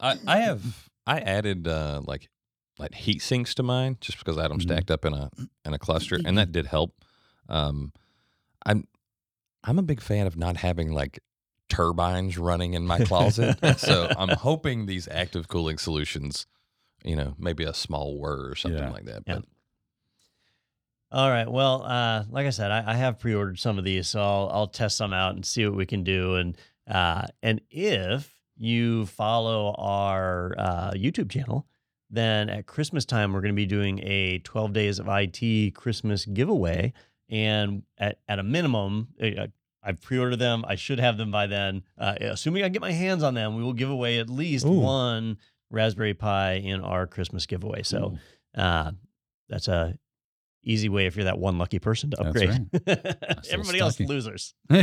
I 0.00 0.18
I 0.26 0.38
have 0.40 0.88
I 1.06 1.20
added 1.20 1.68
uh, 1.68 2.00
like 2.04 2.28
like 2.78 2.94
heat 2.94 3.20
sinks 3.22 3.54
to 3.56 3.62
mine 3.62 3.98
just 4.00 4.18
because 4.18 4.38
I 4.38 4.42
had 4.42 4.50
them 4.50 4.58
Mhm. 4.58 4.62
stacked 4.62 4.90
up 4.90 5.04
in 5.04 5.12
a 5.14 5.30
in 5.64 5.72
a 5.74 5.78
cluster, 5.78 6.18
and 6.24 6.36
that 6.38 6.50
did 6.52 6.66
help. 6.66 6.94
Um, 7.50 7.92
I'm 8.64 8.86
I'm 9.64 9.78
a 9.78 9.82
big 9.82 10.00
fan 10.00 10.26
of 10.26 10.36
not 10.36 10.56
having 10.56 10.92
like 10.92 11.20
turbines 11.68 12.38
running 12.38 12.74
in 12.74 12.86
my 12.86 13.00
closet, 13.04 13.58
so 13.78 14.08
I'm 14.16 14.30
hoping 14.30 14.86
these 14.86 15.06
active 15.08 15.48
cooling 15.48 15.78
solutions, 15.78 16.46
you 17.04 17.14
know, 17.16 17.34
maybe 17.38 17.64
a 17.64 17.74
small 17.74 18.18
whir 18.18 18.50
or 18.50 18.54
something 18.54 18.82
Yeah. 18.82 18.90
like 18.90 19.04
that. 19.04 19.22
Yeah. 19.26 19.34
But 19.36 19.44
All 21.12 21.28
right. 21.30 21.50
Well, 21.50 21.82
uh, 21.84 22.24
like 22.30 22.46
I 22.46 22.50
said, 22.50 22.70
I, 22.70 22.92
I 22.92 22.94
have 22.94 23.18
pre-ordered 23.18 23.58
some 23.58 23.78
of 23.78 23.84
these, 23.84 24.08
so 24.08 24.20
I'll, 24.20 24.48
I'll 24.52 24.66
test 24.68 24.96
some 24.96 25.12
out 25.12 25.34
and 25.34 25.44
see 25.44 25.66
what 25.66 25.76
we 25.76 25.86
can 25.86 26.04
do. 26.04 26.36
And 26.36 26.56
uh, 26.88 27.26
and 27.42 27.60
if 27.70 28.32
you 28.56 29.06
follow 29.06 29.74
our 29.76 30.54
uh, 30.58 30.90
YouTube 30.92 31.30
channel, 31.30 31.66
then 32.10 32.48
at 32.48 32.66
Christmas 32.66 33.04
time 33.04 33.32
we're 33.32 33.40
going 33.40 33.54
to 33.54 33.56
be 33.56 33.66
doing 33.66 34.00
a 34.02 34.38
12 34.40 34.72
days 34.72 34.98
of 34.98 35.06
IT 35.08 35.74
Christmas 35.74 36.24
giveaway. 36.26 36.92
And 37.30 37.84
at, 37.96 38.18
at 38.28 38.38
a 38.38 38.42
minimum, 38.42 39.08
uh, 39.22 39.46
I've 39.82 40.00
pre-ordered 40.00 40.36
them. 40.36 40.64
I 40.66 40.74
should 40.74 40.98
have 40.98 41.16
them 41.16 41.30
by 41.30 41.46
then. 41.46 41.82
Uh, 41.96 42.14
assuming 42.20 42.64
I 42.64 42.68
get 42.68 42.82
my 42.82 42.92
hands 42.92 43.22
on 43.22 43.34
them, 43.34 43.56
we 43.56 43.62
will 43.62 43.72
give 43.72 43.90
away 43.90 44.18
at 44.18 44.28
least 44.28 44.66
Ooh. 44.66 44.80
one 44.80 45.38
Raspberry 45.70 46.14
Pi 46.14 46.54
in 46.54 46.80
our 46.80 47.06
Christmas 47.06 47.46
giveaway. 47.46 47.82
So 47.82 48.18
uh, 48.54 48.90
that's 49.48 49.68
a 49.68 49.96
easy 50.62 50.88
way 50.88 51.06
if 51.06 51.16
you're 51.16 51.24
that 51.24 51.38
one 51.38 51.56
lucky 51.56 51.78
person 51.78 52.10
to 52.10 52.20
upgrade. 52.20 52.68
little 52.72 53.14
Everybody 53.50 53.78
else 53.78 53.98
losers. 54.00 54.54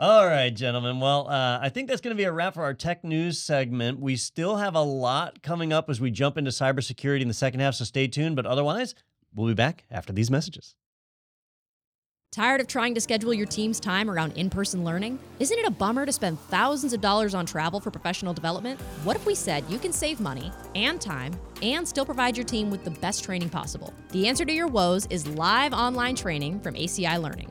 All 0.00 0.24
right, 0.24 0.54
gentlemen. 0.54 1.00
Well, 1.00 1.28
uh, 1.28 1.58
I 1.60 1.70
think 1.70 1.88
that's 1.88 2.00
going 2.00 2.14
to 2.14 2.20
be 2.20 2.24
a 2.24 2.30
wrap 2.30 2.54
for 2.54 2.62
our 2.62 2.72
tech 2.72 3.02
news 3.02 3.40
segment. 3.40 3.98
We 3.98 4.14
still 4.14 4.56
have 4.56 4.76
a 4.76 4.80
lot 4.80 5.42
coming 5.42 5.72
up 5.72 5.90
as 5.90 6.00
we 6.00 6.12
jump 6.12 6.38
into 6.38 6.52
cybersecurity 6.52 7.22
in 7.22 7.28
the 7.28 7.34
second 7.34 7.60
half, 7.60 7.74
so 7.74 7.84
stay 7.84 8.06
tuned. 8.06 8.36
But 8.36 8.46
otherwise, 8.46 8.94
we'll 9.38 9.48
be 9.48 9.54
back 9.54 9.84
after 9.90 10.12
these 10.12 10.30
messages. 10.30 10.74
Tired 12.30 12.60
of 12.60 12.66
trying 12.66 12.94
to 12.94 13.00
schedule 13.00 13.32
your 13.32 13.46
team's 13.46 13.80
time 13.80 14.10
around 14.10 14.32
in 14.32 14.50
person 14.50 14.84
learning? 14.84 15.18
Isn't 15.40 15.58
it 15.58 15.66
a 15.66 15.70
bummer 15.70 16.04
to 16.04 16.12
spend 16.12 16.38
thousands 16.38 16.92
of 16.92 17.00
dollars 17.00 17.34
on 17.34 17.46
travel 17.46 17.80
for 17.80 17.90
professional 17.90 18.34
development? 18.34 18.78
What 19.02 19.16
if 19.16 19.24
we 19.24 19.34
said 19.34 19.64
you 19.68 19.78
can 19.78 19.94
save 19.94 20.20
money 20.20 20.52
and 20.74 21.00
time 21.00 21.32
and 21.62 21.88
still 21.88 22.04
provide 22.04 22.36
your 22.36 22.44
team 22.44 22.70
with 22.70 22.84
the 22.84 22.90
best 22.90 23.24
training 23.24 23.48
possible? 23.48 23.94
The 24.10 24.28
answer 24.28 24.44
to 24.44 24.52
your 24.52 24.66
woes 24.66 25.06
is 25.06 25.26
live 25.26 25.72
online 25.72 26.16
training 26.16 26.60
from 26.60 26.74
ACI 26.74 27.20
Learning. 27.20 27.50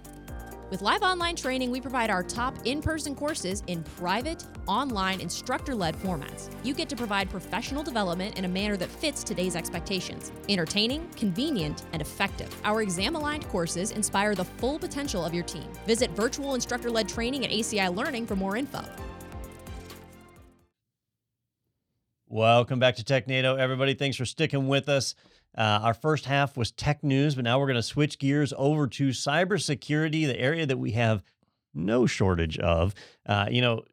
With 0.70 0.82
live 0.82 1.02
online 1.02 1.38
training, 1.38 1.72
we 1.72 1.80
provide 1.80 2.10
our 2.10 2.22
top 2.22 2.54
in 2.66 2.82
person 2.82 3.16
courses 3.16 3.64
in 3.68 3.84
private, 3.84 4.44
online, 4.66 5.22
instructor 5.22 5.74
led 5.74 5.96
formats. 5.96 6.54
You 6.62 6.74
get 6.74 6.90
to 6.90 6.96
provide 6.98 7.30
professional 7.30 7.84
development 7.84 8.38
in 8.38 8.44
a 8.44 8.50
manner 8.50 8.76
that 8.76 8.90
fits 8.90 9.24
today's 9.24 9.56
expectations 9.56 10.34
entertaining, 10.50 11.08
convenient, 11.16 11.84
and 11.94 12.02
effective. 12.02 12.54
Our 12.66 12.82
exam 12.82 13.16
aligned 13.16 13.48
courses 13.48 13.92
inspire 13.92 14.36
the 14.36 14.44
full 14.44 14.78
potential 14.78 15.24
of 15.24 15.34
your 15.34 15.46
team. 15.46 15.72
Visit 15.86 16.12
virtual 16.12 16.54
instructor 16.54 16.90
led 16.90 17.08
training 17.08 17.46
at 17.46 17.52
ACI 17.52 17.96
Learning 17.96 18.28
for 18.28 18.36
more 18.36 18.58
info. 18.58 18.84
Welcome 22.28 22.78
back 22.78 22.98
to 22.98 23.06
TechNado, 23.06 23.58
everybody. 23.58 23.94
Thanks 23.94 24.18
for 24.18 24.26
sticking 24.26 24.68
with 24.68 24.90
us. 24.90 25.16
Uh, 25.58 25.80
our 25.82 25.94
first 25.94 26.26
half 26.26 26.56
was 26.56 26.72
tech 26.72 27.04
news, 27.04 27.36
but 27.36 27.44
now 27.44 27.60
we're 27.60 27.66
going 27.66 27.76
to 27.76 27.84
switch 27.84 28.20
gears 28.20 28.54
over 28.58 28.88
to 28.88 29.10
cybersecurity, 29.10 30.28
the 30.28 30.40
area 30.40 30.66
that 30.66 30.78
we 30.78 30.92
have 30.92 31.24
no 31.74 32.06
shortage 32.06 32.58
of. 32.60 32.94
Uh, 33.26 33.48
you 33.50 33.62
know, 33.62 33.84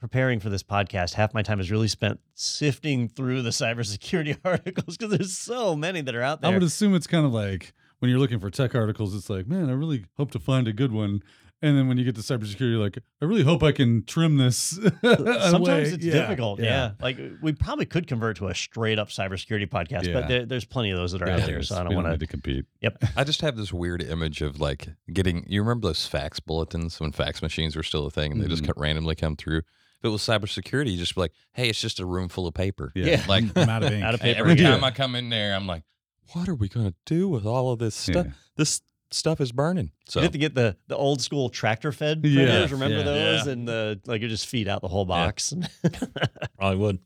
preparing 0.00 0.40
for 0.40 0.48
this 0.48 0.62
podcast, 0.62 1.14
half 1.14 1.34
my 1.34 1.42
time 1.42 1.60
is 1.60 1.70
really 1.70 1.88
spent 1.88 2.20
sifting 2.34 3.08
through 3.08 3.42
the 3.42 3.50
cybersecurity 3.50 4.38
articles 4.44 4.96
because 4.96 5.16
there's 5.16 5.36
so 5.36 5.76
many 5.76 6.00
that 6.00 6.14
are 6.14 6.22
out 6.22 6.40
there. 6.40 6.50
I 6.50 6.54
would 6.54 6.62
assume 6.62 6.94
it's 6.94 7.06
kind 7.06 7.26
of 7.26 7.32
like 7.32 7.72
when 7.98 8.10
you're 8.10 8.20
looking 8.20 8.40
for 8.40 8.50
tech 8.50 8.74
articles, 8.74 9.14
it's 9.14 9.28
like, 9.28 9.46
man, 9.46 9.68
I 9.68 9.72
really 9.72 10.04
hope 10.16 10.30
to 10.32 10.38
find 10.38 10.68
a 10.68 10.72
good 10.72 10.92
one. 10.92 11.22
And 11.60 11.76
then 11.76 11.88
when 11.88 11.98
you 11.98 12.04
get 12.04 12.14
to 12.14 12.20
cybersecurity, 12.20 12.70
you're 12.70 12.78
like, 12.78 12.98
I 13.20 13.24
really 13.24 13.42
hope 13.42 13.64
I 13.64 13.72
can 13.72 14.04
trim 14.04 14.36
this. 14.36 14.78
Sometimes 15.02 15.54
away. 15.54 15.82
it's 15.82 16.04
Yeah, 16.04 16.12
difficult. 16.12 16.60
Yeah. 16.60 16.92
Like 17.00 17.18
we 17.42 17.52
probably 17.52 17.84
could 17.84 18.06
convert 18.06 18.36
to 18.36 18.46
a 18.46 18.54
straight 18.54 18.98
up 18.98 19.08
cybersecurity 19.08 19.68
podcast, 19.68 20.04
Yeah. 20.06 20.12
but 20.12 20.28
there, 20.28 20.46
there's 20.46 20.64
plenty 20.64 20.92
of 20.92 20.98
those 20.98 21.12
that 21.12 21.22
are 21.22 21.26
Yeah, 21.26 21.34
out 21.38 21.46
there. 21.46 21.62
So 21.64 21.76
I 21.76 21.82
don't 21.82 21.94
want 21.96 22.06
need 22.06 22.20
to. 22.20 22.26
to 22.26 22.30
compete. 22.30 22.64
I 23.16 23.24
just 23.24 23.40
have 23.40 23.56
this 23.56 23.72
weird 23.72 24.02
image 24.02 24.40
of 24.40 24.60
like 24.60 24.88
getting. 25.12 25.44
You 25.48 25.62
remember 25.62 25.88
those 25.88 26.06
fax 26.06 26.38
bulletins 26.38 27.00
when 27.00 27.10
fax 27.10 27.42
machines 27.42 27.74
were 27.74 27.82
still 27.82 28.06
a 28.06 28.10
thing, 28.10 28.30
and 28.32 28.40
they 28.40 28.46
just 28.46 28.62
Mhm. 28.62 28.66
cut, 28.66 28.78
randomly 28.78 29.16
come 29.16 29.34
through. 29.34 29.58
If 29.58 30.04
it 30.04 30.08
was 30.10 30.22
cybersecurity, 30.22 30.92
you 30.92 30.96
just 30.98 31.16
be 31.16 31.22
like, 31.22 31.32
"Hey, 31.54 31.68
it's 31.68 31.80
just 31.80 31.98
a 31.98 32.06
room 32.06 32.28
full 32.28 32.46
of 32.46 32.54
paper." 32.54 32.92
Yeah. 32.94 33.24
Like 33.28 33.42
I'm 33.56 33.68
out 33.68 33.82
of 33.82 33.92
ink. 33.92 34.04
Out 34.04 34.14
of 34.14 34.20
paper. 34.20 34.38
every 34.38 34.54
yeah. 34.54 34.70
time 34.70 34.84
I 34.84 34.92
come 34.92 35.16
in 35.16 35.28
there, 35.28 35.56
I'm 35.56 35.66
like, 35.66 35.82
what 36.34 36.48
are 36.48 36.54
we 36.54 36.68
going 36.68 36.86
to 36.86 36.94
do 37.04 37.28
with 37.28 37.44
all 37.44 37.72
of 37.72 37.80
this 37.80 37.96
stuff? 37.96 38.26
Yeah. 38.26 38.32
This 38.54 38.80
stuff 39.10 39.40
is 39.40 39.52
burning. 39.52 39.90
So 40.06 40.20
You 40.20 40.24
have 40.24 40.32
to 40.32 40.38
get 40.38 40.54
the 40.54 40.76
the 40.86 40.96
old 40.96 41.20
school 41.20 41.48
tractor 41.48 41.92
fed 41.92 42.24
Yeah. 42.24 42.66
Remember 42.70 42.98
yeah. 42.98 43.02
those? 43.02 43.46
Yeah. 43.46 43.52
And 43.52 43.68
the 43.68 44.00
like 44.06 44.22
you 44.22 44.28
just 44.28 44.46
feed 44.46 44.68
out 44.68 44.82
the 44.82 44.88
whole 44.88 45.04
box. 45.04 45.54
Probably 46.58 46.76
would. 46.76 46.98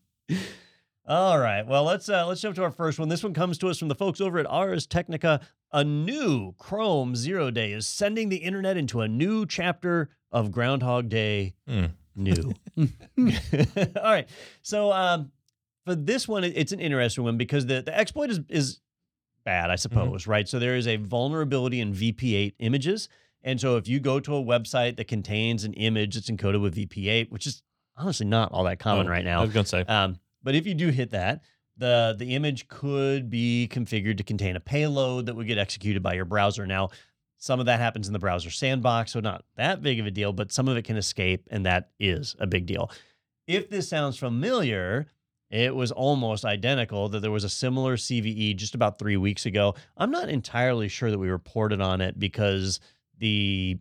All 1.05 1.37
right. 1.37 1.67
Well, 1.67 1.83
let's 1.83 2.07
uh, 2.07 2.25
let's 2.27 2.39
jump 2.39 2.55
to 2.55 2.63
our 2.63 2.71
first 2.71 2.97
one. 2.97 3.09
This 3.09 3.23
one 3.23 3.33
comes 3.33 3.57
to 3.59 3.67
us 3.67 3.77
from 3.77 3.89
the 3.89 3.95
folks 3.95 4.21
over 4.21 4.39
at 4.39 4.45
Ars 4.45 4.85
Technica. 4.87 5.41
A 5.73 5.83
new 5.83 6.53
Chrome 6.57 7.15
Zero 7.15 7.51
Day 7.51 7.73
is 7.73 7.85
sending 7.85 8.29
the 8.29 8.37
internet 8.37 8.77
into 8.77 9.01
a 9.01 9.07
new 9.07 9.45
chapter 9.45 10.09
of 10.31 10.51
Groundhog 10.51 11.09
Day. 11.09 11.55
Hmm. 11.67 11.85
New. 12.15 12.53
All 12.77 14.03
right. 14.03 14.29
So 14.61 14.93
um, 14.93 15.31
for 15.83 15.95
this 15.95 16.27
one, 16.27 16.43
it's 16.43 16.71
an 16.71 16.79
interesting 16.79 17.23
one 17.23 17.37
because 17.37 17.65
the, 17.65 17.81
the 17.81 17.97
exploit 17.97 18.29
is 18.29 18.39
is 18.47 18.79
bad, 19.43 19.69
I 19.69 19.75
suppose, 19.75 20.27
right? 20.27 20.47
So 20.47 20.59
there 20.59 20.75
is 20.75 20.87
a 20.87 20.95
vulnerability 20.97 21.79
in 21.81 21.93
VP8 21.93 22.53
images. 22.59 23.09
And 23.43 23.59
so 23.59 23.75
if 23.77 23.87
you 23.87 23.99
go 23.99 24.19
to 24.21 24.35
a 24.35 24.41
website 24.43 24.95
that 24.97 25.07
contains 25.07 25.63
an 25.65 25.73
image 25.73 26.15
that's 26.15 26.29
encoded 26.29 26.61
with 26.61 26.75
VP8, 26.75 27.29
which 27.31 27.45
is 27.45 27.61
honestly 27.97 28.25
not 28.25 28.51
all 28.51 28.63
that 28.63 28.79
common 28.79 29.07
Oh, 29.07 29.09
right 29.09 29.25
now. 29.25 29.39
I 29.41 29.43
was 29.45 29.53
gonna 29.53 29.65
say. 29.65 29.81
um, 29.81 30.17
but 30.41 30.55
if 30.55 30.65
you 30.65 30.73
do 30.73 30.89
hit 30.89 31.11
that, 31.11 31.41
the 31.77 32.15
the 32.17 32.35
image 32.35 32.67
could 32.67 33.29
be 33.29 33.67
configured 33.71 34.17
to 34.17 34.23
contain 34.23 34.55
a 34.55 34.59
payload 34.59 35.25
that 35.25 35.35
would 35.35 35.47
get 35.47 35.57
executed 35.57 36.01
by 36.03 36.13
your 36.13 36.25
browser. 36.25 36.65
Now, 36.67 36.89
some 37.37 37.59
of 37.59 37.65
that 37.65 37.79
happens 37.79 38.07
in 38.07 38.13
the 38.13 38.19
browser 38.19 38.49
sandbox, 38.51 39.11
so 39.11 39.19
not 39.19 39.43
that 39.57 39.81
big 39.81 39.99
of 39.99 40.05
a 40.05 40.11
deal, 40.11 40.31
but 40.33 40.51
some 40.51 40.67
of 40.69 40.77
it 40.77 40.83
can 40.83 40.95
escape, 40.97 41.47
and 41.51 41.65
that 41.65 41.89
is 41.99 42.35
a 42.39 42.47
big 42.47 42.65
deal. 42.67 42.89
If 43.47 43.69
this 43.69 43.89
sounds 43.89 44.17
familiar, 44.17 45.07
it 45.53 45.75
was 45.75 45.91
almost 45.91 46.45
identical 46.45 47.09
that 47.09 47.19
there 47.19 47.29
was 47.29 47.43
a 47.43 47.49
similar 47.49 47.95
CVE 47.95 48.55
just 48.55 48.73
about 48.73 48.97
three 48.97 49.17
weeks 49.17 49.45
ago. 49.45 49.75
I'm 49.95 50.09
not 50.09 50.27
entirely 50.27 50.87
sure 50.87 51.11
that 51.11 51.19
we 51.19 51.29
reported 51.29 51.79
on 51.79 52.01
it 52.01 52.17
because 52.17 52.79
the 53.19 53.77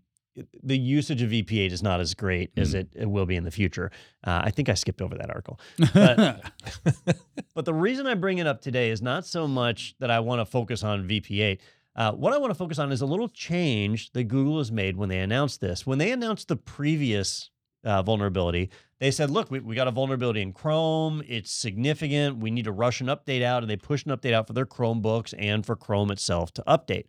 the 0.63 0.79
usage 0.79 1.21
of 1.21 1.31
VP8 1.31 1.73
is 1.73 1.83
not 1.83 2.01
as 2.01 2.15
great 2.15 2.51
as 2.57 2.73
it, 2.73 2.89
it 2.95 3.11
will 3.11 3.27
be 3.27 3.37
in 3.37 3.45
the 3.45 3.51
future. 3.51 3.91
Uh, 4.25 4.41
I 4.45 4.51
think 4.51 4.71
I 4.71 4.75
skipped 4.75 5.03
over 5.03 5.15
that 5.17 5.29
article. 5.29 5.61
But, 5.93 6.53
but 7.55 7.65
the 7.67 7.75
reason 7.75 8.07
I 8.07 8.15
bring 8.15 8.39
it 8.39 8.47
up 8.47 8.63
today 8.63 8.91
is 8.91 9.03
not 9.03 9.27
so 9.27 9.47
much 9.47 9.95
that 9.99 10.11
I 10.11 10.21
want 10.21 10.41
to 10.41 10.47
focus 10.47 10.83
on 10.83 11.07
VP8. 11.07 11.59
Uh, 11.95 12.13
what 12.13 12.33
I 12.33 12.39
want 12.39 12.51
to 12.51 12.55
focus 12.59 12.79
on 12.79 12.93
is 12.93 13.03
a 13.03 13.07
little 13.07 13.29
change 13.29 14.11
that 14.13 14.25
Google 14.25 14.57
has 14.57 14.73
made 14.73 14.97
when 14.97 15.11
they 15.11 15.19
announced 15.19 15.61
this. 15.61 15.87
When 15.87 15.99
they 15.99 16.13
announced 16.13 16.49
the 16.49 16.57
previous 16.57 17.51
uh, 17.85 18.03
vulnerability, 18.03 18.71
they 18.99 19.11
said, 19.11 19.31
look, 19.31 19.51
we, 19.51 19.61
we 19.61 19.75
got 19.75 19.89
a 19.89 19.91
vulnerability 19.91 20.43
in 20.43 20.53
Chrome. 20.53 21.23
It's 21.27 21.51
significant. 21.51 22.39
We 22.39 22.51
need 22.51 22.65
to 22.65 22.73
rush 22.73 23.01
an 23.01 23.09
update 23.09 23.43
out. 23.43 23.63
And 23.63 23.71
they 23.71 23.77
pushed 23.77 24.07
an 24.07 24.17
update 24.17 24.33
out 24.33 24.47
for 24.47 24.53
their 24.53 24.67
Chromebooks 24.67 25.35
and 25.39 25.67
for 25.67 25.75
Chrome 25.75 26.11
itself 26.11 26.53
to 26.55 26.65
update. 26.69 27.07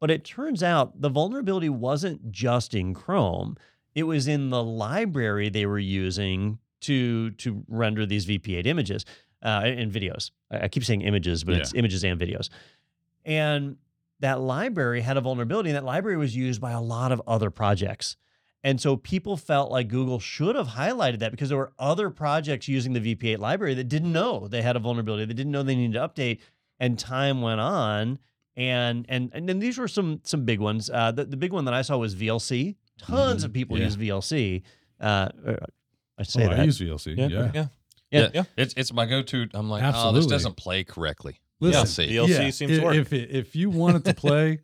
But 0.00 0.10
it 0.10 0.24
turns 0.24 0.62
out 0.62 1.00
the 1.00 1.08
vulnerability 1.08 1.68
wasn't 1.68 2.30
just 2.30 2.74
in 2.74 2.94
Chrome, 2.94 3.56
it 3.94 4.04
was 4.04 4.28
in 4.28 4.50
the 4.50 4.62
library 4.62 5.48
they 5.48 5.64
were 5.66 5.78
using 5.78 6.58
to, 6.82 7.30
to 7.32 7.64
render 7.66 8.04
these 8.04 8.26
VP8 8.26 8.66
images 8.66 9.04
uh, 9.42 9.62
and 9.64 9.90
videos. 9.90 10.30
I, 10.50 10.64
I 10.64 10.68
keep 10.68 10.84
saying 10.84 11.00
images, 11.00 11.44
but 11.44 11.54
it's 11.54 11.74
images 11.74 12.04
and 12.04 12.20
videos. 12.20 12.50
And 13.24 13.76
that 14.20 14.40
library 14.40 15.00
had 15.00 15.16
a 15.16 15.20
vulnerability, 15.20 15.70
and 15.70 15.76
that 15.76 15.84
library 15.84 16.16
was 16.16 16.36
used 16.36 16.60
by 16.60 16.72
a 16.72 16.80
lot 16.80 17.10
of 17.12 17.20
other 17.26 17.50
projects. 17.50 18.16
And 18.66 18.80
so 18.80 18.96
people 18.96 19.36
felt 19.36 19.70
like 19.70 19.86
Google 19.86 20.18
should 20.18 20.56
have 20.56 20.66
highlighted 20.66 21.20
that 21.20 21.30
because 21.30 21.50
there 21.50 21.56
were 21.56 21.72
other 21.78 22.10
projects 22.10 22.66
using 22.66 22.94
the 22.94 23.14
VP8 23.14 23.38
library 23.38 23.74
that 23.74 23.84
didn't 23.84 24.12
know 24.12 24.48
they 24.48 24.60
had 24.60 24.74
a 24.74 24.80
vulnerability, 24.80 25.24
they 25.24 25.34
didn't 25.34 25.52
know 25.52 25.62
they 25.62 25.76
needed 25.76 25.92
to 25.92 26.00
update, 26.00 26.40
and 26.80 26.98
time 26.98 27.42
went 27.42 27.60
on. 27.60 28.18
And 28.56 29.06
and 29.08 29.30
and 29.32 29.48
then 29.48 29.60
these 29.60 29.78
were 29.78 29.86
some 29.86 30.20
some 30.24 30.44
big 30.44 30.58
ones. 30.58 30.90
Uh, 30.90 31.12
the, 31.12 31.24
the 31.26 31.36
big 31.36 31.52
one 31.52 31.64
that 31.66 31.74
I 31.74 31.82
saw 31.82 31.96
was 31.96 32.16
VLC. 32.16 32.74
Tons 32.98 33.44
of 33.44 33.52
Mhm. 33.52 33.54
people 33.54 33.78
Yeah. 33.78 33.84
use 33.84 33.94
VLC. 33.94 34.62
Uh, 35.00 35.28
I 36.18 36.24
say 36.24 36.44
oh, 36.44 36.48
that. 36.48 36.58
I 36.58 36.64
use 36.64 36.80
VLC. 36.80 37.14
Yeah, 37.16 37.28
Yeah. 37.28 37.50
yeah. 37.54 37.66
Yeah. 38.10 38.28
Yeah. 38.34 38.44
It's 38.56 38.74
it's 38.76 38.92
my 38.92 39.06
go-to. 39.06 39.48
I'm 39.54 39.70
like, 39.70 39.84
oh, 39.94 40.10
this 40.10 40.26
doesn't 40.26 40.56
play 40.56 40.82
correctly. 40.82 41.38
Listen, 41.60 42.08
VLC. 42.08 42.08
VLC 42.10 42.52
seems 42.52 42.78
to 42.78 42.84
work. 42.84 42.96
If 42.96 43.12
if 43.12 43.54
you 43.54 43.70
want 43.70 43.98
it 43.98 44.04
to 44.06 44.14
play, 44.14 44.58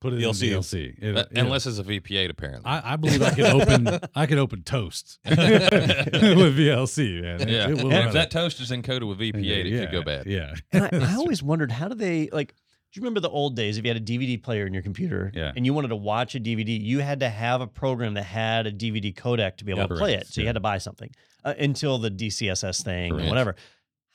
put 0.00 0.12
it 0.12 0.20
VLC. 0.20 0.52
in 0.52 0.58
VLC. 0.60 0.94
It- 1.02 1.16
Uh, 1.16 1.20
it- 1.30 1.38
unless 1.38 1.66
it's 1.66 1.78
a 1.78 1.82
VP8, 1.84 2.30
apparently. 2.30 2.70
I, 2.70 2.92
I 2.92 2.96
believe 2.96 3.20
I 3.22 3.30
could 3.30 3.46
open 3.46 3.98
I 4.14 4.26
could 4.26 4.38
open 4.38 4.62
toast 4.62 5.18
with 5.28 5.38
VLC, 5.38 7.22
man. 7.22 7.40
It- 7.42 7.48
yeah, 7.48 7.68
it 7.68 7.76
will 7.82 7.92
and 7.92 8.06
if 8.08 8.12
that 8.14 8.26
it. 8.26 8.30
toast 8.30 8.60
is 8.60 8.70
encoded 8.70 9.08
with 9.08 9.18
VP8, 9.18 9.36
it 9.36 9.66
yeah, 9.66 9.80
could 9.80 9.92
go 9.92 10.02
bad. 10.02 10.26
Yeah, 10.26 10.54
And 10.72 10.84
I, 10.84 11.12
I 11.12 11.14
always 11.16 11.42
wondered 11.42 11.70
how 11.72 11.88
do 11.88 11.94
they 11.94 12.28
like? 12.32 12.54
Do 12.90 12.98
you 12.98 13.02
remember 13.02 13.20
the 13.20 13.28
old 13.28 13.54
days? 13.54 13.76
If 13.76 13.84
you 13.84 13.92
had 13.92 14.00
a 14.00 14.04
DVD 14.04 14.42
player 14.42 14.66
in 14.66 14.72
your 14.72 14.82
computer 14.82 15.30
Yeah. 15.34 15.52
and 15.54 15.66
you 15.66 15.74
wanted 15.74 15.88
to 15.88 15.96
watch 15.96 16.34
a 16.34 16.40
DVD, 16.40 16.80
you 16.80 17.00
had 17.00 17.20
to 17.20 17.28
have 17.28 17.60
a 17.60 17.66
program 17.66 18.14
that 18.14 18.22
had 18.22 18.66
a 18.66 18.72
DVD 18.72 19.14
codec 19.14 19.58
to 19.58 19.64
be 19.66 19.72
able 19.72 19.82
Yeah, 19.82 19.86
to 19.88 19.94
play 19.96 20.12
correct. 20.14 20.30
it. 20.30 20.32
So 20.32 20.40
you 20.40 20.46
had 20.46 20.54
to 20.54 20.60
buy 20.60 20.78
something 20.78 21.10
uh, 21.44 21.52
until 21.58 21.98
the 21.98 22.10
DeCSS 22.10 22.82
thing 22.82 23.12
or 23.12 23.26
whatever. 23.28 23.56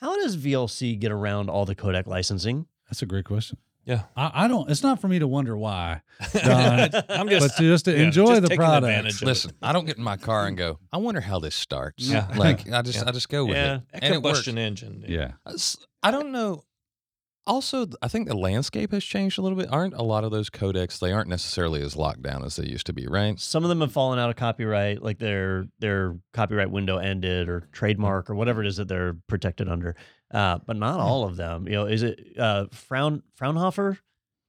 How 0.01 0.15
does 0.15 0.35
VLC 0.37 0.99
get 0.99 1.11
around 1.11 1.51
all 1.51 1.65
the 1.65 1.75
codec 1.75 2.07
licensing? 2.07 2.65
that's 2.89 3.03
a 3.03 3.05
great 3.05 3.25
question. 3.25 3.59
Yeah. 3.85 4.03
I, 4.15 4.45
I 4.45 4.47
don't. 4.47 4.69
It's 4.69 4.83
not 4.83 5.01
for 5.01 5.07
me 5.07 5.19
to 5.19 5.27
wonder 5.27 5.57
why, 5.57 6.01
Don, 6.33 6.89
I'm 7.09 7.27
but 7.27 7.29
just 7.29 7.57
just 7.57 7.85
to 7.85 7.91
yeah, 7.91 8.03
enjoy 8.03 8.39
just 8.39 8.49
the 8.49 8.55
product. 8.55 8.85
advantage 8.89 9.15
of 9.17 9.23
it. 9.23 9.25
Listen, 9.25 9.51
I 9.61 9.73
don't 9.73 9.85
get 9.85 9.97
in 9.97 10.03
my 10.03 10.17
car 10.17 10.47
and 10.47 10.57
go, 10.57 10.79
I 10.91 10.97
wonder 10.97 11.19
how 11.21 11.39
this 11.39 11.55
starts. 11.55 12.03
Yeah. 12.07 12.27
Like 12.35 12.71
I 12.71 12.81
just 12.83 12.99
Yeah. 12.99 13.09
I 13.09 13.11
just 13.11 13.29
go 13.29 13.45
with 13.45 13.57
Yeah. 13.57 13.75
it. 13.75 13.81
a 13.93 14.03
And 14.05 14.13
it 14.15 14.23
works. 14.23 14.39
combustion 14.39 14.57
engine. 14.57 15.03
Yeah, 15.07 15.31
I 16.01 16.11
don't 16.11 16.31
know. 16.31 16.63
Also, 17.45 17.87
I 18.01 18.07
think 18.07 18.29
the 18.29 18.37
landscape 18.37 18.93
has 18.93 19.03
changed 19.03 19.37
a 19.37 19.41
little 19.41 19.57
bit. 19.57 19.69
Aren't 19.69 19.95
a 19.95 20.01
lot 20.01 20.23
of 20.23 20.31
those 20.31 20.49
codecs? 20.49 20.99
They 20.99 21.11
aren't 21.11 21.27
necessarily 21.27 21.81
as 21.81 21.97
locked 21.97 22.21
down 22.21 22.45
as 22.45 22.55
they 22.55 22.65
used 22.65 22.85
to 22.85 22.93
be, 22.93 23.05
right? 23.05 23.37
Some 23.37 23.63
of 23.63 23.69
them 23.69 23.81
have 23.81 23.91
fallen 23.91 24.17
out 24.17 24.29
of 24.29 24.37
copyright, 24.37 25.01
like 25.01 25.19
their 25.19 25.65
their 25.79 26.15
copyright 26.31 26.71
window 26.71 26.99
ended 26.99 27.49
or 27.49 27.67
trademark 27.73 28.27
hmm. 28.27 28.31
or 28.33 28.35
whatever 28.37 28.61
it 28.61 28.67
is 28.67 28.77
that 28.77 28.87
they're 28.87 29.17
protected 29.27 29.67
under. 29.67 29.97
Uh, 30.33 30.57
but 30.65 30.75
not 30.75 30.99
all 30.99 31.23
of 31.25 31.35
them. 31.37 31.67
You 31.67 31.73
know, 31.73 31.85
is 31.85 32.01
it 32.03 32.19
uh, 32.39 32.65
Fraun 32.73 33.21
Fraunhofer 33.35 33.99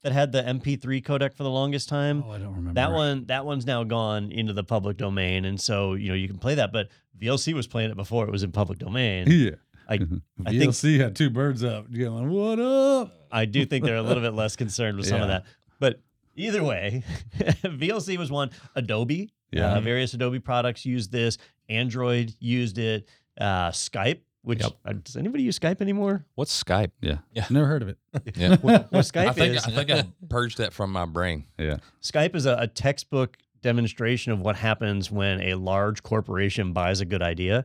that 0.02 0.12
had 0.12 0.32
the 0.32 0.42
MP3 0.42 1.02
codec 1.04 1.34
for 1.34 1.42
the 1.42 1.50
longest 1.50 1.88
time? 1.90 2.24
oh, 2.26 2.30
I 2.30 2.38
don't 2.38 2.54
remember 2.54 2.72
That 2.74 2.90
one, 2.92 3.26
that 3.26 3.44
one's 3.44 3.66
now 3.66 3.84
gone 3.84 4.32
into 4.32 4.52
the 4.54 4.64
public 4.64 4.96
domain, 4.96 5.44
and 5.44 5.60
so 5.60 5.92
you 5.94 6.08
know 6.08 6.14
you 6.14 6.26
can 6.26 6.38
play 6.38 6.54
that. 6.54 6.72
But 6.72 6.88
VLC 7.20 7.52
was 7.52 7.66
playing 7.66 7.90
it 7.90 7.96
before 7.96 8.24
it 8.26 8.30
was 8.32 8.42
in 8.42 8.50
public 8.50 8.78
domain. 8.78 9.26
Yeah, 9.30 9.50
I- 9.88 9.94
I 9.94 9.98
think- 9.98 10.22
VLC 10.46 10.98
had 10.98 11.14
two 11.14 11.28
birds 11.30 11.62
up, 11.62 11.92
going, 11.92 12.30
"What 12.30 12.58
up?" 12.58 13.12
I 13.30 13.44
do 13.44 13.66
think 13.66 13.84
they're 13.84 13.96
a 13.96 14.02
little 14.02 14.22
bit 14.22 14.32
less 14.34 14.56
concerned 14.64 14.96
with 14.96 15.06
some 15.06 15.20
of 15.20 15.28
that. 15.28 15.44
But 15.80 16.00
either 16.34 16.62
way, 16.64 17.02
VLC 17.62 18.16
was 18.16 18.30
one. 18.30 18.50
Adobe, 18.74 19.32
Yeah. 19.52 19.74
uh, 19.76 19.80
various 19.80 20.14
Adobe 20.14 20.38
products 20.40 20.86
used 20.86 21.12
this. 21.12 21.36
Android 21.68 22.34
used 22.40 22.78
it. 22.78 23.08
Uh, 23.38 23.70
Skype, 23.70 24.20
which 24.44 24.62
Yep. 24.62 24.72
uh, 24.84 24.92
does 25.02 25.16
anybody 25.16 25.42
use 25.42 25.58
Skype 25.58 25.80
anymore? 25.80 26.24
What's 26.36 26.62
Skype? 26.62 26.90
Yeah, 27.00 27.18
Yeah. 27.32 27.46
never 27.50 27.66
heard 27.66 27.82
of 27.82 27.88
it. 27.88 27.98
Yeah. 28.36 28.56
What, 28.56 28.92
what 28.92 29.04
Skype 29.04 29.28
I 29.28 29.32
think 29.32 29.56
is 29.56 29.64
I 29.66 29.70
think 29.70 29.90
I 29.90 30.04
purged 30.28 30.58
that 30.58 30.72
from 30.72 30.92
my 30.92 31.04
brain. 31.06 31.44
Yeah, 31.58 31.78
Skype 32.02 32.36
is 32.36 32.46
a, 32.46 32.56
a 32.60 32.66
textbook 32.68 33.38
demonstration 33.62 34.30
of 34.30 34.40
what 34.40 34.56
happens 34.56 35.10
when 35.10 35.40
a 35.40 35.54
large 35.54 36.02
corporation 36.02 36.74
buys 36.74 37.00
a 37.00 37.06
good 37.06 37.22
idea. 37.22 37.64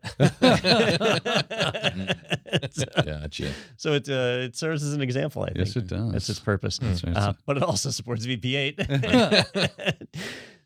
so, 2.72 2.86
Gotcha. 3.04 3.52
so 3.78 3.94
it 3.94 4.10
uh, 4.10 4.46
it 4.46 4.56
serves 4.56 4.84
as 4.84 4.94
an 4.94 5.02
example. 5.02 5.44
I 5.44 5.48
think 5.48 5.58
yes, 5.60 5.76
it 5.76 5.88
does. 5.88 6.12
that's 6.14 6.30
its 6.30 6.40
purpose. 6.40 6.78
That's 6.80 7.04
right. 7.04 7.16
Uh, 7.16 7.34
but 7.46 7.58
it 7.58 7.64
also 7.64 7.90
supports 7.90 8.26
VP8. 8.26 9.70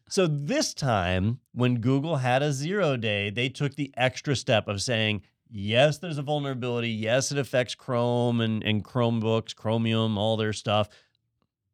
so 0.09 0.27
this 0.27 0.73
time, 0.73 1.39
when 1.53 1.75
Google 1.79 2.17
had 2.17 2.43
a 2.43 2.51
zero 2.53 2.97
day, 2.97 3.29
they 3.29 3.49
took 3.49 3.75
the 3.75 3.91
extra 3.97 4.35
step 4.35 4.67
of 4.67 4.81
saying, 4.81 5.21
yes, 5.53 5.99
there's 5.99 6.17
a 6.17 6.23
vulnerability. 6.23 6.89
Yes, 6.89 7.31
it 7.31 7.37
affects 7.37 7.75
Chrome 7.75 8.41
and, 8.41 8.63
and 8.63 8.83
Chromebooks, 8.83 9.55
Chromium, 9.55 10.17
all 10.17 10.35
their 10.35 10.53
stuff. 10.53 10.89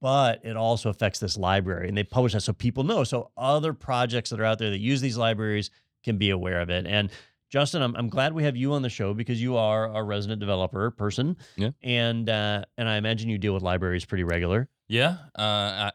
But 0.02 0.46
it 0.46 0.56
also 0.56 0.90
affects 0.90 1.20
this 1.20 1.38
library. 1.38 1.88
And 1.88 1.98
they 1.98 2.04
publish 2.04 2.34
that 2.34 2.42
so 2.42 2.54
people 2.54 2.84
know. 2.84 3.04
So 3.04 3.32
other 3.36 3.74
projects 3.74 4.30
that 4.30 4.40
are 4.40 4.46
out 4.46 4.60
there 4.60 4.70
that 4.70 4.80
use 4.80 5.02
these 5.02 5.18
libraries 5.18 5.72
can 6.04 6.18
be 6.18 6.30
aware 6.30 6.62
of 6.62 6.70
it. 6.70 6.86
And 6.86 7.10
Justin, 7.50 7.82
I'm, 7.82 7.96
I'm 7.96 8.10
glad 8.10 8.34
we 8.34 8.44
have 8.44 8.56
you 8.56 8.74
on 8.74 8.82
the 8.82 8.90
show 8.90 9.14
because 9.14 9.42
you 9.42 9.58
are 9.58 9.94
a 9.94 10.04
resident 10.04 10.40
developer 10.40 10.92
person. 10.92 11.36
Yeah. 11.58 11.72
And 11.82 12.30
uh, 12.30 12.64
and 12.78 12.88
I 12.88 12.98
imagine 12.98 13.30
you 13.30 13.38
deal 13.38 13.54
with 13.54 13.64
libraries 13.64 14.06
pretty 14.06 14.24
regular. 14.24 14.70
Yeah. 14.88 15.18
Uh, 15.38 15.90
I, 15.90 15.92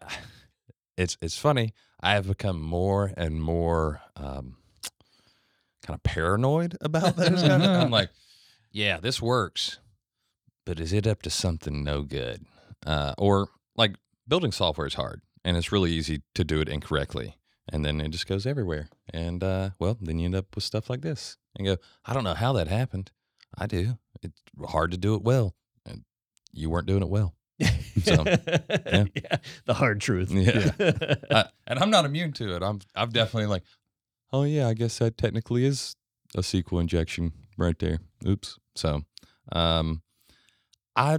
it's 0.96 1.16
it's 1.22 1.38
funny. 1.38 1.72
I 2.00 2.14
have 2.14 2.26
become 2.26 2.60
more 2.60 3.12
and 3.16 3.40
more 3.40 4.02
um, 4.16 4.56
kind 5.84 5.94
of 5.96 6.02
paranoid 6.02 6.76
about 6.80 7.16
those. 7.16 7.42
kind 7.42 7.62
of- 7.62 7.82
I'm 7.82 7.90
like, 7.90 8.10
yeah, 8.72 8.98
this 8.98 9.22
works, 9.22 9.78
but 10.66 10.80
is 10.80 10.92
it 10.92 11.06
up 11.06 11.22
to 11.22 11.30
something 11.30 11.84
no 11.84 12.02
good? 12.02 12.44
Uh, 12.86 13.14
or 13.18 13.48
like 13.76 13.94
building 14.26 14.52
software 14.52 14.86
is 14.86 14.94
hard, 14.94 15.22
and 15.44 15.56
it's 15.56 15.70
really 15.72 15.92
easy 15.92 16.22
to 16.34 16.44
do 16.44 16.60
it 16.60 16.68
incorrectly, 16.68 17.36
and 17.72 17.84
then 17.84 18.00
it 18.00 18.08
just 18.10 18.26
goes 18.26 18.46
everywhere. 18.46 18.88
And 19.12 19.42
uh, 19.44 19.70
well, 19.78 19.96
then 20.00 20.18
you 20.18 20.24
end 20.26 20.34
up 20.34 20.54
with 20.54 20.64
stuff 20.64 20.90
like 20.90 21.02
this, 21.02 21.36
and 21.56 21.66
go, 21.66 21.76
I 22.04 22.12
don't 22.12 22.24
know 22.24 22.34
how 22.34 22.52
that 22.54 22.68
happened. 22.68 23.10
I 23.56 23.66
do. 23.66 23.98
It's 24.22 24.40
hard 24.66 24.90
to 24.90 24.96
do 24.96 25.14
it 25.14 25.22
well, 25.22 25.54
and 25.86 26.02
you 26.52 26.68
weren't 26.68 26.86
doing 26.88 27.02
it 27.02 27.08
well. 27.08 27.34
So, 28.02 28.24
yeah. 28.26 29.36
the 29.64 29.74
hard 29.74 30.00
truth. 30.00 30.30
Yeah. 30.32 30.72
uh, 31.30 31.44
and 31.66 31.78
I'm 31.78 31.90
not 31.90 32.04
immune 32.04 32.32
to 32.32 32.56
it. 32.56 32.62
I'm 32.62 32.80
I'm 32.96 33.10
definitely 33.10 33.46
like, 33.46 33.62
oh 34.34 34.42
yeah, 34.42 34.66
I 34.68 34.74
guess 34.74 34.98
that 34.98 35.16
technically 35.16 35.64
is 35.64 35.94
a 36.36 36.40
SQL 36.40 36.80
injection 36.80 37.32
right 37.56 37.78
there. 37.78 37.98
Oops. 38.26 38.58
So, 38.74 39.02
um, 39.52 40.02
I 40.96 41.18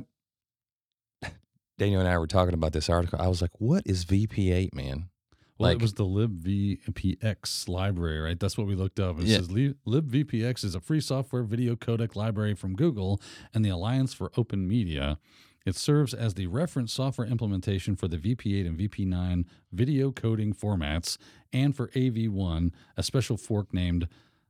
Daniel 1.78 2.01
and 2.01 2.09
I 2.09 2.18
were 2.18 2.28
talking 2.28 2.53
about 2.53 2.74
this 2.74 2.89
article. 2.89 3.20
I 3.22 3.28
was 3.28 3.41
like, 3.41 3.51
"What 3.59 3.84
is 3.86 4.05
VP8, 4.05 4.74
man?" 4.74 5.09
Well, 5.57 5.70
Like- 5.70 5.78
it 5.78 5.82
was 5.82 5.93
the 5.93 6.03
libvpx 6.03 7.70
library, 7.70 8.20
right? 8.20 8.38
That's 8.38 8.57
what 8.57 8.68
we 8.68 8.76
looked 8.76 8.99
up. 8.99 9.20
It 9.20 9.28
Yeah. 9.28 9.38
says 9.38 9.47
libvpx 9.47 10.66
is 10.66 10.76
a 10.76 10.82
free 10.82 10.99
software 10.99 11.43
video 11.43 11.78
codec 11.78 12.16
library 12.18 12.55
from 12.55 12.76
Google 12.76 13.22
and 13.53 13.63
the 13.63 13.70
Alliance 13.70 14.13
for 14.13 14.32
Open 14.36 14.68
Media. 14.68 15.18
It 15.66 15.76
serves 15.76 16.13
as 16.13 16.36
the 16.36 16.47
reference 16.47 16.93
software 16.93 17.28
implementation 17.28 17.95
for 17.95 18.07
the 18.07 18.18
VP8 18.18 18.68
and 18.68 18.78
VP9 18.78 19.45
video 19.72 20.11
coding 20.11 20.53
formats 20.53 21.18
and 21.51 21.76
for 21.76 21.88
AV1, 21.89 22.72
a 22.95 23.03
special 23.03 23.36
fork 23.38 23.74
named 23.74 24.07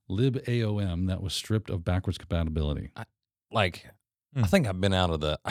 libaom 0.10 1.08
that 1.08 1.22
was 1.22 1.34
stripped 1.34 1.70
of 1.70 1.84
backwards 1.84 2.18
compatibility. 2.18 2.92
Like, 3.52 3.86
Hmm. 4.36 4.44
I 4.44 4.48
think 4.48 4.68
I've 4.68 4.82
been 4.82 4.94
out 4.94 5.12
of 5.12 5.22
the. 5.22 5.40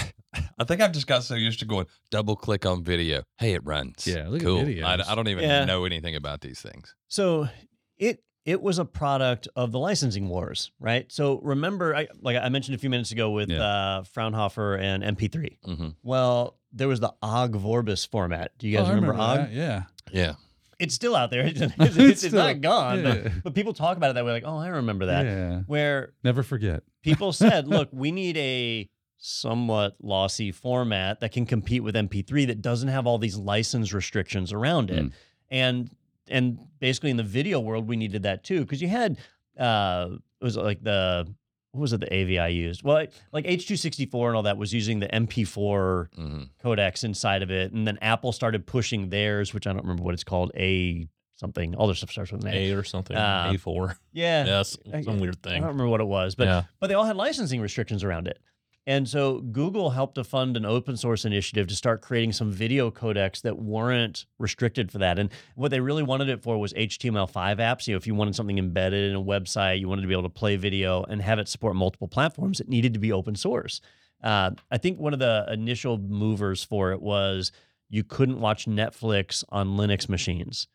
I 0.58 0.64
think 0.64 0.82
I've 0.82 0.92
just 0.92 1.06
got 1.06 1.24
so 1.24 1.34
used 1.36 1.60
to 1.60 1.64
going 1.64 1.86
double 2.10 2.36
click 2.36 2.66
on 2.66 2.84
video. 2.84 3.22
Hey, 3.38 3.54
it 3.54 3.64
runs. 3.64 4.06
Yeah, 4.06 4.28
look 4.28 4.42
at 4.42 4.46
cool. 4.46 4.84
I. 4.84 4.98
I 5.08 5.14
don't 5.14 5.28
even 5.28 5.42
Yeah. 5.44 5.64
know 5.64 5.86
anything 5.86 6.14
about 6.16 6.42
these 6.42 6.60
things. 6.60 6.94
So 7.08 7.48
it 7.96 8.22
it 8.44 8.60
was 8.60 8.78
a 8.78 8.84
product 8.84 9.48
of 9.56 9.72
the 9.72 9.78
licensing 9.78 10.28
wars, 10.28 10.70
right? 10.78 11.10
So 11.10 11.38
remember, 11.40 11.94
I, 11.96 12.08
like 12.20 12.36
I 12.36 12.48
mentioned 12.50 12.74
a 12.74 12.78
few 12.78 12.90
minutes 12.90 13.10
ago 13.12 13.30
with 13.30 13.48
Yeah. 13.50 13.62
uh, 13.62 14.02
Fraunhofer 14.04 14.76
and 14.76 15.02
MP3. 15.02 15.56
hmm 15.64 15.88
Well, 16.02 16.58
there 16.72 16.88
was 16.88 17.00
the 17.00 17.14
OGG 17.22 17.52
Vorbis 17.54 18.06
format. 18.06 18.52
Do 18.58 18.68
you 18.68 18.76
Oh, 18.78 18.82
guys 18.82 18.90
I 18.90 18.94
remember, 18.94 19.14
OGG? 19.14 19.54
that, 19.54 19.84
Yeah. 20.12 20.30
It's 20.30 20.38
it's 20.80 20.94
still 20.94 21.14
out 21.16 21.30
there. 21.30 21.46
It's, 21.46 21.60
it's, 21.60 21.72
It's 21.78 21.96
it's 21.98 22.20
still- 22.26 22.32
not 22.44 22.60
gone, 22.60 23.02
yeah. 23.04 23.14
but, 23.22 23.32
but 23.44 23.54
people 23.54 23.72
talk 23.72 23.96
about 23.96 24.10
it 24.10 24.14
that 24.14 24.24
way, 24.26 24.32
like, 24.32 24.44
oh, 24.44 24.58
I 24.58 24.68
remember 24.68 25.06
that. 25.06 25.24
Yeah. 25.24 25.60
Where 25.66 26.12
Never 26.24 26.42
forget. 26.42 26.82
people 27.02 27.32
said, 27.44 27.66
look, 27.68 27.88
we 27.92 28.10
need 28.12 28.36
a 28.36 28.90
somewhat 29.16 29.96
lossy 30.02 30.52
format 30.52 31.20
that 31.20 31.32
can 31.32 31.46
compete 31.46 31.82
with 31.82 31.94
MP3 31.94 32.46
that 32.48 32.60
doesn't 32.60 32.88
have 32.90 33.06
all 33.06 33.16
these 33.18 33.36
license 33.36 33.94
restrictions 33.94 34.52
around 34.52 34.90
it. 34.90 35.04
Mm. 35.06 35.12
And 35.50 35.90
and 36.28 36.58
basically 36.80 37.10
in 37.10 37.16
the 37.16 37.22
video 37.22 37.60
world, 37.60 37.88
we 37.88 37.96
needed 37.96 38.22
that 38.24 38.44
too 38.44 38.60
because 38.60 38.80
you 38.82 38.88
had 38.88 39.18
uh, 39.58 40.08
it 40.40 40.44
was 40.44 40.56
like 40.56 40.82
the 40.82 41.26
what 41.72 41.80
was 41.80 41.92
it 41.92 42.00
the 42.00 42.12
AVI 42.14 42.54
used? 42.54 42.84
Well, 42.84 43.06
like 43.32 43.46
H264 43.46 44.28
and 44.28 44.36
all 44.36 44.42
that 44.44 44.56
was 44.56 44.72
using 44.72 45.00
the 45.00 45.08
MP4 45.08 46.14
hmm 46.14 46.42
codecs 46.62 47.04
inside 47.04 47.42
of 47.42 47.50
it, 47.50 47.72
and 47.72 47.86
then 47.86 47.98
Apple 48.00 48.32
started 48.32 48.66
pushing 48.66 49.10
theirs, 49.10 49.52
which 49.52 49.66
I 49.66 49.72
don't 49.72 49.82
remember 49.82 50.02
what 50.04 50.14
it's 50.14 50.24
called, 50.24 50.52
a 50.56 51.08
something. 51.34 51.74
All 51.74 51.86
their 51.88 51.96
stuff 51.96 52.10
starts 52.12 52.30
with 52.32 52.44
an 52.44 52.54
A. 52.54 52.70
A 52.70 52.76
or 52.76 52.84
something. 52.84 53.16
Uh, 53.16 53.52
A4. 53.54 53.96
Yeah, 54.12 54.44
Yes. 54.44 54.76
I- 54.92 55.02
Some 55.02 55.18
weird 55.18 55.42
thing. 55.42 55.54
I 55.54 55.58
don't 55.58 55.68
remember 55.70 55.88
what 55.88 56.00
it 56.00 56.06
was, 56.06 56.36
but 56.36 56.46
yeah. 56.46 56.62
but 56.80 56.86
they 56.86 56.94
all 56.94 57.04
had 57.04 57.16
licensing 57.16 57.60
restrictions 57.60 58.04
around 58.04 58.28
it. 58.28 58.38
And 58.86 59.08
so 59.08 59.40
Google 59.40 59.90
helped 59.90 60.16
to 60.16 60.24
fund 60.24 60.56
an 60.58 60.66
open 60.66 60.96
source 60.98 61.24
initiative 61.24 61.66
to 61.68 61.74
start 61.74 62.02
creating 62.02 62.32
some 62.32 62.52
video 62.52 62.90
codecs 62.90 63.40
that 63.40 63.58
weren't 63.58 64.26
restricted 64.38 64.92
for 64.92 64.98
that. 64.98 65.18
And 65.18 65.30
what 65.54 65.70
they 65.70 65.80
really 65.80 66.02
wanted 66.02 66.28
it 66.28 66.42
for 66.42 66.58
was 66.58 66.74
HTML5 66.74 67.56
apps. 67.58 67.86
You 67.86 67.94
know, 67.94 67.96
if 67.96 68.06
you 68.06 68.14
wanted 68.14 68.36
something 68.36 68.58
embedded 68.58 69.10
in 69.10 69.16
a 69.16 69.22
website, 69.22 69.80
you 69.80 69.88
wanted 69.88 70.02
to 70.02 70.08
be 70.08 70.12
able 70.12 70.24
to 70.24 70.28
play 70.28 70.56
video 70.56 71.02
and 71.04 71.22
have 71.22 71.38
it 71.38 71.48
support 71.48 71.76
multiple 71.76 72.08
platforms, 72.08 72.60
it 72.60 72.68
needed 72.68 72.92
to 72.92 73.00
be 73.00 73.10
open 73.10 73.34
source. 73.36 73.80
Uh, 74.22 74.50
I 74.70 74.76
think 74.78 74.98
one 74.98 75.12
of 75.14 75.18
the 75.18 75.46
initial 75.50 75.96
movers 75.98 76.62
for 76.62 76.92
it 76.92 77.00
was 77.00 77.52
you 77.88 78.04
couldn't 78.04 78.40
watch 78.40 78.66
Netflix 78.66 79.44
on 79.48 79.76
Linux 79.76 80.08
machines. 80.10 80.68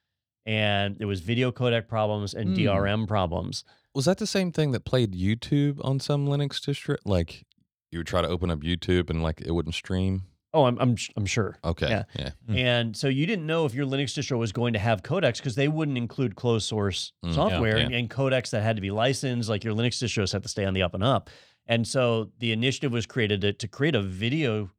And 0.46 0.98
there 0.98 1.08
was 1.08 1.20
video 1.20 1.52
codec 1.52 1.88
problems 1.88 2.34
and 2.34 2.50
Hmm. 2.50 2.56
DRM 2.56 3.08
problems. 3.08 3.64
Was 3.94 4.06
that 4.06 4.18
the 4.18 4.28
same 4.28 4.52
thing 4.52 4.72
that 4.72 4.86
played 4.86 5.14
YouTube 5.14 5.80
on 5.84 6.00
some 6.00 6.28
Linux 6.28 6.60
distro? 6.60 6.98
Like, 7.06 7.46
you 7.92 8.00
would 8.00 8.08
try 8.08 8.22
to 8.22 8.28
open 8.28 8.52
up 8.52 8.60
YouTube 8.60 9.10
and 9.10 9.24
like 9.24 9.42
it 9.42 9.52
wouldn't 9.52 9.76
stream. 9.76 10.24
Oh, 10.54 10.66
I'm 10.66 10.80
I'm, 10.80 10.96
I'm 11.16 11.26
sure. 11.28 11.58
Okay. 11.64 11.90
Yeah. 11.90 12.04
Yeah. 12.18 12.30
Hmm. 12.48 12.56
And 12.58 12.98
so 12.98 13.08
you 13.08 13.26
didn't 13.28 13.46
know 13.46 13.66
if 13.66 13.74
your 13.76 13.86
Linux 13.86 14.18
distro 14.18 14.38
was 14.40 14.52
going 14.52 14.74
to 14.74 14.80
have 14.80 15.04
codecs 15.04 15.38
because 15.38 15.56
they 15.56 15.68
wouldn't 15.68 15.98
include 15.98 16.36
closed 16.36 16.68
source 16.68 17.14
Mm, 17.24 17.36
software 17.36 17.78
yeah. 17.78 17.86
And, 17.86 17.94
and 17.94 18.10
codecs 18.10 18.50
that 18.52 18.64
had 18.64 18.76
to 18.76 18.82
be 18.82 18.90
licensed. 18.90 19.48
Like 19.48 19.64
your 19.64 19.76
Linux 19.76 20.04
distros 20.04 20.34
have 20.34 20.42
to 20.42 20.50
stay 20.50 20.66
on 20.66 20.74
the 20.74 20.82
up 20.82 20.94
and 20.96 21.04
up. 21.04 21.30
And 21.68 21.88
so 21.88 22.32
the 22.40 22.52
initiative 22.52 22.92
was 22.92 23.06
created 23.06 23.42
to, 23.42 23.54
to 23.54 23.68
create 23.68 23.94
a 23.94 24.02
video 24.02 24.72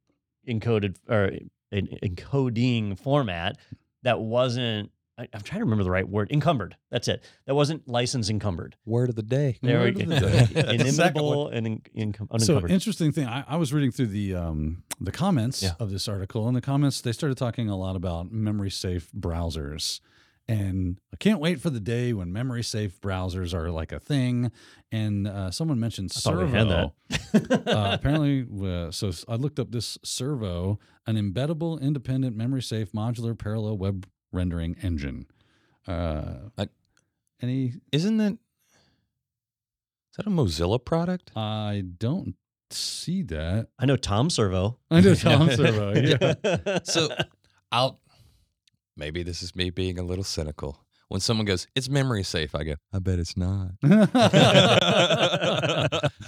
encoded 0.48 0.96
or 1.08 1.30
an 1.70 1.88
encoding 2.02 2.98
format 2.98 3.56
that 4.02 4.20
wasn't. 4.20 4.90
I, 5.20 5.28
I'm 5.34 5.42
trying 5.42 5.60
to 5.60 5.64
remember 5.64 5.84
the 5.84 5.90
right 5.90 6.08
word. 6.08 6.30
Encumbered. 6.32 6.76
That's 6.90 7.06
it. 7.08 7.22
That 7.46 7.54
wasn't 7.54 7.86
license 7.86 8.30
encumbered. 8.30 8.76
Word 8.86 9.10
of 9.10 9.16
the 9.16 9.22
day. 9.22 9.58
There 9.62 9.82
we 9.84 9.90
go. 9.92 10.02
of 10.02 10.08
the 10.08 10.20
day. 10.20 10.76
The 10.78 10.90
second 10.92 11.22
one. 11.22 11.40
Inimitable 11.40 11.48
and 11.48 11.66
in, 11.66 12.12
incum- 12.12 12.40
So 12.40 12.66
interesting 12.66 13.12
thing. 13.12 13.26
I, 13.26 13.44
I 13.46 13.56
was 13.56 13.72
reading 13.72 13.90
through 13.92 14.06
the 14.08 14.34
um, 14.34 14.82
the 15.00 15.12
comments 15.12 15.62
Yeah. 15.62 15.72
of 15.78 15.90
this 15.90 16.08
article, 16.08 16.48
and 16.48 16.56
the 16.56 16.60
comments 16.62 17.00
they 17.02 17.12
started 17.12 17.36
talking 17.38 17.68
a 17.68 17.76
lot 17.76 17.96
about 17.96 18.32
memory 18.32 18.70
safe 18.70 19.10
browsers, 19.12 20.00
and 20.48 20.98
I 21.12 21.16
can't 21.16 21.40
wait 21.40 21.60
for 21.60 21.70
the 21.70 21.80
day 21.80 22.12
when 22.12 22.32
memory 22.32 22.62
safe 22.62 23.00
browsers 23.00 23.52
are 23.54 23.70
like 23.70 23.92
a 23.92 24.00
thing. 24.00 24.50
And 24.92 25.28
uh, 25.28 25.50
someone 25.52 25.78
mentioned 25.78 26.10
thought 26.12 26.36
we 26.38 26.50
Servo. 26.50 26.92
had 27.32 27.68
uh, 27.68 27.90
apparently, 27.94 28.46
uh, 28.66 28.90
so 28.90 29.12
I 29.28 29.36
looked 29.36 29.60
up 29.60 29.70
this 29.70 29.98
Servo, 30.04 30.78
an 31.06 31.16
embeddable, 31.16 31.80
independent, 31.80 32.36
memory 32.36 32.62
safe, 32.62 32.90
modular, 32.92 33.38
parallel 33.38 33.78
web 33.78 34.06
rendering 34.32 34.76
engine. 34.82 35.26
Uh, 35.86 36.50
I- 36.58 36.68
any? 37.42 37.74
Isn't 37.92 38.18
that 38.18 38.32
is 38.32 38.38
that 40.16 40.26
a 40.26 40.30
Mozilla 40.30 40.84
product? 40.84 41.30
I 41.36 41.84
don't 41.98 42.34
see 42.70 43.22
that. 43.22 43.68
I 43.78 43.86
know 43.86 43.96
Tom 43.96 44.28
Servo. 44.30 44.78
I 44.90 45.00
know 45.00 45.14
Tom 45.14 45.50
Servo. 45.56 45.94
Yeah. 45.94 46.80
So 46.84 47.08
I'll 47.72 48.00
maybe 48.96 49.22
this 49.22 49.42
is 49.42 49.56
me 49.56 49.70
being 49.70 49.98
a 49.98 50.02
little 50.02 50.24
cynical. 50.24 50.84
When 51.08 51.20
someone 51.20 51.44
goes, 51.46 51.66
"It's 51.74 51.88
memory 51.88 52.22
safe," 52.22 52.54
I 52.54 52.62
go, 52.64 52.74
"I 52.92 52.98
bet 53.00 53.18
it's 53.18 53.36
not." 53.36 53.70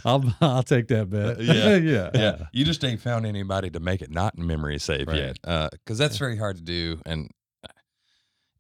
I'll 0.05 0.35
I'll 0.41 0.63
take 0.63 0.89
that 0.89 1.09
bet. 1.11 1.41
Yeah. 1.41 1.77
yeah, 1.77 2.11
yeah, 2.15 2.37
you 2.53 2.65
just 2.65 2.85
ain't 2.85 3.01
found 3.01 3.27
anybody 3.27 3.71
to 3.71 3.81
make 3.81 4.03
it 4.03 4.11
not 4.11 4.37
memory 4.39 4.79
safe 4.79 5.07
Right. 5.07 5.37
yet, 5.45 5.71
because 5.71 5.99
that's 5.99 6.17
very 6.17 6.37
hard 6.37 6.57
to 6.57 6.63
do, 6.63 7.01
and 7.07 7.31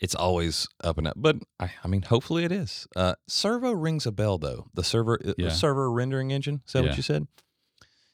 it's 0.03 0.15
always 0.15 0.69
up 0.85 0.99
and 0.99 1.07
up. 1.07 1.15
But 1.17 1.37
I, 1.61 1.71
I 1.83 1.89
mean, 1.89 2.03
hopefully 2.03 2.45
it 2.45 2.53
is. 2.53 2.87
Uh, 2.95 3.15
Servo 3.29 3.71
rings 3.73 4.05
a 4.05 4.13
bell 4.13 4.37
though. 4.37 4.67
The 4.75 4.83
server, 4.85 5.19
uh, 5.25 5.33
Yeah. 5.39 5.49
server 5.51 5.91
rendering 5.91 6.31
engine. 6.33 6.61
Is 6.67 6.73
that 6.73 6.83
Yeah. 6.83 6.89
what 6.91 6.97
you 6.99 7.03
said? 7.03 7.27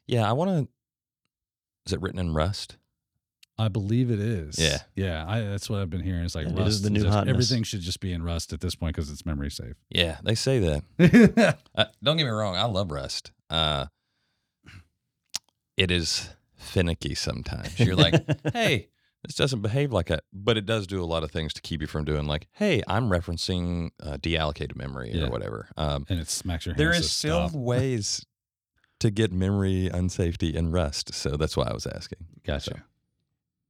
Yeah, 0.07 0.29
I 0.29 0.33
want 0.33 0.51
to. 0.51 0.69
Is 1.87 1.93
it 1.95 2.01
written 2.03 2.21
in 2.21 2.35
Rust? 2.35 2.77
I 3.61 3.67
believe 3.69 4.11
it 4.13 4.21
is. 4.21 4.57
Yeah. 4.59 4.79
yeah. 4.95 5.25
I, 5.27 5.41
that's 5.41 5.69
what 5.69 5.81
I've 5.81 5.91
been 5.91 6.03
hearing. 6.05 6.25
It's 6.25 6.35
like 6.37 6.47
It 6.47 6.53
is 6.53 6.59
Rust. 6.59 6.83
the 6.85 6.91
new 6.91 7.01
just- 7.01 7.13
hotness. 7.13 7.33
Everything 7.33 7.63
should 7.65 7.81
just 7.81 7.99
be 8.01 8.13
in 8.13 8.23
Rust 8.23 8.53
at 8.53 8.61
this 8.61 8.75
point 8.77 8.95
because 8.95 9.11
it's 9.11 9.27
memory 9.27 9.51
safe. 9.51 9.75
Yeah, 9.89 10.19
they 10.23 10.35
say 10.37 10.59
that. 10.99 11.59
Uh, 11.75 11.85
don't 12.03 12.17
get 12.19 12.25
me 12.25 12.31
wrong, 12.31 12.55
I 12.57 12.65
love 12.67 12.91
Rust. 12.93 13.33
Uh, 13.51 13.87
it 15.77 15.91
is 15.91 16.29
finicky 16.57 17.15
sometimes. 17.15 17.79
You're 17.81 17.97
like, 17.97 18.15
hey, 18.53 18.89
this 19.25 19.35
doesn't 19.35 19.63
behave 19.63 19.93
like 19.93 20.07
that, 20.07 20.25
but 20.33 20.57
it 20.57 20.65
does 20.67 20.87
do 20.87 21.03
a 21.03 21.05
lot 21.07 21.23
of 21.25 21.31
things 21.31 21.53
to 21.55 21.61
keep 21.61 21.81
you 21.81 21.87
from 21.87 22.05
doing 22.05 22.27
like, 22.27 22.47
hey, 22.53 22.83
I'm 22.87 23.09
referencing 23.11 23.91
uh, 24.03 24.17
deallocated 24.19 24.77
memory 24.77 25.11
Yeah. 25.13 25.25
or 25.27 25.31
whatever. 25.31 25.69
Um, 25.77 26.07
and 26.09 26.21
it 26.21 26.29
smacks 26.29 26.67
your. 26.67 26.75
there 26.75 26.93
hands 26.93 27.07
is 27.07 27.11
to 27.11 27.17
still 27.17 27.49
stop. 27.49 27.61
ways 27.61 28.25
to 29.01 29.11
get 29.11 29.33
memory 29.33 29.91
unsafety 29.93 30.55
in 30.55 30.71
Rust, 30.73 31.15
so 31.15 31.31
that's 31.37 31.57
why 31.57 31.65
I 31.69 31.73
was 31.73 31.87
asking. 31.87 32.19
Gotcha. 32.45 32.85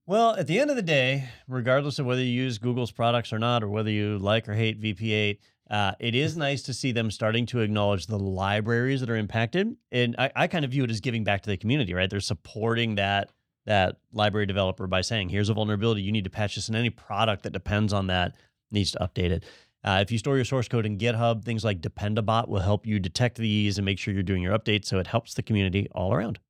Well, 0.06 0.36
at 0.36 0.46
the 0.46 0.58
end 0.58 0.70
of 0.70 0.76
the 0.76 0.82
day, 0.82 1.28
regardless 1.48 1.98
of 1.98 2.06
whether 2.06 2.22
you 2.22 2.30
use 2.30 2.56
Google's 2.58 2.90
products 2.90 3.32
or 3.32 3.38
not, 3.38 3.62
or 3.62 3.68
whether 3.68 3.90
you 3.90 4.18
like 4.18 4.48
or 4.48 4.54
hate 4.54 4.80
VP8, 4.80 5.38
uh, 5.70 5.92
it 6.00 6.14
is 6.14 6.34
nice 6.46 6.62
to 6.62 6.72
see 6.72 6.92
them 6.92 7.10
starting 7.10 7.44
to 7.46 7.60
acknowledge 7.60 8.06
the 8.06 8.18
libraries 8.18 9.00
that 9.00 9.10
are 9.10 9.16
impacted. 9.16 9.76
And 9.92 10.14
I, 10.18 10.30
I 10.34 10.46
kind 10.46 10.64
of 10.64 10.70
view 10.70 10.84
it 10.84 10.90
as 10.90 11.00
giving 11.00 11.24
back 11.24 11.42
to 11.42 11.50
the 11.50 11.58
community, 11.58 11.92
right? 11.92 12.08
They're 12.08 12.20
supporting 12.20 12.94
that 12.94 13.30
that 13.68 13.98
library 14.12 14.46
developer 14.46 14.86
by 14.86 15.02
saying, 15.02 15.28
"Here's 15.28 15.48
a 15.50 15.54
vulnerability. 15.54 16.00
You 16.02 16.10
need 16.10 16.24
to 16.24 16.30
patch 16.30 16.54
this, 16.56 16.68
and 16.68 16.76
any 16.76 16.90
product 16.90 17.42
that 17.44 17.52
depends 17.52 17.92
on 17.92 18.06
that 18.08 18.34
needs 18.72 18.90
to 18.92 18.98
update 18.98 19.30
it." 19.30 19.44
Uh, 19.84 19.98
if 20.02 20.10
you 20.10 20.18
store 20.18 20.36
your 20.36 20.44
source 20.44 20.66
code 20.66 20.84
in 20.86 20.98
GitHub, 20.98 21.44
things 21.44 21.64
like 21.64 21.80
Dependabot 21.80 22.48
will 22.48 22.60
help 22.60 22.86
you 22.86 22.98
detect 22.98 23.36
these 23.36 23.78
and 23.78 23.84
make 23.84 23.98
sure 23.98 24.12
you're 24.12 24.22
doing 24.24 24.42
your 24.42 24.58
updates, 24.58 24.86
so 24.86 24.98
it 24.98 25.06
helps 25.06 25.34
the 25.34 25.42
community 25.42 25.86
all 25.94 26.12
around. 26.12 26.40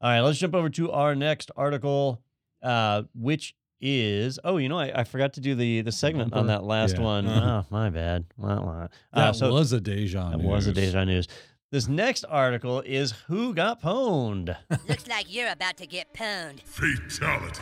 All 0.00 0.10
right, 0.10 0.20
let's 0.20 0.38
jump 0.38 0.54
over 0.54 0.70
to 0.70 0.90
our 0.92 1.14
next 1.14 1.50
article, 1.56 2.22
uh, 2.62 3.02
which 3.14 3.54
is 3.80 4.38
oh, 4.44 4.56
you 4.56 4.68
know, 4.68 4.78
I, 4.78 5.00
I 5.00 5.04
forgot 5.04 5.34
to 5.34 5.40
do 5.40 5.54
the 5.54 5.82
the 5.82 5.92
segment 5.92 6.32
on 6.32 6.46
that 6.48 6.64
last 6.64 6.96
Yeah. 6.96 7.02
one. 7.04 7.26
Oh, 7.28 7.64
my 7.70 7.90
bad. 7.90 8.24
Uh, 8.42 8.88
That 9.12 9.36
so 9.36 9.52
was 9.52 9.72
a 9.72 9.80
deja. 9.80 10.30
that 10.30 10.40
was 10.40 10.66
a 10.66 10.72
deja 10.72 11.04
news. 11.04 11.28
This 11.70 11.86
next 11.86 12.24
article 12.24 12.80
is 12.80 13.12
who 13.26 13.52
got 13.54 13.82
pwned. 13.82 14.56
Looks 14.88 15.06
like 15.06 15.26
you're 15.32 15.50
about 15.52 15.76
to 15.78 15.86
get 15.86 16.14
pwned. 16.14 16.60
Fatality. 16.62 17.60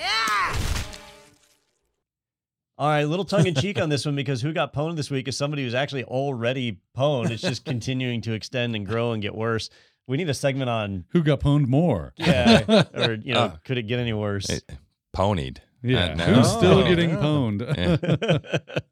Yeah! 0.00 0.56
All 2.78 2.88
right, 2.88 3.00
a 3.00 3.06
little 3.06 3.26
tongue 3.26 3.46
in 3.46 3.54
cheek 3.54 3.78
on 3.80 3.90
this 3.90 4.06
one 4.06 4.16
because 4.16 4.40
who 4.40 4.54
got 4.54 4.72
pwned 4.72 4.96
this 4.96 5.10
week 5.10 5.28
is 5.28 5.36
somebody 5.36 5.64
who's 5.64 5.74
actually 5.74 6.04
already 6.04 6.80
pwned. 6.96 7.30
It's 7.30 7.42
just 7.42 7.66
continuing 7.66 8.22
to 8.22 8.32
extend 8.32 8.74
and 8.74 8.86
grow 8.86 9.12
and 9.12 9.20
get 9.20 9.34
worse. 9.34 9.68
We 10.06 10.16
need 10.16 10.30
a 10.30 10.34
segment 10.34 10.70
on, 10.70 11.04
Who 11.10 11.22
got 11.22 11.40
pwned 11.40 11.68
more? 11.68 12.14
yeah, 12.16 12.84
or, 12.94 13.14
you 13.22 13.34
know, 13.34 13.40
Uh, 13.40 13.56
could 13.64 13.76
it 13.76 13.82
get 13.82 14.00
any 14.00 14.14
worse? 14.14 14.48
It- 14.48 14.64
ponied. 15.14 15.58
Yeah. 15.82 16.06
Uh, 16.06 16.14
no. 16.14 16.24
Who's 16.24 16.50
still 16.50 16.78
Oh, 16.78 16.88
getting 16.88 17.10
yeah. 17.10 17.16
pwned? 17.16 18.80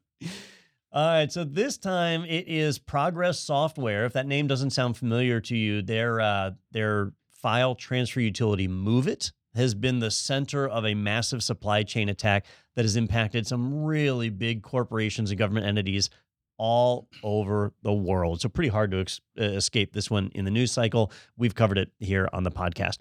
All 0.93 1.07
right, 1.07 1.31
so 1.31 1.45
this 1.45 1.77
time 1.77 2.25
it 2.25 2.49
is 2.49 2.77
Progress 2.77 3.39
Software. 3.39 4.03
If 4.03 4.11
that 4.11 4.27
name 4.27 4.47
doesn't 4.47 4.71
sound 4.71 4.97
familiar 4.97 5.39
to 5.39 5.55
you, 5.55 5.81
their 5.81 6.19
uh, 6.19 6.51
their 6.71 7.13
file 7.31 7.75
transfer 7.75 8.19
utility 8.19 8.67
MoveIt 8.67 9.31
has 9.55 9.73
been 9.73 9.99
the 9.99 10.11
center 10.11 10.67
of 10.67 10.85
a 10.85 10.93
massive 10.93 11.43
supply 11.43 11.83
chain 11.83 12.09
attack 12.09 12.45
that 12.75 12.83
has 12.83 12.97
impacted 12.97 13.47
some 13.47 13.85
really 13.85 14.29
big 14.29 14.63
corporations 14.63 15.31
and 15.31 15.39
government 15.39 15.65
entities 15.65 16.09
all 16.57 17.07
over 17.23 17.71
the 17.83 17.93
world. 17.93 18.41
So 18.41 18.49
pretty 18.49 18.69
hard 18.69 18.91
to 18.91 18.99
ex- 18.99 19.21
uh, 19.39 19.43
escape 19.43 19.93
this 19.93 20.11
one 20.11 20.29
in 20.35 20.43
the 20.43 20.51
news 20.51 20.73
cycle. 20.73 21.13
We've 21.37 21.55
covered 21.55 21.77
it 21.77 21.91
here 21.99 22.27
on 22.33 22.43
the 22.43 22.51
podcast. 22.51 22.97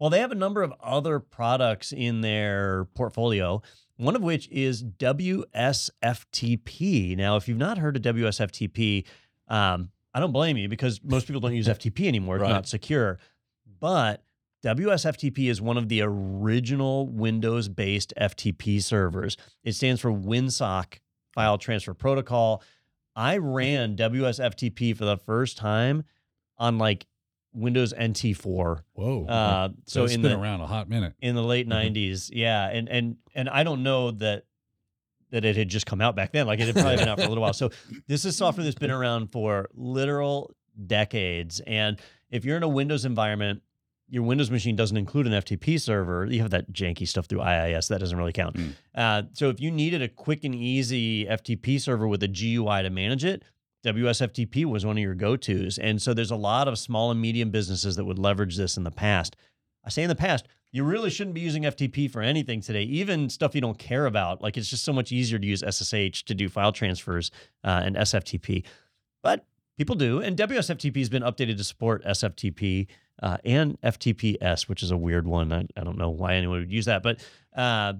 Well, 0.00 0.08
they 0.08 0.20
have 0.20 0.32
a 0.32 0.36
number 0.36 0.62
of 0.62 0.72
other 0.82 1.20
products 1.20 1.92
in 1.92 2.22
their 2.22 2.86
portfolio 2.94 3.60
one 3.96 4.16
of 4.16 4.22
which 4.22 4.48
is 4.50 4.82
WSFTP. 5.94 7.16
Now, 7.16 7.36
if 7.36 7.48
you've 7.48 7.58
not 7.58 7.78
heard 7.78 7.96
of 7.96 8.02
WSFTP, 8.14 9.04
um, 9.48 9.90
I 10.12 10.20
don't 10.20 10.32
blame 10.32 10.56
you 10.56 10.68
because 10.68 11.00
most 11.02 11.26
people 11.26 11.40
don't 11.40 11.54
use 11.54 11.68
FTP 11.68 12.06
anymore. 12.06 12.36
It's 12.36 12.42
Right. 12.42 12.50
not 12.50 12.68
secure. 12.68 13.18
But 13.80 14.22
WSFTP 14.64 15.50
is 15.50 15.60
one 15.60 15.76
of 15.76 15.88
the 15.88 16.00
original 16.02 17.06
Windows 17.08 17.68
based 17.68 18.12
FTP 18.18 18.82
servers. 18.82 19.36
It 19.62 19.72
stands 19.72 20.00
for 20.00 20.10
WinSock 20.10 20.98
File 21.32 21.58
Transfer 21.58 21.92
Protocol. 21.94 22.62
I 23.16 23.36
ran 23.38 23.96
WSFTP 23.96 24.96
for 24.96 25.04
the 25.04 25.16
first 25.18 25.56
time 25.56 26.04
on 26.58 26.78
like 26.78 27.06
Windows 27.54 27.92
NT4. 27.94 28.80
Whoa. 28.94 29.24
Uh, 29.26 29.68
so, 29.86 30.04
it's 30.04 30.14
in 30.14 30.22
been 30.22 30.32
the 30.32 30.38
around 30.38 30.60
a 30.60 30.66
hot 30.66 30.88
minute. 30.88 31.14
in 31.20 31.34
the 31.34 31.42
late 31.42 31.68
Mhm. 31.68 31.92
90s 31.94 32.30
yeah 32.32 32.68
and 32.68 32.88
and 32.88 33.16
and 33.34 33.48
i 33.48 33.62
don't 33.62 33.82
know 33.82 34.10
that 34.10 34.44
that 35.30 35.44
it 35.44 35.56
had 35.56 35.68
just 35.68 35.86
come 35.86 36.00
out 36.00 36.14
back 36.16 36.32
then 36.32 36.46
like 36.46 36.60
it 36.60 36.66
had 36.66 36.74
probably 36.74 36.96
been 37.02 37.08
out 37.08 37.18
for 37.18 37.24
a 37.26 37.28
little 37.28 37.42
while 37.42 37.52
so 37.52 37.70
this 38.08 38.24
is 38.24 38.36
software 38.36 38.64
that's 38.64 38.76
been 38.78 38.90
around 38.90 39.32
for 39.32 39.68
literal 39.74 40.50
decades 40.86 41.60
and 41.66 42.00
if 42.30 42.44
you're 42.44 42.56
in 42.56 42.62
a 42.62 42.68
windows 42.68 43.04
environment 43.04 43.62
your 44.10 44.22
windows 44.22 44.50
machine 44.50 44.76
doesn't 44.76 44.96
include 44.96 45.26
an 45.26 45.32
ftp 45.32 45.80
server 45.80 46.26
you 46.26 46.40
have 46.40 46.50
that 46.50 46.70
janky 46.72 47.06
stuff 47.08 47.26
through 47.26 47.40
iis 47.40 47.88
that 47.88 47.98
doesn't 48.00 48.18
really 48.18 48.32
count 48.32 48.56
Mm. 48.56 48.72
uh, 48.94 49.22
so 49.32 49.48
if 49.48 49.60
you 49.60 49.70
needed 49.70 50.02
a 50.02 50.08
quick 50.08 50.44
and 50.44 50.54
easy 50.54 51.24
ftp 51.26 51.80
server 51.80 52.06
with 52.06 52.22
a 52.22 52.28
gui 52.28 52.82
to 52.82 52.90
manage 52.90 53.24
it 53.24 53.42
WSFTP 53.84 54.64
was 54.64 54.86
one 54.86 54.96
of 54.96 55.02
your 55.02 55.14
go 55.14 55.36
tos. 55.36 55.78
And 55.78 56.00
so 56.00 56.14
there's 56.14 56.30
a 56.30 56.36
lot 56.36 56.68
of 56.68 56.78
small 56.78 57.10
and 57.10 57.20
medium 57.20 57.50
businesses 57.50 57.96
that 57.96 58.04
would 58.04 58.18
leverage 58.18 58.56
this 58.56 58.76
in 58.76 58.84
the 58.84 58.90
past. 58.90 59.36
I 59.84 59.90
say 59.90 60.02
in 60.02 60.08
the 60.08 60.14
past, 60.14 60.46
you 60.72 60.82
really 60.82 61.10
shouldn't 61.10 61.34
be 61.34 61.40
using 61.40 61.62
FTP 61.62 62.10
for 62.10 62.20
anything 62.20 62.60
today, 62.60 62.82
even 62.82 63.30
stuff 63.30 63.54
you 63.54 63.60
don't 63.60 63.78
care 63.78 64.06
about. 64.06 64.42
Like 64.42 64.56
it's 64.56 64.68
just 64.68 64.84
so 64.84 64.92
much 64.92 65.12
easier 65.12 65.38
to 65.38 65.46
use 65.46 65.62
SSH 65.62 66.24
to 66.24 66.34
do 66.34 66.48
file 66.48 66.72
transfers 66.72 67.30
uh, 67.62 67.82
and 67.84 67.94
SFTP. 67.94 68.64
But 69.22 69.46
people 69.78 69.94
do. 69.94 70.20
And 70.20 70.36
WSFTP 70.36 70.96
has 70.96 71.08
been 71.08 71.22
updated 71.22 71.58
to 71.58 71.64
support 71.64 72.04
SFTP 72.04 72.88
uh, 73.22 73.36
and 73.44 73.80
FTPS, 73.82 74.68
which 74.68 74.82
is 74.82 74.90
a 74.90 74.96
weird 74.96 75.28
one. 75.28 75.52
I, 75.52 75.66
I 75.76 75.84
don't 75.84 75.98
know 75.98 76.10
why 76.10 76.34
anyone 76.34 76.58
would 76.58 76.72
use 76.72 76.86
that. 76.86 77.04
But, 77.04 77.24
uh, 77.54 77.94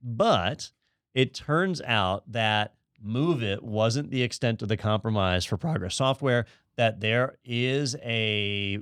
but 0.00 0.70
it 1.14 1.34
turns 1.34 1.80
out 1.82 2.30
that 2.30 2.75
MOVEit 3.04 3.62
wasn't 3.62 4.10
the 4.10 4.22
extent 4.22 4.62
of 4.62 4.68
the 4.68 4.76
compromise 4.76 5.44
for 5.44 5.56
Progress 5.56 5.94
Software, 5.94 6.46
that 6.76 7.00
there 7.00 7.38
is 7.44 7.96
a 8.02 8.78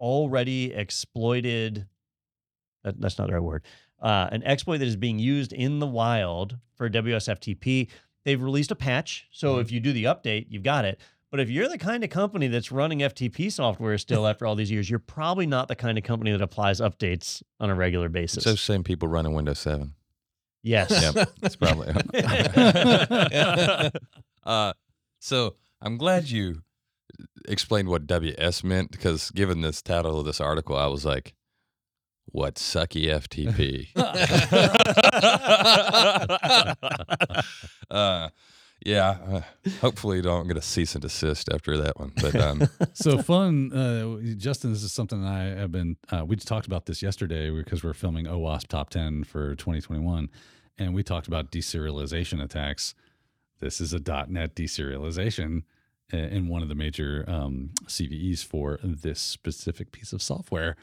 already 0.00 0.72
exploited 0.72 1.86
that, 2.84 3.00
that's 3.00 3.18
not 3.18 3.28
the 3.28 3.34
right 3.34 3.42
word 3.42 3.62
uh, 4.00 4.28
an 4.30 4.42
exploit 4.44 4.78
that 4.78 4.88
is 4.88 4.96
being 4.96 5.18
used 5.18 5.52
in 5.52 5.78
the 5.78 5.86
wild 5.86 6.58
for 6.74 6.88
WSFTP. 6.88 7.88
They've 8.24 8.42
released 8.42 8.70
a 8.70 8.76
patch, 8.76 9.26
so 9.30 9.58
if 9.58 9.70
you 9.70 9.80
do 9.80 9.92
the 9.92 10.04
update, 10.04 10.46
you've 10.48 10.62
got 10.62 10.84
it. 10.84 11.00
But 11.30 11.40
if 11.40 11.50
you're 11.50 11.68
the 11.68 11.78
kind 11.78 12.02
of 12.04 12.10
company 12.10 12.48
that's 12.48 12.72
running 12.72 13.00
FTP 13.00 13.52
software 13.52 13.98
still 13.98 14.26
after 14.28 14.46
all 14.46 14.54
these 14.54 14.70
years, 14.70 14.88
you're 14.90 14.98
probably 14.98 15.46
not 15.46 15.68
the 15.68 15.76
kind 15.76 15.96
of 15.96 16.04
company 16.04 16.32
that 16.32 16.42
applies 16.42 16.80
updates 16.80 17.42
on 17.60 17.70
a 17.70 17.74
regular 17.74 18.08
basis. 18.08 18.38
It's 18.38 18.46
those 18.46 18.60
same 18.60 18.82
people 18.82 19.08
running 19.08 19.32
Windows 19.32 19.58
7. 19.60 19.94
Yes. 20.66 20.90
Yep, 20.90 21.28
it's 21.42 21.56
probably. 21.56 21.88
uh, 24.44 24.72
so 25.18 25.56
I'm 25.80 25.96
glad 25.96 26.28
you 26.28 26.62
explained 27.48 27.88
what 27.88 28.06
WS 28.06 28.64
meant 28.64 28.90
because 28.90 29.30
given 29.30 29.60
this 29.60 29.82
title 29.82 30.18
of 30.18 30.26
this 30.26 30.40
article, 30.40 30.76
I 30.76 30.86
was 30.86 31.04
like, 31.04 31.34
what 32.26 32.56
sucky 32.56 33.06
FTP? 33.06 33.88
uh, 37.90 38.28
yeah, 38.84 39.18
uh, 39.28 39.40
hopefully 39.80 40.20
don't 40.20 40.46
get 40.46 40.56
a 40.56 40.62
cease 40.62 40.94
and 40.94 41.02
desist 41.02 41.48
after 41.52 41.76
that 41.78 41.98
one. 41.98 42.12
But 42.20 42.34
um, 42.36 42.68
so 42.92 43.22
fun, 43.22 43.72
uh, 43.72 44.34
Justin. 44.36 44.72
This 44.72 44.82
is 44.82 44.92
something 44.92 45.24
I 45.24 45.44
have 45.44 45.72
been. 45.72 45.96
Uh, 46.10 46.24
we 46.24 46.36
just 46.36 46.48
talked 46.48 46.66
about 46.66 46.86
this 46.86 47.02
yesterday 47.02 47.50
because 47.50 47.82
we're 47.82 47.94
filming 47.94 48.26
OWASP 48.26 48.68
Top 48.68 48.90
Ten 48.90 49.24
for 49.24 49.54
2021, 49.54 50.28
and 50.78 50.94
we 50.94 51.02
talked 51.02 51.26
about 51.28 51.50
deserialization 51.50 52.42
attacks. 52.42 52.94
This 53.60 53.80
is 53.80 53.92
a 53.92 53.98
.NET 54.28 54.54
deserialization 54.54 55.62
uh, 56.12 56.16
in 56.18 56.48
one 56.48 56.62
of 56.62 56.68
the 56.68 56.74
major 56.74 57.24
um, 57.26 57.70
CVEs 57.86 58.44
for 58.44 58.78
this 58.82 59.20
specific 59.20 59.92
piece 59.92 60.12
of 60.12 60.20
software, 60.22 60.76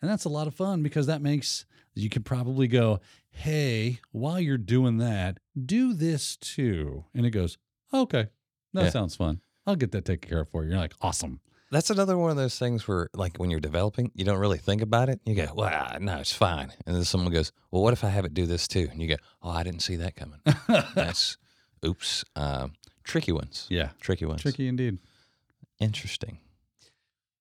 and 0.00 0.10
that's 0.10 0.24
a 0.24 0.28
lot 0.30 0.46
of 0.46 0.54
fun 0.54 0.82
because 0.82 1.06
that 1.06 1.20
makes 1.22 1.66
you 1.94 2.08
could 2.08 2.24
probably 2.24 2.66
go, 2.66 3.00
"Hey, 3.30 4.00
while 4.10 4.40
you're 4.40 4.58
doing 4.58 4.98
that, 4.98 5.38
do 5.64 5.92
this 5.92 6.36
too," 6.36 7.04
and 7.14 7.24
it 7.26 7.30
goes, 7.30 7.56
"Okay, 7.92 8.28
that 8.72 8.84
Yeah. 8.84 8.90
sounds 8.90 9.14
fun. 9.14 9.40
I'll 9.66 9.76
get 9.76 9.92
that 9.92 10.04
taken 10.04 10.28
care 10.28 10.40
of 10.40 10.48
for 10.48 10.64
you." 10.64 10.70
You're 10.70 10.78
like, 10.78 10.94
"Awesome." 11.00 11.40
That's 11.74 11.90
another 11.90 12.16
one 12.16 12.30
of 12.30 12.36
those 12.36 12.56
things 12.56 12.86
where, 12.86 13.08
like, 13.14 13.38
when 13.38 13.50
you're 13.50 13.58
developing, 13.58 14.12
you 14.14 14.24
don't 14.24 14.38
really 14.38 14.58
think 14.58 14.80
about 14.80 15.08
it. 15.08 15.20
You 15.26 15.34
go, 15.34 15.48
"Well, 15.52 15.98
no, 16.00 16.18
it's 16.18 16.32
fine," 16.32 16.72
and 16.86 16.94
then 16.94 17.02
someone 17.02 17.32
goes, 17.32 17.50
"Well, 17.72 17.82
what 17.82 17.92
if 17.92 18.04
I 18.04 18.10
have 18.10 18.24
it 18.24 18.32
do 18.32 18.46
this 18.46 18.68
too?" 18.68 18.86
And 18.92 19.02
you 19.02 19.08
go, 19.08 19.16
"Oh, 19.42 19.50
I 19.50 19.64
didn't 19.64 19.80
see 19.80 19.96
that 19.96 20.14
coming." 20.14 20.38
That's, 20.94 21.36
oops, 21.84 22.24
um, 22.36 22.74
tricky 23.02 23.32
ones. 23.32 23.66
Yeah. 23.70 23.88
Tricky 24.00 24.24
ones. 24.24 24.42
Tricky 24.42 24.68
indeed. 24.68 24.98
Interesting. 25.80 26.38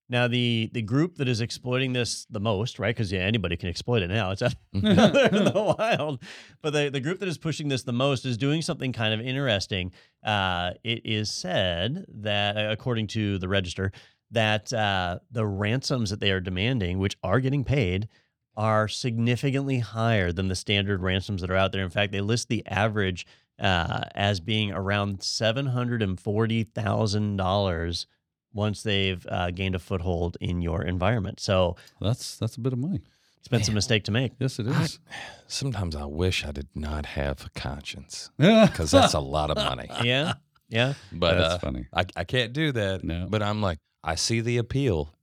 Now 0.09 0.27
the 0.27 0.69
the 0.73 0.81
group 0.81 1.15
that 1.15 1.27
is 1.27 1.39
exploiting 1.39 1.93
this 1.93 2.25
the 2.29 2.39
most, 2.39 2.77
right? 2.77 2.93
Because 2.93 3.11
yeah, 3.11 3.21
anybody 3.21 3.55
can 3.55 3.69
exploit 3.69 4.01
it 4.01 4.09
now. 4.09 4.31
It's 4.31 4.41
out 4.43 4.53
there 4.73 5.27
in 5.27 5.45
the 5.45 5.75
wild. 5.79 6.21
But 6.61 6.73
the 6.73 6.89
the 6.89 6.99
group 6.99 7.19
that 7.19 7.27
is 7.27 7.37
pushing 7.37 7.67
this 7.67 7.83
the 7.83 7.93
most 7.93 8.25
is 8.25 8.37
doing 8.37 8.61
something 8.61 8.93
kind 8.93 9.13
of 9.13 9.25
interesting. 9.25 9.91
Uh, 10.23 10.71
it 10.83 11.05
is 11.05 11.31
said 11.31 12.05
that, 12.09 12.57
uh, 12.57 12.71
according 12.71 13.07
to 13.07 13.37
the 13.37 13.47
register, 13.47 13.91
that 14.33 14.71
uh, 14.73 15.19
the 15.31 15.45
ransoms 15.45 16.09
that 16.09 16.19
they 16.19 16.31
are 16.31 16.39
demanding, 16.41 16.99
which 16.99 17.17
are 17.23 17.39
getting 17.39 17.63
paid, 17.63 18.07
are 18.55 18.87
significantly 18.87 19.79
higher 19.79 20.31
than 20.31 20.47
the 20.47 20.55
standard 20.55 21.01
ransoms 21.01 21.41
that 21.41 21.49
are 21.49 21.55
out 21.55 21.71
there. 21.71 21.83
In 21.83 21.89
fact, 21.89 22.11
they 22.11 22.21
list 22.21 22.49
the 22.49 22.63
average 22.67 23.25
uh, 23.59 24.01
as 24.13 24.39
being 24.39 24.71
around 24.71 25.23
seven 25.23 25.67
hundred 25.67 26.01
and 26.03 26.19
forty 26.19 26.63
thousand 26.63 27.37
dollars 27.37 28.05
once 28.53 28.83
they've 28.83 29.25
uh, 29.29 29.49
gained 29.49 29.73
a 29.73 29.79
foothold 29.79 30.37
in 30.39 30.61
your 30.61 30.83
environment. 30.83 31.39
So 31.39 31.75
That's 31.99 32.37
that's 32.37 32.55
a 32.57 32.59
bit 32.59 32.73
of 32.73 32.79
money. 32.79 33.01
It's 33.39 33.47
been 33.49 33.61
a 33.61 33.71
mistake 33.71 34.05
to 34.05 34.11
make. 34.11 34.31
Yes, 34.39 34.57
it 34.59 34.67
is. 34.67 34.99
I- 35.09 35.13
Sometimes 35.47 35.95
I 35.95 36.05
wish 36.05 36.45
I 36.45 36.51
did 36.51 36.67
not 36.73 37.05
have 37.05 37.45
a 37.45 37.59
conscience 37.59 38.31
because 38.37 38.89
that's 38.91 39.13
a 39.13 39.19
lot 39.19 39.51
of 39.51 39.57
money. 39.57 39.89
Yeah, 40.03 40.33
yeah. 40.69 40.93
But 41.11 41.35
that's 41.37 41.53
uh, 41.55 41.59
funny. 41.59 41.85
I, 41.93 42.05
I 42.15 42.23
can't 42.23 42.53
do 42.53 42.71
that. 42.71 43.03
No. 43.03 43.27
But 43.29 43.43
I'm 43.43 43.61
like, 43.61 43.79
I 44.03 44.15
see 44.15 44.41
the 44.41 44.57
appeal. 44.57 45.15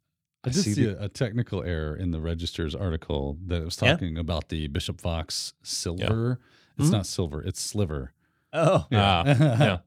I 0.43 0.49
did 0.51 0.62
see, 0.62 0.72
the- 0.74 1.01
a, 1.03 1.05
a 1.05 1.09
technical 1.09 1.62
error 1.62 1.95
in 1.95 2.12
the 2.12 2.20
register's 2.20 2.74
article 2.74 3.37
that 3.47 3.64
was 3.64 3.78
Yeah? 3.83 3.93
talking 3.93 4.16
about 4.16 4.49
the 4.49 4.68
Bishop 4.68 5.01
Fox 5.01 5.53
silver. 5.62 6.41
It's 6.78 6.89
Mhm. 6.89 6.93
not 6.93 7.07
silver, 7.07 7.43
it's 7.43 7.61
sliver. 7.61 8.12
Oh, 8.53 8.87
Ah, 8.93 9.24
yeah. 9.26 9.78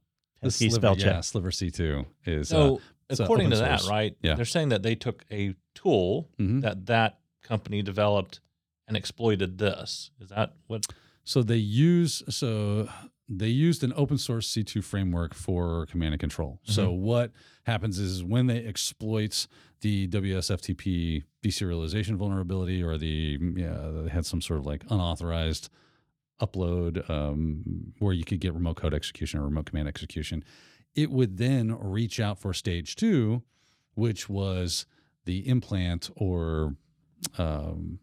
The 0.42 0.48
Pesky 0.50 0.70
sliver, 0.70 0.80
spell 0.82 0.98
yeah, 0.98 1.14
check. 1.16 1.24
sliver 1.24 1.50
C2 1.52 2.06
is 2.26 2.52
uh, 2.54 2.56
So, 2.56 2.82
it's 3.10 3.20
a 3.20 3.24
according 3.24 3.50
to 3.50 3.56
open 3.58 3.68
that, 3.70 3.84
right? 3.90 4.16
Yeah. 4.22 4.36
They're 4.36 4.46
saying 4.46 4.70
that 4.70 4.84
they 4.84 4.94
took 4.96 5.26
a 5.32 5.56
tool 5.74 6.30
mhm. 6.40 6.62
that 6.62 6.86
that 6.86 7.20
company 7.42 7.82
developed 7.82 8.40
and 8.88 8.96
exploited 8.96 9.58
this. 9.58 10.12
Is 10.20 10.30
that 10.30 10.54
what? 10.68 10.86
So 11.24 11.42
they 11.42 11.58
use 11.58 12.22
so 12.30 12.90
they 13.30 13.48
used 13.48 13.84
an 13.84 13.94
open 13.96 14.18
source 14.18 14.50
C2 14.54 14.84
framework 14.84 15.34
for 15.34 15.86
command 15.88 16.14
and 16.14 16.20
control. 16.20 16.60
So 16.64 16.88
Mm-hmm. 16.88 17.02
what 17.02 17.32
happens 17.64 17.98
is 18.00 18.24
when 18.24 18.48
they 18.48 18.66
exploit 18.66 19.48
the 19.82 20.08
WSFTP 20.10 21.24
deserialization 21.44 22.16
vulnerability 22.16 22.82
or 22.84 22.98
the 22.98 23.38
yeah 23.56 23.90
they 24.04 24.10
had 24.10 24.26
some 24.26 24.42
sort 24.42 24.60
of 24.60 24.66
like 24.66 24.84
unauthorized 24.90 25.70
upload 26.42 27.10
um, 27.10 27.94
where 28.00 28.14
you 28.14 28.24
could 28.26 28.40
get 28.40 28.54
remote 28.54 28.76
code 28.78 28.94
execution 28.94 29.40
or 29.40 29.44
remote 29.44 29.66
command 29.66 29.88
execution. 29.88 30.44
It 30.96 31.10
would 31.12 31.38
then 31.38 31.76
reach 31.80 32.20
out 32.20 32.40
for 32.40 32.54
stage 32.54 32.96
two, 32.96 33.44
which 33.96 34.30
was 34.30 34.86
the 35.26 35.48
implant 35.48 36.10
or 36.16 36.76
um, 37.38 38.00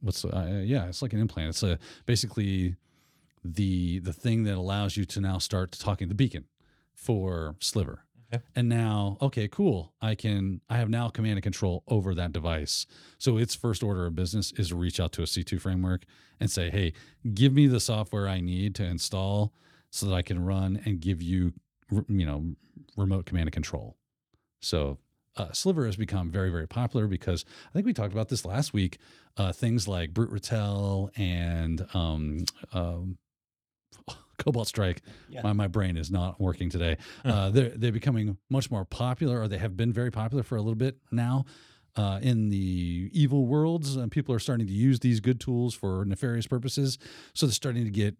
what's 0.00 0.24
uh, 0.24 0.62
yeah, 0.64 0.86
it's 0.86 1.02
like 1.02 1.12
an 1.12 1.20
implant. 1.20 1.50
It's 1.50 1.62
a 1.62 1.78
basically 2.06 2.76
the 3.46 3.98
the 4.00 4.12
thing 4.12 4.44
that 4.44 4.54
allows 4.54 4.96
you 4.96 5.04
to 5.06 5.20
now 5.20 5.38
start 5.38 5.72
talking 5.72 6.08
the 6.08 6.14
beacon 6.14 6.44
for 6.94 7.56
Sliver. 7.60 8.04
Okay. 8.32 8.42
And 8.56 8.68
now, 8.68 9.18
okay, 9.22 9.46
cool. 9.46 9.92
I 10.00 10.14
can 10.14 10.60
I 10.68 10.78
have 10.78 10.90
now 10.90 11.08
command 11.08 11.34
and 11.34 11.42
control 11.42 11.84
over 11.86 12.14
that 12.14 12.32
device. 12.32 12.86
So 13.18 13.38
its 13.38 13.54
first 13.54 13.82
order 13.82 14.06
of 14.06 14.14
business 14.16 14.52
is 14.56 14.72
reach 14.72 14.98
out 14.98 15.12
to 15.12 15.22
a 15.22 15.26
C2 15.26 15.60
framework 15.60 16.04
and 16.40 16.50
say, 16.50 16.70
"Hey, 16.70 16.92
give 17.34 17.52
me 17.52 17.66
the 17.66 17.80
software 17.80 18.28
I 18.28 18.40
need 18.40 18.74
to 18.76 18.84
install 18.84 19.54
so 19.90 20.06
that 20.06 20.14
I 20.14 20.22
can 20.22 20.44
run 20.44 20.80
and 20.84 21.00
give 21.00 21.22
you 21.22 21.52
you 22.08 22.26
know, 22.26 22.56
remote 22.96 23.26
command 23.26 23.46
and 23.46 23.52
control." 23.52 23.96
So, 24.60 24.98
uh, 25.36 25.52
Sliver 25.52 25.86
has 25.86 25.96
become 25.96 26.30
very, 26.30 26.50
very 26.50 26.66
popular 26.66 27.06
because 27.06 27.44
I 27.68 27.72
think 27.72 27.86
we 27.86 27.92
talked 27.92 28.12
about 28.12 28.28
this 28.28 28.44
last 28.44 28.72
week. 28.72 28.98
Uh, 29.36 29.52
things 29.52 29.86
like 29.86 30.14
Brute 30.14 30.32
Ratel 30.32 31.10
and 31.16 31.86
um, 31.94 32.44
um, 32.72 33.18
Cobalt 34.38 34.68
Strike. 34.68 35.02
Yeah. 35.28 35.42
My, 35.42 35.52
my 35.52 35.66
brain 35.66 35.96
is 35.96 36.10
not 36.10 36.40
working 36.40 36.68
today. 36.70 36.98
Uh, 37.24 37.50
they're 37.50 37.70
they're 37.70 37.92
becoming 37.92 38.36
much 38.50 38.70
more 38.70 38.84
popular, 38.84 39.40
or 39.40 39.48
they 39.48 39.58
have 39.58 39.76
been 39.76 39.92
very 39.92 40.10
popular 40.10 40.42
for 40.42 40.56
a 40.56 40.60
little 40.60 40.74
bit 40.76 40.98
now. 41.10 41.44
Uh, 41.96 42.18
in 42.20 42.50
the 42.50 43.08
evil 43.14 43.46
worlds, 43.46 43.96
and 43.96 44.12
people 44.12 44.34
are 44.34 44.38
starting 44.38 44.66
to 44.66 44.72
use 44.74 45.00
these 45.00 45.18
good 45.18 45.40
tools 45.40 45.74
for 45.74 46.04
nefarious 46.04 46.46
purposes. 46.46 46.98
So 47.32 47.46
they're 47.46 47.54
starting 47.54 47.84
to 47.84 47.90
get 47.90 48.16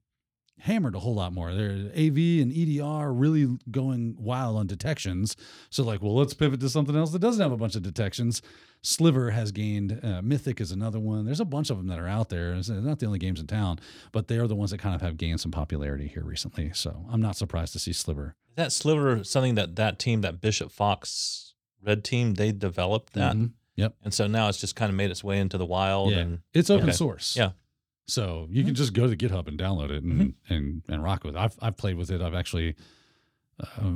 hammered 0.60 0.94
a 0.94 1.00
whole 1.00 1.14
lot 1.14 1.32
more. 1.32 1.54
Their 1.54 1.90
AV 1.96 2.40
and 2.42 2.52
EDR 2.52 3.12
really 3.12 3.46
going 3.70 4.16
wild 4.18 4.56
on 4.56 4.66
detections. 4.66 5.36
So 5.70 5.84
like, 5.84 6.02
well, 6.02 6.14
let's 6.16 6.34
pivot 6.34 6.60
to 6.60 6.68
something 6.68 6.96
else 6.96 7.10
that 7.12 7.18
doesn't 7.20 7.42
have 7.42 7.52
a 7.52 7.56
bunch 7.56 7.76
of 7.76 7.82
detections. 7.82 8.40
Sliver 8.82 9.30
has 9.30 9.52
gained. 9.52 10.00
Uh, 10.02 10.22
Mythic 10.22 10.60
is 10.60 10.70
another 10.72 11.00
one. 11.00 11.24
There's 11.24 11.40
a 11.40 11.44
bunch 11.44 11.70
of 11.70 11.76
them 11.76 11.88
that 11.88 11.98
are 11.98 12.08
out 12.08 12.28
there. 12.28 12.54
It's 12.54 12.68
not 12.68 12.98
the 13.00 13.06
only 13.06 13.18
games 13.18 13.40
in 13.40 13.46
town, 13.46 13.78
but 14.12 14.28
they 14.28 14.38
are 14.38 14.46
the 14.46 14.54
ones 14.54 14.70
that 14.70 14.78
kind 14.78 14.94
of 14.94 15.00
have 15.02 15.16
gained 15.16 15.40
some 15.40 15.50
popularity 15.50 16.06
here 16.08 16.22
recently. 16.24 16.70
So 16.74 17.04
I'm 17.10 17.20
not 17.20 17.36
surprised 17.36 17.72
to 17.74 17.78
see 17.78 17.92
Sliver. 17.92 18.34
Is 18.50 18.56
that 18.56 18.72
sliver 18.72 19.22
something 19.24 19.56
that 19.56 19.76
that 19.76 19.98
team, 19.98 20.20
that 20.22 20.40
Bishop 20.40 20.70
Fox 20.72 21.54
red 21.84 22.02
team, 22.04 22.34
they 22.34 22.52
developed 22.52 23.12
that, 23.12 23.36
Mhm. 23.36 23.52
Yep. 23.76 23.96
and 24.04 24.14
so 24.14 24.26
now 24.26 24.48
it's 24.48 24.58
just 24.60 24.74
kind 24.76 24.88
of 24.88 24.96
made 24.96 25.10
its 25.10 25.22
way 25.22 25.38
into 25.38 25.58
the 25.58 25.66
wild. 25.66 26.12
Yeah. 26.12 26.18
And 26.18 26.38
It's 26.54 26.70
open 26.70 26.88
Okay. 26.88 26.96
source. 26.96 27.36
Yeah. 27.36 27.50
So 28.08 28.46
you 28.50 28.62
can 28.64 28.74
just 28.74 28.92
go 28.92 29.06
to 29.08 29.16
GitHub 29.16 29.48
and 29.48 29.58
download 29.58 29.90
it 29.90 30.02
and 30.04 30.20
Mm-hmm. 30.20 30.54
and, 30.54 30.82
and 30.88 31.02
rock 31.02 31.24
with 31.24 31.34
it. 31.34 31.38
I've 31.38 31.56
I've 31.60 31.76
played 31.76 31.96
with 31.96 32.10
it. 32.10 32.20
I've 32.22 32.34
actually 32.34 32.76
uh, 33.58 33.92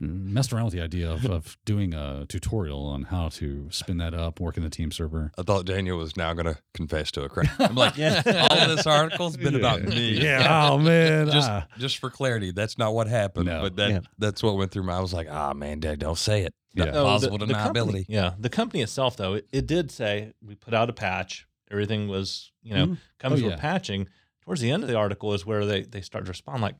messed 0.00 0.52
around 0.52 0.64
with 0.64 0.74
the 0.74 0.80
idea 0.80 1.10
of, 1.10 1.24
of 1.26 1.56
doing 1.64 1.94
a 1.94 2.26
tutorial 2.28 2.84
on 2.86 3.04
how 3.04 3.28
to 3.28 3.68
spin 3.70 3.98
that 3.98 4.12
up, 4.12 4.40
work 4.40 4.56
in 4.56 4.64
the 4.64 4.68
team 4.70 4.90
server. 4.90 5.30
I 5.38 5.42
thought 5.42 5.66
Daniel 5.66 5.96
was 5.98 6.16
now 6.16 6.32
going 6.34 6.46
to 6.46 6.58
confess 6.74 7.12
to 7.12 7.22
a 7.22 7.28
crime. 7.28 7.48
I'm 7.60 7.76
like, 7.76 7.96
Yeah. 7.96 8.22
all 8.50 8.58
of 8.58 8.76
this 8.76 8.86
article's 8.88 9.36
been 9.36 9.54
about 9.54 9.82
me. 9.82 10.20
Yeah. 10.20 10.68
Oh 10.72 10.78
man. 10.78 11.30
Just, 11.30 11.48
Ah. 11.48 11.66
just 11.78 11.98
for 11.98 12.10
clarity, 12.10 12.50
that's 12.50 12.76
not 12.76 12.92
what 12.92 13.06
happened. 13.06 13.46
No. 13.46 13.62
But 13.62 13.76
that, 13.76 13.90
Yeah. 13.90 14.00
that's 14.18 14.42
what 14.42 14.56
went 14.56 14.72
through 14.72 14.82
my. 14.82 14.94
I 14.96 15.00
was 15.00 15.14
like, 15.14 15.28
ah, 15.30 15.52
man, 15.54 15.78
Dad, 15.78 16.00
don't 16.00 16.18
say 16.18 16.42
it. 16.42 16.52
Yeah. 16.74 16.86
Not 16.86 16.94
No, 16.94 16.98
the- 16.98 17.04
plausible 17.04 17.38
the 17.38 17.46
deniability. 17.46 17.72
company- 17.72 18.06
yeah, 18.08 18.34
the 18.38 18.50
company 18.50 18.82
itself, 18.82 19.16
though, 19.16 19.34
it, 19.34 19.46
it 19.52 19.66
did 19.68 19.92
say 19.92 20.32
we 20.44 20.56
put 20.56 20.74
out 20.74 20.90
a 20.90 20.92
patch. 20.92 21.46
Everything 21.70 22.08
was, 22.08 22.52
you 22.62 22.74
know, 22.74 22.86
Mhm. 22.88 22.98
comes 23.18 23.40
Oh, 23.40 23.44
with 23.44 23.52
yeah. 23.54 23.58
patching. 23.60 24.08
Towards 24.42 24.60
the 24.60 24.70
end 24.70 24.82
of 24.82 24.88
the 24.88 24.96
article 24.96 25.32
is 25.32 25.46
where 25.46 25.64
they 25.64 25.82
they 25.82 26.00
start 26.02 26.24
to 26.26 26.30
respond. 26.30 26.60
Like, 26.62 26.76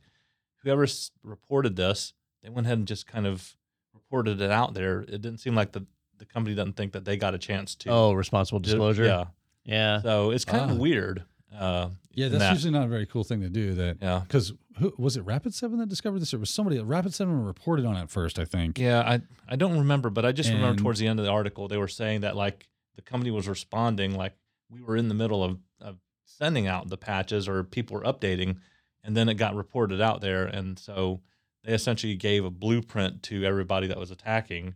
whoever 0.62 0.82
s- 0.84 1.10
reported 1.22 1.76
this, 1.76 2.12
they 2.42 2.50
went 2.50 2.66
ahead 2.66 2.78
and 2.78 2.86
just 2.88 3.06
kind 3.06 3.26
of 3.26 3.56
reported 3.94 4.40
it 4.40 4.50
out 4.50 4.74
there. 4.74 5.00
It 5.00 5.22
didn't 5.22 5.38
seem 5.38 5.54
like 5.54 5.72
the 5.72 5.86
the 6.18 6.26
company 6.26 6.54
doesn't 6.54 6.74
think 6.76 6.92
that 6.92 7.04
they 7.04 7.16
got 7.16 7.34
a 7.34 7.38
chance 7.38 7.74
to. 7.74 7.90
Oh, 7.90 8.12
responsible 8.12 8.60
disclosure. 8.60 9.04
Yeah. 9.04 9.24
Yeah. 9.64 10.00
So 10.02 10.30
it's 10.30 10.44
kind 10.44 10.70
Ah. 10.70 10.74
of 10.74 10.78
weird. 10.78 11.24
Uh, 11.52 11.90
yeah, 12.12 12.28
that's 12.28 12.40
that. 12.40 12.52
usually 12.52 12.72
not 12.72 12.84
a 12.84 12.88
very 12.88 13.06
cool 13.06 13.24
thing 13.24 13.40
to 13.40 13.48
do. 13.48 13.74
That 13.74 13.98
yeah. 14.02 14.20
because 14.20 14.52
who 14.78 14.92
was 14.98 15.16
it? 15.16 15.22
Rapid 15.22 15.54
Seven 15.54 15.78
that 15.78 15.88
discovered 15.88 16.18
this, 16.20 16.34
or 16.34 16.38
was 16.38 16.50
somebody? 16.50 16.78
Rapid 16.80 17.14
Seven 17.14 17.44
reported 17.44 17.84
on 17.86 17.96
it 17.96 18.10
first, 18.10 18.38
I 18.38 18.44
think. 18.44 18.78
Yeah, 18.78 19.00
I 19.00 19.22
I 19.48 19.56
don't 19.56 19.78
remember, 19.78 20.10
but 20.10 20.24
I 20.26 20.32
just 20.32 20.50
remember 20.50 20.80
towards 20.82 20.98
the 21.00 21.06
end 21.06 21.18
of 21.20 21.24
the 21.24 21.30
article 21.32 21.66
they 21.68 21.76
were 21.78 21.88
saying 21.88 22.20
that 22.22 22.36
like 22.36 22.68
the 22.96 23.02
company 23.02 23.30
was 23.30 23.48
responding 23.48 24.14
like 24.14 24.34
we 24.74 24.82
were 24.82 24.96
in 24.96 25.08
the 25.08 25.14
middle 25.14 25.42
of, 25.44 25.58
of 25.80 25.96
sending 26.24 26.66
out 26.66 26.88
the 26.88 26.96
patches 26.96 27.48
or 27.48 27.62
people 27.64 27.96
were 27.96 28.02
updating, 28.02 28.56
and 29.02 29.16
then 29.16 29.28
it 29.28 29.34
got 29.34 29.54
reported 29.54 30.00
out 30.00 30.20
there, 30.20 30.44
and 30.44 30.78
so 30.78 31.20
they 31.62 31.72
essentially 31.72 32.16
gave 32.16 32.44
a 32.44 32.50
blueprint 32.50 33.22
to 33.24 33.44
everybody 33.44 33.86
that 33.86 33.98
was 33.98 34.10
attacking 34.10 34.74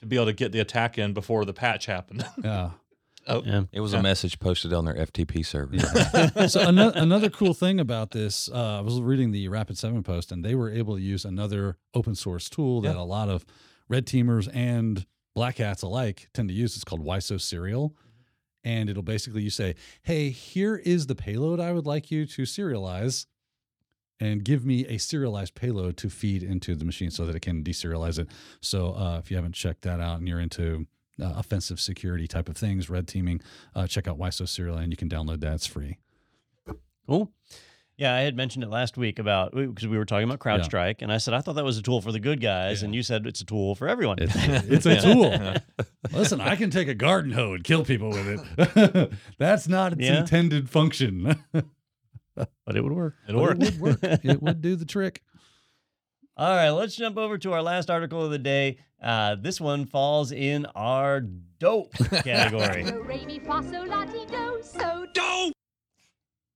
to 0.00 0.06
be 0.06 0.16
able 0.16 0.26
to 0.26 0.32
get 0.32 0.52
the 0.52 0.60
attack 0.60 0.98
in 0.98 1.12
before 1.12 1.44
the 1.44 1.54
patch 1.54 1.86
happened. 1.86 2.24
Yeah. 2.44 2.70
oh, 3.26 3.42
Yeah. 3.44 3.62
It 3.72 3.80
was 3.80 3.92
Yeah. 3.92 3.98
a 4.00 4.02
message 4.02 4.38
posted 4.38 4.72
on 4.72 4.84
their 4.84 4.94
FTP 4.94 5.44
server. 5.44 5.78
so 6.48 6.60
another, 6.66 6.98
another 6.98 7.28
cool 7.30 7.52
thing 7.54 7.78
about 7.80 8.10
this, 8.12 8.48
uh, 8.50 8.78
I 8.78 8.80
was 8.80 9.00
reading 9.00 9.32
the 9.32 9.48
Rapid 9.48 9.76
Seven 9.78 10.02
post, 10.02 10.32
and 10.32 10.44
they 10.44 10.54
were 10.54 10.70
able 10.70 10.96
to 10.96 11.02
use 11.02 11.24
another 11.24 11.76
open 11.94 12.14
source 12.14 12.48
tool 12.48 12.80
that 12.82 12.96
a 12.96 13.02
lot 13.02 13.28
of 13.28 13.44
red 13.88 14.06
teamers 14.06 14.48
and 14.54 15.04
black 15.34 15.58
hats 15.58 15.82
alike 15.82 16.28
tend 16.34 16.48
to 16.48 16.54
use. 16.54 16.74
It's 16.74 16.84
called 16.84 17.04
ysoserial, 17.04 17.92
and 18.64 18.88
it'll 18.88 19.02
basically 19.02 19.42
you 19.42 19.50
say, 19.50 19.74
"Hey, 20.02 20.30
here 20.30 20.76
is 20.76 21.06
the 21.06 21.14
payload 21.14 21.60
I 21.60 21.72
would 21.72 21.86
like 21.86 22.10
you 22.10 22.26
to 22.26 22.42
serialize." 22.42 23.26
And 24.20 24.44
give 24.44 24.66
me 24.66 24.84
a 24.86 24.98
serialized 24.98 25.54
payload 25.54 25.96
to 25.98 26.10
feed 26.10 26.42
into 26.42 26.74
the 26.74 26.84
machine 26.84 27.12
so 27.12 27.24
that 27.24 27.36
it 27.36 27.40
can 27.40 27.62
deserialize 27.62 28.18
it. 28.18 28.28
So, 28.60 28.94
uh, 28.94 29.18
if 29.18 29.30
you 29.30 29.36
haven't 29.36 29.54
checked 29.54 29.82
that 29.82 30.00
out 30.00 30.18
and 30.18 30.26
you're 30.26 30.40
into 30.40 30.88
uh, 31.22 31.34
offensive 31.36 31.78
security 31.80 32.26
type 32.26 32.48
of 32.48 32.56
things, 32.56 32.90
red 32.90 33.06
teaming, 33.06 33.40
uh, 33.76 33.86
check 33.86 34.08
out 34.08 34.18
ysoserial 34.18 34.76
and 34.76 34.92
you 34.92 34.96
can 34.96 35.08
download 35.08 35.40
that. 35.40 35.54
It's 35.54 35.66
free. 35.66 35.98
Cool. 37.06 37.32
Yeah, 37.98 38.14
I 38.14 38.20
had 38.20 38.36
mentioned 38.36 38.62
it 38.62 38.70
last 38.70 38.96
week 38.96 39.18
about 39.18 39.52
because 39.52 39.88
we 39.88 39.98
were 39.98 40.04
talking 40.04 40.30
about 40.30 40.40
Yeah. 40.44 40.58
CrowdStrike, 40.62 41.02
and 41.02 41.12
I 41.12 41.18
said 41.18 41.34
I 41.34 41.40
thought 41.40 41.54
that 41.56 41.64
was 41.64 41.78
a 41.78 41.82
tool 41.82 42.00
for 42.00 42.12
the 42.12 42.20
good 42.20 42.40
guys, 42.40 42.80
Yeah. 42.80 42.86
and 42.86 42.94
you 42.94 43.02
said 43.02 43.26
it's 43.26 43.40
a 43.40 43.44
tool 43.44 43.74
for 43.74 43.88
everyone. 43.88 44.18
It's, 44.20 44.34
it's 44.36 44.86
a 44.86 45.00
tool. 45.00 45.34
Listen, 46.12 46.40
I 46.40 46.54
can 46.54 46.70
take 46.70 46.86
a 46.86 46.94
garden 46.94 47.32
hoe 47.32 47.54
and 47.54 47.64
kill 47.64 47.84
people 47.84 48.10
with 48.10 48.46
it. 48.56 49.12
That's 49.38 49.66
not 49.66 49.94
its 49.94 50.02
Yeah. 50.02 50.20
intended 50.20 50.70
function. 50.70 51.42
but 52.34 52.76
it 52.76 52.82
would 52.84 52.92
work. 52.92 53.16
It'll 53.28 53.42
work. 53.42 53.60
It 53.60 53.80
would 53.80 54.00
work. 54.00 54.20
it 54.24 54.40
would 54.42 54.60
do 54.60 54.76
the 54.76 54.84
trick. 54.84 55.22
All 56.36 56.54
right, 56.54 56.70
let's 56.70 56.94
jump 56.94 57.18
over 57.18 57.36
to 57.38 57.52
our 57.52 57.62
last 57.62 57.90
article 57.90 58.24
of 58.24 58.30
the 58.30 58.38
day. 58.38 58.78
Uh, 59.02 59.34
this 59.34 59.60
one 59.60 59.86
falls 59.86 60.30
in 60.30 60.66
our 60.76 61.20
dope 61.20 61.92
category. 61.94 62.84
Do, 62.84 63.02
re, 63.02 63.24
mi, 63.26 63.40
fa, 63.40 63.60
sol, 63.68 63.88
la, 63.88 64.04
ti, 64.04 64.24
do, 64.26 64.60
so, 64.62 65.04
do. 65.12 65.52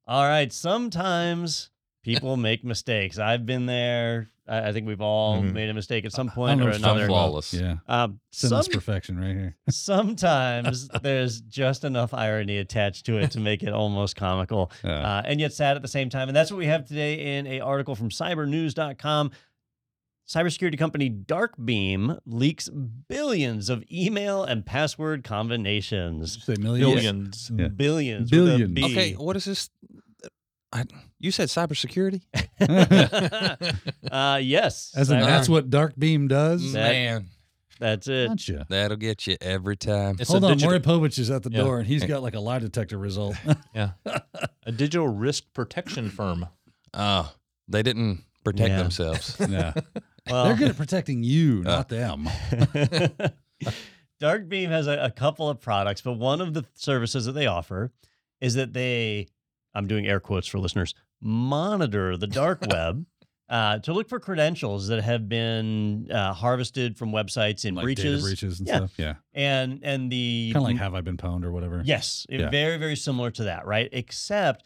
All 0.07 0.25
right, 0.25 0.53
sometimes 0.53 1.71
people 2.03 2.37
make 2.37 2.65
mistakes. 2.65 3.19
I've 3.19 3.47
been 3.47 3.67
there. 3.67 4.29
I, 4.49 4.69
I 4.69 4.73
think 4.73 4.89
we've 4.89 5.01
all 5.01 5.41
Mhm. 5.41 5.53
made 5.53 5.71
a 5.71 5.75
mistake 5.75 6.05
at 6.05 6.13
some 6.13 6.29
I 6.29 6.33
point 6.35 6.61
or 6.61 6.71
another. 6.71 6.81
talking. 7.03 7.07
Flawless. 7.07 7.55
Yeah. 7.55 7.77
Um, 7.87 8.19
Sinless 8.33 8.67
some- 8.67 8.75
perfection 8.75 9.19
right 9.21 9.35
here. 9.37 9.57
sometimes 9.69 10.89
there's 11.03 11.41
just 11.43 11.85
enough 11.85 12.13
irony 12.13 12.59
attached 12.59 13.07
to 13.07 13.19
it 13.19 13.31
to 13.33 13.41
make 13.41 13.63
it 13.63 13.73
almost 13.73 14.17
comical 14.17 14.73
Yeah. 14.85 15.19
uh, 15.19 15.23
and 15.25 15.39
yet 15.41 15.53
sad 15.53 15.77
at 15.77 15.83
the 15.83 15.89
same 15.89 16.09
time. 16.11 16.29
And 16.29 16.37
that's 16.37 16.51
what 16.51 16.59
we 16.59 16.67
have 16.67 16.85
today 16.85 17.39
in 17.39 17.47
a 17.47 17.61
article 17.61 17.95
from 17.95 18.09
cybernews.com. 18.11 19.31
Cybersecurity 20.33 20.79
company 20.79 21.11
Darkbeam 21.11 22.19
leaks 22.25 22.71
billions 22.71 23.69
of 23.69 23.85
email 23.93 24.45
and 24.45 24.65
password 24.65 25.25
combinations. 25.25 26.43
Say 26.45 26.55
millions. 26.59 26.95
Billions. 26.95 27.51
Yeah. 27.55 27.69
Billions. 27.69 28.31
with 28.31 28.41
a 28.41 28.67
Billions. 28.69 28.97
Okay, 28.97 29.13
what 29.13 29.37
is 29.37 29.45
this? 29.45 29.69
I, 30.73 30.85
you 31.19 31.33
said 31.33 31.49
cybersecurity? 31.49 32.23
uh, 34.11 34.41
yes. 34.43 34.93
As 34.97 35.11
in, 35.11 35.19
Cyber- 35.19 35.27
that's 35.27 35.49
what 35.51 35.69
Darkbeam 35.69 36.29
does. 36.29 36.73
That- 36.73 36.93
Man, 36.93 37.27
that's 37.79 38.09
it. 38.09 38.29
Gotcha. 38.29 38.67
that'll 38.71 38.97
get 38.97 39.27
you 39.27 39.37
every 39.43 39.77
time. 39.77 40.17
It's 40.19 40.31
Hold 40.31 40.45
on, 40.45 40.53
digital, 40.53 40.71
Maury 40.71 40.81
Povich 40.81 41.19
is 41.19 41.31
at 41.31 41.43
the 41.43 41.51
Yeah. 41.51 41.61
door, 41.63 41.79
and 41.81 41.87
he's 41.87 42.05
got 42.05 42.23
like 42.23 42.35
a 42.35 42.41
lie 42.41 42.59
detector 42.61 42.97
result. 42.97 43.37
yeah, 43.75 43.91
a 44.65 44.73
digital 44.73 45.09
risk 45.09 45.45
protection 45.53 46.09
firm. 46.09 46.47
Oh, 46.95 47.33
they 47.69 47.83
didn't 47.83 48.25
protect 48.45 48.71
Yeah. 48.71 48.83
themselves. 48.83 49.37
yeah, 49.49 49.73
Well, 50.29 50.45
they're 50.47 50.57
good 50.57 50.69
at 50.71 50.77
protecting 50.77 51.23
you, 51.23 51.63
not 51.63 51.89
them. 51.89 52.29
Darkbeam 54.21 54.69
has 54.71 54.87
a, 54.87 54.99
a 55.05 55.11
couple 55.11 55.49
of 55.49 55.61
products, 55.61 56.01
but 56.01 56.13
one 56.13 56.41
of 56.41 56.55
the 56.55 56.65
services 56.75 57.25
that 57.27 57.33
they 57.33 57.47
offer 57.47 57.91
is 58.41 58.55
that 58.55 58.73
they, 58.73 59.27
I'm 59.75 59.87
doing 59.89 60.07
air 60.07 60.21
quotes 60.21 60.47
for 60.47 60.59
listeners, 60.59 60.95
monitor 61.21 62.17
the 62.17 62.27
dark 62.29 62.61
web 62.71 63.05
uh, 63.49 63.79
to 63.81 63.93
look 63.93 64.09
for 64.09 64.21
credentials 64.21 64.89
that 64.89 65.03
have 65.03 65.29
been 65.29 66.09
uh, 66.11 66.33
harvested 66.33 66.97
from 66.97 67.11
websites 67.13 67.65
in 67.65 67.75
like 67.75 67.85
data 67.87 68.03
breaches, 68.03 68.23
breaches 68.23 68.59
and 68.61 68.69
Yeah. 68.69 68.77
stuff. 68.77 68.93
Yeah, 68.97 69.15
and 69.35 69.81
and 69.83 70.11
the 70.11 70.53
kind 70.55 70.65
of 70.65 70.71
like 70.71 70.77
have 70.79 70.95
I 70.95 71.01
been 71.01 71.17
pwned 71.17 71.45
or 71.45 71.53
whatever. 71.53 71.83
yes, 71.85 72.25
Yeah. 72.31 72.49
very 72.49 72.77
very 72.79 72.97
similar 72.97 73.31
to 73.33 73.45
that, 73.45 73.67
right? 73.67 73.89
Except 73.93 74.65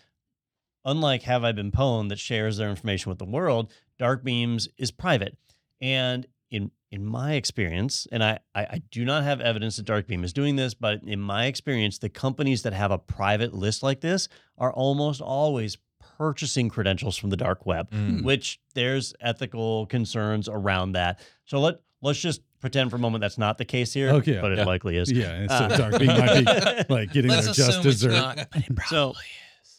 unlike 0.86 1.22
Have 1.24 1.44
I 1.44 1.52
Been 1.52 1.70
Pwned 1.70 2.08
that 2.08 2.18
shares 2.18 2.56
their 2.56 2.70
information 2.70 3.10
with 3.10 3.18
the 3.18 3.26
world, 3.26 3.70
Darkbeams 4.00 4.68
is 4.78 4.90
private. 4.90 5.36
And 5.82 6.26
in 6.50 6.70
in 6.92 7.04
my 7.04 7.34
experience, 7.34 8.06
and 8.12 8.22
I, 8.24 8.38
I, 8.54 8.60
I 8.62 8.82
do 8.92 9.04
not 9.04 9.24
have 9.24 9.40
evidence 9.40 9.76
that 9.76 9.84
Darkbeam 9.86 10.24
is 10.24 10.32
doing 10.32 10.56
this, 10.56 10.72
but 10.72 11.00
in 11.04 11.20
my 11.20 11.46
experience, 11.46 11.98
the 11.98 12.08
companies 12.08 12.62
that 12.62 12.72
have 12.72 12.92
a 12.92 12.96
private 12.98 13.52
list 13.52 13.82
like 13.82 14.00
this 14.00 14.28
are 14.56 14.72
almost 14.72 15.20
always 15.20 15.76
purchasing 16.16 16.68
credentials 16.70 17.16
from 17.16 17.28
the 17.30 17.36
dark 17.36 17.66
web, 17.66 17.90
Mm. 17.90 18.22
which 18.22 18.60
there's 18.74 19.12
ethical 19.20 19.86
concerns 19.86 20.48
around 20.48 20.92
that. 20.92 21.18
So 21.44 21.60
let 21.60 21.80
let's 22.00 22.20
just 22.20 22.40
pretend 22.60 22.90
for 22.90 22.96
a 22.96 23.00
moment 23.00 23.20
that's 23.20 23.36
not 23.38 23.58
the 23.58 23.64
case 23.64 23.92
here. 23.92 24.10
Okay, 24.10 24.38
but 24.40 24.52
it 24.52 24.58
yeah. 24.58 24.64
likely 24.64 24.96
is. 24.96 25.10
Yeah, 25.10 25.32
and 25.32 25.50
Uh, 25.50 25.68
so 25.68 25.76
Darkbeam 25.90 26.06
might 26.06 26.86
be 26.88 26.94
like 26.94 27.12
getting 27.12 27.30
Let's 27.32 27.46
their 27.46 27.54
just 27.54 27.68
assume 27.80 27.90
it's 27.90 28.00
dessert. 28.00 28.12
not. 28.12 28.48
but 28.70 28.84
So- 28.86 29.10
is. 29.10 29.16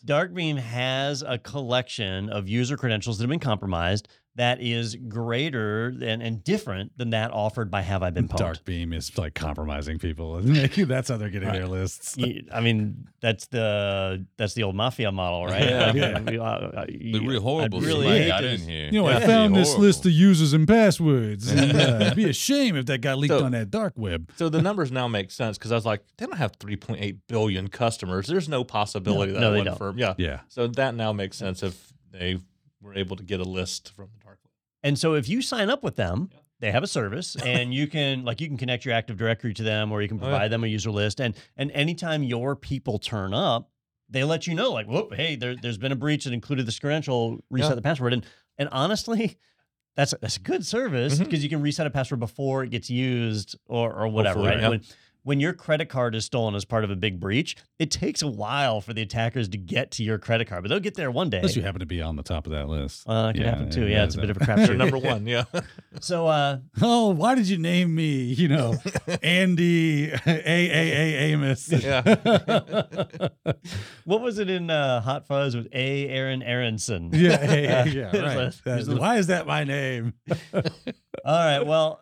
Darkbeam 0.08 0.56
has 0.56 1.22
a 1.22 1.38
collection 1.38 2.30
of 2.30 2.48
user 2.48 2.78
credentials 2.78 3.18
that 3.18 3.24
have 3.24 3.30
been 3.30 3.42
compromised 3.42 4.08
that 4.38 4.62
is 4.62 4.96
greater 4.96 5.92
than 5.92 6.22
and 6.22 6.44
different 6.44 6.96
than 6.98 7.10
that 7.10 7.32
offered 7.32 7.70
by 7.70 7.82
Have 7.82 8.04
I 8.04 8.12
Been 8.12 8.28
Pwned. 8.28 8.38
Darkbeam 8.38 8.94
is 8.94 9.18
like 9.18 9.34
compromising 9.34 9.98
people. 10.00 10.40
That's 10.42 11.10
how 11.10 11.18
they're 11.18 11.30
getting 11.30 11.52
their 11.52 11.68
lists. 11.68 12.16
I 12.52 12.62
mean, 12.62 13.08
that's 13.20 13.48
the 13.48 14.26
that's 14.38 14.54
the 14.54 14.64
old 14.64 14.76
mafia 14.76 15.12
model, 15.12 15.46
right? 15.48 15.64
Yeah. 15.64 15.92
Yeah. 15.94 16.16
I 16.16 16.20
mean, 16.20 16.40
uh, 16.40 16.44
uh, 16.44 16.86
The 16.88 17.20
real 17.20 17.42
horrible 17.42 17.80
I'd 17.80 17.84
really 17.86 18.08
I 18.08 18.18
hate 18.20 18.28
got 18.28 18.40
to 18.42 18.50
in 18.54 18.60
here. 18.62 18.86
You 18.86 19.02
know, 19.02 19.08
I 19.08 19.20
found 19.26 19.56
this 19.56 19.70
Horrible. 19.70 19.86
list 19.86 20.06
of 20.06 20.12
users 20.12 20.54
and 20.54 20.68
passwords. 20.68 21.52
And, 21.58 21.76
uh, 21.76 21.98
it'd 22.06 22.16
be 22.16 22.30
a 22.30 22.34
shame 22.34 22.76
if 22.76 22.86
that 22.86 23.02
got 23.02 23.18
leaked 23.18 23.34
So- 23.34 23.44
on 23.44 23.52
that 23.54 23.72
dark 23.72 23.94
web. 23.98 24.32
So 24.38 24.48
the 24.50 24.62
numbers 24.62 24.92
now 24.92 25.08
make 25.08 25.32
sense 25.32 25.58
because 25.58 25.72
I 25.72 25.76
was 25.76 25.86
like, 25.86 26.04
they 26.18 26.26
don't 26.28 26.38
have 26.38 26.58
3.8 26.60 27.18
billion 27.28 27.68
customers. 27.70 28.28
There's 28.28 28.48
no 28.48 28.64
possibility 28.64 29.34
No, 29.34 29.40
that 29.40 29.42
no, 29.46 29.52
they 29.52 29.58
one 29.58 29.66
don't. 29.66 29.78
firm. 29.78 29.98
Yeah. 29.98 30.14
Yeah. 30.18 30.42
So 30.50 30.68
that 30.68 30.94
now 30.96 31.12
makes 31.12 31.38
sense 31.38 31.64
if 31.64 31.92
they 32.12 32.38
were 32.88 32.96
able 32.98 33.16
to 33.16 33.24
get 33.24 33.40
a 33.40 33.44
list 33.44 33.94
from 33.96 34.08
the 34.18 34.24
dark 34.24 34.40
web. 34.44 34.52
And 34.84 34.98
so 34.98 35.14
if 35.16 35.28
you 35.28 35.42
sign 35.42 35.70
up 35.70 35.84
with 35.84 35.96
them, 35.96 36.30
Yeah. 36.34 36.40
they 36.60 36.72
have 36.72 36.84
a 36.84 36.88
service 36.88 37.36
and 37.46 37.74
you 37.74 37.88
can 37.88 38.24
like 38.26 38.42
you 38.42 38.48
can 38.48 38.58
connect 38.58 38.86
your 38.86 38.94
Active 38.94 39.18
Directory 39.18 39.54
to 39.56 39.64
them 39.64 39.92
or 39.92 40.02
you 40.02 40.08
can 40.08 40.18
Oh, 40.18 40.24
yeah. 40.24 40.30
provide 40.30 40.52
them 40.52 40.64
a 40.64 40.68
user 40.68 40.92
list 40.92 41.20
and 41.20 41.36
and 41.58 41.72
anytime 41.72 42.24
your 42.24 42.56
people 42.56 43.00
turn 43.00 43.34
up, 43.34 43.70
they 44.10 44.24
let 44.24 44.48
you 44.48 44.56
know 44.56 44.72
like, 44.72 44.88
whoop, 44.88 45.14
hey, 45.14 45.36
there, 45.36 45.56
there's 45.62 45.78
been 45.78 45.92
a 45.92 45.96
breach 45.96 46.24
that 46.24 46.34
included 46.34 46.66
this 46.66 46.80
credential, 46.80 47.44
reset 47.50 47.72
Yeah. 47.72 47.76
the 47.76 47.82
password. 47.82 48.14
And 48.14 48.26
and 48.58 48.70
honestly, 48.72 49.38
that's 49.96 50.14
that's 50.22 50.38
a 50.38 50.42
good 50.42 50.66
service 50.66 51.16
mm-hmm. 51.16 51.24
because 51.26 51.44
you 51.44 51.50
can 51.50 51.62
reset 51.62 51.86
a 51.88 51.90
password 51.90 52.20
before 52.20 52.64
it 52.64 52.70
gets 52.70 52.90
used 52.90 53.58
or 53.66 53.92
or 53.94 54.08
whatever, 54.08 54.40
Hopefully, 54.42 54.62
right? 54.62 54.70
When 54.70 54.82
when 55.28 55.42
your 55.42 55.52
credit 55.52 55.90
card 55.90 56.16
is 56.16 56.24
stolen 56.24 56.56
as 56.56 56.64
part 56.64 56.86
of 56.86 56.90
a 56.90 56.96
big 56.96 57.20
breach, 57.20 57.58
it 57.80 57.92
takes 57.92 58.22
a 58.22 58.28
while 58.28 58.80
for 58.80 58.94
the 58.94 59.02
attackers 59.02 59.50
to 59.50 59.58
get 59.58 59.92
to 59.92 60.02
your 60.02 60.18
credit 60.18 60.48
card, 60.48 60.64
but 60.64 60.70
they'll 60.70 60.80
get 60.80 60.96
there 60.96 61.12
one 61.12 61.30
day. 61.30 61.38
Unless 61.40 61.58
you 61.58 61.64
happen 61.64 61.82
to 61.82 61.86
be 61.86 62.02
on 62.02 62.16
the 62.16 62.24
top 62.24 62.46
of 62.46 62.54
that 62.54 62.70
list. 62.70 63.04
uh, 63.10 63.32
it 63.32 63.34
could 63.38 63.42
Yeah, 63.44 63.50
happen 63.50 63.70
too. 63.70 63.82
yeah, 63.88 63.98
Yeah, 63.98 64.04
it's 64.06 64.16
a 64.16 64.22
bit 64.22 64.30
of 64.30 64.38
a 64.38 64.40
They're 64.46 64.56
crapshoot. 64.56 64.78
number 64.78 64.98
one. 64.98 65.28
Yeah. 65.28 65.44
So, 66.00 66.28
uh, 66.28 66.60
Oh, 66.82 67.10
why 67.10 67.34
did 67.34 67.50
you 67.50 67.58
name 67.58 67.94
me? 67.96 68.22
You 68.22 68.48
know, 68.50 68.76
Andy 69.24 70.12
A 70.12 70.20
A 70.28 70.92
A 70.94 71.18
Amos. 71.32 71.70
Yeah. 71.72 72.02
what 74.06 74.22
was 74.22 74.40
it 74.40 74.50
in 74.50 74.70
uh, 74.70 75.02
Hot 75.02 75.26
Fuzz 75.28 75.56
with 75.56 75.68
A. 75.74 76.08
Aaron 76.08 76.42
Aaronson? 76.44 77.10
Yeah, 77.14 77.44
yeah, 77.44 77.56
yeah, 77.56 77.82
Uh, 77.82 77.86
yeah, 77.86 78.04
right. 78.22 78.38
a- 78.38 78.64
That- 78.64 78.88
a- 78.88 78.96
why 78.96 79.18
is 79.18 79.28
that 79.28 79.48
my 79.48 79.64
name? 79.64 80.14
All 80.54 80.62
right. 81.26 81.66
Well, 81.66 82.02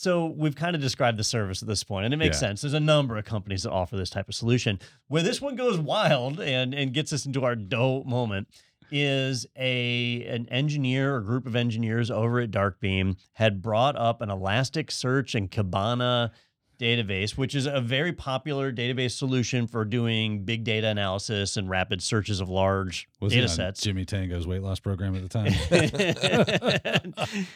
so 0.00 0.26
we've 0.26 0.54
kind 0.54 0.76
of 0.76 0.80
described 0.80 1.18
the 1.18 1.24
service 1.24 1.60
at 1.60 1.66
this 1.66 1.82
point, 1.82 2.04
and 2.04 2.14
it 2.14 2.18
makes 2.18 2.36
Yeah. 2.36 2.50
sense. 2.50 2.60
There's 2.60 2.72
a 2.72 2.78
number 2.78 3.16
of 3.18 3.24
companies 3.24 3.64
that 3.64 3.72
offer 3.72 3.96
this 3.96 4.10
type 4.10 4.28
of 4.28 4.34
solution. 4.36 4.78
Where 5.08 5.24
this 5.24 5.40
one 5.40 5.56
goes 5.56 5.76
wild 5.76 6.38
and 6.40 6.72
and 6.72 6.94
gets 6.94 7.12
us 7.12 7.26
into 7.26 7.42
our 7.44 7.56
dope 7.56 8.06
moment 8.06 8.46
is 8.92 9.44
a 9.56 10.24
an 10.26 10.48
engineer 10.50 11.16
or 11.16 11.20
group 11.20 11.46
of 11.46 11.56
engineers 11.56 12.12
over 12.12 12.38
at 12.38 12.52
Darkbeam 12.52 13.16
had 13.32 13.60
brought 13.60 13.96
up 13.96 14.20
an 14.20 14.28
Elasticsearch 14.28 15.34
and 15.34 15.50
Kibana 15.50 16.30
database, 16.78 17.36
which 17.36 17.54
is 17.54 17.66
a 17.66 17.80
very 17.80 18.12
popular 18.12 18.72
database 18.72 19.12
solution 19.12 19.66
for 19.66 19.84
doing 19.84 20.44
big 20.44 20.64
data 20.64 20.86
analysis 20.88 21.56
and 21.56 21.68
rapid 21.68 22.02
searches 22.02 22.40
of 22.40 22.48
large 22.48 23.08
Was 23.20 23.32
data 23.32 23.48
sets. 23.48 23.80
Jimmy 23.82 24.04
Tango's 24.04 24.46
weight 24.46 24.62
loss 24.62 24.78
program 24.80 25.14
at 25.16 25.22
the 25.22 25.28
time? 25.28 25.52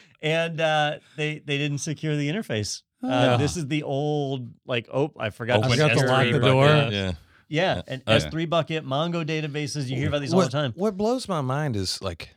and 0.23 0.61
uh, 0.61 0.99
they 1.17 1.39
they 1.45 1.59
didn't 1.59 1.79
secure 1.79 2.17
the 2.17 2.29
interface. 2.29 2.83
Uh, 3.03 3.09
Ah. 3.33 3.37
This 3.37 3.57
is 3.57 3.67
the 3.67 3.83
old 3.83 4.49
like 4.67 4.89
oh 4.93 5.13
I 5.19 5.31
forgot, 5.31 5.59
Open 5.59 5.73
I 5.73 5.77
forgot 5.77 5.89
to 5.99 6.07
lock 6.07 6.25
the 6.25 6.33
bucket. 6.33 6.43
door. 6.43 6.67
Yeah. 6.93 7.13
Yeah, 7.49 7.83
an 7.87 8.03
Uh, 8.07 8.13
S3 8.13 8.49
bucket, 8.49 8.87
Mongo 8.87 9.27
databases. 9.27 9.87
You 9.91 9.97
hear 9.97 10.09
about 10.09 10.23
these 10.23 10.33
all 10.33 10.41
the 10.41 10.49
time. 10.49 10.73
What 10.75 10.97
blows 10.97 11.29
my 11.29 11.43
mind 11.43 11.77
is 11.77 12.01
like, 12.01 12.31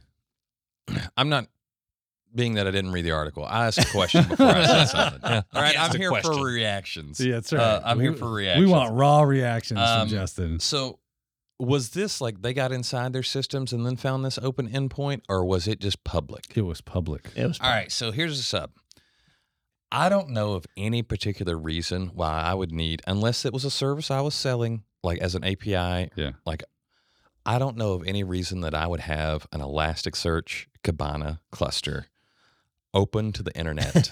I'm 1.15 1.29
not 1.29 1.47
being 2.35 2.55
that 2.55 2.67
I 2.67 2.71
didn't 2.71 2.91
read 2.91 3.05
the 3.05 3.11
article. 3.11 3.45
I 3.45 3.67
asked 3.67 3.79
a 3.79 3.85
question 3.91 4.23
before 4.27 4.47
I 4.47 4.65
said 4.65 4.85
something. 4.89 5.19
Yeah. 5.23 5.41
All 5.53 5.61
right, 5.61 5.79
I'm 5.79 5.91
a 5.91 5.97
here 5.97 6.09
question. 6.09 6.33
for 6.33 6.43
reactions. 6.45 7.19
Yeah, 7.19 7.35
that's 7.35 7.53
right. 7.53 7.61
Uh, 7.61 7.81
I'm 7.85 7.99
here 7.99 8.13
for 8.13 8.31
reactions. 8.31 8.65
We 8.65 8.71
want 8.71 8.93
raw 8.93 9.21
reactions 9.21 9.79
Um, 9.79 10.07
from 10.07 10.17
Justin. 10.17 10.59
So, 10.59 10.99
was 11.57 11.91
this 11.91 12.19
like 12.19 12.41
they 12.41 12.53
got 12.53 12.71
inside 12.73 13.13
their 13.13 13.23
systems 13.23 13.71
and 13.71 13.85
then 13.85 13.95
found 13.95 14.25
this 14.25 14.37
open 14.41 14.67
endpoint, 14.69 15.21
or 15.29 15.45
was 15.45 15.67
it 15.67 15.79
just 15.79 16.03
public? 16.03 16.45
It 16.55 16.63
was 16.63 16.81
public. 16.81 17.29
It 17.35 17.47
was 17.47 17.57
Public. 17.59 17.71
All 17.73 17.79
right, 17.79 17.91
so 17.91 18.11
here's 18.11 18.37
the 18.37 18.43
sub. 18.43 18.71
I 19.91 20.09
don't 20.09 20.29
know 20.31 20.53
of 20.53 20.65
any 20.75 21.01
particular 21.03 21.57
reason 21.57 22.11
why 22.13 22.41
I 22.41 22.53
would 22.53 22.71
need, 22.71 23.01
unless 23.07 23.45
it 23.45 23.53
was 23.53 23.63
a 23.63 23.71
service 23.71 24.11
I 24.11 24.19
was 24.19 24.35
selling, 24.35 24.83
like 25.03 25.19
as 25.19 25.35
an 25.35 25.45
API. 25.45 26.09
Yeah. 26.17 26.31
Like, 26.45 26.63
I 27.45 27.59
don't 27.59 27.77
know 27.77 27.93
of 27.93 28.03
any 28.05 28.23
reason 28.23 28.61
that 28.61 28.73
I 28.75 28.87
would 28.87 29.01
have 29.01 29.47
an 29.53 29.61
Elasticsearch 29.61 30.65
Kibana 30.83 31.39
cluster 31.51 32.07
open 32.95 33.31
to 33.33 33.43
the 33.43 33.55
internet, 33.55 34.09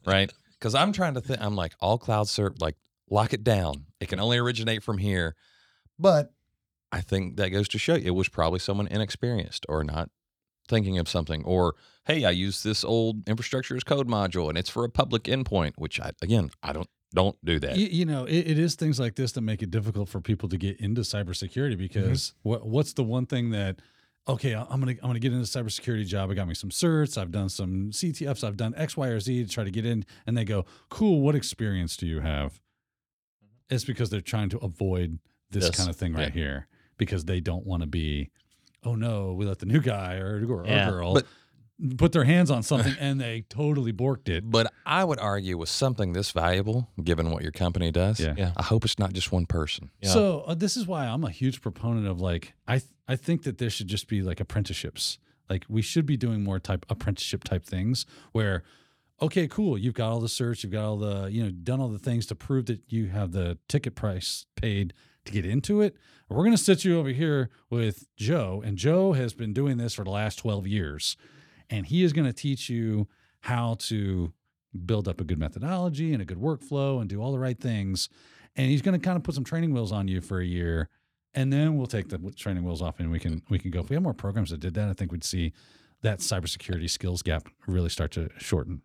right? 0.06 0.32
Because 0.58 0.74
I'm 0.74 0.92
trying 0.92 1.14
to 1.14 1.20
think, 1.20 1.40
I'm 1.42 1.56
like, 1.56 1.74
all 1.80 1.98
cloud 1.98 2.28
serve, 2.28 2.54
like, 2.60 2.76
lock 3.10 3.34
it 3.34 3.44
down. 3.44 3.86
It 4.00 4.08
can 4.08 4.20
only 4.20 4.38
originate 4.38 4.82
from 4.82 4.98
here. 4.98 5.34
But 5.98 6.32
I 6.90 7.00
think 7.00 7.36
that 7.36 7.50
goes 7.50 7.68
to 7.68 7.78
show 7.78 7.96
you 7.96 8.06
it 8.06 8.10
was 8.10 8.28
probably 8.28 8.60
someone 8.60 8.86
inexperienced 8.86 9.66
or 9.68 9.84
not 9.84 10.08
thinking 10.68 10.96
of 10.96 11.08
something 11.08 11.44
or 11.44 11.74
hey 12.04 12.24
i 12.24 12.30
use 12.30 12.62
this 12.62 12.84
old 12.84 13.28
infrastructure 13.28 13.74
as 13.74 13.82
code 13.82 14.06
module 14.06 14.48
and 14.48 14.56
it's 14.56 14.70
for 14.70 14.84
a 14.84 14.88
public 14.88 15.24
endpoint 15.24 15.72
which 15.76 16.00
i 16.00 16.12
again 16.22 16.50
i 16.62 16.72
don't 16.72 16.88
don't 17.14 17.36
do 17.44 17.58
that 17.60 17.76
You, 17.76 17.86
you 17.88 18.04
know, 18.06 18.24
it, 18.24 18.38
it 18.38 18.58
is 18.58 18.74
things 18.74 18.98
like 18.98 19.16
this 19.16 19.32
that 19.32 19.42
make 19.42 19.62
it 19.62 19.70
difficult 19.70 20.08
for 20.08 20.20
people 20.20 20.48
to 20.48 20.56
get 20.56 20.80
into 20.80 21.02
cybersecurity 21.02 21.72
mm-hmm. 21.72 21.82
because 21.82 22.32
what 22.42 22.66
what's 22.66 22.94
the 22.94 23.04
one 23.04 23.26
thing 23.26 23.50
that 23.50 23.80
okay, 24.28 24.54
I'm 24.54 24.80
gonna 24.80 24.92
I'm 25.02 25.08
gonna 25.08 25.18
get 25.18 25.32
into 25.32 25.42
a 25.44 25.62
cybersecurity 25.64 26.06
job. 26.06 26.30
I 26.30 26.34
got 26.34 26.48
me 26.48 26.54
some 26.54 26.70
certs. 26.70 27.16
I've 27.20 27.32
done 27.32 27.48
some 27.48 27.90
CTFs. 27.90 28.44
I've 28.44 28.56
done 28.56 28.74
X, 28.76 28.96
Y, 28.96 29.06
or 29.08 29.20
Z 29.20 29.44
to 29.44 29.50
try 29.50 29.64
to 29.64 29.70
get 29.70 29.84
in. 29.86 30.04
And 30.26 30.36
they 30.36 30.44
go, 30.44 30.64
cool. 30.88 31.20
What 31.20 31.34
experience 31.34 31.96
do 31.96 32.06
you 32.06 32.20
have? 32.20 32.52
Mm-hmm. 32.54 33.74
It's 33.74 33.84
because 33.84 34.10
they're 34.10 34.20
trying 34.20 34.48
to 34.50 34.58
avoid 34.58 35.18
this 35.50 35.66
This, 35.66 35.76
kind 35.76 35.90
of 35.90 35.96
thing 35.96 36.14
right 36.14 36.28
yeah. 36.34 36.42
here 36.42 36.68
because 36.98 37.24
they 37.24 37.40
don't 37.40 37.66
want 37.66 37.82
to 37.82 37.86
be, 37.86 38.30
oh 38.84 38.94
no, 38.94 39.32
we 39.32 39.44
let 39.44 39.58
the 39.58 39.66
new 39.66 39.80
guy 39.80 40.16
or, 40.16 40.44
or 40.48 40.64
Yeah, 40.66 40.88
girl 40.90 41.14
but- 41.14 41.26
put 41.98 42.12
their 42.12 42.24
hands 42.24 42.50
on 42.50 42.62
something 42.62 42.94
and 43.00 43.20
they 43.20 43.44
totally 43.48 43.92
borked 43.92 44.28
it. 44.28 44.48
but 44.50 44.72
i 44.86 45.02
would 45.02 45.18
argue 45.18 45.56
with 45.58 45.68
something 45.68 46.12
this 46.12 46.30
valuable 46.30 46.88
given 47.02 47.30
what 47.30 47.42
your 47.42 47.50
company 47.52 47.90
does 47.90 48.20
Yeah. 48.20 48.34
Yeah. 48.36 48.52
i 48.56 48.62
hope 48.62 48.84
it's 48.84 48.98
not 48.98 49.12
just 49.12 49.32
one 49.32 49.46
person 49.46 49.90
Yeah. 50.00 50.10
So 50.10 50.44
uh, 50.46 50.54
this 50.54 50.76
is 50.76 50.86
why 50.86 51.06
I'm 51.06 51.24
a 51.24 51.30
huge 51.30 51.60
proponent 51.60 52.06
of 52.06 52.20
like 52.20 52.54
I 52.68 52.78
th- 52.78 52.90
I 53.08 53.16
think 53.16 53.42
that 53.42 53.58
there 53.58 53.70
should 53.70 53.88
just 53.88 54.06
be 54.08 54.22
like 54.22 54.38
apprenticeships. 54.40 55.18
Like 55.50 55.64
we 55.68 55.82
should 55.82 56.06
be 56.06 56.16
doing 56.16 56.42
more 56.44 56.58
type 56.60 56.86
apprenticeship 56.88 57.44
type 57.44 57.64
things 57.64 58.06
where 58.32 58.62
okay, 59.20 59.46
cool, 59.46 59.76
you've 59.78 59.94
got 59.94 60.10
all 60.10 60.18
the 60.20 60.28
search, 60.28 60.62
you've 60.64 60.72
got 60.72 60.84
all 60.84 60.96
the, 60.96 61.28
you 61.30 61.42
know, 61.44 61.50
done 61.50 61.80
all 61.80 61.88
the 61.88 61.98
things 61.98 62.26
to 62.26 62.34
prove 62.34 62.66
that 62.66 62.80
you 62.88 63.06
have 63.08 63.30
the 63.32 63.56
ticket 63.68 63.94
price 63.94 64.46
paid 64.56 64.92
to 65.24 65.32
get 65.32 65.46
into 65.46 65.80
it. 65.80 65.94
We're 66.28 66.38
going 66.44 66.56
to 66.56 66.62
sit 66.62 66.84
you 66.84 66.98
over 66.98 67.10
here 67.10 67.48
with 67.70 68.06
Joe 68.16 68.62
and 68.64 68.76
Joe 68.78 69.12
has 69.12 69.32
been 69.34 69.52
doing 69.52 69.76
this 69.76 69.94
for 69.94 70.02
the 70.04 70.10
last 70.10 70.36
12 70.40 70.66
years 70.66 71.16
and 71.72 71.86
he 71.86 72.04
is 72.04 72.12
going 72.12 72.26
to 72.26 72.32
teach 72.32 72.68
you 72.68 73.08
how 73.40 73.74
to 73.78 74.32
build 74.86 75.08
up 75.08 75.20
a 75.20 75.24
good 75.24 75.38
methodology 75.38 76.12
and 76.12 76.22
a 76.22 76.24
good 76.24 76.38
workflow 76.38 77.00
and 77.00 77.08
do 77.08 77.20
all 77.20 77.32
the 77.32 77.38
right 77.38 77.58
things. 77.58 78.08
And 78.54 78.70
he's 78.70 78.82
going 78.82 78.98
to 78.98 79.04
kind 79.04 79.16
of 79.16 79.24
put 79.24 79.34
some 79.34 79.44
training 79.44 79.72
wheels 79.72 79.90
on 79.90 80.06
you 80.06 80.20
for 80.20 80.38
a 80.38 80.44
year 80.44 80.90
and 81.34 81.50
then 81.50 81.78
we'll 81.78 81.86
take 81.86 82.08
the 82.08 82.18
training 82.36 82.62
wheels 82.62 82.82
off 82.82 83.00
and 83.00 83.10
we 83.10 83.18
can 83.18 83.42
we 83.48 83.58
can 83.58 83.70
go. 83.70 83.80
If 83.80 83.88
we 83.88 83.96
have 83.96 84.02
more 84.02 84.12
programs 84.12 84.50
that 84.50 84.60
did 84.60 84.74
that 84.74 84.90
i 84.90 84.92
think 84.92 85.10
we'd 85.10 85.24
see 85.24 85.52
that 86.02 86.18
cybersecurity 86.18 86.90
skills 86.90 87.22
gap 87.22 87.48
really 87.66 87.88
start 87.88 88.10
to 88.12 88.28
shorten. 88.38 88.82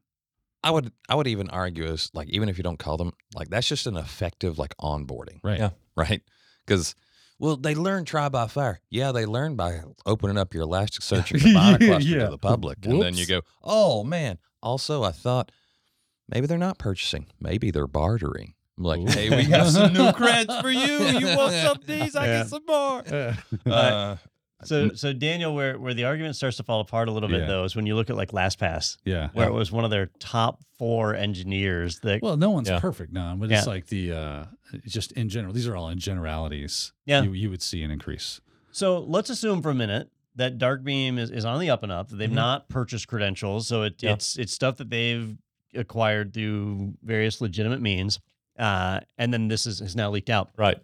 I 0.63 0.71
would 0.71 0.91
i 1.09 1.15
would 1.15 1.27
even 1.27 1.49
argue 1.49 1.85
as 1.85 2.09
like 2.13 2.29
even 2.29 2.47
if 2.47 2.57
you 2.57 2.63
don't 2.63 2.79
call 2.79 2.95
them 2.95 3.11
like 3.35 3.49
that's 3.49 3.67
just 3.67 3.85
an 3.85 3.97
effective 3.97 4.57
like 4.57 4.75
onboarding. 4.77 5.39
Right. 5.43 5.59
Yeah. 5.59 5.71
right? 5.95 6.21
Because 6.65 6.95
well, 7.39 7.55
they 7.57 7.75
learn 7.75 8.05
try 8.05 8.29
by 8.29 8.47
fire. 8.47 8.79
Yeah, 8.89 9.11
they 9.11 9.25
learn 9.25 9.55
by 9.55 9.81
opening 10.05 10.38
up 10.38 10.53
your 10.53 10.65
Elasticsearch 10.65 11.31
and 11.31 11.41
Kibana 11.41 11.77
cluster 11.88 12.09
Yeah. 12.09 12.25
to 12.25 12.31
the 12.31 12.38
public, 12.38 12.85
and 12.85 13.01
then 13.01 13.15
you 13.15 13.25
go, 13.25 13.41
"Oh 13.63 14.03
man!" 14.03 14.38
Also, 14.63 15.03
I 15.03 15.11
thought 15.11 15.51
maybe 16.29 16.47
they're 16.47 16.57
not 16.57 16.77
purchasing. 16.77 17.27
Maybe 17.39 17.71
they're 17.71 17.88
bartering. 17.88 18.53
I'm 18.77 18.83
like, 18.83 18.99
Ooh. 18.99 19.05
"Hey, 19.05 19.29
we 19.35 19.45
got 19.45 19.67
some 19.71 19.93
new 19.93 20.09
creds 20.11 20.61
for 20.61 20.69
you. 20.69 21.19
You 21.19 21.35
want 21.38 21.53
some 21.53 21.77
of 21.77 21.85
these? 21.88 22.15
I 22.15 22.25
Yeah. 22.27 22.38
get 22.39 22.47
some 22.49 22.65
more." 22.67 23.03
Uh, 23.65 24.17
So, 24.63 24.89
so 24.93 25.13
Daniel, 25.13 25.53
where 25.53 25.77
where 25.77 25.93
the 25.93 26.05
argument 26.05 26.35
starts 26.35 26.57
to 26.57 26.63
fall 26.63 26.79
apart 26.79 27.09
a 27.09 27.11
little 27.11 27.29
bit 27.29 27.41
Yeah. 27.41 27.47
though 27.47 27.63
is 27.63 27.75
when 27.75 27.85
you 27.85 27.95
look 27.95 28.09
at 28.09 28.15
like 28.15 28.31
LastPass, 28.31 28.97
Yeah. 29.05 29.29
where 29.33 29.47
it 29.47 29.53
was 29.53 29.71
one 29.71 29.83
of 29.85 29.91
their 29.91 30.07
top 30.19 30.63
four 30.79 31.13
engineers 31.13 31.99
that 31.99 32.21
Well, 32.23 32.37
no 32.37 32.49
one's 32.49 32.67
Yeah. 32.69 32.79
perfect 32.79 33.13
now, 33.13 33.35
but 33.35 33.49
Yeah. 33.49 33.59
it's 33.59 33.67
like 33.67 33.87
the 33.87 34.11
uh 34.13 34.45
just 34.87 35.11
in 35.11 35.29
general. 35.29 35.53
These 35.53 35.67
are 35.67 35.75
all 35.75 35.89
in 35.89 35.99
generalities. 35.99 36.91
Yeah. 37.05 37.21
you, 37.21 37.33
you 37.33 37.49
would 37.51 37.61
see 37.61 37.83
an 37.83 37.91
increase. 37.91 38.41
So 38.71 38.99
let's 38.99 39.29
assume 39.29 39.61
for 39.61 39.69
a 39.69 39.75
minute 39.75 40.09
that 40.35 40.57
Darkbeam 40.57 41.17
is, 41.19 41.29
is 41.31 41.45
on 41.45 41.59
the 41.59 41.69
up 41.69 41.83
and 41.83 41.91
up. 41.91 42.09
That 42.09 42.17
they've 42.17 42.29
Mhm. 42.29 42.33
not 42.33 42.67
purchased 42.69 43.07
credentials, 43.07 43.67
so 43.67 43.83
it, 43.83 44.01
Yeah. 44.01 44.13
it's 44.13 44.37
it's 44.39 44.53
stuff 44.53 44.77
that 44.77 44.89
they've 44.89 45.37
acquired 45.75 46.33
through 46.33 46.95
various 47.03 47.41
legitimate 47.41 47.81
means, 47.81 48.19
uh, 48.57 49.01
and 49.19 49.31
then 49.31 49.47
this 49.49 49.67
is, 49.67 49.81
is 49.81 49.95
now 49.95 50.09
leaked 50.09 50.29
out. 50.31 50.49
Right. 50.57 50.77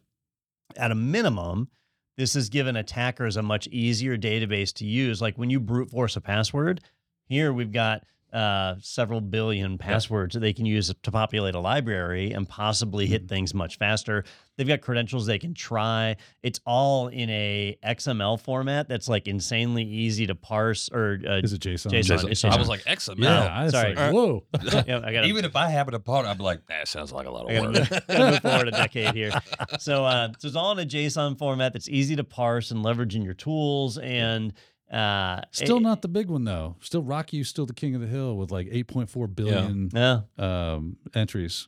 At 0.75 0.91
a 0.91 0.95
minimum, 0.95 1.69
this 2.17 2.33
has 2.35 2.49
given 2.49 2.75
attackers 2.75 3.37
a 3.37 3.41
much 3.41 3.67
easier 3.67 4.17
database 4.17 4.73
to 4.75 4.85
use. 4.85 5.21
Like 5.21 5.37
when 5.37 5.49
you 5.49 5.59
brute 5.59 5.89
force 5.89 6.15
a 6.15 6.21
password, 6.21 6.81
here 7.27 7.51
we've 7.51 7.71
got 7.71 8.03
uh, 8.33 8.75
several 8.79 9.21
billion 9.21 9.77
passwords 9.77 10.33
that 10.33 10.39
they 10.39 10.53
can 10.53 10.65
use 10.65 10.91
to 11.03 11.11
populate 11.11 11.53
a 11.55 11.59
library 11.59 12.31
and 12.31 12.49
possibly 12.49 13.05
hit 13.05 13.29
things 13.29 13.53
much 13.53 13.77
faster. 13.77 14.23
They've 14.57 14.67
got 14.67 14.81
credentials 14.81 15.25
they 15.25 15.39
can 15.39 15.53
try. 15.53 16.15
It's 16.43 16.59
all 16.65 17.07
in 17.07 17.29
a 17.29 17.77
XML 17.83 18.39
format 18.39 18.87
that's 18.87 19.07
like 19.07 19.27
insanely 19.27 19.83
easy 19.83 20.27
to 20.27 20.35
parse 20.35 20.89
or 20.91 21.19
uh, 21.27 21.37
Is 21.37 21.53
it 21.53 21.61
JSON? 21.61 21.91
JSON. 21.91 22.29
It's 22.29 22.43
I 22.43 22.57
was 22.57 22.67
like 22.67 22.83
XML. 22.83 23.17
Yeah, 23.19 23.45
I 23.45 23.63
was 23.63 23.71
sorry. 23.73 23.95
like, 23.95 24.13
whoa. 24.13 24.43
yeah, 24.63 25.01
I 25.03 25.13
gotta, 25.13 25.25
Even 25.25 25.45
if 25.45 25.55
I 25.55 25.69
happen 25.69 25.93
to 25.93 25.99
part, 25.99 26.25
I'd 26.25 26.37
be 26.37 26.43
like, 26.43 26.65
that 26.67 26.87
sounds 26.87 27.11
like 27.11 27.27
a 27.27 27.31
lot 27.31 27.49
I 27.49 27.53
of 27.53 27.73
gotta 27.73 27.79
work. 27.79 27.91
move, 27.91 28.07
gotta 28.07 28.31
move 28.31 28.41
forward 28.41 28.67
a 28.67 28.71
decade 28.71 29.13
here. 29.15 29.31
So, 29.79 30.05
uh, 30.05 30.29
so 30.37 30.47
it's 30.47 30.57
all 30.57 30.71
in 30.71 30.79
a 30.79 30.89
JSON 30.89 31.37
format 31.37 31.73
that's 31.73 31.89
easy 31.89 32.15
to 32.15 32.23
parse 32.23 32.71
and 32.71 32.83
leverage 32.83 33.15
in 33.15 33.21
your 33.23 33.33
tools. 33.35 33.97
And 33.97 34.53
uh, 34.93 35.41
Still 35.51 35.77
it- 35.77 35.81
not 35.83 36.01
the 36.01 36.07
big 36.07 36.29
one 36.29 36.43
though. 36.45 36.75
Still 36.81 37.03
RockYou 37.03 37.41
is 37.41 37.47
still 37.49 37.65
the 37.65 37.73
king 37.73 37.95
of 37.95 38.01
the 38.01 38.07
hill 38.07 38.37
with 38.37 38.51
like 38.51 38.67
8.4 38.67 39.35
billion 39.35 39.89
Yeah. 39.93 40.21
um, 40.37 40.97
entries. 41.15 41.67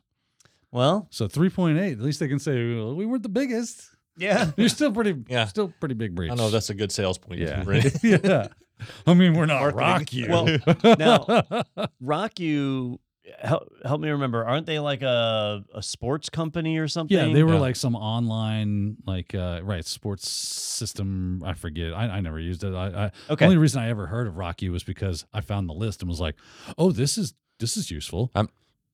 Well, 0.72 1.08
So 1.10 1.26
3.8. 1.28 1.92
At 1.92 2.00
least 2.00 2.20
they 2.20 2.28
can 2.28 2.38
say 2.38 2.74
well, 2.74 2.94
we 2.94 3.06
weren't 3.06 3.22
the 3.22 3.28
biggest. 3.28 3.90
yeah. 4.16 4.50
You're 4.56 4.68
still 4.68 4.92
pretty. 4.92 5.14
Yeah. 5.28 5.46
Still 5.46 5.72
pretty 5.80 5.94
big 5.94 6.14
breach. 6.14 6.30
I 6.30 6.34
know 6.34 6.50
that's 6.50 6.70
a 6.70 6.74
good 6.74 6.92
sales 6.92 7.18
point. 7.18 7.40
Yeah. 7.40 7.62
Right? 7.66 7.92
yeah. 8.04 8.48
I 9.06 9.14
mean, 9.14 9.32
we're 9.34 9.46
not 9.46 9.74
Marketing. 9.74 10.30
rock 10.30 10.44
you. 10.44 10.62
Well, 10.84 10.96
now- 10.98 11.88
Rock 12.00 12.38
you. 12.40 13.00
Help, 13.40 13.72
help 13.84 14.00
me 14.00 14.08
remember. 14.10 14.44
Aren't 14.44 14.66
they 14.66 14.78
like 14.78 15.02
a, 15.02 15.64
a 15.74 15.82
sports 15.82 16.28
company 16.30 16.78
or 16.78 16.86
something? 16.86 17.16
Yeah, 17.16 17.32
they 17.32 17.42
were 17.42 17.54
Yeah. 17.54 17.58
like 17.60 17.74
some 17.76 17.96
online, 17.96 18.96
like 19.06 19.34
uh, 19.34 19.60
right 19.64 19.84
sports 19.84 20.28
system. 20.30 21.42
I 21.44 21.54
forget. 21.54 21.92
I, 21.92 22.04
I 22.04 22.20
never 22.20 22.38
used 22.38 22.62
it. 22.62 22.74
I, 22.74 23.06
I 23.06 23.10
Okay. 23.30 23.44
only 23.44 23.56
reason 23.56 23.82
I 23.82 23.88
ever 23.90 24.06
heard 24.06 24.26
of 24.28 24.34
RockYou 24.34 24.70
was 24.70 24.84
because 24.84 25.24
I 25.34 25.40
found 25.40 25.68
the 25.68 25.72
list 25.74 26.02
and 26.02 26.08
was 26.08 26.20
like, 26.20 26.36
oh, 26.78 26.92
this 26.92 27.18
is 27.18 27.34
this 27.58 27.76
is 27.76 27.90
useful. 27.90 28.30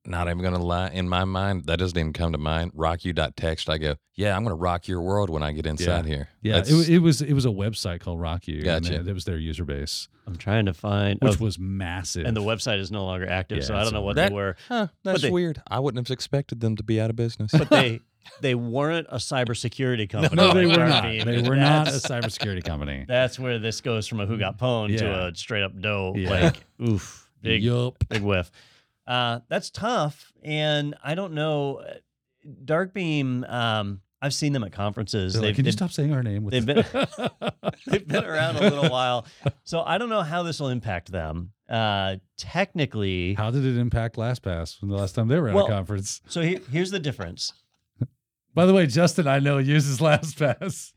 Not 0.04 0.26
even 0.26 0.42
gonna 0.42 0.58
lie. 0.58 0.88
In 0.88 1.08
my 1.08 1.24
mind, 1.24 1.66
that 1.66 1.78
doesn't 1.78 1.96
even 1.96 2.12
come 2.12 2.32
to 2.32 2.38
mind. 2.38 2.72
Rock 2.74 3.04
you 3.04 3.12
dot 3.12 3.36
text. 3.36 3.70
I 3.70 3.78
go, 3.78 3.94
yeah, 4.14 4.36
I'm 4.36 4.42
gonna 4.42 4.56
rock 4.56 4.88
your 4.88 5.00
world 5.00 5.30
when 5.30 5.44
I 5.44 5.52
get 5.52 5.64
inside 5.64 6.06
here. 6.06 6.28
Yeah, 6.42 6.54
it, 6.54 6.64
That's- 6.64 6.88
it 6.88 6.98
was 6.98 7.22
it 7.22 7.34
was 7.34 7.46
a 7.46 7.50
website 7.50 8.00
called 8.00 8.20
Rock 8.20 8.48
You. 8.48 8.62
Gotcha. 8.62 8.94
That, 8.94 9.04
that 9.04 9.14
was 9.14 9.24
their 9.24 9.38
user 9.38 9.64
base, 9.64 10.08
I'm 10.26 10.36
trying 10.36 10.66
to 10.66 10.74
find. 10.74 11.20
which 11.22 11.40
oh, 11.40 11.44
was 11.44 11.56
massive. 11.58 12.26
and 12.26 12.36
the 12.36 12.40
website 12.42 12.80
is 12.80 12.90
no 12.90 13.04
longer 13.04 13.28
active, 13.28 13.64
so 13.64 13.76
I 13.76 13.84
don't 13.84 13.92
know 13.92 14.02
what 14.02 14.16
that- 14.16 14.30
they 14.30 14.34
were. 14.34 14.56
huh, 14.66 14.88
that's 15.04 15.22
they- 15.22 15.30
weird. 15.30 15.62
I 15.68 15.78
wouldn't 15.78 16.04
have 16.04 16.12
expected 16.12 16.60
them 16.60 16.74
to 16.76 16.82
be 16.82 17.00
out 17.00 17.10
of 17.10 17.14
business. 17.16 17.52
But 17.52 17.70
they 17.70 18.00
they 18.40 18.56
weren't 18.56 19.06
a 19.08 19.16
cybersecurity 19.16 20.10
company. 20.10 20.34
no, 20.34 20.52
they 20.52 20.66
were 20.66 20.78
not. 20.78 21.04
Darkbeam. 21.04 21.24
They 21.24 21.48
were 21.48 21.54
not 21.56 21.86
a 21.86 21.92
cybersecurity 21.92 22.64
company. 22.64 23.04
That's 23.06 23.38
where 23.38 23.60
this 23.60 23.80
goes 23.80 24.08
from 24.08 24.18
a 24.18 24.26
who 24.26 24.36
got 24.36 24.58
pwned 24.58 24.98
to 24.98 25.26
a 25.26 25.34
straight 25.36 25.62
up 25.62 25.80
dough. 25.80 26.14
Yeah. 26.16 26.30
Like, 26.30 26.64
oof, 26.82 27.28
big, 27.40 27.62
Yup. 27.62 28.02
big 28.08 28.22
whiff. 28.22 28.50
Uh, 29.06 29.40
that's 29.48 29.70
tough. 29.70 30.32
And 30.42 30.94
I 31.02 31.14
don't 31.14 31.32
know. 31.34 31.76
uh, 31.76 31.94
Darkbeam, 32.64 33.48
um, 33.48 34.00
I've 34.20 34.34
seen 34.34 34.52
them 34.52 34.62
at 34.64 34.72
conferences. 34.72 35.40
Like, 35.40 35.56
Can 35.56 35.64
you 35.64 35.72
stop 35.72 35.90
saying 35.92 36.12
our 36.12 36.22
name? 36.22 36.44
With 36.44 36.52
they've 36.52 36.66
this?" 36.66 36.86
they've 37.86 38.06
been 38.06 38.24
around 38.24 38.56
a 38.56 38.60
little 38.60 38.88
while. 38.90 39.26
So 39.64 39.82
I 39.82 39.98
don't 39.98 40.08
know 40.08 40.22
how 40.22 40.42
this 40.44 40.60
will 40.60 40.68
impact 40.68 41.10
them. 41.10 41.52
Uh, 41.68 42.16
technically, 42.36 43.34
How 43.34 43.50
did 43.50 43.64
it 43.64 43.78
impact 43.78 44.16
LastPass 44.16 44.78
from 44.78 44.90
the 44.90 44.96
last 44.96 45.14
time 45.14 45.28
they 45.28 45.38
were 45.40 45.48
at 45.48 45.54
Well- 45.54 45.66
a 45.66 45.68
conference? 45.70 46.20
so 46.28 46.42
here, 46.42 46.60
here's 46.70 46.90
the 46.90 46.98
difference. 47.00 47.52
By 48.54 48.66
the 48.66 48.74
way, 48.74 48.86
Justin, 48.86 49.26
I 49.26 49.38
know 49.38 49.58
uses 49.58 49.98
LastPass. 49.98 50.92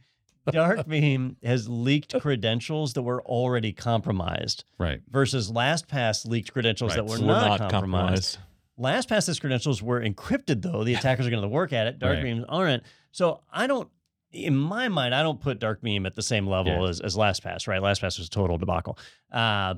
Darkbeam 0.51 1.37
has 1.43 1.67
leaked 1.67 2.13
credentials 2.21 2.93
that 2.93 3.01
were 3.01 3.21
already 3.23 3.73
compromised 3.73 4.63
Right. 4.77 5.01
versus 5.09 5.51
LastPass 5.51 6.27
leaked 6.27 6.53
credentials 6.53 6.91
Right, 6.91 6.97
that 6.97 7.05
were 7.11 7.17
So 7.17 7.25
not, 7.25 7.59
we're 7.59 7.69
compromised. 7.69 8.37
LastPass's 8.79 9.39
credentials 9.39 9.81
were 9.81 10.01
encrypted, 10.01 10.61
though. 10.61 10.83
The 10.83 10.93
attackers 10.95 11.25
are 11.25 11.29
going 11.29 11.41
to 11.41 11.47
work 11.47 11.73
at 11.73 11.87
it. 11.87 11.97
Right. 12.01 12.17
Darkbeams 12.19 12.45
aren't. 12.49 12.83
So 13.11 13.41
I 13.51 13.67
don't, 13.67 13.89
in 14.31 14.55
my 14.57 14.89
mind, 14.89 15.15
I 15.15 15.23
don't 15.23 15.39
put 15.39 15.59
Darkbeam 15.59 16.05
at 16.05 16.13
the 16.15 16.21
same 16.21 16.45
level 16.45 16.73
Yeah. 16.83 16.89
as, 16.89 16.99
as 16.99 17.15
LastPass, 17.15 17.67
right? 17.67 17.81
LastPass 17.81 18.17
was 18.19 18.27
a 18.27 18.29
total 18.29 18.57
debacle. 18.57 18.97
Uh, 19.31 19.75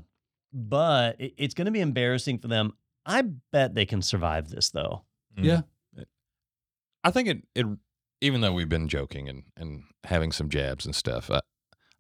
but 0.52 1.20
it- 1.22 1.36
it's 1.38 1.54
going 1.54 1.66
to 1.66 1.72
be 1.72 1.82
embarrassing 1.82 2.40
for 2.40 2.48
them. 2.48 2.74
I 3.06 3.22
bet 3.22 3.76
they 3.76 3.86
can 3.86 4.02
survive 4.02 4.50
this, 4.50 4.72
though. 4.72 5.04
Mm. 5.38 5.44
Yeah. 5.44 5.62
I 7.04 7.12
think 7.12 7.28
it, 7.30 7.44
it 7.56 7.66
even 8.22 8.42
though 8.42 8.54
we've 8.54 8.70
been 8.70 8.88
joking 8.88 9.28
and, 9.30 9.44
and 9.56 9.84
having 10.06 10.32
some 10.32 10.50
jabs 10.50 10.86
and 10.86 10.96
stuff, 10.96 11.30
I, 11.32 11.42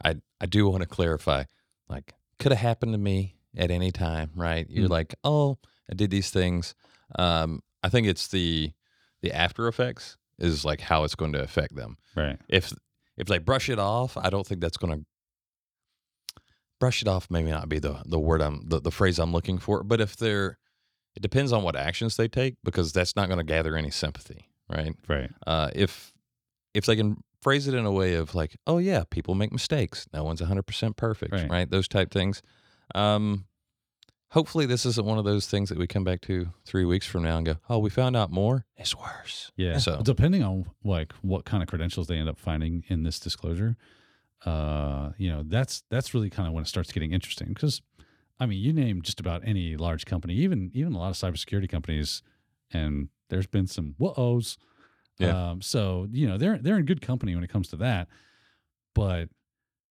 I 0.03 0.15
I 0.41 0.45
do 0.45 0.67
want 0.69 0.81
to 0.81 0.87
clarify, 0.89 1.43
like, 1.89 2.13
could 2.39 2.51
have 2.51 2.61
happened 2.61 2.93
to 2.93 2.97
me 2.97 3.35
at 3.55 3.71
any 3.71 3.91
time, 3.91 4.31
right? 4.35 4.67
You're 4.69 4.87
Mm. 4.87 4.91
like, 4.91 5.15
oh, 5.23 5.57
I 5.89 5.95
did 5.95 6.11
these 6.11 6.29
things. 6.29 6.75
Um, 7.17 7.61
I 7.83 7.89
think 7.89 8.07
it's 8.07 8.27
the 8.27 8.71
the 9.21 9.31
after 9.31 9.67
effects 9.67 10.17
is 10.37 10.63
like 10.63 10.81
how 10.81 11.03
it's 11.03 11.15
going 11.15 11.33
to 11.33 11.41
affect 11.41 11.75
them. 11.75 11.97
Right. 12.15 12.37
If 12.49 12.71
if 13.17 13.27
they 13.27 13.39
brush 13.39 13.69
it 13.69 13.79
off, 13.79 14.15
I 14.17 14.29
don't 14.29 14.45
think 14.45 14.61
that's 14.61 14.77
going 14.77 14.93
to 14.99 15.05
brush 16.79 17.01
it 17.01 17.07
off. 17.07 17.29
Maybe 17.31 17.49
not 17.51 17.69
be 17.69 17.79
the 17.79 18.01
the 18.05 18.19
word 18.19 18.41
I'm 18.41 18.61
the, 18.67 18.79
the 18.79 18.91
phrase 18.91 19.17
I'm 19.19 19.31
looking 19.31 19.57
for. 19.57 19.83
But 19.83 20.01
if 20.01 20.15
they're, 20.17 20.57
it 21.15 21.21
depends 21.21 21.51
on 21.51 21.63
what 21.63 21.75
actions 21.75 22.15
they 22.17 22.27
take 22.27 22.55
because 22.63 22.91
that's 22.93 23.15
not 23.15 23.27
going 23.27 23.39
to 23.39 23.43
gather 23.43 23.75
any 23.75 23.89
sympathy, 23.89 24.46
right? 24.69 24.95
Right. 25.07 25.29
uh, 25.45 25.69
if 25.75 26.13
if 26.73 26.85
they 26.85 26.95
can 26.95 27.23
phrase 27.41 27.67
it 27.67 27.73
in 27.73 27.85
a 27.85 27.91
way 27.91 28.15
of 28.15 28.35
like, 28.35 28.55
oh 28.67 28.77
yeah, 28.77 29.03
people 29.09 29.35
make 29.35 29.51
mistakes. 29.51 30.07
No 30.13 30.23
one's 30.23 30.41
100% 30.41 30.95
perfect, 30.95 31.31
Right. 31.33 31.49
right? 31.49 31.69
Those 31.69 31.87
type 31.87 32.11
things. 32.11 32.41
Um, 32.95 33.45
hopefully, 34.29 34.65
this 34.65 34.85
isn't 34.85 35.05
one 35.05 35.17
of 35.17 35.23
those 35.25 35.47
things 35.47 35.69
that 35.69 35.77
we 35.77 35.87
come 35.87 36.03
back 36.03 36.21
to 36.21 36.51
three 36.65 36.83
weeks 36.85 37.05
from 37.07 37.23
now 37.23 37.37
and 37.37 37.45
go, 37.45 37.55
oh, 37.69 37.79
we 37.79 37.89
found 37.89 38.15
out 38.15 38.31
more. 38.31 38.65
It's 38.75 38.95
worse. 38.95 39.51
Yeah. 39.55 39.77
So- 39.77 40.01
depending 40.03 40.43
on 40.43 40.65
like 40.83 41.13
what 41.21 41.45
kind 41.45 41.61
of 41.63 41.69
credentials 41.69 42.07
they 42.07 42.17
end 42.17 42.27
up 42.29 42.37
finding 42.37 42.83
in 42.89 43.03
this 43.03 43.19
disclosure, 43.19 43.77
uh, 44.45 45.11
you 45.17 45.29
know, 45.29 45.43
that's 45.45 45.83
that's 45.89 46.13
really 46.13 46.29
kind 46.29 46.47
of 46.47 46.53
when 46.53 46.63
it 46.63 46.67
starts 46.67 46.91
getting 46.91 47.11
interesting 47.11 47.49
because, 47.49 47.81
I 48.39 48.45
mean, 48.45 48.59
you 48.59 48.73
name 48.73 49.01
just 49.01 49.19
about 49.19 49.41
any 49.45 49.75
large 49.77 50.05
company, 50.05 50.35
even 50.35 50.69
even 50.73 50.93
a 50.93 50.99
lot 50.99 51.09
of 51.09 51.15
cybersecurity 51.15 51.69
companies, 51.69 52.21
and 52.71 53.09
there's 53.29 53.47
been 53.47 53.67
some 53.67 53.95
whoa-ohs. 53.97 54.57
Yeah. 55.19 55.49
Um, 55.51 55.61
so 55.61 56.07
you 56.11 56.27
know 56.27 56.37
they're 56.37 56.57
they're 56.59 56.77
in 56.77 56.85
good 56.85 57.01
company 57.01 57.33
when 57.35 57.43
it 57.43 57.49
comes 57.49 57.69
to 57.69 57.77
that, 57.77 58.07
but. 58.95 59.29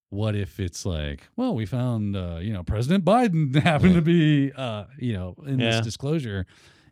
What 0.09 0.35
if 0.37 0.57
it's 0.61 0.85
like, 0.85 1.27
well, 1.35 1.53
we 1.53 1.65
found, 1.65 2.15
uh, 2.15 2.37
you 2.39 2.53
know, 2.53 2.63
President 2.63 3.03
Biden 3.03 3.53
happened 3.61 3.95
to 3.95 4.01
be, 4.01 4.53
uh, 4.53 4.85
you 4.97 5.11
know, 5.11 5.35
in 5.45 5.59
Yeah. 5.59 5.71
this 5.71 5.81
disclosure, 5.81 6.45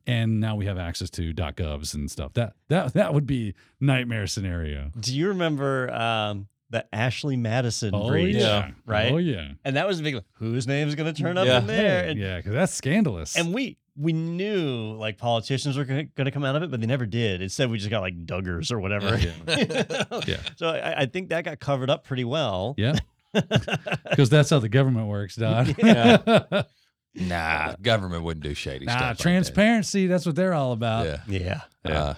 and 0.05 0.41
now 0.41 0.57
we 0.57 0.65
have 0.65 0.77
access 0.77 1.09
to 1.11 1.33
.govs 1.33 1.93
and 1.93 2.11
stuff. 2.11 2.33
That 2.33 2.55
that 2.67 2.93
that 2.95 3.13
would 3.13 3.25
be 3.25 3.53
nightmare 3.79 4.27
scenario. 4.27 4.91
Do 4.99 5.15
you 5.15 5.29
remember 5.29 5.89
um, 5.93 6.47
the 6.71 6.85
Ashley 6.93 7.37
Madison 7.37 7.91
breach? 8.05 8.35
yeah, 8.35 8.71
right? 8.85 9.13
Oh 9.13 9.17
yeah, 9.17 9.51
And 9.63 9.77
that 9.77 9.87
was 9.87 10.01
a 10.01 10.03
big, 10.03 10.21
whose 10.33 10.67
name's 10.67 10.93
going 10.95 11.11
to 11.13 11.17
turn 11.17 11.37
up 11.37 11.45
Yeah. 11.47 11.59
in 11.59 11.67
there? 11.67 12.09
And, 12.09 12.19
yeah, 12.19 12.35
because 12.35 12.51
that's 12.51 12.73
scandalous. 12.73 13.37
and 13.37 13.53
we 13.53 13.77
we 13.97 14.11
knew 14.13 14.93
like 14.99 15.17
politicians 15.17 15.77
were 15.77 15.85
going 15.85 16.09
to 16.15 16.31
come 16.31 16.43
out 16.43 16.55
of 16.55 16.63
it, 16.63 16.71
but 16.71 16.81
they 16.81 16.87
never 16.87 17.05
did. 17.05 17.41
Instead, 17.41 17.69
we 17.71 17.77
just 17.77 17.89
got 17.89 18.01
like 18.01 18.25
Duggars 18.25 18.71
or 18.71 18.79
whatever. 18.79 19.17
Yeah. 19.17 20.03
Yeah. 20.27 20.37
So 20.57 20.67
I, 20.69 21.01
I 21.01 21.05
think 21.05 21.29
that 21.29 21.43
got 21.45 21.59
covered 21.59 21.89
up 21.89 22.03
pretty 22.05 22.23
well. 22.25 22.73
yeah, 22.77 22.95
because 23.33 24.29
that's 24.29 24.49
how 24.49 24.59
the 24.59 24.69
government 24.69 25.07
works, 25.07 25.35
Don. 25.35 25.75
Yeah. 25.77 26.63
Nah, 27.17 27.75
government 27.81 28.23
wouldn't 28.23 28.43
do 28.43 28.53
shady 28.53 28.83
nah, 28.85 28.91
stuff. 28.91 29.01
like 29.01 29.17
that. 29.17 29.23
transparency. 29.23 30.07
That's 30.07 30.25
what 30.25 30.35
they're 30.35 30.53
all 30.53 30.73
about. 30.73 31.05
Yeah. 31.05 31.21
Yeah. 31.27 31.61
Yeah. 31.85 32.03
Uh, 32.03 32.13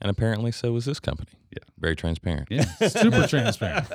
and 0.00 0.10
apparently, 0.12 0.52
so 0.52 0.70
was 0.70 0.84
this 0.84 1.00
company. 1.00 1.32
Yeah. 1.50 1.64
Very 1.80 1.96
transparent. 1.96 2.46
Yeah, 2.48 2.62
super 2.86 3.26
transparent. 3.26 3.88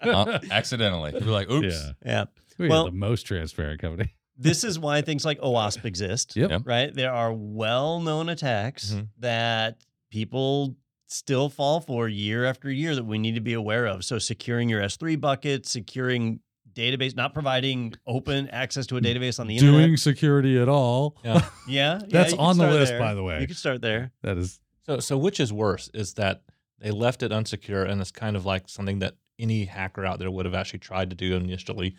Uh, 0.00 0.38
accidentally. 0.52 1.10
You're 1.12 1.22
like, 1.32 1.50
oops. 1.50 1.74
Yeah, 1.74 1.92
Yeah. 2.04 2.24
we 2.56 2.68
Well- 2.68 2.86
are 2.86 2.90
the 2.90 2.96
most 2.96 3.24
transparent 3.24 3.80
company. 3.80 4.14
This 4.38 4.62
is 4.64 4.78
why 4.78 5.02
things 5.02 5.24
like 5.24 5.40
OWASP 5.40 5.84
exist. 5.84 6.36
Yep. 6.36 6.50
Yep. 6.50 6.62
Right? 6.64 6.94
There 6.94 7.12
are 7.12 7.32
well 7.32 8.00
known 8.00 8.28
attacks 8.28 8.92
Mhm. 8.92 9.08
that 9.18 9.78
people 10.10 10.76
still 11.06 11.48
fall 11.48 11.80
for 11.80 12.08
year 12.08 12.44
after 12.44 12.70
year 12.70 12.94
that 12.94 13.04
we 13.04 13.18
need 13.18 13.34
to 13.34 13.40
be 13.40 13.54
aware 13.54 13.86
of. 13.86 14.04
So 14.04 14.18
securing 14.18 14.68
your 14.68 14.80
S3 14.82 15.16
bucket, 15.16 15.66
securing 15.66 16.40
database, 16.74 17.16
not 17.16 17.34
providing 17.34 17.94
open 18.06 18.46
access 18.50 18.86
to 18.86 18.96
a 18.96 19.00
database 19.00 19.40
on 19.40 19.46
the 19.48 19.56
Doing 19.58 19.68
internet. 19.70 19.86
Doing 19.88 19.96
security 19.96 20.58
at 20.58 20.68
all. 20.68 21.16
Yeah. 21.24 21.48
Yeah, 21.68 21.98
yeah, 22.02 22.06
That's 22.08 22.32
you 22.32 22.38
on 22.38 22.56
the 22.58 22.70
list, 22.70 22.92
there. 22.92 23.00
by 23.00 23.14
the 23.14 23.22
way. 23.22 23.40
You 23.40 23.46
can 23.46 23.56
start 23.56 23.80
there. 23.82 24.12
That 24.22 24.38
is 24.38 24.60
So, 24.86 25.00
so 25.00 25.18
which 25.18 25.40
is 25.40 25.52
worse? 25.52 25.90
Is 25.92 26.14
that 26.14 26.42
they 26.78 26.90
left 26.92 27.22
it 27.22 27.32
unsecure 27.32 27.88
and 27.88 28.00
it's 28.00 28.12
kind 28.12 28.36
of 28.36 28.46
like 28.46 28.68
something 28.68 29.00
that 29.00 29.16
any 29.38 29.64
hacker 29.64 30.04
out 30.06 30.18
there 30.18 30.30
would 30.30 30.46
have 30.46 30.54
actually 30.54 30.78
tried 30.80 31.10
to 31.10 31.16
do 31.16 31.34
initially, 31.36 31.94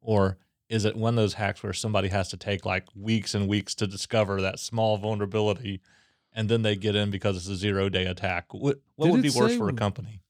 or 0.00 0.38
is 0.72 0.84
it 0.84 0.96
one 0.96 1.14
of 1.14 1.22
those 1.22 1.34
hacks 1.34 1.62
where 1.62 1.72
somebody 1.72 2.08
has 2.08 2.30
to 2.30 2.36
take 2.36 2.64
like 2.64 2.86
weeks 2.96 3.34
and 3.34 3.46
weeks 3.48 3.74
to 3.76 3.86
discover 3.86 4.40
that 4.40 4.58
small 4.58 4.96
vulnerability, 4.98 5.80
and 6.32 6.48
then 6.48 6.62
they 6.62 6.74
get 6.76 6.96
in 6.96 7.10
because 7.10 7.36
it's 7.36 7.48
a 7.48 7.56
zero 7.56 7.88
day 7.88 8.06
attack? 8.06 8.52
What 8.54 8.80
what 8.96 9.10
would 9.10 9.22
be 9.22 9.28
it 9.28 9.34
worse 9.34 9.52
say- 9.52 9.58
for 9.58 9.68
a 9.68 9.72
company? 9.74 10.20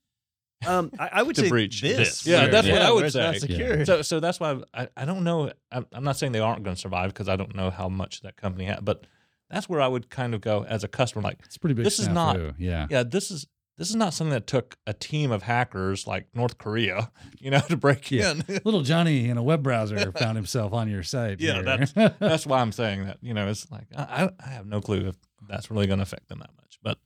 Um, 0.67 0.93
I, 0.99 1.09
I 1.15 1.23
would 1.25 1.35
To 1.37 1.43
say 1.43 1.49
breach 1.49 1.81
this. 1.81 1.97
this. 1.97 2.27
Yeah, 2.27 2.47
that's 2.47 2.69
what 2.69 2.81
I 2.83 2.93
would 2.93 3.01
where 3.03 3.11
say. 3.11 3.39
secure. 3.39 3.85
So, 3.85 4.03
so 4.03 4.21
that's 4.21 4.39
why 4.39 4.61
I, 4.73 4.89
I 4.97 5.05
don't 5.05 5.25
know. 5.25 5.51
I'm, 5.73 5.87
I'm 5.93 6.05
not 6.05 6.17
saying 6.17 6.31
they 6.33 6.39
aren't 6.39 6.63
going 6.63 6.77
to 6.77 6.81
survive 6.81 7.09
because 7.13 7.29
I 7.29 7.35
don't 7.35 7.55
know 7.57 7.71
how 7.71 7.89
much 7.89 8.21
that 8.21 8.37
company 8.37 8.67
had, 8.67 8.85
but 8.85 9.05
that's 9.51 9.69
where 9.69 9.81
I 9.81 9.89
would 9.89 10.09
kind 10.09 10.35
of 10.35 10.41
go 10.41 10.65
as 10.65 10.85
a 10.85 10.89
customer, 10.89 11.23
like, 11.23 11.39
it's 11.45 11.59
pretty 11.59 11.75
big. 11.75 11.85
This 11.85 11.99
is 11.99 12.07
not- 12.07 12.37
snafu, 12.37 12.55
Yeah. 12.59 12.87
yeah, 12.91 13.03
this 13.03 13.31
is 13.33 13.47
this 13.79 13.89
is 13.89 13.97
not 13.97 14.15
something 14.15 14.33
that 14.33 14.47
took 14.47 14.77
a 14.87 14.93
team 14.93 15.31
of 15.33 15.43
hackers 15.43 16.07
like 16.07 16.27
North 16.35 16.59
Korea, 16.59 17.11
you 17.39 17.51
know, 17.51 17.61
to 17.61 17.77
break 17.77 18.11
Yeah. 18.11 18.33
in. 18.33 18.45
Little 18.65 18.83
Johnny 18.83 19.29
in 19.29 19.37
a 19.39 19.43
web 19.43 19.63
browser 19.63 20.13
found 20.13 20.37
himself 20.37 20.73
on 20.73 20.89
your 20.91 21.03
site. 21.03 21.41
Yeah, 21.41 21.55
here. 21.55 21.63
that's- 21.63 22.15
that's 22.21 22.47
why 22.47 22.61
I'm 22.61 22.73
saying 22.73 23.05
that. 23.07 23.19
You 23.23 23.35
know, 23.35 23.49
it's 23.49 23.71
like 23.71 23.87
I, 23.97 24.31
I 24.45 24.49
have 24.51 24.67
no 24.67 24.81
clue 24.81 25.09
if 25.09 25.17
that's 25.49 25.71
really 25.71 25.87
going 25.87 25.99
to 25.99 26.05
affect 26.05 26.29
them 26.29 26.39
that 26.41 26.51
much, 26.57 26.79
but 26.83 26.99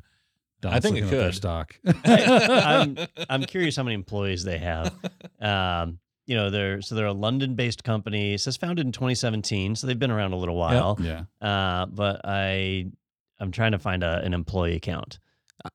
Don's 0.60 0.76
I 0.76 0.80
think 0.80 0.96
it 0.98 1.04
looking 1.04 1.18
could. 1.18 1.34
stock. 1.34 1.74
I'm 2.04 2.96
I'm 3.28 3.42
curious 3.44 3.76
how 3.76 3.82
many 3.82 3.94
employees 3.94 4.42
they 4.44 4.58
have. 4.58 4.92
Um, 5.40 5.98
you 6.26 6.34
know, 6.34 6.50
they're 6.50 6.82
so 6.82 6.94
they're 6.94 7.06
a 7.06 7.12
London-based 7.12 7.84
company. 7.84 8.34
It 8.34 8.40
says 8.40 8.56
founded 8.56 8.84
in 8.86 8.90
2017, 8.92 9.76
so 9.76 9.86
they've 9.86 9.98
been 9.98 10.10
around 10.10 10.32
a 10.32 10.36
little 10.36 10.56
while. 10.56 10.98
yeah. 11.00 11.22
Uh, 11.40 11.86
but 11.86 12.20
I 12.24 12.86
I'm 13.38 13.52
trying 13.52 13.72
to 13.72 13.78
find 13.78 14.02
a, 14.02 14.20
an 14.24 14.34
employee 14.34 14.74
account. 14.76 15.18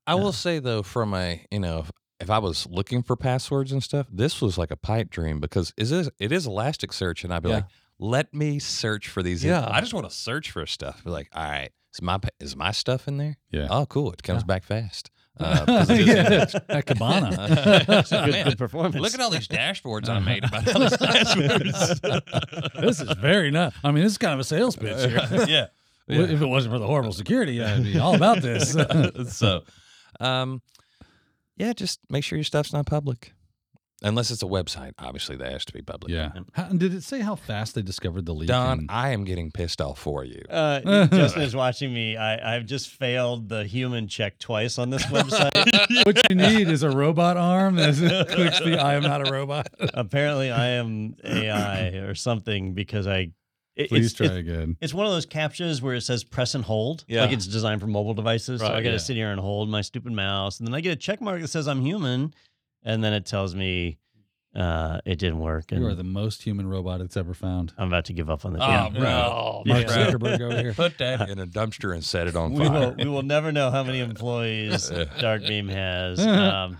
I- 0.07 0.15
will 0.15 0.31
say 0.33 0.59
though, 0.59 0.83
from 0.83 1.13
a 1.13 1.45
you 1.51 1.59
know, 1.59 1.79
if, 1.79 1.91
if 2.19 2.29
I 2.29 2.37
was 2.39 2.67
looking 2.69 3.03
for 3.03 3.15
passwords 3.15 3.71
and 3.71 3.81
stuff, 3.83 4.07
this 4.11 4.41
was 4.41 4.57
like 4.57 4.71
a 4.71 4.77
pipe 4.77 5.09
dream 5.09 5.39
because 5.39 5.73
is 5.77 5.89
this 5.89 6.09
it 6.19 6.31
is 6.31 6.47
Elasticsearch, 6.47 7.23
and 7.23 7.33
I'd 7.33 7.43
be 7.43 7.49
Yeah. 7.49 7.55
like, 7.55 7.65
let 7.99 8.33
me 8.33 8.59
search 8.59 9.07
for 9.09 9.21
these. 9.23 9.43
Yeah. 9.43 9.67
I 9.69 9.79
just 9.79 9.93
want 9.93 10.09
to 10.09 10.15
search 10.15 10.51
for 10.51 10.65
stuff. 10.65 11.03
Be 11.03 11.09
like, 11.11 11.29
all 11.33 11.43
right, 11.43 11.69
is 11.93 12.01
my 12.01 12.19
is 12.39 12.55
my 12.55 12.71
stuff 12.71 13.07
in 13.07 13.17
there? 13.17 13.37
Yeah. 13.51 13.67
Oh, 13.69 13.85
cool. 13.85 14.11
It 14.11 14.23
comes 14.23 14.43
back 14.43 14.63
fast. 14.63 15.09
Uh, 15.39 15.65
'cause 15.65 15.89
it 15.89 16.01
is 16.01 16.07
yeah. 16.07 16.59
At 16.69 16.85
Kibana. 16.85 17.31
A 17.31 18.25
good, 18.25 18.31
Man, 18.33 18.45
good 18.49 18.57
performance. 18.59 18.97
Look 19.01 19.13
at 19.15 19.21
all 19.21 19.29
these 19.31 19.47
dashboards 19.47 20.07
I 20.09 20.19
made 20.19 20.43
about 20.43 20.67
all 20.75 20.81
these 20.81 22.01
this 22.81 23.01
is 23.01 23.11
very 23.17 23.49
nice. 23.49 23.71
I 23.83 23.91
mean, 23.91 24.03
this 24.03 24.11
is 24.11 24.17
kind 24.17 24.33
of 24.33 24.39
a 24.39 24.43
sales 24.43 24.75
pitch 24.75 24.97
here. 25.09 25.45
yeah. 25.47 25.67
If 26.07 26.41
it 26.41 26.45
wasn't 26.45 26.73
for 26.73 26.79
the 26.79 26.85
horrible 26.85 27.13
security, 27.13 27.63
I'd 27.63 27.83
be 27.83 27.97
all 27.97 28.13
about 28.15 28.41
this. 28.41 28.75
so, 29.33 29.63
um, 30.21 30.61
yeah, 31.57 31.73
just 31.73 31.99
make 32.09 32.23
sure 32.23 32.37
your 32.37 32.43
stuff's 32.43 32.73
not 32.73 32.85
public, 32.85 33.33
unless 34.01 34.31
it's 34.31 34.41
a 34.41 34.47
website. 34.47 34.93
Obviously, 34.97 35.35
that 35.35 35.51
has 35.51 35.65
to 35.65 35.73
be 35.73 35.81
public. 35.81 36.11
yeah. 36.11 36.31
How, 36.53 36.63
did 36.69 36.93
it 36.93 37.03
say 37.03 37.19
how 37.19 37.35
fast 37.35 37.75
they 37.75 37.81
discovered 37.81 38.25
the 38.25 38.33
leak? 38.33 38.47
Don, 38.47 38.79
and- 38.79 38.91
I 38.91 39.09
am 39.09 39.23
getting 39.25 39.51
pissed 39.51 39.79
off 39.81 39.99
for 39.99 40.23
you. 40.23 40.41
Uh, 40.49 41.05
Justin 41.11 41.43
is 41.43 41.55
watching 41.55 41.93
me. 41.93 42.17
I, 42.17 42.55
I've 42.55 42.65
just 42.65 42.89
failed 42.89 43.49
the 43.49 43.63
human 43.65 44.07
check 44.07 44.39
twice 44.39 44.79
on 44.79 44.89
this 44.89 45.03
website. 45.05 45.51
what 46.05 46.19
you 46.29 46.35
need 46.35 46.67
is 46.69 46.81
a 46.83 46.89
robot 46.89 47.37
arm 47.37 47.75
that 47.75 47.95
clicks 48.29 48.59
the 48.59 48.79
"I 48.79 48.95
am 48.95 49.03
not 49.03 49.27
a 49.27 49.31
robot." 49.31 49.67
Apparently, 49.93 50.49
I 50.51 50.67
am 50.69 51.15
AI 51.23 51.89
or 51.97 52.15
something 52.15 52.73
because 52.73 53.05
I. 53.07 53.31
It, 53.83 53.89
Please 53.89 54.07
it's, 54.07 54.15
try 54.15 54.27
it's, 54.27 54.35
again. 54.35 54.77
it's 54.81 54.93
one 54.93 55.05
of 55.05 55.11
those 55.11 55.25
captchas 55.25 55.81
where 55.81 55.95
it 55.95 56.01
says 56.01 56.23
press 56.23 56.55
and 56.55 56.63
hold. 56.63 57.03
Yeah. 57.07 57.21
Like 57.23 57.31
it's 57.31 57.47
designed 57.47 57.81
for 57.81 57.87
mobile 57.87 58.13
devices. 58.13 58.61
so 58.61 58.67
I 58.67 58.81
got 58.81 58.81
to 58.81 58.91
yeah. 58.91 58.97
sit 58.97 59.15
here 59.15 59.31
and 59.31 59.39
hold 59.39 59.69
my 59.69 59.81
stupid 59.81 60.11
mouse. 60.13 60.59
And 60.59 60.67
then 60.67 60.73
I 60.75 60.81
get 60.81 60.91
a 60.91 60.95
check 60.95 61.21
mark 61.21 61.41
that 61.41 61.47
says 61.49 61.67
I'm 61.67 61.81
human. 61.81 62.33
And 62.83 63.03
then 63.03 63.13
it 63.13 63.25
tells 63.25 63.53
me 63.55 63.99
uh, 64.55 64.99
it 65.05 65.17
didn't 65.19 65.39
work. 65.39 65.71
And 65.71 65.81
You 65.81 65.87
are 65.87 65.95
the 65.95 66.03
most 66.03 66.43
human 66.43 66.67
robot 66.67 66.99
it's 66.99 67.15
ever 67.15 67.33
found. 67.33 67.73
I'm 67.77 67.87
about 67.87 68.05
to 68.05 68.13
give 68.13 68.29
up 68.29 68.43
on 68.45 68.53
this. 68.53 68.61
Oh, 68.63 68.67
Yeah. 68.69 68.89
bro. 68.89 69.09
Oh, 69.09 69.63
Mark 69.65 69.87
Yeah. 69.87 70.07
Zuckerberg 70.11 70.41
over 70.41 70.57
here. 70.57 70.73
Put 70.75 70.97
that 70.97 71.29
in 71.29 71.39
a 71.39 71.47
dumpster 71.47 71.93
and 71.93 72.03
set 72.03 72.27
it 72.27 72.35
on 72.35 72.53
we 72.53 72.59
will 72.59 72.69
fire. 72.69 72.95
we 72.97 73.05
will 73.05 73.23
never 73.23 73.51
know 73.51 73.71
how 73.71 73.83
many 73.83 73.99
employees 73.99 74.89
Darkbeam 74.89 75.69
has. 75.69 76.19
Um, 76.25 76.79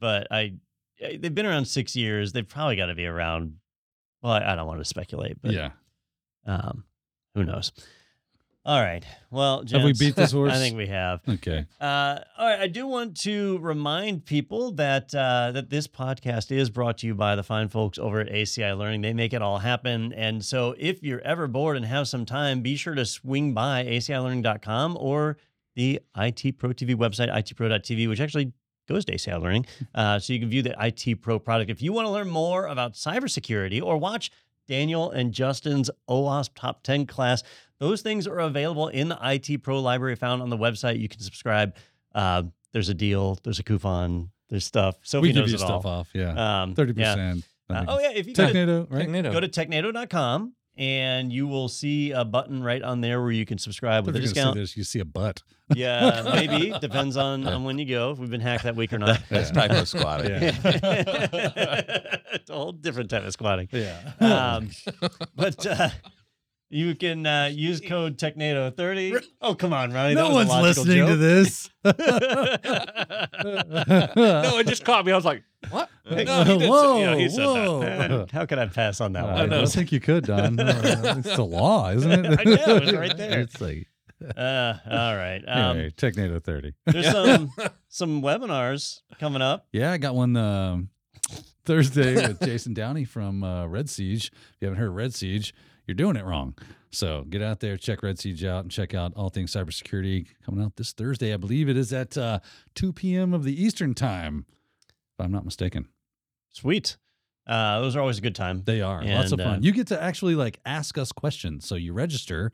but 0.00 0.28
I 0.30 0.54
they've 1.00 1.34
been 1.34 1.46
around 1.46 1.64
six 1.64 1.96
years. 1.96 2.32
They've 2.32 2.48
probably 2.48 2.76
got 2.76 2.86
to 2.86 2.94
be 2.94 3.06
around. 3.06 3.54
Well, 4.22 4.32
I, 4.32 4.52
I 4.52 4.54
don't 4.54 4.66
want 4.66 4.80
to 4.80 4.84
speculate, 4.84 5.40
but 5.42 5.52
yeah. 5.52 5.70
Um, 6.48 6.84
who 7.34 7.44
knows? 7.44 7.70
All 8.64 8.82
right. 8.82 9.02
Well, 9.30 9.64
Have 9.70 9.82
we 9.82 9.94
beat 9.94 10.14
this 10.14 10.32
horse? 10.38 10.52
I 10.52 10.56
think 10.56 10.76
we 10.76 10.88
have. 10.88 11.20
Okay. 11.26 11.64
Uh, 11.80 12.18
all 12.36 12.46
right, 12.46 12.60
I 12.60 12.66
do 12.66 12.86
want 12.86 13.18
to 13.20 13.58
remind 13.60 14.26
people 14.26 14.72
that 14.72 15.14
uh, 15.14 15.52
that 15.52 15.70
this 15.70 15.86
podcast 15.86 16.50
is 16.50 16.68
brought 16.68 16.98
to 16.98 17.06
you 17.06 17.14
by 17.14 17.34
the 17.34 17.42
fine 17.42 17.68
folks 17.68 17.98
over 17.98 18.20
at 18.20 18.28
ACI 18.28 18.76
Learning. 18.76 19.00
They 19.00 19.14
make 19.14 19.32
it 19.32 19.40
all 19.40 19.58
happen. 19.58 20.12
And 20.12 20.44
so, 20.44 20.74
if 20.76 21.02
you're 21.02 21.22
ever 21.22 21.46
bored 21.46 21.78
and 21.78 21.86
have 21.86 22.08
some 22.08 22.26
time, 22.26 22.60
be 22.60 22.76
sure 22.76 22.94
to 22.94 23.06
swing 23.06 23.54
by 23.54 23.84
acilearning.com 23.86 24.98
or 25.00 25.38
the 25.74 26.00
IT 26.16 26.58
Pro 26.58 26.70
TV 26.70 26.94
website, 26.94 27.32
itpro.tv, 27.32 28.06
which 28.08 28.20
actually 28.20 28.52
goes 28.86 29.04
to 29.06 29.12
ACI 29.14 29.40
Learning. 29.40 29.64
Uh, 29.94 30.18
so 30.18 30.34
you 30.34 30.40
can 30.40 30.50
view 30.50 30.62
the 30.62 30.74
IT 30.78 31.22
Pro 31.22 31.38
product. 31.38 31.70
If 31.70 31.80
you 31.80 31.94
want 31.94 32.06
to 32.06 32.10
learn 32.10 32.28
more 32.28 32.66
about 32.66 32.94
cybersecurity 32.94 33.80
or 33.82 33.96
watch 33.96 34.30
Daniel 34.68 35.10
and 35.10 35.32
Justin's 35.32 35.90
OWASP 36.08 36.50
Top 36.54 36.82
10 36.82 37.06
class, 37.06 37.42
those 37.78 38.02
things 38.02 38.26
are 38.26 38.38
available 38.40 38.88
in 38.88 39.08
the 39.08 39.18
IT 39.22 39.62
Pro 39.62 39.80
library 39.80 40.16
found 40.16 40.42
on 40.42 40.50
the 40.50 40.58
website. 40.58 41.00
You 41.00 41.08
can 41.08 41.20
subscribe. 41.20 41.74
Uh, 42.14 42.44
there's 42.72 42.88
a 42.88 42.94
deal, 42.94 43.38
there's 43.42 43.58
a 43.58 43.62
coupon, 43.62 44.30
there's 44.50 44.64
stuff. 44.64 44.96
Sophie 45.02 45.28
we 45.28 45.32
give 45.32 45.48
you 45.48 45.54
it 45.54 45.58
stuff 45.58 45.86
all. 45.86 46.00
off. 46.00 46.10
Yeah. 46.12 46.62
Um, 46.62 46.74
Thirty 46.74 46.92
yeah. 46.96 47.14
percent. 47.14 47.44
Uh, 47.70 47.84
oh, 47.88 48.00
yeah. 48.00 48.12
If 48.12 48.26
you 48.26 48.34
go 48.34 48.46
to, 48.46 48.52
Technado, 48.52 48.86
right? 48.90 49.08
Technado. 49.08 49.32
go 49.32 49.40
to 49.40 49.48
technado.com 49.48 50.54
and 50.78 51.32
you 51.32 51.46
will 51.48 51.68
see 51.68 52.12
a 52.12 52.24
button 52.24 52.62
right 52.62 52.82
on 52.82 53.00
there 53.00 53.20
where 53.20 53.32
you 53.32 53.44
can 53.44 53.58
subscribe 53.58 54.06
with 54.06 54.14
a 54.14 54.18
If 54.20 54.24
you're 54.26 54.32
gonna 54.34 54.54
discount. 54.54 54.56
this, 54.56 54.76
you 54.76 54.84
see 54.84 55.00
a 55.00 55.04
butt. 55.04 55.42
Yeah, 55.74 56.22
maybe. 56.32 56.72
Depends 56.78 57.16
on, 57.16 57.46
on 57.46 57.64
when 57.64 57.78
you 57.78 57.84
go, 57.84 58.12
if 58.12 58.18
we've 58.18 58.30
been 58.30 58.40
hacked 58.40 58.62
that 58.62 58.76
week 58.76 58.92
or 58.92 58.98
not. 58.98 59.20
That's 59.28 59.50
typo 59.50 59.84
squatting. 59.84 60.30
it's 60.62 60.64
a 62.48 62.54
whole 62.54 62.72
different 62.72 63.10
type 63.10 63.24
of 63.24 63.32
squatting. 63.32 63.68
Yeah. 63.72 63.98
Um, 64.20 64.70
but 65.34 65.66
uh, 65.66 65.90
you 66.70 66.94
can 66.94 67.24
uh, 67.26 67.50
use 67.52 67.80
code 67.80 68.18
Technado30. 68.18 69.24
Oh, 69.40 69.54
come 69.54 69.72
on, 69.72 69.92
Ronnie. 69.92 70.14
that 70.14 70.20
no 70.20 70.34
was 70.34 70.48
one's 70.48 70.50
a 70.50 70.52
logical 70.52 70.84
listening 70.84 71.06
to 71.06 71.16
this. 71.16 71.70
no, 74.16 74.58
it 74.58 74.66
just 74.66 74.84
caught 74.84 75.04
me. 75.06 75.12
I 75.12 75.16
was 75.16 75.24
like, 75.24 75.42
what? 75.70 75.88
No, 76.10 76.16
he 76.16 76.24
did 76.24 76.60
say- 76.62 76.68
whoa, 76.68 76.98
yeah, 76.98 77.16
he 77.16 77.28
said 77.28 77.38
that. 77.40 77.46
whoa. 77.68 77.80
Man, 77.80 78.26
How 78.32 78.46
could 78.46 78.58
I 78.58 78.66
pass 78.66 79.00
on 79.00 79.12
that 79.12 79.24
I 79.24 79.32
one? 79.32 79.40
I 79.40 79.46
don't 79.46 79.66
think 79.66 79.92
you 79.92 80.00
could, 80.00 80.24
Don. 80.24 80.56
it's 80.58 81.36
the 81.36 81.44
law, 81.44 81.90
isn't 81.90 82.10
it? 82.10 82.26
I 82.40 82.44
know, 82.44 82.76
it's 82.76 82.92
right 82.92 83.14
there. 83.16 83.40
It's 83.40 83.60
like 83.60 83.86
Uh, 84.36 84.74
all 84.90 85.16
right. 85.16 85.42
Um, 85.46 85.76
anyway, 85.76 85.90
Technado 85.96 86.42
30. 86.42 86.72
There's 86.86 87.10
some 87.10 87.52
some 87.88 88.22
webinars 88.22 89.00
coming 89.20 89.42
up. 89.42 89.66
Yeah, 89.72 89.92
I 89.92 89.98
got 89.98 90.14
one 90.14 90.34
um, 90.36 90.88
Thursday 91.64 92.14
with 92.14 92.40
Jason 92.40 92.72
Downey 92.74 93.04
from 93.04 93.44
uh, 93.44 93.66
Red 93.66 93.88
Siege. 93.90 94.32
If 94.54 94.56
you 94.60 94.66
haven't 94.68 94.80
heard 94.80 94.88
of 94.88 94.94
Red 94.94 95.14
Siege, 95.14 95.54
you're 95.88 95.94
doing 95.94 96.16
it 96.16 96.24
wrong. 96.24 96.54
So 96.90 97.24
get 97.28 97.42
out 97.42 97.60
there, 97.60 97.76
check 97.76 98.02
Red 98.02 98.18
Siege 98.18 98.44
out, 98.44 98.62
and 98.62 98.70
check 98.70 98.94
out 98.94 99.12
all 99.16 99.28
things 99.30 99.52
cybersecurity 99.52 100.26
coming 100.44 100.64
out 100.64 100.76
this 100.76 100.92
Thursday. 100.92 101.34
I 101.34 101.36
believe 101.38 101.68
it 101.68 101.76
is 101.76 101.92
at 101.92 102.16
uh, 102.16 102.38
2 102.76 102.92
p.m. 102.92 103.34
of 103.34 103.42
the 103.44 103.62
Eastern 103.62 103.94
time, 103.94 104.46
if 104.88 105.24
I'm 105.24 105.32
not 105.32 105.44
mistaken. 105.44 105.88
Sweet. 106.50 106.96
Uh, 107.46 107.80
those 107.80 107.96
are 107.96 108.00
always 108.00 108.18
a 108.18 108.20
good 108.20 108.34
time. 108.34 108.62
They 108.64 108.80
are 108.82 109.02
lots 109.02 109.32
of 109.32 109.40
And, 109.40 109.48
uh, 109.48 109.52
fun. 109.54 109.62
you 109.62 109.72
get 109.72 109.86
to 109.88 110.00
actually 110.02 110.34
like 110.34 110.60
ask 110.66 110.96
us 110.98 111.12
questions. 111.12 111.66
So 111.66 111.74
you 111.76 111.92
register, 111.94 112.52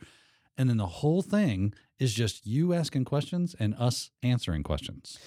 and 0.56 0.69
then 0.70 0.77
the 0.77 0.86
whole 0.86 1.20
thing 1.23 1.74
is 1.98 2.15
just 2.15 2.47
you 2.47 2.73
asking 2.73 3.05
questions 3.05 3.55
and 3.59 3.74
us 3.77 4.11
answering 4.23 4.62
questions. 4.62 5.19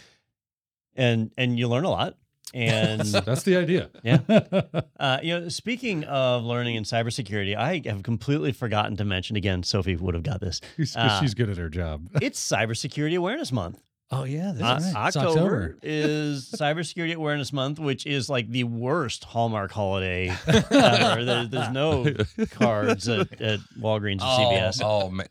and 0.95 1.31
and 1.37 1.59
you 1.59 1.67
learn 1.67 1.83
a 1.85 1.89
lot. 1.89 2.15
And 2.53 3.01
That's 3.01 3.43
the 3.43 3.57
idea. 3.57 3.89
Yeah. 4.03 4.19
uh, 4.99 5.19
you 5.21 5.39
know, 5.39 5.49
speaking 5.49 6.03
of 6.05 6.43
learning 6.43 6.75
in 6.75 6.83
cybersecurity, 6.83 7.55
I 7.55 7.81
have 7.89 8.03
completely 8.03 8.51
forgotten 8.53 8.95
to 8.97 9.05
mention 9.05 9.35
again. 9.35 9.63
Sophie 9.63 9.95
would 9.95 10.13
have 10.13 10.23
got 10.23 10.39
this. 10.39 10.61
She's, 10.77 10.95
Uh, 10.95 11.19
she's 11.19 11.33
good 11.33 11.49
at 11.49 11.57
her 11.57 11.69
job. 11.69 12.07
It's 12.21 12.39
Cybersecurity 12.51 13.17
Awareness 13.17 13.51
Month. 13.51 13.81
Oh 14.09 14.23
yeah, 14.23 14.53
that's 14.55 14.85
Uh, 14.85 14.91
right. 14.95 15.07
It's 15.09 15.17
October 15.17 15.77
is 15.83 16.49
Cybersecurity 16.57 17.13
Awareness 17.15 17.51
Month, 17.51 17.77
which 17.79 18.05
is 18.05 18.29
like 18.29 18.49
the 18.49 18.63
worst 18.63 19.25
Hallmark 19.25 19.71
holiday 19.71 20.29
ever. 20.47 21.25
There, 21.25 21.45
there's 21.47 21.71
no 21.71 22.05
cards 22.51 23.09
at, 23.09 23.41
at 23.41 23.59
Walgreens 23.77 24.21
or 24.21 24.39
CVS. 24.39 24.81
Oh, 24.81 25.09
man. 25.09 25.27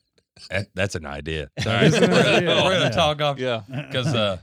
That's 0.75 0.95
an 0.95 1.07
idea. 1.07 1.49
That 1.65 1.85
is 1.85 1.95
an 1.95 2.11
we're 2.11 2.19
idea. 2.21 2.41
gonna, 2.49 2.65
we're 2.65 2.73
gonna 2.75 2.85
Yeah. 2.85 2.91
talk 2.91 3.23
off 3.23 3.39
Yeah. 3.39 3.63
because 3.67 4.15
uh, 4.15 4.37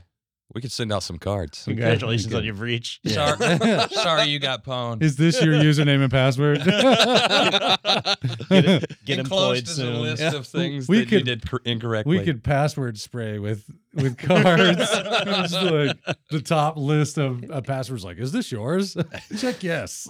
We 0.54 0.60
could 0.60 0.70
send 0.72 0.92
out 0.92 1.02
some 1.02 1.18
cards. 1.18 1.64
Congratulations 1.64 2.26
Okay. 2.32 2.36
on 2.38 2.44
your 2.44 2.54
breach. 2.54 3.00
Sorry, 3.06 3.58
sorry 3.90 4.24
you 4.26 4.38
got 4.38 4.62
pwned. 4.64 5.02
Is 5.02 5.16
this 5.16 5.40
your 5.42 5.54
username 5.54 6.02
and 6.02 6.10
password? 6.12 6.58
Get, 8.50 9.04
get 9.04 9.18
employed 9.18 9.58
Enclosed 9.58 9.68
as 9.68 9.78
a 9.78 9.82
soon. 9.82 10.00
list 10.02 10.22
of 10.34 10.46
things 10.46 10.88
We 10.88 10.98
that 10.98 11.02
you 11.10 11.18
could- 11.18 11.24
did 11.24 11.50
cor- 11.50 11.60
incorrectly. 11.64 12.18
we 12.18 12.24
could 12.24 12.42
password 12.44 12.98
spray 12.98 13.38
with 13.38 13.64
with 13.94 14.16
cards. 14.18 14.76
Just 14.78 15.62
like 15.62 15.96
the 16.30 16.40
top 16.40 16.76
list 16.76 17.18
of 17.18 17.48
uh, 17.50 17.60
passwords. 17.60 18.04
Like, 18.04 18.18
is 18.18 18.32
this 18.32 18.50
yours? 18.52 18.96
Check 19.38 19.62
yes. 19.62 20.08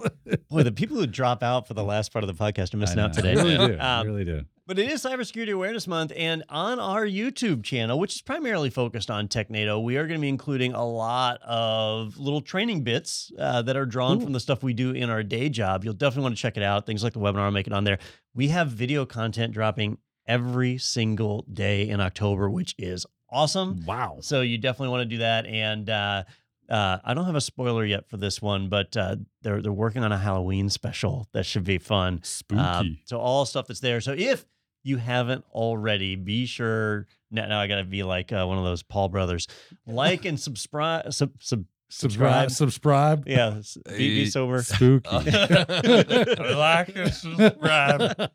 Boy, 0.49 0.63
the 0.63 0.71
people 0.71 0.97
who 0.97 1.05
drop 1.07 1.43
out 1.43 1.67
for 1.67 1.73
the 1.75 1.83
last 1.83 2.11
part 2.11 2.23
of 2.23 2.27
the 2.35 2.43
podcast 2.43 2.73
are 2.73 2.77
missing 2.77 2.99
I 2.99 3.03
out 3.03 3.15
know, 3.15 3.21
today. 3.21 3.39
I 3.39 3.43
really 3.43 3.67
do. 3.67 3.77
I 3.79 3.99
Um, 3.99 4.07
really 4.07 4.25
do. 4.25 4.41
But 4.67 4.79
it 4.79 4.91
is 4.91 5.03
Cybersecurity 5.03 5.53
Awareness 5.53 5.85
Month, 5.85 6.11
and 6.15 6.43
on 6.49 6.79
our 6.79 7.05
YouTube 7.05 7.63
channel, 7.63 7.99
which 7.99 8.15
is 8.15 8.21
primarily 8.23 8.71
focused 8.71 9.11
on 9.11 9.27
TechNado, 9.27 9.83
we 9.83 9.95
are 9.97 10.07
going 10.07 10.19
to 10.19 10.21
be 10.23 10.27
including 10.27 10.73
a 10.73 10.83
lot 10.83 11.39
of 11.43 12.17
little 12.17 12.41
training 12.41 12.81
bits 12.81 13.31
uh, 13.37 13.61
that 13.61 13.77
are 13.77 13.85
drawn 13.85 14.19
from 14.19 14.33
the 14.33 14.39
stuff 14.39 14.63
we 14.63 14.73
do 14.73 14.89
in 14.89 15.11
our 15.11 15.21
day 15.21 15.49
job. 15.49 15.83
You'll 15.83 15.93
definitely 15.93 16.23
want 16.23 16.35
to 16.35 16.41
check 16.41 16.57
it 16.57 16.63
out. 16.63 16.87
Things 16.87 17.03
like 17.03 17.13
the 17.13 17.19
webinar 17.19 17.41
I'm 17.41 17.53
making 17.53 17.73
on 17.73 17.83
there. 17.83 17.99
We 18.33 18.47
have 18.47 18.69
video 18.69 19.05
content 19.05 19.53
dropping 19.53 19.99
every 20.27 20.79
single 20.79 21.45
day 21.53 21.87
in 21.87 22.01
October, 22.01 22.49
which 22.49 22.73
is 22.79 23.05
awesome. 23.29 23.85
Wow. 23.85 24.17
So 24.21 24.41
you 24.41 24.57
definitely 24.57 24.89
want 24.89 25.01
to 25.01 25.15
do 25.15 25.17
that. 25.19 25.45
And 25.45 25.87
uh, 25.91 26.23
uh, 26.67 26.97
I 27.03 27.13
don't 27.13 27.25
have 27.25 27.35
a 27.35 27.41
spoiler 27.41 27.85
yet 27.85 28.09
for 28.09 28.17
this 28.17 28.41
one, 28.41 28.69
but 28.69 28.97
uh, 28.97 29.17
they're 29.43 29.61
they're 29.61 29.71
working 29.71 30.03
on 30.03 30.11
a 30.11 30.17
Halloween 30.17 30.71
special 30.71 31.29
that 31.33 31.45
should 31.45 31.65
be 31.65 31.77
fun. 31.77 32.21
Spooky. 32.23 32.59
Um, 32.59 32.97
so 33.05 33.19
all 33.19 33.45
stuff 33.45 33.67
that's 33.67 33.79
there. 33.79 34.01
So 34.01 34.15
if 34.17 34.43
you 34.85 34.97
haven't 34.97 35.43
already, 35.51 36.15
be 36.15 36.45
sure. 36.45 37.07
Now, 37.31 37.47
now 37.47 37.59
I 37.59 37.65
got 37.65 37.77
to 37.77 37.83
be 37.83 38.03
like 38.03 38.31
uh, 38.31 38.45
one 38.45 38.59
of 38.59 38.63
those 38.63 38.83
Paul 38.83 39.09
brothers. 39.09 39.47
Like 39.87 40.25
and 40.25 40.39
subscribe. 40.39 41.13
Sub, 41.13 41.31
sub, 41.39 41.65
subscribe. 41.89 42.51
Subscribe. 42.51 43.27
yeah, 43.27 43.55
s- 43.59 43.77
be, 43.87 44.23
be 44.23 44.23
Uh, 44.23 44.29
sober. 44.29 44.61
Spooky. 44.63 45.09
like 46.55 46.95
and 46.95 47.13
subscribe. 47.13 48.31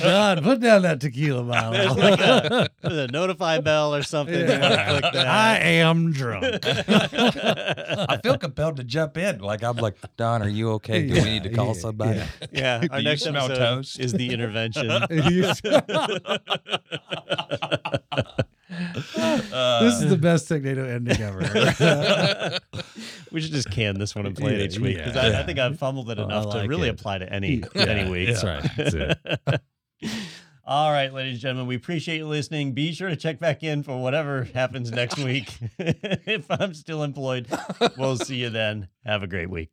God, 0.00 0.42
put 0.42 0.60
down 0.60 0.82
that 0.82 1.00
tequila 1.00 1.44
There's 1.72 1.86
bottle. 1.94 2.02
like 2.02 2.20
a, 2.20 2.68
there's 2.82 2.96
a 2.96 3.06
notify 3.08 3.60
bell 3.60 3.94
or 3.94 4.02
something. 4.02 4.34
You 4.34 4.46
wanna 4.58 4.86
click 5.00 5.12
that. 5.12 5.26
I 5.26 5.58
am 5.58 6.12
drunk. 6.12 6.44
I 6.64 8.18
feel 8.22 8.38
compelled 8.38 8.76
to 8.76 8.84
jump 8.84 9.16
in. 9.18 9.38
Like 9.40 9.62
I'm 9.62 9.76
like, 9.76 9.96
Don, 10.16 10.42
are 10.42 10.48
you 10.48 10.70
okay? 10.72 11.06
Do 11.06 11.14
we 11.14 11.20
need 11.24 11.42
to 11.44 11.50
call 11.50 11.68
Yeah, 11.68 11.72
somebody? 11.80 12.18
yeah. 12.18 12.26
yeah, 12.52 12.86
our 12.90 12.98
Do 12.98 13.04
next 13.04 13.22
smell 13.24 13.46
episode 13.46 13.58
toast? 13.76 14.00
is 14.00 14.12
the 14.12 14.30
intervention. 14.32 14.90
Uh, 18.70 19.82
this 19.82 20.00
is 20.00 20.08
the 20.10 20.16
best 20.16 20.48
Technado 20.48 20.88
ending 20.88 21.20
ever. 21.20 22.58
we 23.32 23.40
should 23.40 23.52
just 23.52 23.70
can 23.70 23.98
this 23.98 24.14
one 24.14 24.26
and 24.26 24.36
play 24.36 24.54
it 24.54 24.72
each 24.72 24.78
week 24.78 24.96
because 24.96 25.14
yeah. 25.14 25.38
I, 25.38 25.40
I 25.40 25.42
think 25.44 25.58
I've 25.58 25.78
fumbled 25.78 26.10
it 26.10 26.18
Oh, 26.18 26.22
I 26.22 26.24
enough 26.24 26.52
to 26.52 26.66
really 26.66 26.88
it. 26.88 26.98
apply 26.98 27.18
to 27.18 27.32
any 27.32 27.62
Yeah, 27.74 27.82
any 27.82 28.10
week. 28.10 28.28
That's 28.28 28.44
right. 28.44 28.64
That's. 28.76 29.60
All 30.66 30.90
right, 30.90 31.12
ladies 31.12 31.34
and 31.34 31.40
gentlemen, 31.42 31.66
we 31.66 31.76
appreciate 31.76 32.16
you 32.16 32.26
listening. 32.26 32.72
Be 32.72 32.94
sure 32.94 33.10
to 33.10 33.16
check 33.16 33.38
back 33.38 33.62
in 33.62 33.82
for 33.82 34.00
whatever 34.00 34.44
happens 34.44 34.90
next 34.90 35.18
week. 35.18 35.54
if 35.78 36.46
I'm 36.50 36.72
still 36.72 37.02
employed, 37.02 37.48
we'll 37.98 38.16
see 38.16 38.36
you 38.36 38.48
then. 38.48 38.88
Have 39.04 39.22
a 39.22 39.26
great 39.26 39.50
week. 39.50 39.68